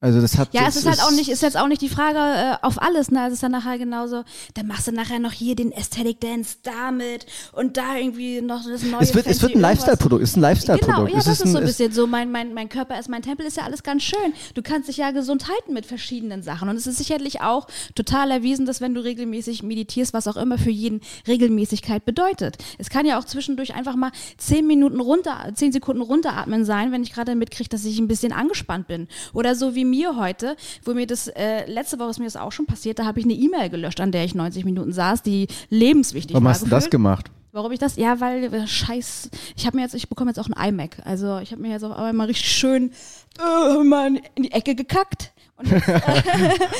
Also 0.00 0.20
das 0.20 0.38
hat. 0.38 0.54
Ja, 0.54 0.64
das 0.64 0.76
es 0.76 0.84
ist 0.84 0.88
halt 0.88 1.02
auch 1.02 1.10
nicht, 1.10 1.28
ist 1.28 1.42
jetzt 1.42 1.56
auch 1.56 1.66
nicht 1.66 1.82
die 1.82 1.88
Frage 1.88 2.18
äh, 2.18 2.64
auf 2.64 2.80
alles, 2.80 3.10
ne? 3.10 3.26
Es 3.26 3.32
ist 3.32 3.42
dann 3.42 3.50
nachher 3.50 3.78
genauso, 3.78 4.22
dann 4.54 4.68
machst 4.68 4.86
du 4.86 4.92
nachher 4.92 5.18
noch 5.18 5.32
hier 5.32 5.56
den 5.56 5.72
Aesthetic 5.72 6.20
Dance 6.20 6.58
damit 6.62 7.26
und 7.50 7.76
da 7.76 7.96
irgendwie 7.96 8.40
noch 8.40 8.64
das 8.64 8.84
neue. 8.84 9.02
Es 9.02 9.12
wird, 9.12 9.26
es 9.26 9.42
wird 9.42 9.56
ein. 9.56 9.60
Lifestyle-Produkt, 9.60 10.22
es 10.22 10.30
ist 10.30 10.36
ein 10.36 10.42
Lifestyle-Produkt. 10.42 10.98
Genau, 10.98 11.10
ja, 11.10 11.18
es 11.18 11.24
das 11.24 11.40
ist, 11.40 11.46
ein, 11.46 11.52
so 11.52 11.58
ein 11.58 11.64
bisschen 11.64 11.92
so, 11.92 12.06
mein, 12.06 12.30
mein, 12.30 12.54
mein 12.54 12.68
Körper 12.68 12.96
ist 13.00 13.08
mein 13.08 13.22
Tempel, 13.22 13.44
ist 13.44 13.56
ja 13.56 13.64
alles 13.64 13.82
ganz 13.82 14.04
schön. 14.04 14.32
Du 14.54 14.62
kannst 14.62 14.88
dich 14.88 14.98
ja 14.98 15.10
gesund 15.10 15.48
halten 15.48 15.74
mit 15.74 15.84
verschiedenen 15.84 16.44
Sachen. 16.44 16.68
Und 16.68 16.76
es 16.76 16.86
ist 16.86 16.98
sicherlich 16.98 17.40
auch 17.40 17.66
total 17.96 18.30
erwiesen, 18.30 18.66
dass 18.66 18.80
wenn 18.80 18.94
du 18.94 19.02
regelmäßig 19.02 19.64
meditierst, 19.64 20.12
was 20.12 20.28
auch 20.28 20.36
immer 20.36 20.58
für 20.58 20.70
jeden 20.70 21.00
Regelmäßigkeit 21.26 22.04
bedeutet. 22.04 22.58
Es 22.78 22.88
kann 22.88 23.04
ja 23.04 23.18
auch 23.18 23.24
zwischendurch 23.24 23.74
einfach 23.74 23.96
mal 23.96 24.12
zehn 24.36 24.64
Minuten 24.64 25.00
runter, 25.00 25.50
zehn 25.54 25.72
Sekunden 25.72 26.02
runteratmen 26.02 26.64
sein, 26.64 26.92
wenn 26.92 27.02
ich 27.02 27.12
gerade 27.12 27.34
mitkriege, 27.34 27.68
dass 27.68 27.84
ich 27.84 27.98
ein 27.98 28.06
bisschen 28.06 28.32
angespannt 28.32 28.86
bin. 28.86 29.08
Oder 29.32 29.56
so 29.56 29.74
wie 29.74 29.87
mir 29.90 30.16
heute, 30.16 30.56
wo 30.84 30.94
mir 30.94 31.06
das, 31.06 31.28
äh, 31.28 31.70
letzte 31.70 31.98
Woche 31.98 32.10
ist 32.10 32.18
mir 32.18 32.24
das 32.26 32.36
auch 32.36 32.52
schon 32.52 32.66
passiert, 32.66 32.98
da 32.98 33.04
habe 33.04 33.18
ich 33.20 33.24
eine 33.26 33.34
E-Mail 33.34 33.70
gelöscht, 33.70 34.00
an 34.00 34.12
der 34.12 34.24
ich 34.24 34.34
90 34.34 34.64
Minuten 34.64 34.92
saß, 34.92 35.22
die 35.22 35.48
lebenswichtig 35.70 36.34
Warum 36.34 36.44
war. 36.44 36.52
hast 36.52 36.62
du 36.62 36.68
das 36.70 36.90
gemacht? 36.90 37.30
Warum 37.52 37.72
ich 37.72 37.78
das? 37.78 37.96
Ja, 37.96 38.20
weil 38.20 38.44
äh, 38.52 38.66
scheiß, 38.66 39.30
ich 39.56 39.66
habe 39.66 39.76
mir 39.78 39.82
jetzt, 39.82 39.94
ich 39.94 40.08
bekomme 40.08 40.30
jetzt 40.30 40.38
auch 40.38 40.48
ein 40.54 40.68
iMac. 40.68 40.98
Also 41.04 41.38
ich 41.38 41.50
habe 41.50 41.62
mir 41.62 41.70
jetzt 41.70 41.82
auf 41.82 41.92
einmal 41.92 42.12
mal 42.12 42.26
richtig 42.26 42.50
schön 42.52 42.92
äh, 43.38 43.82
mal 43.82 44.20
in 44.34 44.42
die 44.42 44.52
Ecke 44.52 44.74
gekackt. 44.74 45.32
Jetzt, 45.64 45.88
äh, 45.88 46.00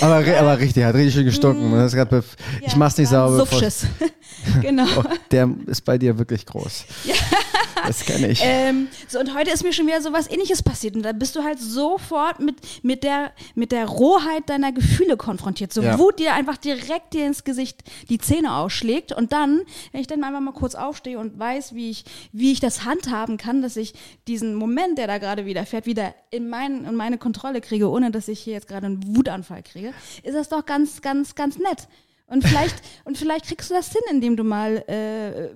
Aber, 0.02 0.16
aber 0.18 0.58
richtig, 0.58 0.84
hat 0.84 0.94
richtig 0.94 1.14
schön 1.14 1.24
gestunken. 1.24 1.72
Ist 1.80 1.94
grad 1.94 2.12
bef- 2.12 2.36
ich 2.64 2.76
mach's 2.76 2.96
nicht 2.98 3.08
sauber. 3.08 3.38
Suffschiss. 3.38 3.86
genau. 4.60 4.84
Oh, 4.98 5.02
der 5.30 5.48
ist 5.66 5.84
bei 5.84 5.96
dir 5.98 6.16
wirklich 6.18 6.44
groß. 6.46 6.84
Das 7.86 8.04
kenne 8.04 8.28
ich. 8.28 8.40
Ähm, 8.42 8.88
so, 9.08 9.18
und 9.18 9.34
heute 9.34 9.50
ist 9.50 9.64
mir 9.64 9.72
schon 9.72 9.86
wieder 9.86 10.00
so 10.00 10.12
was 10.12 10.30
ähnliches 10.30 10.62
passiert. 10.62 10.94
Und 10.94 11.02
da 11.02 11.12
bist 11.12 11.34
du 11.34 11.42
halt 11.42 11.58
sofort 11.58 12.40
mit, 12.40 12.56
mit, 12.82 13.02
der, 13.02 13.32
mit 13.54 13.72
der 13.72 13.86
Rohheit 13.86 14.48
deiner 14.48 14.72
Gefühle 14.72 15.16
konfrontiert. 15.16 15.72
So 15.72 15.82
Ja. 15.82 15.98
Wut, 15.98 16.18
die 16.18 16.28
dir 16.28 16.34
einfach 16.34 16.56
direkt 16.56 17.14
dir 17.14 17.26
ins 17.26 17.44
Gesicht 17.44 17.82
die 18.08 18.18
Zähne 18.18 18.54
ausschlägt. 18.54 19.12
Und 19.12 19.32
dann, 19.32 19.62
wenn 19.92 20.00
ich 20.00 20.06
dann 20.06 20.22
einfach 20.22 20.40
mal 20.40 20.52
kurz 20.52 20.74
aufstehe 20.74 21.18
und 21.18 21.38
weiß, 21.38 21.74
wie 21.74 21.90
ich, 21.90 22.04
wie 22.32 22.52
ich 22.52 22.60
das 22.60 22.84
handhaben 22.84 23.36
kann, 23.36 23.62
dass 23.62 23.76
ich 23.76 23.94
diesen 24.26 24.54
Moment, 24.54 24.98
der 24.98 25.06
da 25.06 25.18
gerade 25.18 25.46
widerfährt, 25.46 25.86
wieder 25.86 26.14
in, 26.30 26.48
mein, 26.48 26.84
in 26.84 26.94
meine 26.94 27.18
Kontrolle 27.18 27.60
kriege, 27.60 27.88
ohne 27.88 28.10
dass 28.10 28.28
ich 28.28 28.40
hier 28.40 28.54
jetzt 28.54 28.68
gerade 28.68 28.86
einen 28.86 29.16
Wutanfall 29.16 29.62
kriege, 29.62 29.92
ist 30.22 30.34
das 30.34 30.48
doch 30.48 30.66
ganz, 30.66 31.02
ganz, 31.02 31.34
ganz 31.34 31.58
nett. 31.58 31.88
Und 32.26 32.46
vielleicht, 32.46 32.76
und 33.04 33.16
vielleicht 33.16 33.46
kriegst 33.46 33.70
du 33.70 33.74
das 33.74 33.90
hin, 33.90 34.02
indem 34.10 34.36
du 34.36 34.44
mal 34.44 34.76
äh, 34.86 35.48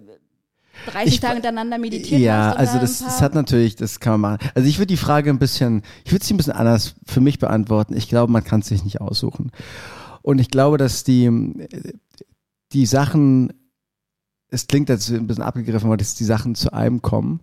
30 0.86 1.14
Ich- 1.14 1.20
Tage 1.20 1.34
hintereinander 1.34 1.78
meditiert 1.78 2.20
Ja, 2.20 2.52
also 2.52 2.74
da 2.74 2.80
das, 2.80 2.98
das 3.00 3.20
hat 3.22 3.34
natürlich, 3.34 3.76
das 3.76 4.00
kann 4.00 4.20
man 4.20 4.32
machen. 4.32 4.50
Also 4.54 4.68
ich 4.68 4.78
würde 4.78 4.86
die 4.88 4.96
Frage 4.96 5.30
ein 5.30 5.38
bisschen, 5.38 5.82
ich 6.04 6.12
würde 6.12 6.24
sie 6.24 6.34
ein 6.34 6.36
bisschen 6.36 6.52
anders 6.54 6.94
für 7.06 7.20
mich 7.20 7.38
beantworten. 7.38 7.96
Ich 7.96 8.08
glaube, 8.08 8.32
man 8.32 8.44
kann 8.44 8.60
es 8.60 8.66
sich 8.68 8.84
nicht 8.84 9.00
aussuchen. 9.00 9.50
Und 10.22 10.38
ich 10.40 10.50
glaube, 10.50 10.78
dass 10.78 11.04
die, 11.04 11.30
die 12.72 12.86
Sachen, 12.86 13.52
es 14.48 14.66
klingt 14.66 14.88
jetzt 14.88 15.10
ein 15.10 15.26
bisschen 15.26 15.42
abgegriffen, 15.44 15.86
aber 15.86 15.96
dass 15.96 16.14
die 16.14 16.24
Sachen 16.24 16.54
zu 16.54 16.72
einem 16.72 17.02
kommen 17.02 17.40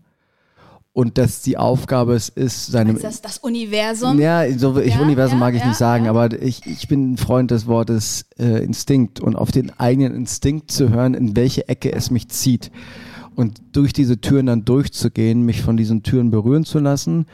und 0.94 1.18
dass 1.18 1.42
die 1.42 1.58
Aufgabe 1.58 2.14
es 2.16 2.30
ist, 2.30 2.68
seine, 2.68 2.92
Meinst 2.94 3.04
du 3.04 3.08
das, 3.08 3.22
das 3.22 3.38
Universum. 3.38 4.20
ja, 4.20 4.44
so, 4.58 4.78
ich 4.80 4.96
Ja, 4.96 5.02
Universum 5.02 5.40
ja, 5.40 5.46
mag 5.46 5.54
ich 5.54 5.62
ja, 5.62 5.68
nicht 5.68 5.78
sagen, 5.78 6.08
aber 6.08 6.42
ich, 6.42 6.66
ich 6.66 6.88
bin 6.88 7.14
ein 7.14 7.18
Freund 7.18 7.52
des 7.52 7.68
Wortes 7.68 8.26
äh, 8.40 8.64
Instinkt 8.64 9.20
und 9.20 9.36
auf 9.36 9.52
den 9.52 9.78
eigenen 9.80 10.16
Instinkt 10.16 10.72
zu 10.72 10.90
hören, 10.90 11.14
in 11.14 11.36
welche 11.36 11.68
Ecke 11.68 11.92
es 11.94 12.10
mich 12.12 12.30
zieht. 12.30 12.72
Und 13.40 13.62
durch 13.72 13.94
diese 13.94 14.20
Türen 14.20 14.48
dann 14.48 14.66
durchzugehen, 14.66 15.46
mich 15.46 15.62
von 15.62 15.78
diesen 15.78 16.04
Türen 16.04 16.30
berühren 16.30 16.66
zu 16.66 16.78
lassen 16.78 17.26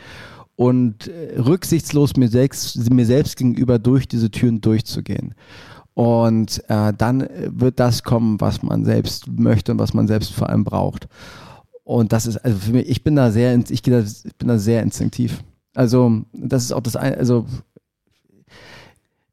und 0.56 1.08
äh, 1.08 1.40
rücksichtslos 1.40 2.16
mir 2.16 2.28
selbst, 2.28 2.94
mir 2.94 3.08
selbst 3.08 3.38
gegenüber 3.38 3.80
durch 3.80 4.08
diese 4.08 4.30
Türen 4.30 4.62
durchzugehen. 4.62 5.34
Und 5.96 6.62
äh, 6.68 6.94
dann 6.96 7.28
wird 7.48 7.80
das 7.80 8.04
kommen, 8.04 8.40
was 8.40 8.62
man 8.62 8.86
selbst 8.86 9.28
möchte 9.28 9.72
und 9.72 9.80
was 9.80 9.96
man 9.96 10.08
selbst 10.08 10.32
vor 10.32 10.48
allem 10.48 10.64
braucht. 10.64 11.08
Und 11.84 12.14
das 12.14 12.28
ist, 12.28 12.38
also 12.38 12.56
für 12.56 12.74
mich, 12.74 12.88
ich 12.88 13.04
bin 13.04 13.16
da 13.16 13.32
sehr, 13.32 13.58
ich, 13.58 13.72
ich 13.72 13.82
bin 13.82 14.48
da 14.48 14.60
sehr 14.60 14.84
instinktiv. 14.84 15.44
Also, 15.74 16.22
das 16.34 16.66
ist 16.66 16.72
auch 16.72 16.82
das 16.82 16.96
eine, 16.96 17.18
also. 17.18 17.48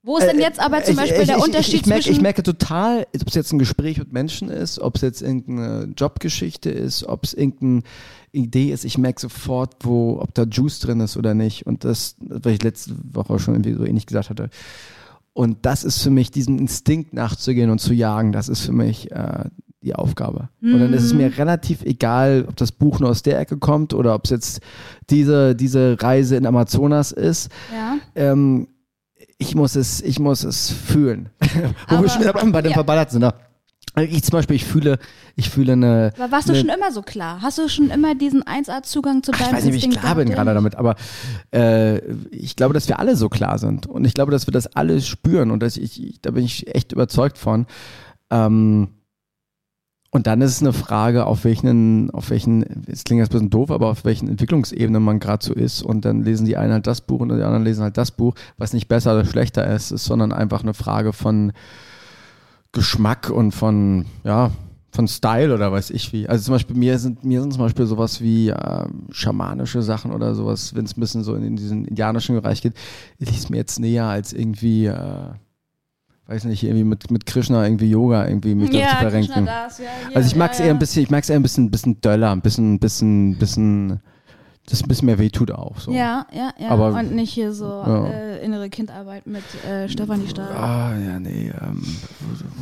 Wo 0.04 0.16
ist 0.18 0.26
denn 0.26 0.40
jetzt 0.40 0.58
aber 0.60 0.82
zum 0.82 0.94
ich- 0.94 1.00
Beispiel 1.00 1.20
ich, 1.22 1.26
der 1.28 1.36
ich, 1.38 1.42
Unterschied 1.44 1.74
ich, 1.74 1.86
merke, 1.86 2.02
zwischen. 2.02 2.16
ich 2.16 2.22
merke 2.22 2.42
total, 2.42 3.06
ob 3.20 3.28
es 3.28 3.34
jetzt 3.34 3.52
ein 3.52 3.58
Gespräch 3.60 3.98
mit 3.98 4.12
Menschen 4.12 4.48
ist, 4.48 4.80
ob 4.80 4.96
es 4.96 5.02
jetzt 5.02 5.22
irgendeine 5.22 5.92
Jobgeschichte 5.96 6.70
ist, 6.70 7.04
ob 7.04 7.24
es 7.24 7.34
irgendeine 7.34 7.82
Idee 8.32 8.72
ist, 8.72 8.84
ich 8.84 8.98
merke 8.98 9.20
sofort, 9.20 9.76
wo, 9.84 10.18
ob 10.20 10.34
da 10.34 10.42
Juice 10.44 10.80
drin 10.80 11.00
ist 11.00 11.16
oder 11.16 11.34
nicht. 11.34 11.66
Und 11.66 11.84
das, 11.84 12.16
was 12.18 12.52
ich 12.52 12.62
letzte 12.62 12.94
Woche 13.12 13.38
schon 13.38 13.54
irgendwie 13.54 13.74
so 13.74 13.84
ähnlich 13.84 14.06
gesagt 14.06 14.30
hatte. 14.30 14.50
Und 15.34 15.58
das 15.64 15.84
ist 15.84 16.02
für 16.02 16.10
mich, 16.10 16.30
diesem 16.30 16.58
Instinkt 16.58 17.14
nachzugehen 17.14 17.70
und 17.70 17.78
zu 17.80 17.94
jagen, 17.94 18.32
das 18.32 18.48
ist 18.48 18.60
für 18.60 18.72
mich 18.72 19.10
äh, 19.12 19.44
die 19.82 19.94
Aufgabe. 19.94 20.48
Und 20.60 20.78
dann 20.78 20.92
ist 20.92 21.02
es 21.04 21.12
Mhm. 21.12 21.18
mir 21.20 21.38
relativ 21.38 21.82
egal, 21.82 22.44
ob 22.48 22.56
das 22.56 22.70
Buch 22.72 23.00
nur 23.00 23.10
aus 23.10 23.22
der 23.22 23.38
Ecke 23.38 23.56
kommt 23.56 23.94
oder 23.94 24.14
ob 24.14 24.24
es 24.24 24.30
jetzt 24.30 24.60
diese, 25.10 25.54
diese 25.56 25.96
Reise 26.00 26.36
in 26.36 26.44
Amazonas 26.46 27.12
ist. 27.12 27.50
ja. 27.72 27.96
Ähm, 28.14 28.66
ich 29.38 29.54
muss 29.54 29.76
es, 29.76 30.00
ich 30.00 30.18
muss 30.18 30.44
es 30.44 30.70
fühlen. 30.70 31.30
Wo 31.88 32.00
wir 32.00 32.08
schon 32.08 32.22
wieder 32.22 32.32
bei 32.32 32.62
den 32.62 32.70
ja. 32.70 32.74
Verballerten 32.74 33.12
sind. 33.12 33.22
ne? 33.22 33.34
Ich 33.94 34.22
zum 34.22 34.32
Beispiel, 34.32 34.56
ich 34.56 34.64
fühle, 34.64 34.98
ich 35.36 35.50
fühle 35.50 35.74
eine. 35.74 36.12
Aber 36.16 36.32
warst 36.32 36.48
du 36.48 36.52
eine, 36.52 36.60
schon 36.60 36.70
immer 36.70 36.90
so 36.92 37.02
klar? 37.02 37.42
Hast 37.42 37.58
du 37.58 37.68
schon 37.68 37.90
immer 37.90 38.14
diesen 38.14 38.42
1A-Zugang 38.42 39.22
zu 39.22 39.32
Ach, 39.34 39.38
deinem 39.38 39.48
ich 39.48 39.56
weiß 39.56 39.64
nicht, 39.64 39.84
wie 39.84 39.88
ich 39.88 39.98
klar 39.98 40.14
bin 40.14 40.30
gerade 40.30 40.54
damit, 40.54 40.76
aber 40.76 40.96
äh, 41.52 41.98
ich 42.30 42.56
glaube, 42.56 42.72
dass 42.72 42.88
wir 42.88 42.98
alle 42.98 43.16
so 43.16 43.28
klar 43.28 43.58
sind. 43.58 43.86
Und 43.86 44.06
ich 44.06 44.14
glaube, 44.14 44.32
dass 44.32 44.46
wir 44.46 44.52
das 44.52 44.66
alle 44.68 45.02
spüren 45.02 45.50
und 45.50 45.62
dass 45.62 45.76
ich 45.76 46.20
da 46.22 46.30
bin 46.30 46.44
ich 46.44 46.74
echt 46.74 46.92
überzeugt 46.92 47.36
von. 47.36 47.66
Ähm, 48.30 48.88
und 50.14 50.26
dann 50.26 50.42
ist 50.42 50.50
es 50.50 50.60
eine 50.60 50.74
Frage, 50.74 51.24
auf 51.24 51.44
welchen, 51.44 52.10
auf 52.10 52.28
welchen, 52.28 52.84
es 52.86 53.02
klingt 53.02 53.20
jetzt 53.20 53.30
ein 53.30 53.32
bisschen 53.32 53.48
doof, 53.48 53.70
aber 53.70 53.88
auf 53.88 54.04
welchen 54.04 54.28
Entwicklungsebenen 54.28 55.02
man 55.02 55.20
gerade 55.20 55.42
so 55.42 55.54
ist. 55.54 55.80
Und 55.80 56.04
dann 56.04 56.22
lesen 56.22 56.44
die 56.44 56.58
einen 56.58 56.74
halt 56.74 56.86
das 56.86 57.00
Buch 57.00 57.20
und 57.20 57.30
die 57.30 57.42
anderen 57.42 57.64
lesen 57.64 57.82
halt 57.82 57.96
das 57.96 58.10
Buch, 58.10 58.34
was 58.58 58.74
nicht 58.74 58.88
besser 58.88 59.14
oder 59.14 59.24
schlechter 59.24 59.66
ist, 59.66 59.90
ist, 59.90 60.04
sondern 60.04 60.30
einfach 60.34 60.62
eine 60.62 60.74
Frage 60.74 61.14
von 61.14 61.52
Geschmack 62.72 63.30
und 63.30 63.52
von, 63.52 64.04
ja, 64.22 64.50
von 64.90 65.08
Style 65.08 65.54
oder 65.54 65.72
weiß 65.72 65.88
ich 65.88 66.12
wie. 66.12 66.28
Also 66.28 66.44
zum 66.44 66.56
Beispiel 66.56 66.76
mir 66.76 66.98
sind 66.98 67.24
mir 67.24 67.40
sind 67.40 67.54
zum 67.54 67.62
Beispiel 67.62 67.86
sowas 67.86 68.20
wie 68.20 68.50
ähm, 68.50 69.06
schamanische 69.12 69.80
Sachen 69.80 70.12
oder 70.12 70.34
sowas, 70.34 70.74
wenn 70.74 70.84
es 70.84 70.94
ein 70.94 71.00
bisschen 71.00 71.24
so 71.24 71.34
in, 71.34 71.42
in 71.42 71.56
diesen 71.56 71.86
indianischen 71.86 72.34
Bereich 72.34 72.60
geht, 72.60 72.74
liegt 73.18 73.48
mir 73.48 73.56
jetzt 73.56 73.80
näher 73.80 74.04
als 74.04 74.34
irgendwie, 74.34 74.84
äh, 74.84 75.30
weiß 76.32 76.44
nicht, 76.44 76.62
irgendwie 76.64 76.84
mit, 76.84 77.10
mit 77.10 77.26
Krishna 77.26 77.64
irgendwie 77.64 77.90
Yoga 77.90 78.26
irgendwie 78.26 78.54
mich 78.54 78.72
Ja, 78.72 78.88
zu 78.88 78.96
verrenken. 78.96 79.44
das, 79.46 79.78
ja, 79.78 79.84
hier, 80.08 80.16
Also 80.16 80.26
ich 80.28 80.36
mag 80.36 80.52
es 80.52 80.58
ja, 80.58 80.64
eher 80.64 80.68
ja. 80.70 80.74
ein 80.76 80.78
bisschen, 80.78 81.02
ich 81.02 81.10
mag 81.10 81.22
es 81.22 81.30
eher 81.30 81.36
ein 81.36 81.42
bisschen, 81.42 81.70
bisschen 81.70 82.00
döller, 82.00 82.30
ein 82.32 82.40
bisschen, 82.40 82.78
bisschen, 82.78 83.36
bisschen, 83.38 84.00
das 84.66 84.80
ein 84.82 84.88
bisschen 84.88 85.06
mehr 85.06 85.18
wehtut 85.18 85.50
auch. 85.50 85.78
So. 85.80 85.90
Ja, 85.92 86.26
ja, 86.32 86.52
ja. 86.58 86.68
Aber- 86.68 86.94
und 86.98 87.12
nicht 87.14 87.32
hier 87.32 87.52
so 87.52 87.64
Ja. 87.66 88.06
äh, 88.06 88.44
innere 88.44 88.70
Kindarbeit 88.70 89.26
mit 89.26 89.42
äh, 89.68 89.88
Stefanie 89.88 90.28
Stahl. 90.28 90.52
Ah, 90.56 90.96
ja, 90.98 91.18
nee, 91.20 91.52
ähm, 91.60 91.82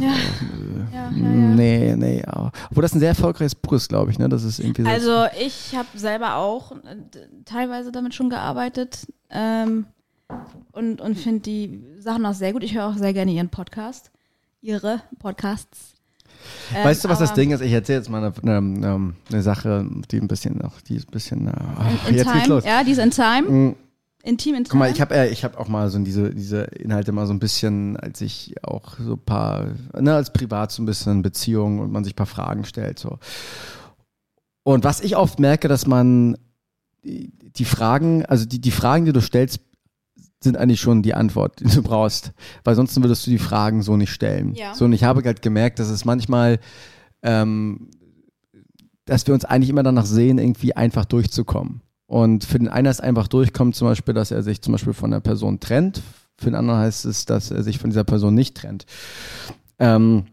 Ja. 0.01 0.09
Ja, 0.93 0.99
ja, 0.99 1.11
ja. 1.11 1.21
nee, 1.21 1.95
nee, 1.97 2.21
ja. 2.27 2.51
Obwohl 2.71 2.83
das 2.83 2.95
ein 2.95 3.01
sehr 3.01 3.11
erfolgreiches 3.11 3.55
Buch 3.55 3.75
ist, 3.75 3.89
glaube 3.89 4.11
ich, 4.11 4.19
ne? 4.19 4.29
Das 4.29 4.43
ist 4.45 4.59
irgendwie 4.59 4.83
so. 4.83 4.89
Also 4.89 5.25
ich 5.41 5.77
habe 5.77 5.87
selber 5.95 6.37
auch 6.37 6.73
äh, 6.73 6.77
teilweise 7.45 7.93
damit 7.93 8.15
schon 8.15 8.31
gearbeitet 8.31 9.07
ähm, 9.31 9.87
und, 10.73 11.01
und 11.01 11.19
finde 11.19 11.41
die 11.41 11.83
Sachen 11.99 12.25
auch 12.27 12.35
sehr 12.35 12.53
gut. 12.53 12.63
Ich 12.63 12.75
höre 12.75 12.87
auch 12.89 12.97
sehr 12.97 13.13
gerne 13.13 13.33
ihren 13.33 13.49
Podcast, 13.49 14.11
ihre 14.61 15.03
Podcasts. 15.19 15.95
Ähm, 16.75 16.85
Weißt 16.85 17.05
du, 17.05 17.09
was 17.09 17.19
das 17.19 17.31
aber 17.31 17.41
Ding 17.41 17.51
ist? 17.51 17.61
Ich 17.61 17.73
erzähle 17.73 17.99
jetzt 17.99 18.09
mal 18.09 18.23
eine, 18.25 18.33
eine, 18.43 18.87
ähm, 18.87 19.15
eine 19.31 19.43
Sache, 19.43 19.87
die 20.11 20.19
ein 20.21 20.29
bisschen 20.29 20.57
noch, 20.59 20.81
die 20.81 20.97
ist 20.97 21.09
ein 21.09 21.13
bisschen. 21.13 21.53
Ach, 21.55 21.91
In, 22.07 22.09
in 22.11 22.15
jetzt 22.17 22.25
geht's 22.33 22.43
Time, 22.45 22.47
los. 22.55 22.65
ja, 22.65 22.83
die 22.85 22.91
ist 22.93 22.99
in 22.99 23.11
Time, 23.11 23.43
Mm, 23.43 23.77
intim 24.23 24.55
in 24.55 24.65
Time. 24.65 24.69
Guck 24.69 24.79
mal, 24.79 24.91
ich 24.91 25.01
habe 25.01 25.15
äh, 25.15 25.29
ich 25.29 25.45
hab 25.45 25.59
auch 25.59 25.69
mal 25.69 25.91
so 25.91 25.99
diese, 25.99 26.31
diese 26.35 26.63
Inhalte 26.63 27.13
mal 27.13 27.27
so 27.27 27.35
ein 27.35 27.41
bisschen, 27.41 27.97
als 27.99 28.21
ich 28.23 28.55
auch 28.65 28.97
so 28.99 29.15
ein 29.15 29.19
paar, 29.25 29.67
ne, 29.99 30.15
als 30.15 30.33
privat 30.33 30.73
so 30.73 30.83
ein 30.83 30.87
bisschen 30.87 31.21
Beziehungen 31.23 31.81
und 31.81 31.93
man 31.93 32.05
sich 32.05 32.15
ein 32.15 32.17
paar 32.17 32.27
Fragen 32.27 32.65
stellt. 32.65 32.99
So. 32.99 33.19
Und 34.63 34.85
was 34.85 35.01
ich 35.01 35.17
oft 35.17 35.41
merke, 35.41 35.69
dass 35.69 35.87
man 35.87 36.39
die, 37.05 37.33
die 37.57 37.65
Fragen, 37.65 38.25
also 38.27 38.47
die, 38.47 38.61
die 38.61 38.71
Fragen, 38.71 39.05
die 39.05 39.13
du 39.13 39.21
stellst, 39.21 39.61
sind 40.43 40.57
eigentlich 40.57 40.81
schon 40.81 41.03
die 41.03 41.15
Antwort, 41.15 41.61
die 41.61 41.65
du 41.65 41.83
brauchst. 41.83 42.33
Weil 42.65 42.75
sonst 42.75 43.01
würdest 43.01 43.27
du 43.27 43.31
die 43.31 43.39
Fragen 43.39 43.83
so 43.83 43.97
nicht 43.97 44.13
stellen. 44.13 44.55
Ja. 44.55 44.75
So, 44.75 44.87
und 44.87 44.93
ich 44.93 45.05
habe 45.05 45.23
halt 45.23 45.43
gemerkt, 45.43 45.79
dass 45.79 45.89
es 45.89 46.05
manchmal, 46.05 46.59
ähm, 47.23 47.89
dass 49.05 49.27
wir 49.27 49.35
uns 49.35 49.45
eigentlich 49.45 49.71
immer 49.71 49.83
danach 49.83 50.07
sehen, 50.07 50.39
irgendwie 50.39 50.75
einfach 50.75 51.05
durchzukommen. 51.05 51.83
Und 52.07 52.45
für 52.45 52.59
den 52.59 52.69
einen 52.69 52.89
heißt 52.89 53.03
einfach 53.03 53.29
durchkommen, 53.29 53.73
zum 53.73 53.89
Beispiel, 53.89 54.15
dass 54.15 54.31
er 54.31 54.43
sich 54.43 54.63
zum 54.63 54.73
Beispiel 54.73 54.95
von 54.95 55.11
der 55.11 55.21
Person 55.21 55.61
trennt. 55.61 56.03
Für 56.37 56.47
den 56.47 56.55
anderen 56.55 56.81
heißt 56.81 57.05
es, 57.05 57.27
dass 57.27 57.51
er 57.51 57.63
sich 57.63 57.79
von 57.79 57.91
dieser 57.91 58.05
Person 58.05 58.35
nicht 58.35 58.57
trennt. 58.57 58.87
Ähm, 59.79 60.25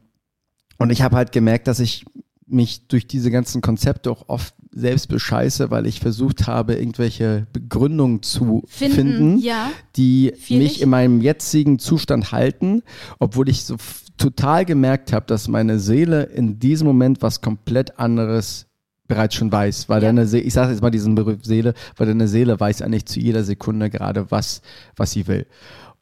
und 0.79 0.89
ich 0.89 1.01
habe 1.01 1.15
halt 1.15 1.31
gemerkt, 1.31 1.67
dass 1.67 1.79
ich 1.79 2.05
mich 2.47 2.87
durch 2.87 3.07
diese 3.07 3.29
ganzen 3.31 3.61
Konzepte 3.61 4.09
auch 4.11 4.25
oft 4.27 4.53
selbst 4.71 5.07
bescheiße, 5.07 5.71
weil 5.71 5.87
ich 5.87 5.99
versucht 5.99 6.47
habe, 6.47 6.75
irgendwelche 6.75 7.47
Begründungen 7.51 8.21
zu 8.21 8.63
finden, 8.67 8.95
finden, 8.95 9.37
ja. 9.39 9.71
die 9.95 10.33
Viel 10.37 10.59
mich 10.59 10.73
nicht. 10.73 10.81
in 10.81 10.89
meinem 10.89 11.21
jetzigen 11.21 11.79
Zustand 11.79 12.31
halten, 12.31 12.83
obwohl 13.19 13.49
ich 13.49 13.63
so 13.63 13.75
total 14.17 14.65
gemerkt 14.65 15.13
habe, 15.13 15.25
dass 15.25 15.47
meine 15.47 15.79
Seele 15.79 16.23
in 16.23 16.59
diesem 16.59 16.87
Moment 16.87 17.21
was 17.21 17.41
komplett 17.41 17.99
anderes 17.99 18.65
bereits 19.07 19.35
schon 19.35 19.51
weiß, 19.51 19.89
weil 19.89 20.01
Ja. 20.01 20.09
deine 20.09 20.27
Seele, 20.27 20.43
ich 20.43 20.53
sage 20.53 20.71
jetzt 20.71 20.81
mal 20.81 20.91
diesen 20.91 21.15
Begriff 21.15 21.43
Seele, 21.43 21.73
weil 21.95 22.07
deine 22.07 22.27
Seele 22.27 22.59
weiß 22.59 22.81
eigentlich 22.81 23.05
zu 23.05 23.19
jeder 23.19 23.43
Sekunde 23.43 23.89
gerade 23.89 24.29
was, 24.31 24.61
was 24.95 25.11
sie 25.11 25.27
will. 25.27 25.45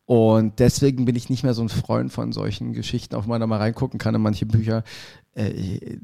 Und 0.08 0.60
deswegen 0.60 1.06
bin 1.06 1.16
ich 1.16 1.30
nicht 1.30 1.44
mehr 1.44 1.54
so 1.56 1.62
ein 1.64 1.70
Freund 1.70 2.12
von 2.12 2.32
solchen 2.32 2.74
Geschichten, 2.74 3.16
auch 3.16 3.24
wenn 3.24 3.30
man 3.30 3.42
da 3.42 3.48
mal 3.48 3.58
reingucken 3.58 4.00
kann 4.00 4.14
in 4.16 4.22
manche 4.22 4.46
Bücher. 4.46 4.84
Äh, 5.36 5.98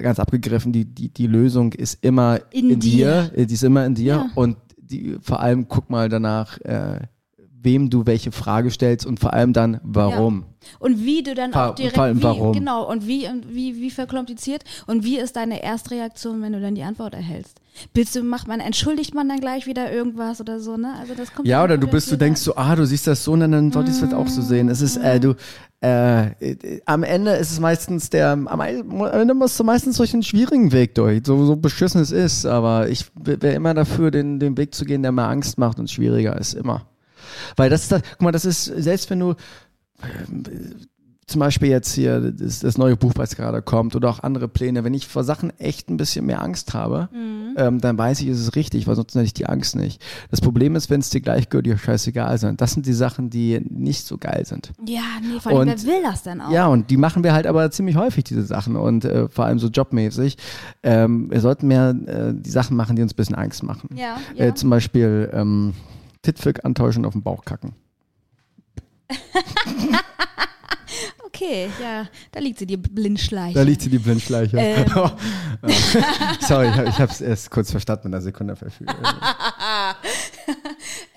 ganz 0.00 0.20
abgegriffen, 0.20 0.72
die, 0.72 0.84
die, 0.84 1.08
die 1.08 1.26
Lösung 1.26 1.72
ist 1.72 2.04
immer 2.04 2.40
In 2.52 2.70
in, 2.70 2.80
dir. 2.80 3.30
dir. 3.34 3.46
Die 3.46 3.54
ist 3.54 3.64
immer 3.64 3.84
in 3.84 3.94
dir. 3.96 4.04
Ja. 4.06 4.30
Und 4.36 4.56
die, 4.78 5.16
vor 5.20 5.40
allem 5.40 5.66
guck 5.66 5.90
mal 5.90 6.08
danach, 6.08 6.60
äh, 6.60 7.00
wem 7.66 7.90
du 7.90 8.06
welche 8.06 8.32
Frage 8.32 8.70
stellst 8.70 9.04
und 9.04 9.20
vor 9.20 9.34
allem 9.34 9.52
dann, 9.52 9.80
warum. 9.82 10.46
Und 10.78 11.04
wie 11.04 11.22
du 11.22 11.34
dann 11.34 11.52
auch 11.52 11.74
direkt, 11.74 11.94
vor 11.94 12.04
allem 12.04 12.18
wie, 12.18 12.22
warum. 12.22 12.52
genau, 12.52 12.88
und 12.90 13.06
wie, 13.06 13.28
und 13.28 13.54
wie, 13.54 13.76
wie 13.76 13.90
verkompliziert 13.90 14.64
und 14.86 15.04
wie 15.04 15.18
ist 15.18 15.36
deine 15.36 15.62
Erstreaktion, 15.62 16.40
wenn 16.42 16.52
du 16.52 16.60
dann 16.60 16.74
die 16.74 16.82
Antwort 16.82 17.12
erhältst? 17.12 17.60
Bist 17.92 18.16
du, 18.16 18.22
macht 18.22 18.48
man, 18.48 18.60
entschuldigt 18.60 19.14
man 19.14 19.28
dann 19.28 19.40
gleich 19.40 19.66
wieder 19.66 19.92
irgendwas 19.92 20.40
oder 20.40 20.60
so, 20.60 20.76
ne? 20.78 20.94
Also 20.98 21.14
das 21.14 21.34
kommt 21.34 21.46
Ja, 21.46 21.62
oder 21.62 21.76
du 21.76 21.86
bist, 21.86 22.10
du 22.10 22.16
denkst 22.16 22.40
so, 22.40 22.56
ah, 22.56 22.74
du 22.74 22.86
siehst 22.86 23.06
das 23.06 23.22
so, 23.22 23.32
und 23.32 23.40
dann 23.40 23.70
solltest 23.70 24.00
du 24.00 24.06
es 24.06 24.14
auch 24.14 24.28
so 24.28 24.40
sehen. 24.40 24.70
Es 24.70 24.80
ist, 24.80 24.96
äh, 24.96 25.20
du, 25.20 25.34
äh, 25.82 26.28
äh, 26.40 26.80
am 26.86 27.02
Ende 27.02 27.32
ist 27.32 27.52
es 27.52 27.60
meistens 27.60 28.08
der, 28.08 28.30
am 28.30 28.60
Ende 28.60 29.34
musst 29.34 29.60
du 29.60 29.64
meistens 29.64 29.98
durch 29.98 30.14
einen 30.14 30.22
schwierigen 30.22 30.72
Weg 30.72 30.94
durch, 30.94 31.20
so, 31.26 31.44
so 31.44 31.56
beschissen 31.56 32.00
es 32.00 32.12
ist, 32.12 32.46
aber 32.46 32.88
ich 32.88 33.04
wäre 33.14 33.54
immer 33.54 33.74
dafür, 33.74 34.10
den, 34.10 34.40
den 34.40 34.56
Weg 34.56 34.74
zu 34.74 34.84
gehen, 34.84 35.02
der 35.02 35.12
mir 35.12 35.26
Angst 35.26 35.58
macht 35.58 35.78
und 35.78 35.90
schwieriger 35.90 36.38
ist, 36.38 36.54
immer. 36.54 36.86
Weil 37.56 37.70
das 37.70 37.82
ist 37.84 37.92
das, 37.92 38.02
guck 38.12 38.22
mal, 38.22 38.32
das 38.32 38.44
ist, 38.44 38.64
selbst 38.64 39.10
wenn 39.10 39.20
du, 39.20 39.34
zum 41.28 41.40
Beispiel 41.40 41.70
jetzt 41.70 41.92
hier 41.92 42.20
das, 42.30 42.60
das 42.60 42.78
neue 42.78 42.94
Buch, 42.94 43.10
was 43.16 43.34
gerade 43.34 43.60
kommt 43.60 43.96
oder 43.96 44.08
auch 44.10 44.20
andere 44.22 44.46
Pläne, 44.46 44.84
wenn 44.84 44.94
ich 44.94 45.08
vor 45.08 45.24
Sachen 45.24 45.50
echt 45.58 45.90
ein 45.90 45.96
bisschen 45.96 46.24
mehr 46.24 46.40
Angst 46.40 46.72
habe, 46.72 47.08
ähm, 47.56 47.80
dann 47.80 47.98
weiß 47.98 48.20
ich, 48.20 48.28
es 48.28 48.38
ist 48.38 48.54
richtig, 48.54 48.86
weil 48.86 48.94
sonst 48.94 49.12
hätte 49.16 49.24
ich 49.24 49.34
die 49.34 49.46
Angst 49.46 49.74
nicht. 49.74 50.00
Das 50.30 50.40
Problem 50.40 50.76
ist, 50.76 50.88
wenn 50.88 51.00
es 51.00 51.10
dir 51.10 51.20
gleichgültig 51.20 51.72
oder 51.72 51.80
scheißegal 51.80 52.38
sind. 52.38 52.60
Das 52.60 52.74
sind 52.74 52.86
die 52.86 52.92
Sachen, 52.92 53.28
die 53.28 53.60
nicht 53.68 54.06
so 54.06 54.18
geil 54.18 54.46
sind. 54.46 54.72
Ja, 54.86 55.00
nee, 55.20 55.40
vor 55.40 55.50
allem, 55.50 55.68
Und- 55.68 55.84
wer 55.84 55.94
will 55.94 56.02
das 56.04 56.22
denn 56.22 56.40
auch? 56.40 56.52
Ja, 56.52 56.68
und 56.68 56.90
die 56.90 56.96
machen 56.96 57.24
wir 57.24 57.32
halt 57.32 57.48
aber 57.48 57.72
ziemlich 57.72 57.96
häufig, 57.96 58.22
diese 58.22 58.44
Sachen. 58.44 58.76
Und 58.76 59.04
äh, 59.04 59.28
vor 59.28 59.46
allem 59.46 59.58
so 59.58 59.66
jobmäßig. 59.66 60.36
Ähm, 60.84 61.28
wir 61.32 61.40
sollten 61.40 61.66
mehr 61.66 61.88
äh, 62.06 62.34
die 62.34 62.50
Sachen 62.50 62.76
machen, 62.76 62.94
die 62.94 63.02
uns 63.02 63.14
ein 63.14 63.16
bisschen 63.16 63.34
Angst 63.34 63.64
machen. 63.64 63.88
Ja, 63.96 64.18
ja. 64.36 64.44
Äh, 64.44 64.54
zum 64.54 64.70
Beispiel 64.70 65.28
ähm, 65.32 65.74
Titfick 66.26 66.64
antäuschen 66.64 67.04
und 67.04 67.06
auf 67.06 67.12
den 67.12 67.22
Bauch 67.22 67.44
kacken. 67.44 67.74
Okay, 71.24 71.68
ja, 71.82 72.06
da 72.32 72.40
liegt 72.40 72.58
sie, 72.58 72.66
die 72.66 72.78
Blindschleiche. 72.78 73.54
Da 73.54 73.62
liegt 73.62 73.82
sie 73.82 73.90
die 73.90 73.98
Blindschleiche. 73.98 74.56
Ähm. 74.56 74.86
Sorry, 76.40 76.68
ich, 76.88 76.98
habe 76.98 77.12
es 77.12 77.20
erst 77.20 77.50
kurz 77.50 77.70
verstanden 77.70 78.08
mit 78.08 78.14
einer 78.14 78.22
Sekunde 78.22 78.56
verfügt. 78.56 78.94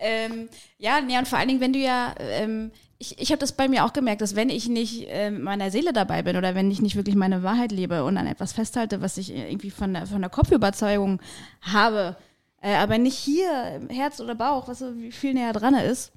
Ähm, 0.01 0.47
ja, 0.77 1.01
nee, 1.01 1.17
und 1.17 1.27
vor 1.27 1.37
allen 1.37 1.49
Dingen, 1.49 1.59
wenn 1.59 1.73
du 1.73 1.79
ja, 1.79 2.15
ähm, 2.19 2.71
ich, 2.99 3.19
ich 3.19 3.31
habe 3.31 3.39
das 3.39 3.51
bei 3.51 3.67
mir 3.67 3.83
auch 3.85 3.91
gemerkt, 3.91 4.21
dass 4.21 4.35
wenn 4.35 4.49
ich 4.49 4.69
nicht 4.69 5.07
äh, 5.09 5.29
meiner 5.29 5.71
Seele 5.71 5.91
dabei 5.91 6.23
bin 6.23 6.37
oder 6.37 6.55
wenn 6.55 6.71
ich 6.71 6.81
nicht 6.81 6.95
wirklich 6.95 7.15
meine 7.15 7.43
Wahrheit 7.43 7.71
lebe 7.71 8.05
und 8.05 8.17
an 8.17 8.27
etwas 8.27 8.53
festhalte, 8.53 9.01
was 9.01 9.17
ich 9.17 9.33
irgendwie 9.33 9.71
von 9.71 9.93
der, 9.93 10.07
von 10.07 10.21
der 10.21 10.29
Kopfüberzeugung 10.29 11.21
habe, 11.61 12.15
äh, 12.61 12.75
aber 12.75 12.97
nicht 12.97 13.17
hier 13.17 13.79
im 13.81 13.89
Herz 13.89 14.19
oder 14.19 14.35
Bauch, 14.35 14.67
was 14.67 14.79
so 14.79 14.93
viel 15.11 15.33
näher 15.33 15.53
dran 15.53 15.75
ist, 15.75 16.11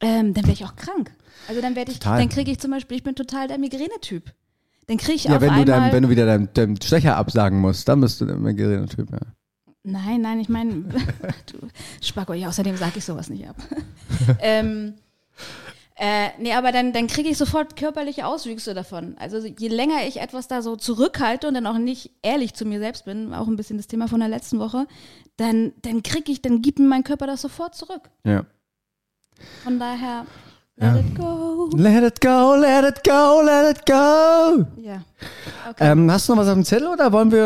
ähm, 0.00 0.34
dann 0.34 0.44
werde 0.44 0.52
ich 0.52 0.64
auch 0.64 0.76
krank. 0.76 1.12
Also 1.48 1.60
dann 1.60 1.76
werde 1.76 1.92
ich, 1.92 1.98
Total. 1.98 2.18
dann 2.18 2.28
kriege 2.28 2.50
ich 2.50 2.58
zum 2.58 2.70
Beispiel, 2.70 2.96
ich 2.96 3.02
bin 3.02 3.14
total 3.14 3.48
der 3.48 3.58
Migräne-Typ. 3.58 4.32
Dann 4.86 4.96
kriege 4.96 5.14
ich 5.14 5.24
Ja, 5.24 5.36
auf 5.36 5.40
wenn 5.40 5.48
du, 5.48 5.54
einmal. 5.54 5.64
dann, 5.66 5.92
wenn 5.92 6.02
du 6.02 6.08
wieder 6.10 6.26
deinem, 6.26 6.52
deinem 6.52 6.76
Stecher 6.76 7.16
absagen 7.16 7.60
musst, 7.60 7.88
dann 7.88 8.00
bist 8.00 8.20
du 8.20 8.26
der 8.26 8.36
Migräne-Typ. 8.36 9.10
Ja. 9.10 9.18
Nein, 9.82 10.20
nein, 10.20 10.40
ich 10.40 10.48
meine, 10.48 10.72
du 11.46 11.68
Spacko, 12.02 12.34
ja, 12.34 12.48
außerdem 12.48 12.76
sage 12.76 12.94
ich 12.96 13.04
sowas 13.04 13.30
nicht 13.30 13.48
ab. 13.48 13.56
ähm, 14.40 14.94
äh, 16.02 16.30
nee, 16.38 16.54
aber 16.54 16.72
dann, 16.72 16.92
dann 16.94 17.06
kriege 17.08 17.28
ich 17.28 17.36
sofort 17.36 17.76
körperliche 17.76 18.26
Auswüchse 18.26 18.72
davon. 18.72 19.16
Also 19.18 19.36
je 19.46 19.68
länger 19.68 20.06
ich 20.08 20.18
etwas 20.20 20.48
da 20.48 20.62
so 20.62 20.74
zurückhalte 20.76 21.46
und 21.46 21.54
dann 21.54 21.66
auch 21.66 21.76
nicht 21.78 22.10
ehrlich 22.22 22.54
zu 22.54 22.64
mir 22.64 22.78
selbst 22.78 23.04
bin, 23.04 23.34
auch 23.34 23.46
ein 23.48 23.56
bisschen 23.56 23.76
das 23.76 23.86
Thema 23.86 24.08
von 24.08 24.20
der 24.20 24.28
letzten 24.30 24.58
Woche, 24.58 24.86
dann, 25.36 25.72
dann 25.82 26.02
kriege 26.02 26.32
ich, 26.32 26.40
dann 26.40 26.62
gibt 26.62 26.78
mir 26.78 26.86
mein 26.86 27.04
Körper 27.04 27.26
das 27.26 27.42
sofort 27.42 27.74
zurück. 27.74 28.08
ja. 28.24 28.44
Von 29.62 29.78
daher, 29.78 30.26
let 30.76 30.94
Ja. 30.94 31.00
it 31.00 31.14
go. 31.16 31.70
Let 31.74 32.02
it 32.04 32.20
go, 32.20 32.54
let 32.56 32.84
it 32.84 33.04
go, 33.04 33.40
let 33.42 33.76
it 33.76 33.86
go. 33.86 34.66
Ja. 34.82 35.02
Okay. 35.70 35.92
Ähm, 35.92 36.10
hast 36.10 36.28
du 36.28 36.32
noch 36.34 36.42
was 36.42 36.48
auf 36.48 36.54
dem 36.54 36.64
Zettel 36.64 36.88
oder 36.88 37.12
wollen 37.12 37.30
wir, 37.30 37.38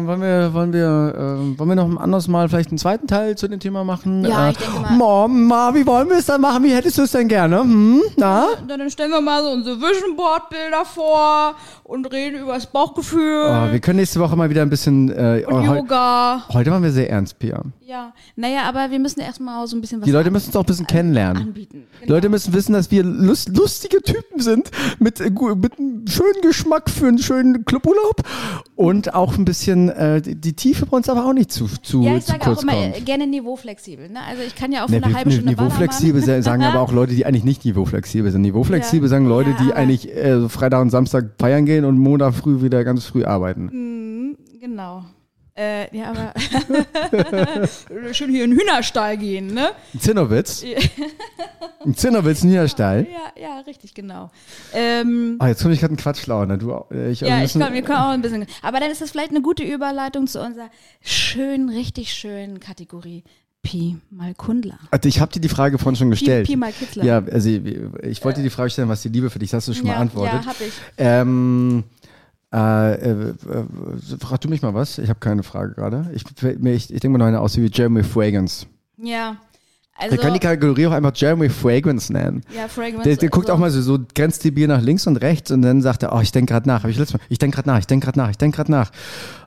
äh, 0.00 0.06
wollen 0.06 0.20
wir, 0.22 0.54
wollen 0.54 0.72
wir, 0.72 0.80
äh, 1.14 1.58
wollen 1.58 1.68
wir 1.68 1.74
noch 1.76 1.88
ein 1.90 1.98
anderes 1.98 2.26
Mal 2.28 2.48
vielleicht 2.48 2.70
einen 2.70 2.78
zweiten 2.78 3.06
Teil 3.06 3.36
zu 3.36 3.48
dem 3.48 3.60
Thema 3.60 3.84
machen? 3.84 4.24
Ja, 4.24 4.48
äh, 4.48 4.50
ich 4.52 4.56
denke 4.58 4.80
mal- 4.80 4.92
Mom, 4.92 5.44
Ma, 5.46 5.74
wie 5.74 5.86
wollen 5.86 6.08
wir 6.08 6.16
es 6.18 6.26
dann 6.26 6.40
machen? 6.40 6.64
Wie 6.64 6.72
hättest 6.74 6.96
du 6.98 7.02
es 7.02 7.12
denn 7.12 7.28
gerne? 7.28 7.60
Hm? 7.60 8.02
Na? 8.16 8.46
dann 8.66 8.88
stellen 8.90 9.10
wir 9.10 9.20
mal 9.20 9.42
so 9.42 9.50
unsere 9.50 9.76
Vision 9.76 10.16
Board 10.16 10.48
Bilder 10.48 10.84
vor 10.84 11.54
und 11.84 12.10
reden 12.12 12.40
über 12.40 12.54
das 12.54 12.66
Bauchgefühl 12.66 13.44
Oh, 13.46 13.72
wir 13.72 13.80
können 13.80 13.98
nächste 13.98 14.20
Woche 14.20 14.36
mal 14.36 14.48
wieder 14.48 14.62
ein 14.62 14.70
bisschen. 14.70 15.10
Äh, 15.10 15.44
und 15.46 15.68
heu- 15.68 15.76
Yoga. 15.76 16.44
heute 16.52 16.70
waren 16.70 16.82
wir 16.82 16.92
sehr 16.92 17.10
ernst, 17.10 17.38
Pia. 17.38 17.60
Ja, 17.86 18.12
naja, 18.36 18.60
aber 18.68 18.90
wir 18.90 18.98
müssen 19.00 19.20
erstmal 19.20 19.66
so 19.66 19.76
ein 19.76 19.80
bisschen 19.80 20.00
was 20.00 20.06
Die 20.06 20.12
Leute 20.12 20.30
müssen 20.30 20.46
uns 20.46 20.56
auch 20.56 20.60
ein 20.62 20.66
bisschen 20.66 20.86
kennenlernen. 20.86 21.42
anbieten. 21.48 21.84
Die 22.04 22.08
Leute 22.08 22.28
müssen 22.28 22.52
wissen, 22.54 22.72
dass 22.72 22.90
wir 22.90 23.02
lust, 23.02 23.48
lustige 23.56 24.00
Typen 24.02 24.40
sind, 24.40 24.70
mit, 25.00 25.18
mit 25.18 25.78
einem 25.78 26.06
schönen 26.06 26.40
Geschmack 26.42 26.88
für 26.88 26.99
einen 27.08 27.18
schönen 27.18 27.64
Cluburlaub 27.64 28.22
und 28.76 29.14
auch 29.14 29.36
ein 29.38 29.44
bisschen, 29.44 29.88
äh, 29.90 30.20
die, 30.22 30.52
Tiefe 30.54 30.86
bei 30.86 30.96
uns 30.96 31.08
aber 31.08 31.26
auch 31.26 31.32
nicht 31.32 31.50
zu, 31.52 31.66
zu, 31.82 32.02
Ja, 32.02 32.16
ich 32.16 32.24
zu 32.24 32.32
sage 32.32 32.40
kurz 32.44 32.58
auch 32.58 32.62
immer 32.62 32.72
kommt. 32.72 32.96
äh, 32.96 33.00
gerne 33.00 33.26
niveauflexibel. 33.26 34.08
Ne? 34.08 34.18
Also 34.28 34.42
ich 34.46 34.54
kann 34.54 34.72
ja 34.72 34.82
auch 34.84 34.86
für 34.88 34.92
Ne, 34.92 35.02
eine 35.04 35.08
wir- 35.12 35.16
halbe 35.16 35.30
ne, 35.30 35.36
Stunde 35.36 35.50
Niveauflexibel 35.52 36.20
Ballermann- 36.22 36.42
sa- 36.42 36.50
sagen 36.50 36.62
aber 36.64 36.80
auch 36.80 36.92
Leute, 36.92 37.14
die 37.14 37.26
eigentlich 37.26 37.44
nicht 37.44 37.64
niveauflexibel 37.64 38.30
sind. 38.32 38.42
Niveauflexibel 38.42 39.04
Ja. 39.06 39.08
sagen 39.10 39.26
Leute, 39.26 39.50
Ja, 39.50 39.56
die 39.58 39.64
aber- 39.72 39.76
eigentlich 39.76 40.14
äh, 40.14 40.48
Freitag 40.48 40.80
und 40.82 40.90
Samstag 40.90 41.30
feiern 41.38 41.66
gehen 41.66 41.84
und 41.84 41.98
Montag 41.98 42.34
früh 42.34 42.62
wieder 42.62 42.84
ganz 42.84 43.04
früh 43.04 43.24
arbeiten. 43.24 44.36
Genau. 44.60 45.04
Äh, 45.56 45.94
ja, 45.96 46.10
aber 46.10 46.32
schön 48.12 48.30
hier 48.30 48.44
in 48.44 48.50
den 48.50 48.58
Hühnerstall 48.58 49.16
gehen, 49.18 49.52
ne? 49.52 49.70
Ein 49.94 50.00
Zinnowitz. 50.00 50.64
ein 51.84 51.94
Zinnowitz, 51.94 52.42
ein 52.42 52.48
Niederstall. 52.50 53.06
Ja, 53.10 53.42
ja, 53.42 53.60
richtig, 53.60 53.94
genau. 53.94 54.30
Ähm, 54.72 55.36
Ah, 55.38 55.48
jetzt 55.48 55.62
komme 55.62 55.74
ich 55.74 55.80
gerade 55.80 55.90
einen 55.92 55.98
Quatschlaune. 55.98 56.58
Du, 56.58 56.72
auch- 56.72 56.90
äh, 56.90 57.10
ich, 57.10 57.20
ja, 57.20 57.38
wir 57.38 57.44
ich 57.44 57.52
komm, 57.52 57.72
wir 57.72 57.82
kommen 57.82 57.98
auch 57.98 58.10
ein 58.10 58.22
bisschen. 58.22 58.46
Aber 58.62 58.80
dann 58.80 58.90
ist 58.90 59.00
das 59.00 59.10
vielleicht 59.10 59.30
eine 59.30 59.42
gute 59.42 59.62
Überleitung 59.62 60.26
zu 60.26 60.40
unserer 60.40 60.70
schönen, 61.02 61.68
richtig 61.68 62.12
schönen 62.14 62.60
Kategorie 62.60 63.24
Pi 63.62 63.98
mal 64.10 64.34
Kundler. 64.34 64.78
Also 64.90 65.08
ich 65.08 65.20
habe 65.20 65.32
dir 65.32 65.40
die 65.40 65.48
Frage 65.50 65.78
vorhin 65.78 65.96
schon 65.96 66.08
Pi, 66.08 66.12
gestellt. 66.12 66.46
Pi 66.46 66.56
mal 66.56 66.72
Kitzler. 66.72 67.04
Ja, 67.04 67.22
also 67.30 67.48
ich 67.48 68.24
wollte 68.24 68.38
dir 68.40 68.44
die 68.44 68.50
Frage 68.50 68.70
stellen, 68.70 68.88
was 68.88 69.02
die 69.02 69.10
Liebe 69.10 69.28
für 69.28 69.38
dich 69.38 69.50
ist, 69.50 69.54
hast 69.54 69.68
du 69.68 69.74
schon 69.74 69.86
ja, 69.86 69.94
mal 69.94 70.00
antwortet. 70.00 70.40
Ja, 70.42 70.46
hab 70.46 70.60
ich. 70.60 70.72
Ähm, 70.96 71.84
äh, 72.52 72.94
äh, 72.94 73.10
äh, 73.30 73.34
frag 74.18 74.40
du 74.40 74.48
mich 74.48 74.62
mal 74.62 74.74
was? 74.74 74.98
Ich 74.98 75.08
habe 75.08 75.20
keine 75.20 75.42
Frage 75.42 75.74
gerade. 75.74 76.10
Ich, 76.14 76.24
ich, 76.42 76.94
ich 76.94 77.00
denke 77.00 77.10
mal 77.10 77.18
noch 77.18 77.26
eine 77.26 77.40
aus 77.40 77.56
wie 77.56 77.70
Jeremy 77.72 78.02
Fragrance. 78.02 78.66
Ja. 78.96 79.36
Also, 79.96 80.12
Wir 80.12 80.18
können 80.22 80.34
die 80.34 80.40
Kategorie 80.40 80.86
auch 80.86 80.92
einfach 80.92 81.12
Jeremy 81.14 81.50
Fragrance 81.50 82.10
nennen. 82.10 82.42
ja, 82.56 82.68
Fragrance. 82.68 83.02
Der, 83.04 83.16
der 83.16 83.28
guckt 83.28 83.46
also- 83.50 83.54
auch 83.54 83.58
mal 83.58 83.70
so, 83.70 83.82
so 83.82 83.98
grenzt 84.14 84.42
die 84.44 84.50
Bier 84.50 84.66
nach 84.66 84.80
links 84.80 85.06
und 85.06 85.18
rechts 85.18 85.50
und 85.50 85.60
dann 85.62 85.82
sagt 85.82 86.02
er, 86.02 86.14
oh, 86.14 86.20
ich 86.20 86.32
denke 86.32 86.54
gerade 86.54 86.66
nach. 86.66 86.82
Hab 86.84 86.90
ich 86.90 86.96
letztes 86.98 87.18
Mal, 87.18 87.26
ich 87.28 87.38
denke 87.38 87.56
gerade 87.56 87.68
nach, 87.68 87.78
ich 87.78 87.86
denke 87.86 88.06
gerade 88.06 88.18
nach, 88.18 88.30
ich 88.30 88.38
denke 88.38 88.56
gerade 88.56 88.70
nach. 88.70 88.90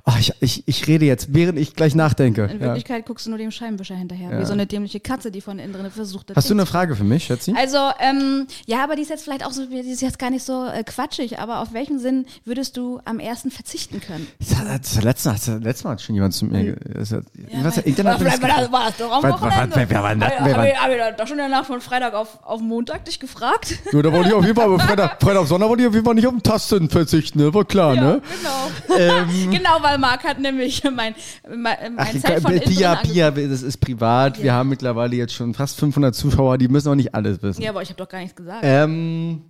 Oh, 0.05 0.11
ich, 0.19 0.33
ich, 0.41 0.63
ich 0.67 0.85
rede 0.87 1.05
jetzt, 1.05 1.33
während 1.33 1.57
ich 1.57 1.75
gleich 1.77 1.95
nachdenke. 1.95 2.43
In 2.51 2.59
Ja. 2.59 2.65
Wirklichkeit 2.65 3.05
guckst 3.05 3.25
du 3.25 3.29
nur 3.29 3.37
dem 3.39 3.51
Scheibenwischer 3.51 3.95
hinterher, 3.95 4.31
Ja. 4.31 4.39
wie 4.41 4.45
so 4.45 4.51
eine 4.51 4.65
dämliche 4.67 4.99
Katze, 4.99 5.31
die 5.31 5.39
von 5.39 5.59
innen 5.59 5.71
drin 5.71 5.89
versucht 5.91 6.29
das 6.29 6.35
Hast 6.35 6.49
du 6.49 6.53
eine 6.55 6.65
Frage 6.65 6.97
für 6.97 7.05
mich, 7.05 7.23
Schätzi? 7.23 7.53
Also, 7.57 7.77
ähm, 8.01 8.45
ja, 8.65 8.83
aber 8.83 8.97
die 8.97 9.03
ist 9.03 9.09
jetzt 9.09 9.23
vielleicht 9.23 9.45
auch 9.45 9.51
so, 9.53 9.65
die 9.65 9.77
ist 9.77 10.01
jetzt 10.01 10.19
gar 10.19 10.29
nicht 10.29 10.43
so 10.43 10.65
äh, 10.65 10.83
quatschig, 10.83 11.39
aber 11.39 11.61
auf 11.61 11.71
welchen 11.71 11.99
Sinn 11.99 12.25
würdest 12.43 12.75
du 12.75 12.99
am 13.05 13.19
ersten 13.19 13.49
verzichten 13.49 14.01
können? 14.01 14.27
Das 14.39 14.57
hat, 14.57 14.67
das 14.83 14.97
hat 14.97 15.03
letztes, 15.05 15.25
Mal, 15.25 15.33
das 15.35 15.47
hat, 15.47 15.63
letztes 15.63 15.83
Mal 15.85 15.91
hat 15.91 16.01
schon 16.01 16.15
jemand 16.15 16.33
zu 16.33 16.45
mir. 16.47 16.75
Das 16.75 17.13
hat, 17.13 17.23
was, 17.63 17.77
weil- 17.77 17.83
Internet- 17.85 18.19
war 18.41 18.59
das, 18.59 18.71
war 18.73 18.83
das 18.87 18.97
doch 18.97 19.09
am 19.09 19.23
Wochenende. 19.23 19.75
war 19.77 19.89
Wer 19.89 20.03
war- 20.03 20.65
hab 20.65 20.89
ich- 20.91 21.15
doch 21.17 21.27
schon 21.27 21.39
in 21.39 21.49
der 21.49 21.49
Nacht 21.49 21.67
von 21.67 21.79
Freitag 21.79 22.13
auf, 22.13 22.39
auf 22.43 22.59
Montag 22.59 23.05
dich 23.05 23.21
gefragt? 23.21 23.77
Ja, 23.93 24.01
da 24.01 24.11
wollte 24.11 24.27
ich 24.27 24.35
auf 24.35 24.43
jeden 24.45 24.55
Fall, 24.59 24.77
Freitag, 24.79 25.21
Freitag 25.23 25.37
auf 25.43 25.47
Sonntag 25.47 25.69
wollte 25.69 25.83
ich 25.83 25.87
auf 25.87 25.93
jeden 25.93 26.05
Fall 26.05 26.15
nicht 26.15 26.27
auf 26.27 26.33
den 26.33 26.43
Tasten 26.43 26.89
verzichten, 26.89 27.39
ne? 27.39 27.53
War 27.53 27.63
klar, 27.63 27.95
ne? 27.95 28.21
genau. 28.41 28.99
Ähm, 28.99 29.51
genau, 29.51 29.77
weil 29.81 29.92
Marc 29.97 30.23
hat 30.23 30.39
nämlich 30.39 30.83
mein, 30.95 31.15
mein, 31.55 31.77
Ach, 31.97 32.05
mein 32.11 32.21
Zeit 32.21 32.41
von 32.41 32.59
Pia, 32.59 32.95
Pia, 32.95 33.31
das 33.31 33.61
ist 33.61 33.77
privat. 33.77 34.37
Wir 34.39 34.45
Ja. 34.45 34.53
haben 34.53 34.69
mittlerweile 34.69 35.15
jetzt 35.15 35.33
schon 35.33 35.53
fast 35.53 35.79
500 35.79 36.13
Zuschauer, 36.15 36.57
die 36.57 36.67
müssen 36.67 36.89
auch 36.89 36.95
nicht 36.95 37.13
alles 37.15 37.41
wissen. 37.41 37.61
Ja, 37.61 37.71
aber 37.71 37.81
ich 37.81 37.89
habe 37.89 37.97
doch 37.97 38.09
gar 38.09 38.19
nichts 38.19 38.35
gesagt. 38.35 38.59
Ähm, 38.63 39.41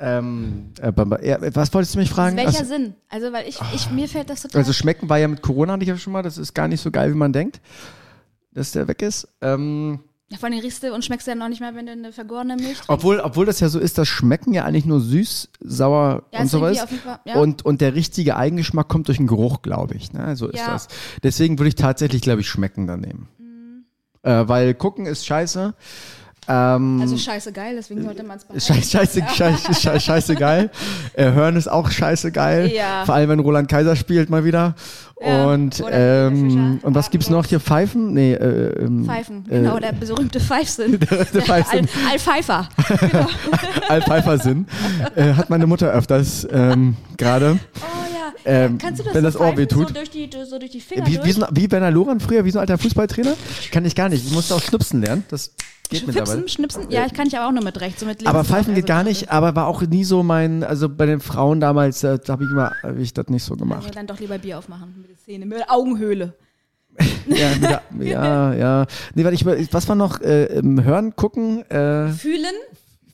ähm, 0.00 0.70
äh, 0.80 1.28
ja, 1.28 1.38
was 1.54 1.74
wolltest 1.74 1.94
du 1.94 1.98
mich 1.98 2.08
fragen? 2.10 2.36
Welcher 2.36 2.60
Also, 2.60 2.64
Sinn? 2.74 2.94
Also, 3.08 3.32
weil 3.32 3.48
ich, 3.48 3.58
ich 3.74 3.90
mir 3.90 4.08
fällt 4.08 4.30
das 4.30 4.42
total. 4.42 4.60
also 4.60 4.72
schmecken 4.72 5.08
war 5.08 5.18
ja 5.18 5.26
mit 5.26 5.42
Corona 5.42 5.72
hatte 5.72 5.82
ich 5.82 5.88
ja 5.88 5.96
schon 5.96 6.12
mal, 6.12 6.22
das 6.22 6.38
ist 6.38 6.54
gar 6.54 6.68
nicht 6.68 6.80
so 6.80 6.90
geil, 6.92 7.10
wie 7.12 7.16
man 7.16 7.32
denkt, 7.32 7.60
dass 8.52 8.70
der 8.72 8.86
weg 8.86 9.02
ist. 9.02 9.26
Ähm, 9.40 9.98
ja, 10.00 10.00
vor 10.36 10.48
allem 10.50 10.58
riechst 10.58 10.82
du 10.82 10.92
und 10.92 11.04
schmeckst 11.04 11.26
du 11.26 11.30
ja 11.30 11.34
noch 11.34 11.48
nicht 11.48 11.60
mal, 11.60 11.74
wenn 11.74 11.86
du 11.86 11.92
eine 11.92 12.12
vergorene 12.12 12.56
Milch 12.56 12.74
trinkst. 12.74 12.88
obwohl, 12.90 13.20
obwohl 13.20 13.46
das 13.46 13.60
ja 13.60 13.68
so 13.70 13.78
ist, 13.78 13.96
das 13.96 14.08
Schmecken 14.08 14.52
ja 14.52 14.64
eigentlich 14.64 14.84
nur 14.84 15.00
süß, 15.00 15.48
sauer 15.60 16.24
Ja, 16.34 16.40
und 16.40 16.48
sowas. 16.48 16.78
Fall- 16.80 17.20
ja. 17.24 17.36
Und, 17.36 17.64
und 17.64 17.80
der 17.80 17.94
richtige 17.94 18.36
Eigengeschmack 18.36 18.88
kommt 18.88 19.08
durch 19.08 19.16
den 19.18 19.26
Geruch, 19.26 19.62
glaube 19.62 19.94
ich. 19.94 20.12
Ne? 20.12 20.36
So 20.36 20.48
ist 20.48 20.58
Ja. 20.60 20.72
das. 20.72 20.88
Deswegen 21.22 21.58
würde 21.58 21.68
ich 21.68 21.76
tatsächlich, 21.76 22.20
glaube 22.20 22.42
ich, 22.42 22.48
schmecken 22.48 22.86
dann 22.86 23.00
nehmen. 23.00 23.28
Mhm. 23.38 23.84
Äh, 24.22 24.46
weil 24.48 24.74
gucken 24.74 25.06
ist 25.06 25.24
scheiße. 25.24 25.74
Ähm, 26.48 27.00
Also 27.00 27.16
scheiße 27.16 27.52
geil, 27.52 27.74
deswegen 27.76 28.02
sollte 28.02 28.22
man 28.22 28.38
es 28.38 28.44
behalten. 28.44 28.64
Scheiße, 28.64 28.90
scheiße, 28.90 29.22
scheiße, 29.34 29.74
scheiße, 29.74 30.00
scheiße 30.00 30.34
geil. 30.36 30.70
Äh, 31.14 31.32
hören 31.32 31.56
ist 31.56 31.66
auch 31.68 31.90
scheiße 31.90 32.30
geil. 32.30 32.70
Ja. 32.72 33.04
Vor 33.04 33.14
allem, 33.14 33.30
wenn 33.30 33.40
Roland 33.40 33.68
Kaiser 33.68 33.96
spielt 33.96 34.30
mal 34.30 34.44
wieder. 34.44 34.74
Ja. 35.20 35.46
Und, 35.46 35.82
ähm, 35.90 36.78
und 36.82 36.94
was 36.94 37.10
gibt's 37.10 37.28
noch 37.28 37.44
hier? 37.44 37.58
Pfeifen? 37.58 38.14
Nee, 38.14 38.34
äh, 38.34 38.84
ähm, 38.84 39.04
Pfeifen, 39.04 39.44
äh, 39.48 39.58
genau, 39.60 39.78
der 39.80 39.92
berühmte 39.92 40.38
Pfeifsinn. 40.38 40.98
der 41.10 41.42
Pfeifsinn. 41.42 41.88
Al, 42.06 42.12
Al 42.12 42.18
Pfeiffer. 42.20 42.68
Al 43.88 44.02
Pfeifersinn. 44.02 44.66
äh, 45.16 45.32
hat 45.32 45.50
meine 45.50 45.66
Mutter 45.66 45.90
öfters 45.90 46.46
ähm, 46.52 46.96
gerade. 47.16 47.58
Oh 47.80 47.84
ja. 47.84 48.07
Ähm, 48.44 48.78
Kannst 48.78 49.00
du 49.00 49.04
das 49.04 49.14
wenn 49.14 49.22
so 49.22 49.26
das 49.28 49.36
Ohr 49.36 49.46
pfeifen, 49.48 49.58
wehtut. 49.58 49.88
So 49.88 49.94
durch 49.94 50.10
die, 50.10 50.30
so 50.48 50.58
durch 50.58 50.70
die 50.70 50.80
Finger 50.80 51.06
Wie, 51.06 51.20
wie, 51.22 51.32
so, 51.32 51.46
wie 51.50 51.70
Werner 51.70 51.90
Loran 51.90 52.20
früher, 52.20 52.44
wie 52.44 52.50
so 52.50 52.58
ein 52.58 52.62
alter 52.62 52.78
Fußballtrainer? 52.78 53.34
Kann 53.70 53.84
ich 53.84 53.94
gar 53.94 54.08
nicht. 54.08 54.24
Ich 54.26 54.32
musste 54.32 54.54
auch 54.54 54.62
schnupsen 54.62 55.00
lernen. 55.00 55.24
Das 55.28 55.52
geht 55.88 56.06
mittlerweile. 56.06 56.38
Schnipsen, 56.48 56.70
schnipsen? 56.70 56.90
Ja, 56.90 57.06
ich 57.06 57.14
kann 57.14 57.26
ich 57.28 57.36
aber 57.36 57.48
auch 57.48 57.52
nur 57.52 57.64
mit 57.64 57.80
rechts. 57.80 58.00
So 58.00 58.06
mit 58.06 58.20
links 58.20 58.28
Aber 58.28 58.44
Pfeifen 58.44 58.74
geht 58.74 58.84
also- 58.84 58.94
gar 58.94 59.04
nicht, 59.04 59.30
aber 59.30 59.54
war 59.56 59.66
auch 59.66 59.82
nie 59.82 60.04
so 60.04 60.22
mein, 60.22 60.62
also 60.64 60.88
bei 60.88 61.06
den 61.06 61.20
Frauen 61.20 61.60
damals, 61.60 62.04
äh, 62.04 62.18
da 62.24 62.32
habe 62.34 62.44
ich 62.44 62.50
immer, 62.50 62.72
hab 62.82 62.98
ich 62.98 63.12
das 63.14 63.28
nicht 63.28 63.44
so 63.44 63.56
gemacht. 63.56 63.94
dann 63.94 64.06
doch 64.06 64.18
lieber 64.20 64.38
Bier 64.38 64.58
aufmachen 64.58 64.94
mit 64.98 65.10
der 65.10 65.16
Szene, 65.16 65.46
mit 65.46 65.58
der 65.58 65.70
Augenhöhle. 65.72 66.34
Ja, 67.28 67.50
mit 67.50 67.62
der, 67.62 67.82
ja, 68.10 68.54
ja. 68.54 68.86
Nee, 69.14 69.24
weil 69.24 69.34
ich, 69.34 69.44
was 69.72 69.86
war 69.88 69.94
noch? 69.94 70.20
Äh, 70.20 70.62
Hören, 70.62 71.14
gucken, 71.14 71.62
äh, 71.70 72.08
Fühlen? 72.08 72.54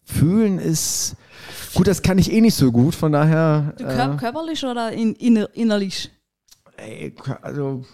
fühlen 0.04 0.58
ist, 0.58 1.16
Gut, 1.74 1.86
das 1.86 2.02
kann 2.02 2.18
ich 2.18 2.32
eh 2.32 2.40
nicht 2.40 2.54
so 2.54 2.70
gut, 2.72 2.94
von 2.94 3.12
daher. 3.12 3.74
Du 3.78 3.84
kör 3.84 4.16
körperlich 4.16 4.64
oder 4.64 4.92
in, 4.92 5.14
inner, 5.14 5.48
innerlich? 5.54 6.10
Äh, 6.76 7.06
ey, 7.06 7.14
also. 7.42 7.84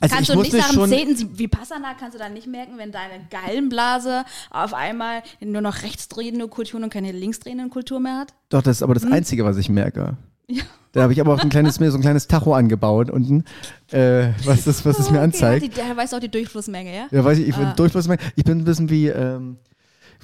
Also 0.00 0.14
kannst 0.16 0.30
ich 0.30 0.36
du 0.36 0.42
nicht 0.42 0.52
sagen, 0.52 0.74
schon. 0.74 0.88
Zehnten, 0.90 1.38
wie 1.38 1.46
Passana 1.46 1.94
kannst 1.98 2.14
du 2.14 2.18
dann 2.18 2.32
nicht 2.32 2.48
merken, 2.48 2.72
wenn 2.76 2.90
deine 2.90 3.24
Gallenblase 3.30 4.24
auf 4.50 4.74
einmal 4.74 5.22
nur 5.40 5.62
noch 5.62 5.82
rechtsdrehende 5.82 6.48
Kultur 6.48 6.82
und 6.82 6.90
keine 6.90 7.12
linksdrehende 7.12 7.68
Kultur 7.68 8.00
mehr 8.00 8.16
hat? 8.18 8.34
Doch, 8.48 8.62
das 8.62 8.78
ist 8.78 8.82
aber 8.82 8.94
das 8.94 9.04
Einzige, 9.04 9.44
was 9.44 9.56
ich 9.58 9.68
merke. 9.68 10.16
Da 10.92 11.02
habe 11.02 11.12
ich 11.12 11.20
aber 11.20 11.34
auch 11.34 11.38
ein 11.38 11.50
kleines, 11.50 11.78
mir 11.78 11.90
so 11.92 11.98
ein 11.98 12.00
kleines 12.00 12.26
Tacho 12.26 12.52
angebaut 12.52 13.10
unten, 13.10 13.44
äh, 13.92 14.30
was 14.44 14.64
das, 14.64 14.84
was 14.84 14.98
es 14.98 15.08
mir 15.08 15.18
Okay, 15.18 15.24
anzeigt. 15.24 15.62
Ja, 15.62 15.68
die, 15.68 15.74
der 15.74 15.96
weiß 15.96 16.14
auch 16.14 16.18
die 16.18 16.28
Durchflussmenge, 16.30 16.92
ja? 16.94 17.06
Ja, 17.12 17.24
weiß 17.24 17.38
ich, 17.38 17.46
ich 17.48 17.54
bin 17.54 17.66
Ah. 17.66 17.74
Durchfluss, 17.74 18.08
ich 18.34 18.44
bin 18.44 18.58
ein 18.58 18.64
bisschen 18.64 18.90
wie, 18.90 19.06
ähm, 19.06 19.58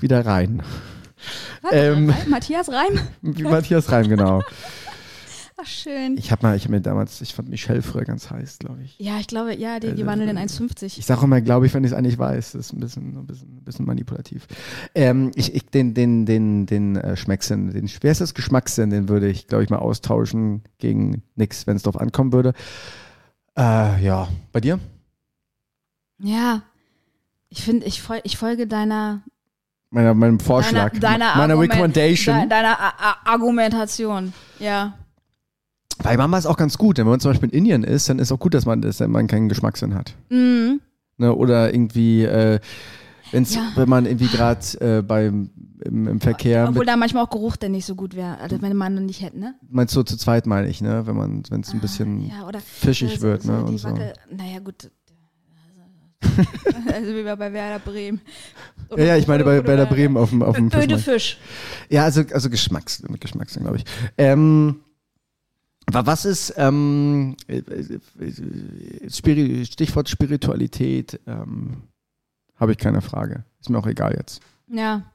wie 0.00 0.08
der 0.08 0.26
Rhein. 0.26 0.56
Warte, 0.58 0.95
Ähm. 1.70 2.12
Matthias 2.28 2.68
Reim? 2.68 3.00
Matthias 3.22 3.90
Reim, 3.90 4.08
genau. 4.08 4.42
Ach, 5.58 5.66
schön. 5.66 6.18
Ich 6.18 6.30
habe 6.30 6.46
mal, 6.46 6.54
ich 6.54 6.64
habe 6.64 6.74
mir 6.74 6.82
damals, 6.82 7.22
ich 7.22 7.32
fand 7.32 7.48
Michelle 7.48 7.80
früher 7.80 8.04
ganz 8.04 8.30
heiß, 8.30 8.58
glaube 8.58 8.82
ich. 8.82 8.98
Ja, 8.98 9.18
ich 9.18 9.26
glaube, 9.26 9.56
ja, 9.56 9.80
die, 9.80 9.94
die 9.94 10.02
Äh, 10.02 10.06
wandeln 10.06 10.28
in 10.28 10.36
1,50. 10.36 10.98
Ich 10.98 11.06
sage 11.06 11.24
immer, 11.24 11.40
glaube 11.40 11.64
ich, 11.64 11.72
wenn 11.72 11.82
ich 11.82 11.92
es 11.92 11.96
eigentlich 11.96 12.18
weiß. 12.18 12.52
Das 12.52 12.66
ist 12.66 12.72
ein 12.74 12.80
bisschen, 12.80 13.16
ein 13.16 13.26
bisschen, 13.26 13.56
ein 13.56 13.64
bisschen 13.64 13.86
manipulativ. 13.86 14.46
Ähm, 14.94 15.30
ich, 15.34 15.54
ich, 15.54 15.64
den, 15.70 15.94
den, 15.94 16.26
den, 16.26 16.66
den 16.66 16.96
äh, 16.96 17.16
Schmecksinn, 17.16 17.70
den 17.70 17.88
schwerstes 17.88 18.34
Geschmackssinn, 18.34 18.90
den 18.90 19.08
würde 19.08 19.28
ich, 19.28 19.46
glaube 19.46 19.64
ich, 19.64 19.70
mal 19.70 19.78
austauschen 19.78 20.62
gegen 20.76 21.22
nix, 21.36 21.66
wenn 21.66 21.76
es 21.76 21.84
drauf 21.84 21.98
ankommen 21.98 22.34
würde. 22.34 22.52
Äh, 23.56 24.04
ja, 24.04 24.28
bei 24.52 24.60
dir? 24.60 24.78
Ja. 26.18 26.64
Ich 27.48 27.62
finde, 27.62 27.86
ich, 27.86 28.02
fol 28.02 28.20
ich 28.24 28.36
folge 28.36 28.66
deiner, 28.66 29.22
Meiner, 29.90 30.14
meinem 30.14 30.40
Vorschlag, 30.40 30.90
deiner, 30.98 31.18
deiner, 31.18 31.36
meiner 31.36 31.54
Argument- 31.54 31.72
Recommendation. 31.72 32.36
de- 32.40 32.48
deiner 32.48 32.78
A 32.80 32.88
A 32.88 33.16
Argumentation. 33.32 34.32
Ja. 34.58 34.94
Bei 36.02 36.16
Mama 36.16 36.36
ist 36.38 36.46
auch 36.46 36.56
ganz 36.56 36.76
gut, 36.76 36.98
denn 36.98 37.06
wenn 37.06 37.12
man 37.12 37.20
zum 37.20 37.30
Beispiel 37.30 37.48
in 37.50 37.58
Indien 37.58 37.84
ist, 37.84 38.08
dann 38.08 38.18
ist 38.18 38.30
auch 38.32 38.38
gut, 38.38 38.52
dass 38.54 38.66
man, 38.66 38.82
dass 38.82 39.00
man 39.00 39.26
keinen 39.28 39.48
Geschmackssinn 39.48 39.94
hat. 39.94 40.14
Mhm. 40.28 40.80
Ne? 41.16 41.34
Oder 41.34 41.72
irgendwie, 41.72 42.24
äh, 42.24 42.60
wenn's, 43.30 43.54
Ja. 43.54 43.72
wenn 43.76 43.88
man 43.88 44.04
irgendwie 44.06 44.26
gerade 44.28 44.60
äh, 44.98 45.02
beim 45.02 45.50
im, 45.84 46.08
im 46.08 46.20
Verkehr 46.20 46.66
Obwohl 46.68 46.84
da 46.86 46.96
manchmal 46.96 47.22
auch 47.24 47.30
Geruch 47.30 47.56
der 47.56 47.68
nicht 47.68 47.84
so 47.86 47.94
gut 47.94 48.16
wäre, 48.16 48.38
also 48.38 48.60
wenn 48.62 48.76
man 48.76 49.06
nicht 49.06 49.20
hätte, 49.22 49.38
ne? 49.38 49.54
meinst 49.68 49.94
du 49.94 50.02
zu 50.02 50.16
zweit 50.16 50.46
meine 50.46 50.68
ich, 50.68 50.80
ne? 50.80 51.06
Wenn 51.06 51.16
man, 51.16 51.42
wenn 51.50 51.60
es 51.60 51.72
ein 51.72 51.80
bisschen 51.80 52.26
Ja, 52.28 52.46
oder 52.46 52.60
fischig 52.60 53.20
wird, 53.20 53.42
so 53.42 53.52
ne? 53.52 53.64
Und 53.64 53.78
so. 53.78 53.88
Naja, 53.88 54.58
gut. 54.64 54.90
also 56.92 57.14
wie 57.14 57.22
bei 57.22 57.52
Werder 57.52 57.78
Bremen. 57.78 58.20
Ja, 58.96 59.04
ja, 59.04 59.16
ich 59.16 59.26
meine 59.26 59.44
bei, 59.44 59.60
bei 59.60 59.76
der 59.76 59.86
Bremen 59.86 60.16
auf 60.16 60.30
dem, 60.30 60.42
auf 60.42 60.56
dem 60.56 60.66
Öde 60.66 60.80
Fischmarkt. 60.80 61.04
Fisch. 61.04 61.38
Ja, 61.88 62.04
also, 62.04 62.22
also 62.32 62.50
Geschmacks, 62.50 63.02
mit 63.08 63.20
Geschmackssinn, 63.20 63.62
glaube 63.62 63.78
ich. 63.78 63.84
Ähm, 64.16 64.80
aber 65.86 66.06
was 66.06 66.24
ist, 66.24 66.54
ähm, 66.56 67.36
äh, 67.46 67.58
äh, 67.58 69.64
Stichwort 69.64 70.08
Spiritualität, 70.08 71.20
ähm, 71.26 71.82
habe 72.56 72.72
ich 72.72 72.78
keine 72.78 73.02
Frage. 73.02 73.44
Ist 73.60 73.70
mir 73.70 73.78
auch 73.78 73.86
egal 73.86 74.14
jetzt. 74.16 74.40
Ja. 74.68 75.12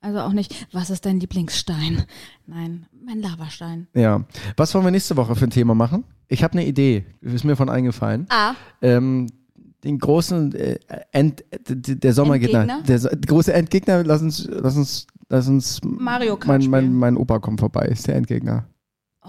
Also 0.00 0.20
auch 0.20 0.32
nicht, 0.32 0.66
was 0.70 0.90
ist 0.90 1.06
dein 1.06 1.18
Lieblingsstein? 1.18 2.04
Nein, 2.46 2.86
mein 3.04 3.22
Lavastein. 3.22 3.86
Ja. 3.94 4.22
Was 4.56 4.74
wollen 4.74 4.84
wir 4.84 4.90
nächste 4.90 5.16
Woche 5.16 5.34
für 5.34 5.46
ein 5.46 5.50
Thema 5.50 5.74
machen? 5.74 6.04
Ich 6.28 6.44
habe 6.44 6.52
eine 6.52 6.66
Idee, 6.66 7.06
ist 7.22 7.44
mir 7.44 7.56
von 7.56 7.70
eingefallen. 7.70 8.26
Ah, 8.28 8.54
Ähm, 8.82 9.28
den 9.84 9.98
großen 9.98 10.54
äh, 10.54 10.78
End, 11.12 11.44
der 11.68 12.12
Sommer 12.12 12.38
geht 12.38 12.52
nach. 12.52 12.82
Der 12.84 12.98
so- 12.98 13.08
große 13.26 13.52
Endgegner, 13.52 14.02
lass 14.04 14.22
uns, 14.22 14.48
lass 14.50 14.76
uns, 14.76 15.06
lass 15.28 15.48
uns. 15.48 15.80
Mario 15.84 16.36
Kart 16.36 16.62
Mein, 16.62 16.70
mein, 16.70 16.94
mein 16.94 17.16
Opa 17.16 17.38
kommt 17.38 17.60
vorbei, 17.60 17.86
ist 17.86 18.06
der 18.06 18.16
Endgegner. 18.16 18.66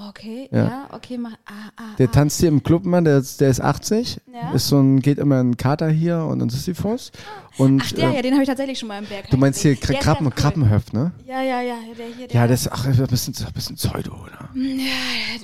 Okay, 0.10 0.48
Ja. 0.52 0.66
ja, 0.66 0.88
okay, 0.92 1.18
mach. 1.18 1.34
Ah, 1.46 1.70
ah, 1.78 1.84
Der 1.98 2.08
ah. 2.10 2.12
tanzt 2.12 2.40
hier 2.40 2.50
im 2.50 2.62
Club, 2.64 2.86
Mann, 2.86 3.06
der, 3.06 3.18
ist- 3.20 3.40
der 3.42 3.50
ist 3.50 3.62
80. 3.62 4.20
Ja. 4.34 4.52
Ist 4.52 4.68
so 4.68 4.80
ein, 4.80 5.00
geht 5.02 5.18
immer 5.18 5.40
ein 5.42 5.58
Kater 5.58 5.90
hier 5.90 6.20
und 6.26 6.42
ein 6.42 6.50
Sisyphos. 6.50 7.12
Und 7.58 7.82
Ach, 7.86 7.92
der, 7.94 8.10
äh, 8.12 8.16
ja, 8.18 8.22
den 8.22 8.34
habe 8.34 8.44
ich 8.44 8.50
tatsächlich 8.50 8.78
schon 8.78 8.90
mal 8.90 9.00
im 9.02 9.06
Berg. 9.08 9.30
du 9.30 9.38
meinst 9.38 9.62
hier. 9.62 9.76
Der 9.76 9.90
ist 9.92 10.00
Krabben, 10.02 10.28
cool. 10.28 10.34
Krabbenhöft, 10.36 10.94
ne? 10.94 11.14
Ja, 11.26 11.42
ja, 11.42 11.62
ja, 11.62 11.76
der 11.98 12.06
hier. 12.18 12.28
Der, 12.28 12.36
Ja, 12.42 12.48
das 12.48 12.62
ist 12.62 12.72
ach, 12.72 12.86
ein 12.86 13.08
bisschen, 13.08 13.34
ein 13.46 13.54
bisschen 13.54 13.76
Pseudo, 13.78 14.12
oder? 14.14 14.50
Du 14.54 14.60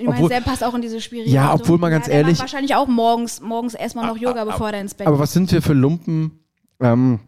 obwohl- 0.01 0.05
meinst, 0.07 0.31
der 0.31 0.41
passt 0.41 0.63
auch 0.63 0.73
in 0.75 0.81
diese 0.81 0.99
Spiritualität. 0.99 1.33
Ja, 1.33 1.53
obwohl 1.53 1.77
man 1.77 1.89
ganz 1.91 2.05
der 2.05 2.15
ehrlich- 2.15 2.33
Macht 2.39 2.41
wahrscheinlich 2.41 2.75
auch 2.75 2.87
morgens, 2.87 3.39
morgens 3.41 3.73
erstmal 3.73 4.07
noch 4.07 4.17
Yoga, 4.17 4.43
bevor 4.45 4.69
er 4.71 4.81
ins 4.81 4.93
Bett 4.93 5.07
Aber 5.07 5.19
was 5.19 5.31
sind 5.33 5.51
wir 5.51 5.61
für 5.61 5.73
Lumpen, 5.73 6.39
ähm, 6.81 7.19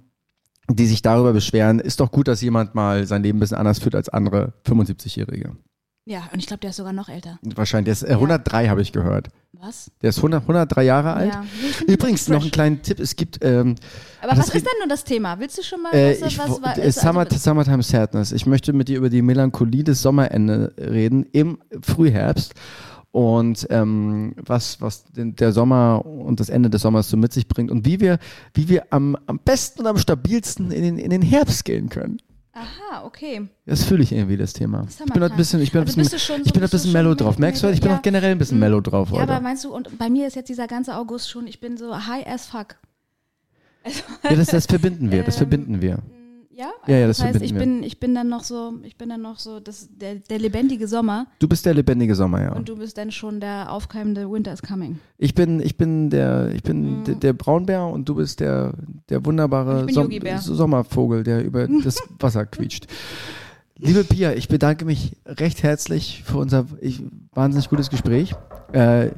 die 0.70 0.86
sich 0.86 1.02
darüber 1.02 1.34
beschweren? 1.34 1.80
Ist 1.80 2.00
doch 2.00 2.12
gut, 2.12 2.28
dass 2.28 2.42
jemand 2.42 2.76
mal 2.76 3.06
sein 3.06 3.24
Leben 3.24 3.38
ein 3.38 3.40
bisschen 3.42 3.58
anders 3.58 3.80
führt 3.80 3.96
als 3.96 4.10
andere 4.10 4.54
75-Jährige. 4.66 5.56
Ja, 6.06 6.30
und 6.34 6.40
ich 6.40 6.48
glaube, 6.48 6.60
der 6.60 6.72
ist 6.72 6.76
sogar 6.76 6.92
noch 6.92 7.08
älter. 7.08 7.40
Wahrscheinlich. 7.44 7.86
Der 7.86 8.10
ist 8.10 8.14
äh, 8.14 8.16
103, 8.16 8.68
habe 8.68 8.82
ich 8.82 8.92
gehört. 8.92 9.30
Was? 9.54 9.90
Der 10.02 10.10
ist 10.10 10.18
100, 10.18 10.42
103 10.42 10.84
Jahre 10.84 11.14
alt. 11.14 11.34
Ja. 11.34 11.46
Übrigens, 11.88 12.28
noch 12.28 12.42
einen 12.42 12.52
kleinen 12.52 12.82
Tipp. 12.82 13.00
Es 13.00 13.16
gibt, 13.16 13.40
ähm, 13.42 13.76
Aber 14.22 14.34
was 14.34 14.50
ist 14.50 14.66
denn 14.66 14.74
nun 14.82 14.90
das 14.90 15.06
Thema? 15.06 15.40
Willst 15.40 15.58
du 15.58 15.64
schon 15.64 15.82
mal 15.82 15.94
äh, 15.94 16.20
was, 16.20 16.34
ich, 16.34 16.38
was, 16.38 16.62
was 16.62 16.78
äh, 16.78 16.88
ist, 16.88 17.00
Summer, 17.00 17.22
also, 17.22 17.38
Summertime 17.38 17.84
Sadness. 17.84 18.34
Ich 18.34 18.46
möchte 18.46 18.74
mit 18.74 18.90
dir 18.90 18.98
über 18.98 19.10
die 19.10 19.22
Melancholie 19.22 19.86
des 19.86 20.02
Sommerende 20.02 20.74
reden 20.78 21.26
im 21.32 21.60
Frühherbst 21.82 22.54
und 23.12 23.68
ähm, 23.70 24.34
was, 24.38 24.82
was 24.82 25.06
den, 25.06 25.36
der 25.36 25.54
Sommer 25.54 26.04
und 26.06 26.40
das 26.40 26.50
Ende 26.50 26.70
des 26.70 26.82
Sommers 26.82 27.10
so 27.10 27.16
mit 27.16 27.32
sich 27.32 27.48
bringt 27.48 27.72
und 27.72 27.86
wie 27.86 28.02
wir, 28.02 28.18
wie 28.56 28.68
wir 28.68 28.88
am, 28.90 29.16
am 29.28 29.40
besten 29.40 29.82
und 29.82 29.88
am 29.88 29.98
stabilsten 29.98 30.72
in 30.72 30.82
den, 30.82 30.98
in 30.98 31.12
den 31.12 31.22
Herbst 31.22 31.64
gehen 31.64 31.90
können. 31.90 32.18
Aha, 32.56 33.04
okay. 33.06 33.48
Das 33.66 33.84
fühle 33.84 34.04
ich 34.04 34.12
irgendwie, 34.12 34.38
das 34.38 34.54
Thema. 34.54 34.86
Ich 34.88 34.98
bin 34.98 35.24
heute 35.24 35.34
ein 35.34 35.38
bisschen, 35.38 35.60
ich 35.62 35.72
bin 35.72 35.82
ein 35.82 35.88
Also 35.88 35.96
bisschen, 35.98 36.12
bist 36.12 36.14
du 36.14 36.20
schon 36.34 36.42
so- 36.44 36.46
ich 36.46 36.54
bin 36.54 36.64
ein 36.64 36.70
bisschen 36.70 36.92
mellow 36.94 37.16
drauf. 37.16 37.40
Merkst 37.40 37.64
du, 37.64 37.68
ich 37.70 37.82
bin 37.82 37.90
ja. 37.92 37.98
auch 37.98 38.02
generell 38.04 38.32
ein 38.32 38.38
bisschen 38.38 38.60
mellow 38.60 38.80
drauf 38.80 39.10
Ja, 39.12 39.24
aber 39.24 39.40
meinst 39.42 39.64
du, 39.64 39.74
und 39.74 39.98
bei 39.98 40.08
mir 40.10 40.28
ist 40.28 40.36
jetzt 40.36 40.50
dieser 40.50 40.68
ganze 40.68 40.96
August 40.96 41.30
schon, 41.32 41.48
ich 41.48 41.60
bin 41.60 41.78
so 41.78 41.96
high 42.08 42.26
as 42.28 42.46
fuck. 42.46 42.76
Ja, 44.24 44.36
das, 44.36 44.48
das 44.48 44.66
verbinden 44.68 45.12
wir, 45.12 45.24
das 45.24 45.36
Ähm, 45.36 45.40
verbinden 45.40 45.82
wir. 45.82 45.98
Ja? 46.56 46.72
Ja, 46.86 46.98
ja, 46.98 47.08
das 47.08 47.24
heißt, 47.24 47.42
ich 47.42 47.54
wir. 47.54 47.60
bin, 47.62 47.82
ich 47.82 48.00
bin 48.00 48.14
dann 48.14 48.30
noch 48.30 48.44
so, 48.44 48.74
ich 48.84 48.96
bin 48.96 49.10
dann 49.10 49.22
noch 49.22 49.40
so 49.40 49.60
das, 49.60 49.90
der, 49.92 50.16
der 50.16 50.38
lebendige 50.38 50.88
Sommer 50.88 51.26
Du 51.40 51.48
bist 51.48 51.66
der 51.66 51.74
lebendige 51.74 52.14
Sommer, 52.14 52.42
ja. 52.44 52.54
und 52.54 52.70
du 52.70 52.78
bist 52.78 52.98
dann 52.98 53.12
schon 53.12 53.40
der 53.40 53.72
aufkeimende 53.72 54.30
Winter 54.32 54.54
is 54.54 54.62
coming. 54.62 55.00
Ich 55.18 55.34
bin, 55.34 55.60
ich 55.60 55.78
bin 55.78 56.10
der, 56.12 56.52
ich 56.54 56.62
bin 56.62 57.00
Mhm. 57.00 57.04
der, 57.06 57.16
der 57.16 57.34
Braunbär 57.34 57.86
und 57.88 58.08
du 58.08 58.16
bist 58.16 58.40
der, 58.40 58.74
der 59.10 59.26
wunderbare 59.26 59.88
Som. 59.92 60.10
Sommervogel, 60.40 61.24
der 61.24 61.44
über 61.44 61.68
das 61.84 61.98
Wasser 62.20 62.46
quietscht. 62.46 62.86
Liebe 63.80 64.04
Pia, 64.04 64.34
ich 64.34 64.48
bedanke 64.48 64.86
mich 64.86 65.18
recht 65.26 65.64
herzlich 65.64 66.24
für 66.24 66.38
unser 66.38 66.68
ich, 66.80 67.02
wahnsinnig 67.34 67.70
gutes 67.70 67.90
Gespräch. 67.90 68.36
Äh, 68.72 69.10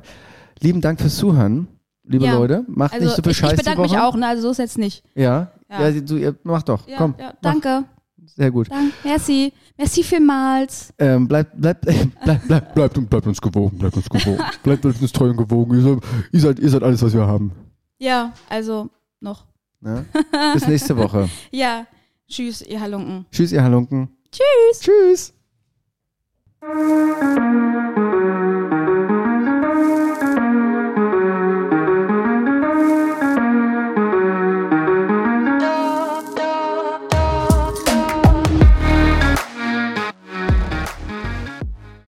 lieben 0.62 0.80
Dank 0.82 1.02
fürs 1.02 1.18
Zuhören, 1.18 1.68
liebe 2.08 2.26
Ja. 2.26 2.34
Leute. 2.38 2.64
Macht 2.68 2.94
Also 2.94 3.06
nicht 3.06 3.16
so 3.16 3.22
viel 3.24 3.32
ich, 3.32 3.38
Scheiß 3.38 3.52
ich 3.54 3.58
bedanke 3.58 3.82
mich 3.82 3.98
auch, 3.98 4.16
ne? 4.16 4.28
Also 4.28 4.42
so 4.44 4.50
ist 4.52 4.58
jetzt 4.60 4.78
nicht. 4.78 5.04
Ja, 5.16 5.52
ja. 5.70 5.90
Ja. 5.90 6.02
du, 6.02 6.18
ihr, 6.18 6.36
mach 6.44 6.64
doch, 6.64 6.88
Ja, 6.88 6.98
komm. 6.98 7.16
ja, 7.20 7.28
mach. 7.42 7.52
danke. 7.52 7.84
Sehr 8.28 8.52
gut. 8.52 8.70
Danke. 8.70 8.92
Merci. 9.04 9.54
Merci 9.78 10.04
vielmals. 10.04 10.94
Ähm, 10.98 11.28
bleibt, 11.28 11.60
bleibt, 11.60 11.82
bleibt, 12.24 12.48
bleibt, 12.48 12.74
bleibt, 12.76 13.10
bleibt 13.10 13.28
uns 13.28 13.40
gewogen, 13.42 13.78
bleibt 13.78 13.96
uns 13.96 14.10
gewogen. 14.10 14.38
bleibt, 14.64 14.82
bleibt 14.82 15.02
uns 15.02 15.12
treu 15.12 15.30
und 15.30 15.38
gewogen. 15.38 15.76
Ihr 15.76 15.82
seid, 15.82 16.00
ihr 16.32 16.40
seid, 16.40 16.60
ihr 16.60 16.70
seid 16.70 16.84
alles, 16.84 17.02
was 17.02 17.14
wir 17.14 17.26
haben. 17.26 17.52
Ja, 18.00 18.34
also 18.50 18.90
noch. 19.22 19.46
Ne? 19.82 20.06
Bis 20.54 20.68
nächste 20.68 20.98
Woche. 20.98 21.30
Ja. 21.52 21.86
Tschüss, 22.28 22.62
ihr 22.64 22.82
Halunken. 22.82 23.26
Tschüss, 23.32 23.52
ihr 23.52 23.62
Halunken. 23.64 24.10
Tschüss. 24.32 24.80
Tschüss. 24.82 25.34